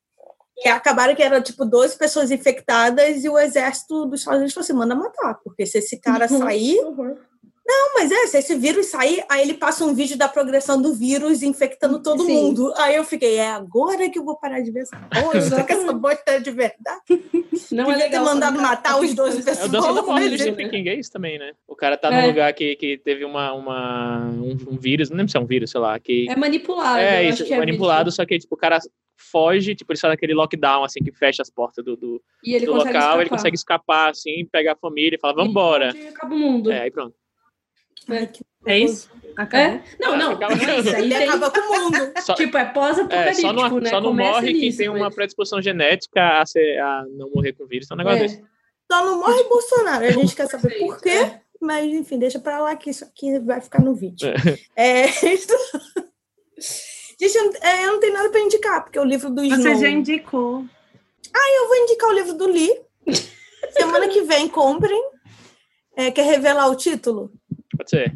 E 0.57 0.69
acabaram 0.69 1.15
que 1.15 1.23
eram 1.23 1.41
tipo 1.41 1.65
12 1.65 1.97
pessoas 1.97 2.31
infectadas 2.31 3.23
e 3.23 3.29
o 3.29 3.37
exército 3.37 4.05
dos 4.05 4.21
Estados 4.21 4.39
Unidos 4.39 4.53
falou 4.53 4.63
assim: 4.63 4.73
manda 4.73 4.95
matar, 4.95 5.39
porque 5.43 5.65
se 5.65 5.79
esse 5.79 5.99
cara 5.99 6.27
sair, 6.27 6.75
Que 6.75 6.85
horror. 6.85 7.17
Não, 7.65 7.93
mas 7.95 8.11
é, 8.11 8.27
se 8.27 8.37
esse 8.39 8.55
vírus 8.55 8.87
sair, 8.87 9.23
aí 9.29 9.41
ele 9.41 9.53
passa 9.53 9.85
um 9.85 9.93
vídeo 9.93 10.17
da 10.17 10.27
progressão 10.27 10.81
do 10.81 10.93
vírus 10.93 11.41
infectando 11.43 12.01
todo 12.01 12.23
Sim. 12.25 12.33
mundo. 12.33 12.73
Aí 12.75 12.95
eu 12.95 13.03
fiquei, 13.05 13.37
é 13.37 13.51
agora 13.51 14.09
que 14.09 14.19
eu 14.19 14.25
vou 14.25 14.37
parar 14.37 14.59
de 14.59 14.69
ver 14.71 14.81
essa 14.81 14.97
bosta, 14.97 15.63
que 15.63 15.71
essa 15.73 15.93
bosta 15.93 16.23
é 16.31 16.39
de 16.39 16.51
verdade. 16.51 17.01
Não 17.71 17.85
Devia 17.85 18.05
é 18.05 18.09
ter 18.09 18.19
mandado 18.19 18.59
matar 18.61 18.99
os 18.99 19.13
12 19.13 19.37
É 19.37 19.41
o 19.41 19.43
pessoas. 19.45 19.69
Dança 19.71 19.93
da 19.93 20.01
Morte 20.01 20.25
do 20.25 20.31
né? 20.31 20.37
Stephen 20.37 20.69
King, 20.69 20.89
é 20.89 20.95
isso 20.95 21.11
também, 21.11 21.39
né? 21.39 21.53
O 21.67 21.75
cara 21.75 21.97
tá 21.97 22.13
É. 22.13 22.21
num 22.21 22.27
lugar 22.27 22.51
que, 22.53 22.75
que 22.75 22.97
teve 22.97 23.23
uma, 23.23 23.53
uma, 23.53 24.19
um, 24.31 24.57
um 24.73 24.77
vírus, 24.77 25.09
não 25.09 25.17
lembro 25.17 25.31
se 25.31 25.37
é 25.37 25.39
um 25.39 25.45
vírus, 25.45 25.71
sei 25.71 25.79
lá, 25.79 25.97
que 25.99 26.27
É 26.29 26.35
manipulado. 26.35 26.99
é, 26.99 27.23
eu 27.25 27.29
isso, 27.29 27.43
acho 27.43 27.45
que 27.45 27.53
é 27.53 27.57
manipulado, 27.57 28.05
vídeo. 28.09 28.15
só 28.15 28.25
que 28.25 28.37
tipo, 28.39 28.55
o 28.55 28.57
cara 28.57 28.79
foge, 29.17 29.73
tipo, 29.73 29.91
eles 29.93 30.01
fazem 30.01 30.15
aquele 30.15 30.33
lockdown, 30.33 30.83
assim, 30.83 31.01
que 31.01 31.11
fecha 31.13 31.41
as 31.41 31.49
portas 31.49 31.83
do, 31.85 31.95
do, 31.95 32.21
E 32.43 32.55
ele 32.55 32.65
do 32.65 32.73
consegue 32.73 32.93
local, 32.93 33.11
ele 33.13 33.23
escapar. 33.23 33.29
consegue 33.37 33.55
escapar, 33.55 34.09
assim, 34.09 34.45
pegar 34.51 34.73
a 34.73 34.75
família 34.75 35.15
e 35.15 35.19
fala, 35.19 35.33
E 35.33 35.45
vambora. 35.47 35.93
Acaba 36.09 36.35
o 36.35 36.37
mundo. 36.37 36.69
É, 36.71 36.81
aí 36.81 36.91
pronto. 36.91 37.15
Ai, 38.09 38.27
que 38.27 38.41
É 38.65 38.79
isso? 38.79 39.09
Acabou. 39.35 39.65
É? 39.67 39.83
Não, 39.99 40.15
não. 40.17 40.31
Acaba- 40.33 40.55
não 40.55 40.63
é 40.69 40.79
isso. 40.79 40.95
Aí 40.95 41.01
Ele 41.05 41.15
tem, 41.15 41.27
acaba 41.27 41.49
com 41.51 41.59
o 41.59 41.83
mundo. 41.83 42.13
Só, 42.21 42.33
tipo, 42.35 42.57
é 42.57 42.61
é, 42.61 42.65
pós-apocalíptico, 42.65 43.41
só 43.41 43.53
não, 43.53 43.79
né? 43.79 43.89
só 43.89 43.99
não 44.01 44.09
Começa 44.11 44.31
morre 44.31 44.53
quem 44.53 44.75
tem 44.75 44.89
uma 44.89 44.99
mas- 44.99 45.15
predisposição 45.15 45.61
genética 45.61 46.39
a, 46.41 46.45
ser, 46.45 46.79
a 46.79 47.03
não 47.09 47.29
morrer 47.33 47.53
com 47.53 47.65
vírus, 47.65 47.89
é 47.89 47.93
um 47.93 47.97
negócio 47.97 48.19
É. 48.19 48.21
desse. 48.21 48.43
Só 48.91 49.05
não 49.05 49.19
morre 49.19 49.43
Bolsonaro. 49.45 50.05
A 50.05 50.11
gente 50.11 50.35
quer 50.35 50.47
saber 50.47 50.77
por 50.79 51.01
quê, 51.01 51.09
é. 51.09 51.41
mas 51.59 51.85
enfim, 51.91 52.19
deixa 52.19 52.39
pra 52.39 52.59
lá 52.59 52.75
que 52.75 52.89
isso 52.91 53.03
aqui 53.05 53.39
vai 53.39 53.59
ficar 53.59 53.81
no 53.81 53.95
vídeo. 53.95 54.29
É, 54.75 55.07
Gente, 57.19 57.35
eu 57.37 57.45
não- 57.45 57.53
é, 57.61 57.85
eu 57.85 57.91
não 57.93 57.99
tenho 57.99 58.13
nada 58.13 58.29
pra 58.29 58.39
indicar, 58.39 58.83
porque 58.83 58.99
o 58.99 59.03
livro 59.03 59.29
do 59.29 59.43
Snow... 59.43 59.57
Você 59.61 59.75
já 59.75 59.89
indicou. 59.89 60.65
Eu 61.35 61.67
vou 61.67 61.77
indicar 61.77 62.09
o 62.09 62.13
livro 62.13 62.33
do 62.33 62.47
Lee. 62.47 62.79
Semana 63.71 64.07
que 64.07 64.21
vem, 64.21 64.47
comprem. 64.47 65.01
É, 65.95 66.11
quer 66.11 66.25
revelar 66.25 66.67
o 66.69 66.75
título? 66.75 67.31
Pode 67.77 67.89
ser. 67.89 68.15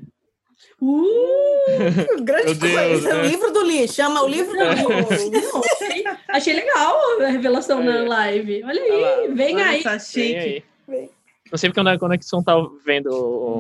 Uh, 0.82 2.22
Grande 2.24 2.54
Deus, 2.56 2.74
coisa. 3.02 3.14
né? 3.14 3.22
O 3.24 3.26
livro 3.28 3.52
do 3.52 3.64
Lee. 3.64 3.88
Chama 3.88 4.24
o 4.24 4.28
livro 4.28 4.52
do 4.54 4.64
Lee. 4.64 5.30
não, 5.32 5.62
achei, 5.82 6.04
achei 6.30 6.54
legal 6.54 6.98
a 7.22 7.28
revelação 7.28 7.84
na 7.84 8.00
É. 8.00 8.08
live. 8.08 8.64
Olha 8.64 8.82
aí, 8.82 9.28
vem 9.34 9.56
Olha 9.56 9.66
aí. 9.66 9.84
Vem 9.84 10.00
chique. 10.00 10.36
aí. 10.36 10.64
Vem. 10.88 11.10
Não 11.52 11.58
sei 11.58 11.70
porque 11.70 11.88
a 11.90 11.98
Conexão 12.00 12.44
tá 12.44 12.54
vendo, 12.86 13.08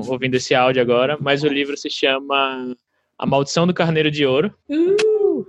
ouvindo 0.09 0.35
esse 0.35 0.53
áudio 0.53 0.81
agora, 0.81 1.17
mas 1.21 1.43
o 1.43 1.47
livro 1.47 1.77
se 1.77 1.89
chama 1.89 2.75
A 3.17 3.25
Maldição 3.25 3.65
do 3.65 3.73
Carneiro 3.73 4.11
de 4.11 4.25
Ouro. 4.25 4.53
Uh, 4.69 5.45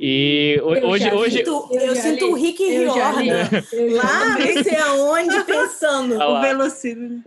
E 0.00 0.60
hoje, 0.62 1.10
hoje, 1.12 1.38
Sinto- 1.38 1.68
Eu 1.72 1.80
eu 1.80 1.96
sinto 1.96 2.26
li. 2.26 2.30
o 2.32 2.34
Rick 2.34 2.62
li. 2.64 2.78
Riordan. 2.78 3.48
Lá, 3.96 4.38
li. 4.38 4.54
não 4.54 4.62
sei 4.62 4.76
aonde, 4.76 5.42
pensando. 5.44 6.22
Ah. 6.22 6.28
O 6.28 6.40
velocímetro. 6.40 7.22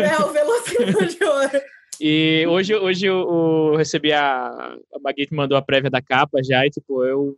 É 0.00 0.18
o 0.24 0.28
Velociraptor 0.30 1.06
de 1.06 1.24
ouro. 1.24 1.60
E 2.00 2.46
hoje, 2.48 2.74
hoje 2.74 3.06
eu, 3.06 3.18
eu 3.18 3.76
recebi 3.76 4.12
a. 4.12 4.76
A 4.92 4.98
Baguette 5.00 5.34
mandou 5.34 5.56
a 5.56 5.62
prévia 5.62 5.90
da 5.90 6.02
capa 6.02 6.42
já, 6.42 6.66
e 6.66 6.70
tipo, 6.70 7.04
eu 7.04 7.36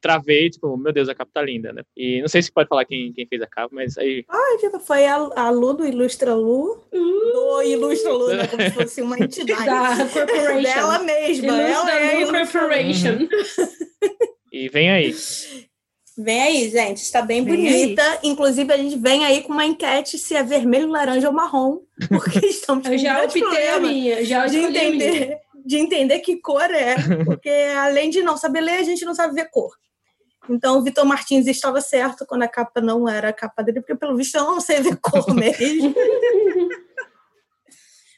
travei, 0.00 0.48
tipo, 0.50 0.76
meu 0.76 0.92
Deus, 0.92 1.08
a 1.08 1.14
capa 1.14 1.30
tá 1.34 1.42
linda, 1.42 1.72
né? 1.72 1.82
E 1.96 2.20
não 2.20 2.28
sei 2.28 2.42
se 2.42 2.52
pode 2.52 2.68
falar 2.68 2.84
quem, 2.84 3.12
quem 3.12 3.26
fez 3.26 3.42
a 3.42 3.46
capa, 3.46 3.68
mas 3.72 3.98
aí. 3.98 4.24
Tipo, 4.60 4.78
Foi 4.80 5.06
a, 5.06 5.14
a 5.14 5.50
Lu 5.50 5.74
do 5.74 5.86
Ilustra 5.86 6.34
Lu. 6.34 6.84
Do 6.92 7.62
Ilustra 7.62 8.12
Lu, 8.12 8.28
né? 8.28 8.46
Como 8.46 8.62
se 8.62 8.70
fosse 8.70 9.02
uma 9.02 9.18
entidade. 9.20 9.64
Da 9.66 10.06
Corporation. 10.06 10.62
Dela 10.62 10.98
mesma. 11.00 11.60
Ela 11.60 11.92
é 11.92 12.08
a 12.08 12.20
Ilustra 12.20 12.66
Lu 12.66 12.74
Ilustra 12.76 13.16
Lu. 13.18 13.28
Corporation. 13.28 13.28
E 14.52 14.68
vem 14.68 14.90
aí. 14.90 15.14
Vem 16.18 16.42
aí, 16.42 16.70
gente. 16.70 16.96
Está 16.98 17.22
bem 17.22 17.44
Vem 17.44 17.54
bonita. 17.54 18.02
Inclusive, 18.24 18.72
a 18.72 18.76
gente 18.76 18.98
vem 18.98 19.24
aí 19.24 19.40
com 19.40 19.52
uma 19.52 19.64
enquete 19.64 20.18
se 20.18 20.34
é 20.34 20.42
vermelho, 20.42 20.88
laranja 20.88 21.28
ou 21.28 21.34
marrom. 21.34 21.78
Porque 22.08 22.40
estamos 22.44 22.88
com 22.88 22.92
Eu 22.92 22.98
já 22.98 23.22
optei 23.22 23.68
a 23.68 23.78
minha. 23.78 24.24
Já 24.24 24.46
de 24.48 24.58
escolhi 24.58 24.78
a 24.78 24.90
minha. 24.90 24.94
entender, 24.94 25.38
de 25.64 25.76
entender 25.76 26.18
que 26.18 26.36
cor 26.40 26.68
é. 26.72 26.96
Porque 27.24 27.48
além 27.78 28.10
de 28.10 28.20
não 28.20 28.36
saber 28.36 28.60
ler, 28.62 28.78
a 28.78 28.82
gente 28.82 29.04
não 29.04 29.14
sabe 29.14 29.32
ver 29.32 29.48
cor. 29.48 29.70
Então, 30.50 30.78
o 30.78 30.82
Vitor 30.82 31.04
Martins 31.04 31.46
estava 31.46 31.80
certo 31.80 32.26
quando 32.26 32.42
a 32.42 32.48
capa 32.48 32.80
não 32.80 33.08
era 33.08 33.28
a 33.28 33.32
capa 33.32 33.62
dele, 33.62 33.80
porque 33.80 33.94
pelo 33.94 34.16
visto 34.16 34.36
eu 34.36 34.44
não 34.44 34.60
sei 34.60 34.80
ver 34.80 34.96
cor 34.96 35.24
mesmo. 35.32 35.94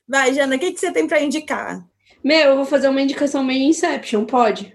Vai, 0.09 0.33
Jana, 0.33 0.57
o 0.57 0.59
que, 0.59 0.73
que 0.73 0.81
você 0.81 0.91
tem 0.91 1.07
para 1.07 1.21
indicar? 1.21 1.85
Meu, 2.25 2.51
eu 2.51 2.57
vou 2.57 2.65
fazer 2.65 2.89
uma 2.89 3.03
indicação 3.03 3.45
meio 3.45 3.69
Inception, 3.69 4.25
pode? 4.25 4.73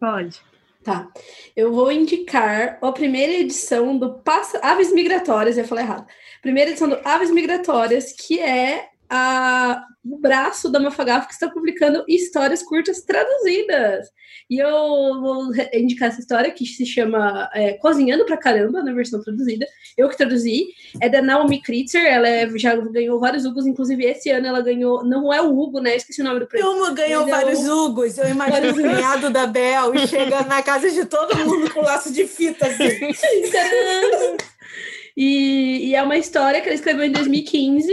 Pode. 0.00 0.40
Tá. 0.82 1.08
Eu 1.54 1.72
vou 1.72 1.92
indicar 1.92 2.78
a 2.82 2.92
primeira 2.92 3.32
edição 3.32 3.96
do 3.96 4.14
Passa... 4.20 4.58
Aves 4.62 4.92
Migratórias, 4.92 5.56
eu 5.56 5.64
falei 5.64 5.84
errado. 5.84 6.06
Primeira 6.40 6.70
edição 6.70 6.88
do 6.88 6.98
Aves 7.04 7.30
Migratórias, 7.30 8.12
que 8.12 8.40
é 8.40 8.88
a... 9.14 9.84
o 10.04 10.16
braço 10.18 10.70
da 10.70 10.80
Mafagaf 10.80 11.26
que 11.28 11.34
está 11.34 11.50
publicando 11.50 12.02
histórias 12.08 12.62
curtas 12.62 13.02
traduzidas. 13.02 14.08
E 14.48 14.58
eu 14.58 14.70
vou 15.20 15.50
indicar 15.74 16.08
essa 16.08 16.20
história 16.20 16.50
que 16.50 16.64
se 16.66 16.84
chama 16.86 17.48
é, 17.54 17.74
Cozinhando 17.74 18.24
pra 18.24 18.36
Caramba, 18.36 18.82
na 18.82 18.92
versão 18.92 19.22
traduzida. 19.22 19.66
Eu 19.96 20.08
que 20.08 20.16
traduzi. 20.16 20.68
É 21.00 21.08
da 21.08 21.20
Naomi 21.22 21.60
Kritzer, 21.62 22.04
ela 22.04 22.26
é- 22.28 22.48
já 22.58 22.74
ganhou 22.76 23.20
vários 23.20 23.44
Hugos, 23.44 23.66
inclusive 23.66 24.04
esse 24.04 24.30
ano 24.30 24.46
ela 24.46 24.62
ganhou. 24.62 25.04
Não 25.04 25.32
é 25.32 25.40
o 25.42 25.58
Hugo, 25.58 25.80
né? 25.80 25.94
Esqueci 25.96 26.22
o 26.22 26.24
nome 26.24 26.40
do 26.40 26.46
prêmio. 26.46 26.70
Ilmo 26.70 26.94
ganhou 26.94 27.22
Mas 27.22 27.30
eu- 27.30 27.36
vários 27.36 27.68
Hugos. 27.68 28.18
Eu 28.18 28.28
imagino 28.30 28.70
o 28.70 28.74
cunhado 28.74 29.30
da 29.30 29.46
Bel 29.46 29.94
e 29.94 30.06
chega 30.08 30.42
na 30.44 30.62
casa 30.62 30.90
de 30.90 31.04
todo 31.04 31.36
mundo 31.38 31.70
com 31.72 31.80
laço 31.82 32.12
de 32.12 32.26
fita, 32.26 32.66
assim. 32.66 33.12
E, 35.16 35.88
e 35.88 35.94
é 35.94 36.02
uma 36.02 36.16
história 36.16 36.60
que 36.62 36.68
ela 36.68 36.74
escreveu 36.74 37.04
em 37.04 37.12
2015. 37.12 37.92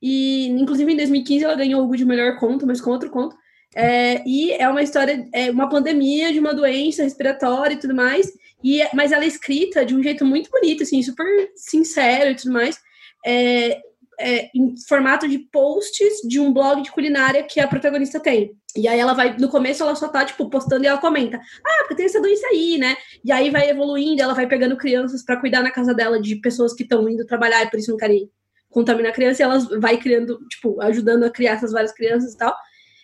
E, 0.00 0.48
inclusive, 0.48 0.92
em 0.92 0.96
2015 0.96 1.44
ela 1.44 1.54
ganhou 1.54 1.80
o 1.80 1.84
Hugo 1.84 1.96
de 1.96 2.04
melhor 2.04 2.38
conto, 2.38 2.66
mas 2.66 2.80
com 2.80 2.90
outro 2.90 3.10
conto. 3.10 3.36
É, 3.74 4.22
e 4.26 4.52
é 4.52 4.68
uma 4.68 4.82
história, 4.82 5.26
é 5.32 5.50
uma 5.50 5.68
pandemia 5.68 6.32
de 6.32 6.38
uma 6.38 6.54
doença 6.54 7.02
respiratória 7.02 7.74
e 7.74 7.78
tudo 7.78 7.94
mais. 7.94 8.30
E, 8.64 8.82
mas 8.94 9.12
ela 9.12 9.24
é 9.24 9.28
escrita 9.28 9.84
de 9.84 9.94
um 9.94 10.02
jeito 10.02 10.24
muito 10.24 10.50
bonito, 10.50 10.82
assim, 10.82 11.02
super 11.02 11.26
sincero 11.54 12.30
e 12.30 12.34
tudo 12.34 12.52
mais. 12.52 12.78
É, 13.24 13.80
é, 14.18 14.50
em 14.54 14.74
formato 14.88 15.28
de 15.28 15.38
posts 15.38 16.26
de 16.26 16.40
um 16.40 16.52
blog 16.52 16.82
de 16.82 16.90
culinária 16.90 17.42
que 17.42 17.60
a 17.60 17.68
protagonista 17.68 18.18
tem. 18.18 18.52
E 18.74 18.88
aí 18.88 18.98
ela 18.98 19.14
vai, 19.14 19.36
no 19.36 19.48
começo 19.48 19.82
ela 19.82 19.94
só 19.94 20.08
tá, 20.08 20.24
tipo, 20.24 20.48
postando 20.48 20.84
e 20.84 20.86
ela 20.86 20.98
comenta. 20.98 21.38
Ah, 21.64 21.78
porque 21.80 21.96
tem 21.96 22.06
essa 22.06 22.20
doença 22.20 22.46
aí, 22.48 22.78
né? 22.78 22.96
E 23.24 23.32
aí 23.32 23.50
vai 23.50 23.68
evoluindo, 23.68 24.22
ela 24.22 24.34
vai 24.34 24.46
pegando 24.46 24.76
crianças 24.76 25.24
para 25.24 25.38
cuidar 25.38 25.62
na 25.62 25.70
casa 25.70 25.94
dela 25.94 26.20
de 26.20 26.36
pessoas 26.36 26.74
que 26.74 26.82
estão 26.82 27.08
indo 27.08 27.26
trabalhar 27.26 27.64
e 27.64 27.70
por 27.70 27.78
isso 27.78 27.90
não 27.90 27.98
querem 27.98 28.30
contaminar 28.76 29.10
a 29.10 29.14
criança, 29.14 29.40
e 29.40 29.44
ela 29.44 29.58
vai 29.80 29.96
criando, 29.96 30.38
tipo, 30.50 30.78
ajudando 30.82 31.24
a 31.24 31.30
criar 31.30 31.52
essas 31.52 31.72
várias 31.72 31.92
crianças 31.92 32.34
e 32.34 32.36
tal. 32.36 32.54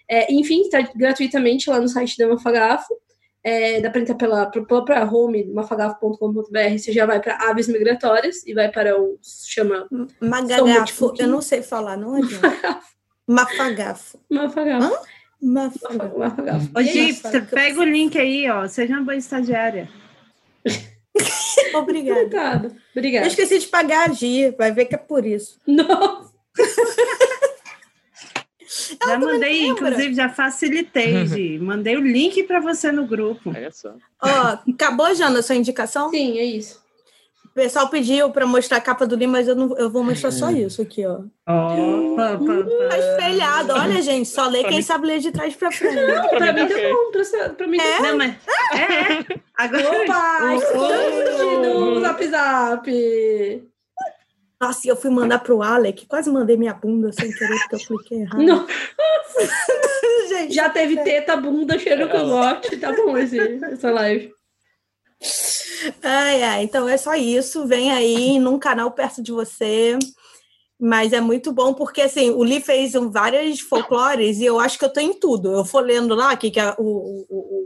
É, 0.07 0.31
enfim, 0.31 0.61
está 0.61 0.83
gratuitamente 0.95 1.71
lá 1.71 1.81
no 1.81 1.89
site 1.89 2.19
da 2.19 2.29
Mafagafo. 2.29 2.95
É, 3.43 3.81
dá 3.81 3.89
para 3.89 4.03
entrar 4.03 4.17
pela, 4.17 4.47
pela 4.51 4.67
própria 4.67 5.03
home, 5.03 5.47
mafagafo.com.br, 5.47 6.79
você 6.79 6.93
já 6.93 7.07
vai 7.07 7.21
para 7.21 7.49
aves 7.49 7.69
migratórias 7.69 8.47
e 8.47 8.53
vai 8.53 8.71
para 8.71 9.01
o. 9.01 9.19
chama 9.23 9.89
Magagafo. 10.21 11.15
Eu 11.19 11.29
não 11.29 11.41
sei 11.41 11.63
falar, 11.63 11.97
não 11.97 12.17
adianta. 12.17 12.79
Mafagafo. 13.27 14.21
Mafagafo. 14.29 14.99
Mafagafo. 15.41 16.19
Mafagafo. 16.19 16.71
Ô, 16.77 16.83
Gi, 16.83 16.99
aí, 16.99 17.13
você 17.15 17.41
pega 17.41 17.81
o 17.81 17.85
link 17.85 18.19
aí, 18.19 18.49
ó. 18.51 18.69
Seja 18.69 18.93
uma 18.93 19.05
boa 19.05 19.17
estagiária. 19.17 19.89
Obrigada. 21.75 22.75
Obrigada. 22.95 23.27
Eu 23.27 23.29
esqueci 23.29 23.59
de 23.59 23.67
pagar 23.67 24.11
a 24.11 24.13
Gi, 24.13 24.51
vai 24.57 24.73
ver 24.73 24.87
que 24.87 24.95
é 24.95 24.99
por 24.99 25.27
isso. 25.27 25.61
Nossa. 25.67 26.33
Já 29.07 29.19
mandei, 29.19 29.67
inclusive, 29.67 30.15
já 30.15 30.29
facilitei, 30.29 31.27
Gi. 31.27 31.59
Mandei 31.59 31.97
o 31.97 32.01
link 32.01 32.43
para 32.45 32.61
você 32.61 32.91
no 32.91 33.07
grupo. 33.07 33.51
Olha 33.51 33.71
só. 33.71 33.95
Ó, 34.23 34.59
acabou, 34.73 35.15
Jana, 35.15 35.41
a 35.41 35.43
sua 35.43 35.57
indicação? 35.57 36.09
Sim, 36.11 36.39
é 36.39 36.45
isso. 36.45 36.82
O 37.53 37.55
pessoal 37.55 37.87
pediu 37.91 38.31
para 38.31 38.47
mostrar 38.47 38.79
a 38.79 38.81
capa 38.81 39.07
do 39.07 39.15
livro, 39.15 39.33
mas 39.33 39.47
eu, 39.47 39.55
não, 39.55 39.77
eu 39.77 39.91
vou 39.91 40.03
mostrar 40.03 40.31
só 40.31 40.51
isso 40.51 40.81
aqui, 40.81 41.05
ó. 41.07 41.19
Pá, 41.45 42.39
Tá 42.89 42.99
espelhado. 42.99 43.75
Olha, 43.75 44.01
gente, 44.01 44.27
só 44.27 44.49
lê 44.49 44.61
Pra 44.61 44.71
quem 44.71 44.79
mim- 44.79 44.83
sabe 44.83 45.07
ler 45.07 45.19
de 45.19 45.31
trás 45.31 45.55
para 45.55 45.71
frente. 45.71 45.95
Pra, 46.31 46.53
mim 46.53 46.61
tá 46.61 46.67
tá 46.67 46.75
ok. 46.75 46.93
bom. 46.93 47.11
Pra, 47.13 47.49
pra 47.51 47.67
mim 47.67 47.77
tá 47.77 48.01
Não, 48.01 48.17
mas. 48.17 48.35
É, 48.73 48.79
é. 48.79 49.41
Agora. 49.55 50.03
Opa! 50.03 50.55
Esconde 50.55 51.43
Oh. 51.45 51.95
no 51.95 52.01
Zap 52.01 52.27
Zap! 52.29 53.63
Nossa, 54.59 54.89
eu 54.89 54.97
fui 54.97 55.11
mandar 55.11 55.41
pro 55.41 55.61
Alec, 55.61 56.07
quase 56.07 56.31
mandei 56.31 56.57
minha 56.57 56.73
bunda 56.73 57.13
sem 57.13 57.31
querer, 57.33 57.59
porque 57.69 57.75
eu 57.75 57.81
cliquei 57.99 58.21
errado. 58.23 58.43
Não, 58.43 58.65
gente, 60.31 60.55
já 60.55 60.71
teve 60.71 60.97
teta, 61.03 61.37
bunda, 61.37 61.79
cheiro 61.79 62.09
que 62.09 62.17
eu 62.17 62.27
gosto. 62.29 62.79
Tá 62.81 62.93
bom 62.93 63.19
esse, 63.19 63.39
essa 63.65 63.91
live. 63.91 64.33
Ai, 66.03 66.43
ai, 66.43 66.63
então 66.65 66.89
é 66.89 66.97
só 66.97 67.15
isso. 67.15 67.67
Vem 67.67 67.91
aí 67.93 68.39
num 68.39 68.59
canal 68.59 68.91
perto 68.91 69.23
de 69.23 69.33
você. 69.33 69.99
Mas 70.85 71.13
é 71.13 71.21
muito 71.21 71.53
bom 71.53 71.73
porque 71.73 72.01
assim, 72.01 72.31
o 72.31 72.43
Lee 72.43 72.61
fez 72.61 72.95
várias 73.13 73.61
folclores 73.61 74.39
e 74.41 74.45
eu 74.45 74.59
acho 74.59 74.77
que 74.77 74.85
eu 74.85 74.93
tô 74.93 74.99
em 74.99 75.13
tudo. 75.13 75.53
Eu 75.53 75.65
for 75.65 75.85
lendo 75.85 76.13
lá 76.15 76.35
o 76.35 76.37
que, 76.37 76.51
que 76.51 76.59
a- 76.59 76.75
o, 76.77 76.83
o, 76.83 77.27
o, 77.31 77.63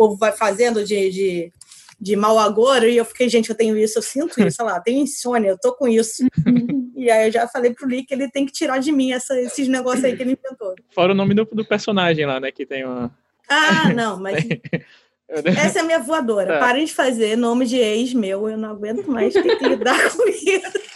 povo 0.00 0.16
vai 0.16 0.32
fazendo 0.32 0.82
de, 0.82 1.10
de, 1.10 1.52
de 2.00 2.16
mau 2.16 2.38
agouro, 2.38 2.88
e 2.88 2.96
eu 2.96 3.04
fiquei, 3.04 3.28
gente, 3.28 3.50
eu 3.50 3.54
tenho 3.54 3.76
isso, 3.76 3.98
eu 3.98 4.02
sinto 4.02 4.42
isso, 4.42 4.62
olha 4.62 4.72
lá, 4.72 4.80
tenho 4.80 5.02
insônia, 5.02 5.50
eu 5.50 5.58
tô 5.58 5.74
com 5.74 5.86
isso. 5.86 6.26
e 6.96 7.10
aí 7.10 7.28
eu 7.28 7.32
já 7.32 7.46
falei 7.46 7.74
pro 7.74 7.86
Lee 7.86 8.04
que 8.04 8.14
ele 8.14 8.30
tem 8.30 8.46
que 8.46 8.52
tirar 8.52 8.78
de 8.78 8.90
mim 8.90 9.12
essa, 9.12 9.38
esses 9.38 9.68
negócios 9.68 10.04
aí 10.04 10.16
que 10.16 10.22
ele 10.22 10.32
inventou. 10.42 10.74
Fora 10.94 11.12
o 11.12 11.14
nome 11.14 11.34
do, 11.34 11.44
do 11.44 11.64
personagem 11.64 12.24
lá, 12.24 12.40
né? 12.40 12.50
Que 12.50 12.64
tem 12.64 12.84
uma. 12.84 13.10
Ah, 13.46 13.92
não, 13.94 14.18
mas 14.18 14.42
essa 15.44 15.78
é 15.78 15.82
a 15.82 15.84
minha 15.84 15.98
voadora. 15.98 16.54
Tá. 16.54 16.58
Parem 16.58 16.84
de 16.84 16.92
fazer 16.92 17.36
nome 17.36 17.66
de 17.66 17.76
ex 17.76 18.12
meu, 18.14 18.48
eu 18.48 18.56
não 18.56 18.70
aguento 18.70 19.06
mais 19.06 19.32
ter 19.32 19.56
que 19.58 19.68
lidar 19.68 20.10
com 20.10 20.28
isso. 20.28 20.90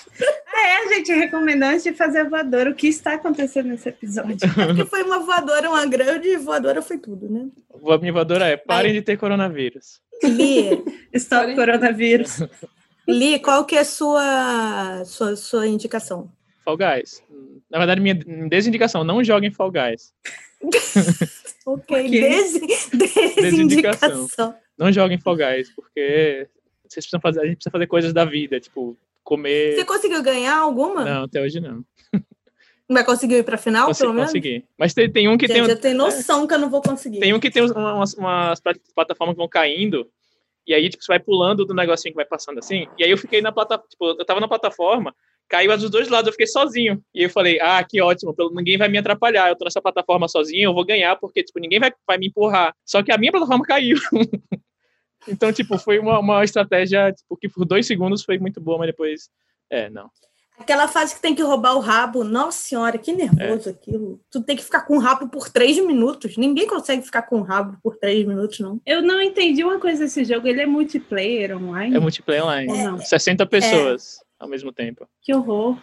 É, 0.54 0.74
gente 0.94 1.12
recomendou 1.12 1.68
antes 1.68 1.84
de 1.84 1.92
fazer 1.92 2.20
a 2.20 2.28
voadora 2.28 2.70
o 2.70 2.74
que 2.74 2.88
está 2.88 3.14
acontecendo 3.14 3.68
nesse 3.68 3.88
episódio. 3.88 4.36
Porque 4.66 4.84
foi 4.86 5.02
uma 5.02 5.20
voadora, 5.20 5.68
uma 5.68 5.86
grande 5.86 6.36
voadora 6.36 6.80
foi 6.80 6.98
tudo, 6.98 7.28
né? 7.28 7.48
A 7.88 7.98
minha 7.98 8.12
voadora 8.12 8.46
é: 8.46 8.56
parem 8.56 8.92
de 8.92 9.02
ter 9.02 9.16
coronavírus. 9.16 10.00
Li, 10.22 10.82
Stop 11.12 11.54
coronavírus. 11.54 12.42
Li, 13.08 13.38
qual 13.38 13.64
que 13.64 13.76
é 13.76 13.80
a 13.80 13.84
sua, 13.84 15.04
sua, 15.04 15.36
sua 15.36 15.66
indicação? 15.66 16.30
Fall 16.64 16.78
Guys. 16.78 17.22
Na 17.70 17.78
verdade, 17.78 18.00
minha 18.00 18.14
desindicação: 18.48 19.04
não 19.04 19.22
joguem 19.22 19.50
Fall 19.50 19.70
Guys. 19.70 20.12
Ok? 21.66 22.10
Des, 22.10 22.52
Desindicação. 22.90 23.36
desindicação. 23.40 24.54
Não 24.76 24.92
joguem 24.92 25.18
Guys, 25.18 25.70
porque 25.74 26.46
vocês 26.82 27.04
precisam 27.06 27.20
fazer, 27.20 27.40
a 27.40 27.44
gente 27.46 27.56
precisa 27.56 27.70
fazer 27.70 27.86
coisas 27.86 28.12
da 28.12 28.24
vida, 28.24 28.60
tipo, 28.60 28.96
comer. 29.22 29.76
Você 29.76 29.84
conseguiu 29.84 30.22
ganhar 30.22 30.56
alguma? 30.58 31.04
Não, 31.04 31.24
até 31.24 31.40
hoje 31.40 31.60
não. 31.60 31.82
Vai 32.86 33.02
conseguir 33.02 33.36
ir 33.36 33.44
pra 33.44 33.56
final, 33.56 33.86
Consi- 33.86 34.00
pelo 34.00 34.12
menos? 34.12 34.28
consegui. 34.30 34.62
Mas 34.78 34.92
tem, 34.92 35.10
tem 35.10 35.26
um 35.26 35.38
que 35.38 35.46
Gente, 35.46 35.62
tem. 35.62 35.70
eu 35.70 35.80
tenho 35.80 35.96
noção 35.96 36.46
que 36.46 36.52
eu 36.52 36.58
não 36.58 36.68
vou 36.68 36.82
conseguir. 36.82 37.18
Tem 37.18 37.32
um 37.32 37.40
que 37.40 37.50
tem 37.50 37.62
umas, 37.62 38.12
umas 38.12 38.60
plat- 38.60 38.76
plataformas 38.94 39.34
que 39.34 39.38
vão 39.38 39.48
caindo, 39.48 40.06
e 40.66 40.74
aí, 40.74 40.90
tipo, 40.90 41.02
você 41.02 41.12
vai 41.12 41.18
pulando 41.18 41.64
do 41.64 41.72
negocinho 41.72 42.12
que 42.12 42.16
vai 42.16 42.26
passando 42.26 42.58
assim, 42.58 42.86
e 42.98 43.04
aí 43.04 43.10
eu 43.10 43.16
fiquei 43.16 43.40
na 43.40 43.50
plataforma, 43.52 43.88
tipo, 43.88 44.04
eu 44.20 44.24
tava 44.26 44.38
na 44.40 44.48
plataforma, 44.48 45.14
caiu 45.48 45.76
dos 45.76 45.90
dois 45.90 46.08
lados, 46.08 46.26
eu 46.26 46.32
fiquei 46.32 46.46
sozinho. 46.46 47.02
E 47.14 47.22
eu 47.22 47.30
falei, 47.30 47.60
ah, 47.60 47.82
que 47.84 48.00
ótimo, 48.00 48.34
ninguém 48.52 48.78
vai 48.78 48.88
me 48.88 48.98
atrapalhar, 48.98 49.48
eu 49.48 49.56
tô 49.56 49.64
nessa 49.64 49.80
plataforma 49.80 50.28
sozinho, 50.28 50.70
eu 50.70 50.74
vou 50.74 50.84
ganhar, 50.84 51.16
porque, 51.16 51.42
tipo, 51.42 51.58
ninguém 51.58 51.80
vai, 51.80 51.92
vai 52.06 52.18
me 52.18 52.28
empurrar. 52.28 52.74
Só 52.84 53.02
que 53.02 53.12
a 53.12 53.18
minha 53.18 53.32
plataforma 53.32 53.64
caiu. 53.66 53.98
então, 55.28 55.52
tipo, 55.52 55.78
foi 55.78 55.98
uma, 55.98 56.18
uma 56.18 56.44
estratégia, 56.44 57.12
tipo, 57.12 57.36
que 57.36 57.48
por 57.48 57.64
dois 57.64 57.86
segundos 57.86 58.24
foi 58.24 58.38
muito 58.38 58.60
boa, 58.60 58.78
mas 58.78 58.88
depois, 58.88 59.28
é, 59.70 59.90
não. 59.90 60.10
Aquela 60.56 60.86
fase 60.86 61.16
que 61.16 61.20
tem 61.20 61.34
que 61.34 61.42
roubar 61.42 61.74
o 61.74 61.80
rabo. 61.80 62.22
Nossa 62.22 62.58
senhora, 62.58 62.96
que 62.96 63.12
nervoso 63.12 63.68
aquilo. 63.68 64.20
Tu 64.30 64.40
tem 64.40 64.54
que 64.54 64.62
ficar 64.62 64.82
com 64.82 64.96
o 64.96 65.00
rabo 65.00 65.28
por 65.28 65.48
três 65.48 65.84
minutos. 65.84 66.36
Ninguém 66.36 66.68
consegue 66.68 67.02
ficar 67.02 67.22
com 67.22 67.40
o 67.40 67.42
rabo 67.42 67.76
por 67.82 67.96
três 67.96 68.24
minutos, 68.24 68.60
não. 68.60 68.80
Eu 68.86 69.02
não 69.02 69.20
entendi 69.20 69.64
uma 69.64 69.80
coisa 69.80 70.04
desse 70.04 70.24
jogo. 70.24 70.46
Ele 70.46 70.60
é 70.60 70.66
multiplayer 70.66 71.56
online? 71.56 71.96
É 71.96 71.98
multiplayer 71.98 72.44
online. 72.44 72.84
Não? 72.84 72.98
60 72.98 73.44
pessoas 73.46 74.20
ao 74.44 74.50
mesmo 74.50 74.72
tempo. 74.72 75.08
Que 75.20 75.34
horror. 75.34 75.78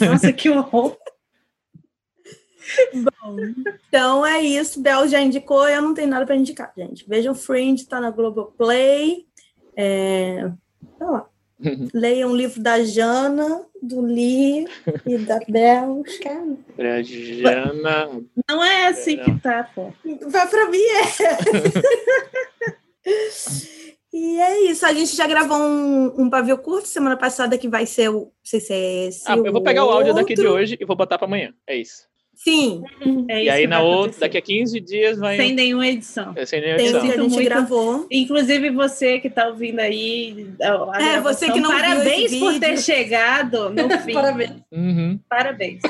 Nossa, 0.00 0.32
que 0.32 0.50
horror. 0.50 0.96
Então 3.88 4.24
é 4.24 4.40
isso. 4.40 4.80
Bel 4.80 5.08
já 5.08 5.20
indicou, 5.20 5.68
eu 5.68 5.82
não 5.82 5.92
tenho 5.94 6.08
nada 6.08 6.24
para 6.24 6.36
indicar, 6.36 6.72
gente. 6.76 7.06
Vejam 7.08 7.34
Fringe, 7.34 7.84
tá 7.84 8.00
na 8.00 8.10
Globoplay. 8.10 9.26
É... 9.76 10.48
Tá 10.96 11.10
lá. 11.10 11.28
Leiam 11.92 12.30
o 12.30 12.36
livro 12.36 12.62
da 12.62 12.82
Jana, 12.84 13.66
do 13.82 14.00
Lee 14.00 14.66
e 15.04 15.18
da 15.18 15.40
Bel. 15.48 16.04
Cara, 16.22 17.02
Jana. 17.02 18.22
Não 18.48 18.62
é 18.62 18.86
assim 18.86 19.16
que 19.18 19.40
tá, 19.40 19.68
pô. 19.74 19.92
Vai 20.28 20.48
pra 20.48 20.70
mim, 20.70 20.78
é. 20.78 21.02
E 24.12 24.38
é 24.40 24.70
isso. 24.70 24.84
A 24.84 24.92
gente 24.92 25.16
já 25.16 25.26
gravou 25.26 25.56
um, 25.56 26.22
um 26.22 26.30
pavio 26.30 26.58
curto 26.58 26.86
semana 26.86 27.16
passada 27.16 27.56
que 27.56 27.68
vai 27.68 27.86
ser 27.86 28.10
o. 28.10 28.12
Não 28.12 28.30
sei 28.42 28.60
se 28.60 28.72
é 28.72 29.06
esse. 29.06 29.22
Ah, 29.26 29.36
eu 29.36 29.52
vou 29.52 29.62
pegar 29.62 29.84
o 29.84 29.90
áudio 29.90 30.12
daqui 30.14 30.34
de 30.34 30.46
hoje 30.46 30.76
e 30.78 30.84
vou 30.84 30.94
botar 30.96 31.16
pra 31.18 31.26
amanhã. 31.26 31.54
É 31.66 31.76
isso. 31.76 32.10
Sim, 32.34 32.82
É 33.28 33.38
e 33.38 33.42
isso 33.42 33.52
aí 33.52 33.60
que 33.62 33.66
na 33.68 33.80
outra, 33.82 34.20
daqui 34.20 34.38
a 34.38 34.42
15 34.42 34.80
dias 34.80 35.18
vai. 35.18 35.36
Sem 35.36 35.54
nenhuma 35.54 35.86
edição. 35.86 36.32
É, 36.34 36.44
sem 36.44 36.60
nenhuma 36.60 36.78
tem 36.78 36.88
o 36.88 36.90
que 36.90 36.96
edição. 36.96 37.20
a 37.20 37.22
gente 37.22 37.34
muito. 37.34 37.44
gravou. 37.44 38.06
Inclusive 38.10 38.70
você 38.70 39.20
que 39.20 39.28
está 39.28 39.48
ouvindo 39.48 39.78
aí. 39.78 40.48
É, 41.00 41.20
você 41.20 41.52
que 41.52 41.60
não 41.60 41.70
viu 41.70 41.78
Parabéns 41.78 42.34
por 42.38 42.58
ter 42.58 42.78
chegado 42.78 43.70
no 43.70 43.90
fim. 44.00 44.12
Parabéns. 44.12 44.52
Uhum. 44.72 45.20
Parabéns. 45.28 45.82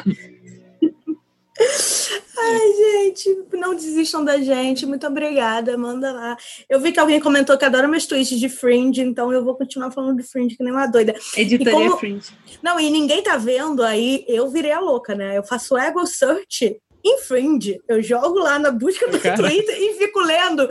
Ai, 1.59 2.73
gente, 3.05 3.45
não 3.53 3.75
desistam 3.75 4.25
da 4.25 4.39
gente. 4.39 4.87
Muito 4.87 5.07
obrigada. 5.07 5.77
Manda 5.77 6.13
lá. 6.13 6.37
Eu 6.69 6.81
vi 6.81 6.93
que 6.93 6.99
alguém 6.99 7.21
comentou 7.21 7.57
que 7.59 7.65
adora 7.65 7.87
meus 7.87 8.07
tweets 8.07 8.39
de 8.39 8.49
Fringe, 8.49 9.01
então 9.03 9.33
eu 9.33 9.45
vou 9.45 9.55
continuar 9.55 9.91
falando 9.91 10.17
de 10.17 10.23
Fringe 10.29 10.57
que 10.57 10.65
nem 10.65 10.73
uma 10.73 10.87
doida. 10.87 11.15
Editoria 11.37 11.73
como- 11.89 11.99
Fringe. 11.99 12.31
Não, 12.63 12.81
e 12.81 12.91
ninguém 12.91 13.23
tá 13.23 13.37
vendo 13.37 13.83
aí, 13.83 14.25
eu 14.29 14.49
virei 14.51 14.73
a 14.73 14.81
louca, 14.81 15.15
né? 15.15 15.37
Eu 15.37 15.45
faço 15.45 15.77
ego 15.77 16.05
search 16.07 16.77
em 17.05 17.19
Fringe. 17.19 17.81
Eu 17.89 18.03
jogo 18.03 18.39
lá 18.39 18.59
na 18.59 18.71
busca 18.71 19.09
do 19.09 19.19
Cara. 19.19 19.37
Twitter 19.37 19.77
e 19.77 19.95
fico 19.95 20.21
lendo. 20.21 20.69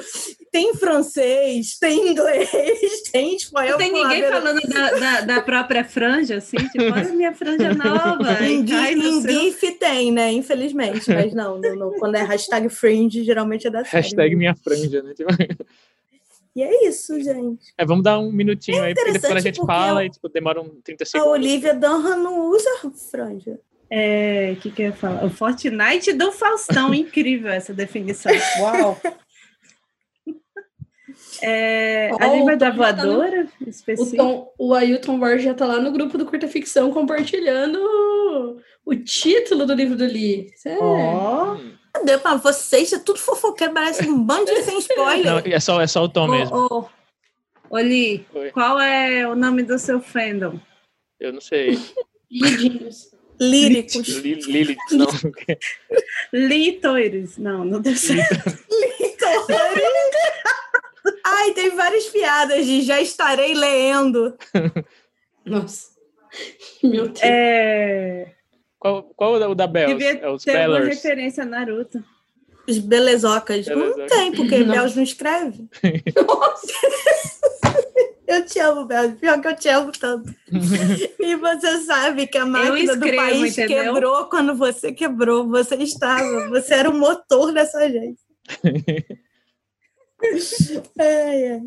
Tem 0.52 0.70
em 0.72 0.74
francês, 0.76 1.78
tem 1.80 2.08
em 2.08 2.12
inglês, 2.12 2.50
tem 3.12 3.34
em 3.34 3.36
espanhol. 3.36 3.72
Não 3.72 3.78
tem 3.78 3.92
ninguém 3.92 4.24
falando 4.24 4.62
da, 4.68 4.92
da, 4.92 5.22
da 5.22 5.42
própria 5.42 5.84
franja, 5.84 6.38
assim, 6.38 6.58
tipo, 6.58 6.84
olha 6.86 7.10
a 7.10 7.14
minha 7.14 7.34
franja 7.34 7.74
nova. 7.76 8.44
Em, 8.44 8.66
GIF, 8.68 9.60
seu- 9.60 9.78
tem, 9.78 10.12
né? 10.12 10.32
Infelizmente. 10.32 11.10
Mas 11.12 11.34
não, 11.34 11.58
no- 11.60 11.76
no- 11.76 11.92
quando 12.00 12.16
é 12.16 12.24
hashtag 12.24 12.70
Fringe, 12.70 13.24
geralmente 13.24 13.68
é 13.68 13.70
da 13.70 13.84
série. 13.84 14.04
Hashtag 14.04 14.36
minha 14.36 14.56
franja, 14.56 15.02
né? 15.04 15.14
Tipo, 15.14 15.30
E 16.56 16.62
é 16.64 16.88
isso, 16.88 17.18
gente. 17.22 17.74
é, 17.78 17.86
vamos 17.86 18.04
dar 18.04 18.20
um 18.20 18.32
minutinho 18.32 18.84
aí, 18.84 18.94
porque 18.94 19.14
depois 19.14 19.32
quando 19.32 19.38
a 19.38 19.42
gente 19.42 19.66
fala 19.66 20.02
eu- 20.04 20.08
e 20.08 20.10
tipo, 20.10 20.28
demora 20.28 20.62
um 20.62 20.82
30 20.84 21.04
A 21.04 21.08
segundos. 21.08 21.32
Olivia 21.34 21.74
Dunham 21.74 22.18
não 22.22 22.40
usa 22.50 22.70
franja. 23.10 23.58
É, 23.94 24.54
o 24.54 24.62
que, 24.62 24.72
que 24.72 24.82
eu 24.84 24.86
ia 24.88 24.94
falar? 24.94 25.26
O 25.26 25.30
Fortnite 25.30 26.14
do 26.14 26.32
Faustão, 26.32 26.94
incrível 26.96 27.52
essa 27.52 27.74
definição. 27.74 28.32
Uau! 28.60 29.00
É, 31.44 32.10
a 32.20 32.28
Ó, 32.28 32.34
gente 32.36 32.46
vai 32.46 32.56
o 32.56 32.58
dar 32.58 32.72
Tom 32.72 32.78
já 32.84 32.94
tá 32.94 33.04
no- 33.04 33.12
voadora 33.14 33.48
O, 33.66 33.70
específica? 33.70 34.18
Tom, 34.18 34.54
o 34.58 34.74
Ailton 34.74 35.20
Borges 35.20 35.44
já 35.44 35.54
tá 35.54 35.66
lá 35.66 35.80
no 35.80 35.92
grupo 35.92 36.18
do 36.18 36.26
Curta 36.26 36.48
Ficção 36.48 36.92
compartilhando 36.92 37.80
o, 38.86 38.96
título 38.96 39.66
do 39.66 39.74
livro 39.74 39.96
do 39.96 40.06
Lee. 40.06 40.52
É- 40.66 40.78
Ó, 40.80 41.58
Cadê 41.94 42.18
pra 42.18 42.36
vocês? 42.36 42.94
É 42.94 43.00
tudo 43.00 43.20
fofoqueiro, 43.20 43.74
parece 43.74 44.08
um 44.08 44.24
bando 44.24 44.46
de 44.46 44.64
sem 44.64 44.78
spoiler. 44.80 45.26
Não, 45.26 45.38
é 45.54 45.60
só, 45.60 45.82
é 45.82 45.88
só 45.88 46.04
o 46.04 46.10
tom 46.10 46.28
mesmo. 46.28 46.56
Ô, 46.56 46.80
ô, 46.80 46.86
ô, 47.72 47.80
Li, 47.80 48.26
Oi. 48.34 48.52
qual 48.52 48.80
é 48.80 49.28
o 49.28 49.36
nome 49.36 49.64
do 49.64 49.78
seu 49.80 50.00
fandom? 50.00 50.60
Eu 51.20 51.34
não 51.34 51.42
sei. 51.42 51.78
Lidinhos. 52.32 53.12
Líricos. 53.42 54.08
Lilith, 54.08 54.78
não. 54.92 55.08
Li 56.32 56.74
Toires. 56.74 57.38
Não, 57.40 57.66
não 57.66 57.82
deu 57.82 57.96
certo. 57.96 58.36
Ai, 61.26 61.52
tem 61.54 61.72
várias 61.76 62.06
piadas 62.08 62.66
de 62.66 62.82
já 62.82 63.02
estarei 63.02 63.54
lendo. 63.56 64.36
Nossa. 65.46 65.90
Meu 66.84 67.08
Deus. 67.08 67.20
É, 67.24 68.28
Qual, 68.80 69.04
qual 69.16 69.42
é 69.42 69.48
o 69.48 69.56
da 69.56 69.68
Bells? 69.68 69.98
devia 69.98 70.20
É 70.22 70.30
os 70.30 70.44
ter 70.44 70.58
alguma 70.58 70.80
Bellers. 70.80 70.96
referência 70.96 71.44
a 71.44 71.46
Naruto. 71.46 72.04
Os 72.68 72.78
belezocas. 72.78 73.66
Não 73.68 73.76
Belezocas. 73.76 74.12
tem, 74.12 74.32
porque 74.34 74.58
Não. 74.60 74.74
Belos 74.76 74.96
não 74.96 75.04
escreve. 75.04 75.68
Nossa. 76.28 76.74
Eu 78.32 78.46
te 78.46 78.60
amo, 78.60 78.86
Belos. 78.86 79.20
Pior 79.20 79.42
que 79.42 79.48
eu 79.50 79.56
te 79.58 79.68
amo 79.68 79.92
tanto. 79.92 80.34
e 81.20 81.36
você 81.36 81.82
sabe 81.82 82.28
que 82.28 82.38
a 82.38 82.46
máquina 82.46 82.96
do 82.96 83.06
escrevo, 83.06 83.18
país 83.18 83.58
entendeu? 83.58 83.94
quebrou 83.94 84.26
quando 84.28 84.56
você 84.56 84.94
quebrou. 84.94 85.50
Você 85.50 85.76
estava. 85.76 86.48
Você 86.48 86.76
era 86.76 86.90
o 86.90 86.98
motor 86.98 87.52
dessa 87.52 87.78
agência. 87.80 88.26
Ai, 91.00 91.48
ai. 91.48 91.62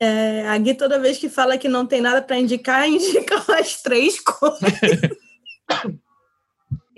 É, 0.00 0.48
a 0.48 0.58
Gui, 0.58 0.74
toda 0.74 0.98
vez 0.98 1.18
que 1.18 1.28
fala 1.28 1.56
que 1.56 1.68
não 1.68 1.86
tem 1.86 2.00
nada 2.00 2.20
para 2.20 2.36
indicar, 2.36 2.86
indica 2.90 3.36
as 3.54 3.80
três 3.80 4.18
coisas. 4.18 4.60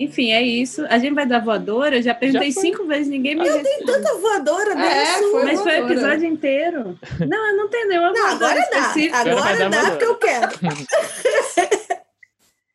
Enfim, 0.02 0.32
é 0.32 0.42
isso. 0.42 0.86
A 0.88 0.98
gente 0.98 1.12
vai 1.14 1.26
dar 1.26 1.40
voadora. 1.44 1.96
Eu 1.96 2.02
já 2.02 2.14
perguntei 2.14 2.50
foi. 2.52 2.62
cinco 2.62 2.86
vezes, 2.86 3.08
ninguém 3.08 3.34
me 3.36 3.42
respondeu. 3.46 3.86
Tanta 3.86 4.14
voadora 4.16 4.72
É, 4.72 4.76
dessa. 4.76 5.28
foi 5.30 5.44
Mas 5.44 5.60
foi 5.60 5.80
o 5.80 5.84
episódio 5.84 6.24
inteiro. 6.26 6.98
Não, 7.28 7.50
eu 7.50 7.56
não 7.58 7.68
tenho 7.68 7.88
nenhuma 7.88 8.10
Não, 8.12 8.28
voadora 8.30 8.52
agora 8.62 8.68
dá. 8.70 8.78
específica. 8.80 9.16
Agora 9.18 9.36
vai 9.42 9.52
Agora 9.52 9.68
dar 9.70 9.82
dá 9.82 9.90
porque 9.90 10.04
eu 10.06 10.14
quero. 10.16 10.48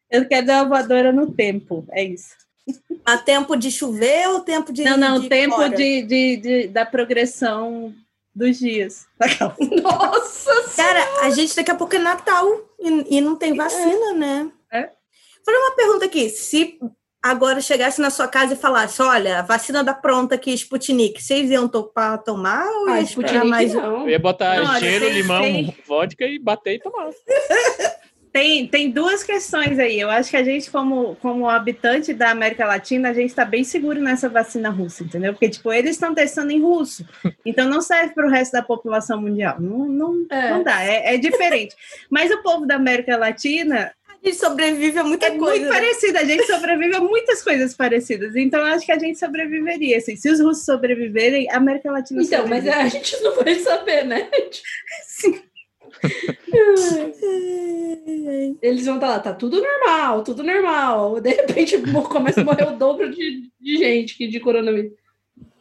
Eu 0.10 0.26
quero 0.28 0.46
dar 0.46 0.62
uma 0.64 0.70
voadora 0.70 1.12
no 1.12 1.32
tempo. 1.32 1.86
É 1.92 2.04
isso. 2.04 2.30
A 3.04 3.18
tempo 3.18 3.56
de 3.56 3.70
chover 3.72 4.28
ou 4.30 4.40
tempo 4.42 4.72
de. 4.72 4.84
Não, 4.84 4.96
não, 4.98 5.20
de 5.20 5.26
o 5.26 5.30
tempo 5.30 5.68
de, 5.70 6.04
de, 6.04 6.38
de- 6.38 6.68
da 6.68 6.86
progressão 6.86 7.94
dos 8.34 8.58
dias. 8.60 9.08
Nossa 9.84 10.52
Cara, 10.76 11.04
a 11.26 11.30
gente 11.32 11.56
daqui 11.56 11.72
a 11.72 11.76
pouco 11.76 11.96
é 11.96 12.00
Natal 12.00 12.48
e, 12.80 13.18
e 13.18 13.22
não 13.22 13.36
tem 13.36 13.56
vacina, 13.56 14.14
né? 14.14 14.50
É. 14.72 14.90
Fazer 15.46 15.58
uma 15.58 15.76
pergunta 15.76 16.06
aqui. 16.06 16.30
Se 16.30 16.80
agora 17.30 17.60
chegasse 17.62 18.00
na 18.02 18.10
sua 18.10 18.28
casa 18.28 18.54
e 18.54 18.58
falasse: 18.58 19.02
olha, 19.02 19.40
a 19.40 19.42
vacina 19.42 19.84
da 19.84 19.94
pronta 19.94 20.36
aqui, 20.36 20.54
Sputnik, 20.54 21.22
vocês 21.22 21.50
iam 21.50 21.68
topar 21.68 22.22
tomar 22.24 22.66
ou 22.68 22.90
Ah, 22.90 22.98
ia 22.98 23.02
esperar 23.04 23.30
Sputnik 23.30 23.48
mais? 23.50 23.74
não. 23.74 24.02
Eu 24.04 24.10
ia 24.10 24.20
botar 24.20 24.56
Não, 24.64 24.80
gelo, 24.80 25.06
tem- 25.06 25.14
limão, 25.14 25.42
tem- 25.42 25.76
vodka 25.88 26.26
e 26.26 26.40
bater 26.40 26.76
e 26.76 26.80
tomar. 26.80 27.10
Tem, 28.36 28.68
tem 28.68 28.92
duas 28.92 29.24
questões 29.24 29.80
aí. 29.80 29.98
Eu 29.98 30.10
acho 30.10 30.30
que 30.30 30.36
a 30.36 30.44
gente, 30.44 30.70
como, 30.70 31.16
como 31.22 31.48
habitante 31.50 32.14
da 32.14 32.32
América 32.32 32.66
Latina, 32.66 33.08
a 33.12 33.14
gente 33.14 33.30
está 33.30 33.46
bem 33.46 33.64
seguro 33.64 34.02
nessa 34.02 34.28
vacina 34.28 34.70
russa, 34.70 35.06
entendeu? 35.06 35.32
Porque, 35.32 35.48
tipo, 35.48 35.72
eles 35.72 35.92
estão 35.92 36.14
testando 36.14 36.52
em 36.52 36.62
russo. 36.62 37.06
Então, 37.46 37.70
não 37.70 37.80
serve 37.80 38.14
para 38.14 38.28
o 38.28 38.30
resto 38.30 38.52
da 38.52 38.62
população 38.62 39.22
mundial. 39.22 39.56
Não, 39.62 39.88
não, 39.88 40.26
É. 40.30 40.50
não 40.50 40.64
dá, 40.64 40.84
é, 40.84 41.16
é 41.16 41.18
diferente. 41.18 41.74
Mas 42.10 42.30
o 42.30 42.44
povo 42.44 42.66
da 42.66 42.76
América 42.76 43.16
Latina 43.16 43.94
gente 44.26 44.38
sobrevive 44.38 45.00
a 45.00 45.04
muita 45.04 45.28
é 45.28 45.38
coisa. 45.38 45.52
muito 45.52 45.64
né? 45.64 45.70
parecido. 45.70 46.18
A 46.18 46.24
gente 46.24 46.46
sobrevive 46.46 46.96
a 46.96 47.02
muitas 47.02 47.44
coisas 47.44 47.74
parecidas. 47.74 48.36
Então, 48.36 48.60
eu 48.60 48.68
acho 48.68 48.86
que 48.86 48.92
a 48.92 49.00
gente 49.00 49.20
sobreviveria. 49.20 49.98
Assim. 49.98 50.16
Se 50.16 50.30
os 50.30 50.40
russos 50.40 50.66
sobreviverem, 50.66 51.50
a 51.52 51.58
América 51.58 51.92
Latina 51.92 52.22
Então, 52.22 52.48
mas 52.48 52.68
a 52.68 52.88
gente 52.88 53.22
não 53.22 53.36
vai 53.36 53.56
saber, 53.56 54.06
né? 54.06 54.30
Eles 58.62 58.86
vão 58.86 58.96
estar 58.96 59.08
lá, 59.08 59.20
tá 59.20 59.34
tudo 59.34 59.62
normal, 59.62 60.24
tudo 60.24 60.44
normal. 60.44 61.20
De 61.20 61.30
repente 61.30 61.78
começa 62.10 62.42
a 62.42 62.44
morrer 62.44 62.68
o 62.68 62.78
dobro 62.78 63.10
de, 63.10 63.50
de 63.60 63.78
gente 63.78 64.18
que 64.18 64.28
de 64.28 64.40
coronavírus. 64.40 64.94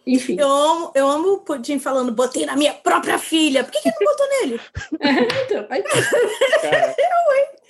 Enfim. 0.06 0.36
Eu 0.38 0.48
amo, 0.48 0.92
eu 0.94 1.08
amo 1.08 1.32
o 1.32 1.38
Putin 1.38 1.78
falando, 1.78 2.12
botei 2.12 2.44
na 2.44 2.56
minha 2.56 2.74
própria 2.74 3.18
filha. 3.18 3.64
Por 3.64 3.72
que, 3.72 3.80
que 3.80 3.88
não 3.88 4.12
botou 4.12 4.28
nele? 4.28 4.60
Então, 5.44 5.66
aí- 5.70 5.82
Cara, 6.62 6.94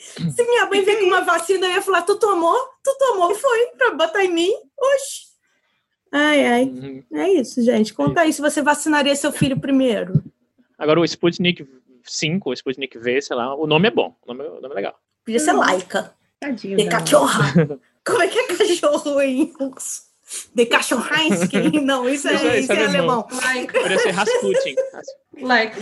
Se 0.04 0.44
minha 0.44 0.66
mãe 0.66 0.82
veio 0.84 1.00
com 1.00 1.06
uma 1.06 1.22
vacina, 1.22 1.66
eu 1.66 1.72
ia 1.72 1.82
falar, 1.82 2.02
tu 2.02 2.16
tomou? 2.18 2.56
Tu 2.82 2.96
tomou, 2.98 3.34
foi, 3.34 3.66
pra 3.78 3.92
botar 3.94 4.24
em 4.24 4.32
mim? 4.32 4.52
Oxi. 4.78 5.24
Ai, 6.12 6.46
ai. 6.46 6.62
uhum. 6.64 7.02
É 7.12 7.28
isso, 7.32 7.62
gente. 7.62 7.92
Conta 7.92 8.20
aí 8.20 8.32
se 8.32 8.40
você 8.40 8.62
vacinaria 8.62 9.16
seu 9.16 9.32
filho 9.32 9.58
primeiro. 9.58 10.22
Agora 10.78 11.00
o 11.00 11.04
Sputnik 11.04 11.66
5, 12.04 12.50
o 12.50 12.52
Sputnik 12.52 12.98
V, 12.98 13.20
sei 13.20 13.34
lá, 13.36 13.54
o 13.56 13.66
nome 13.66 13.88
é 13.88 13.90
bom. 13.90 14.14
O 14.26 14.32
nome, 14.32 14.48
o 14.48 14.60
nome 14.60 14.72
é 14.72 14.74
legal. 14.76 14.94
Podia 15.24 15.40
ser 15.40 15.52
laica. 15.52 16.14
Tadinho. 16.38 16.76
De 16.76 16.88
cachorra. 16.88 17.52
Como 18.06 18.22
é 18.22 18.28
que 18.28 18.38
é 18.38 18.46
cachorro 18.46 19.20
em 19.22 19.52
russo? 19.58 20.02
De 20.54 20.66
cachorransky? 20.66 21.80
Não, 21.80 22.08
isso 22.08 22.28
é, 22.28 22.34
Isso 22.34 22.46
é- 22.46 22.60
isso 22.60 22.72
isso 22.72 22.72
é 22.72 22.82
é 22.82 22.86
alemão. 22.86 23.26
like, 23.32 23.72
Poderia 23.72 23.98
ser 23.98 24.10
Rasputin. 24.10 24.74
like. 25.40 25.80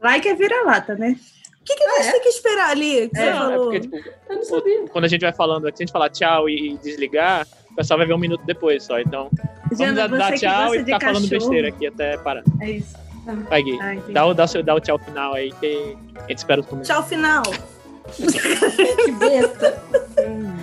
Like 0.00 0.28
é 0.28 0.34
vira-lata, 0.34 0.94
né? 0.94 1.16
O 1.64 1.66
que, 1.66 1.74
que 1.76 1.82
a 1.84 1.88
gente 1.88 2.02
Ah, 2.04 2.08
é? 2.08 2.12
tem 2.12 2.20
que 2.20 2.28
esperar 2.28 2.70
ali? 2.70 3.08
Que 3.08 3.18
é 3.20 3.32
falou? 3.32 3.62
porque, 3.62 3.80
tipo, 3.80 3.96
Eu 3.96 4.36
não 4.36 4.44
sabia. 4.44 4.84
quando 4.92 5.04
a 5.06 5.08
gente 5.08 5.20
vai 5.22 5.32
falando, 5.32 5.62
se 5.64 5.68
a 5.68 5.76
gente 5.78 5.92
falar 5.92 6.10
tchau 6.10 6.46
e 6.48 6.76
desligar, 6.82 7.46
o 7.70 7.74
pessoal 7.74 7.96
vai 7.98 8.06
ver 8.06 8.12
um 8.12 8.18
minuto 8.18 8.44
depois 8.44 8.82
só. 8.82 9.00
Então, 9.00 9.30
vamos 9.72 9.94
dar, 9.94 10.08
dar 10.08 10.32
tchau 10.38 10.74
e 10.74 10.84
ficar 10.84 11.00
falando 11.00 11.22
cachorro. 11.22 11.30
besteira 11.30 11.68
aqui 11.68 11.86
até 11.86 12.18
parar. 12.18 12.42
É 12.60 12.70
isso. 12.70 12.94
Vai, 13.48 13.62
Gui. 13.62 13.78
Ah. 13.80 13.96
Dá 14.10 14.26
o, 14.26 14.34
dá, 14.34 14.44
o 14.44 14.62
dá 14.62 14.74
o 14.74 14.80
tchau 14.80 14.98
final 14.98 15.32
aí 15.32 15.50
que 15.52 15.96
a 16.16 16.28
gente 16.28 16.38
espera 16.38 16.60
os 16.60 16.66
comentários. 16.66 16.88
Tchau, 16.88 17.08
final. 17.08 17.42
Que 19.04 19.12
besta. 19.12 19.82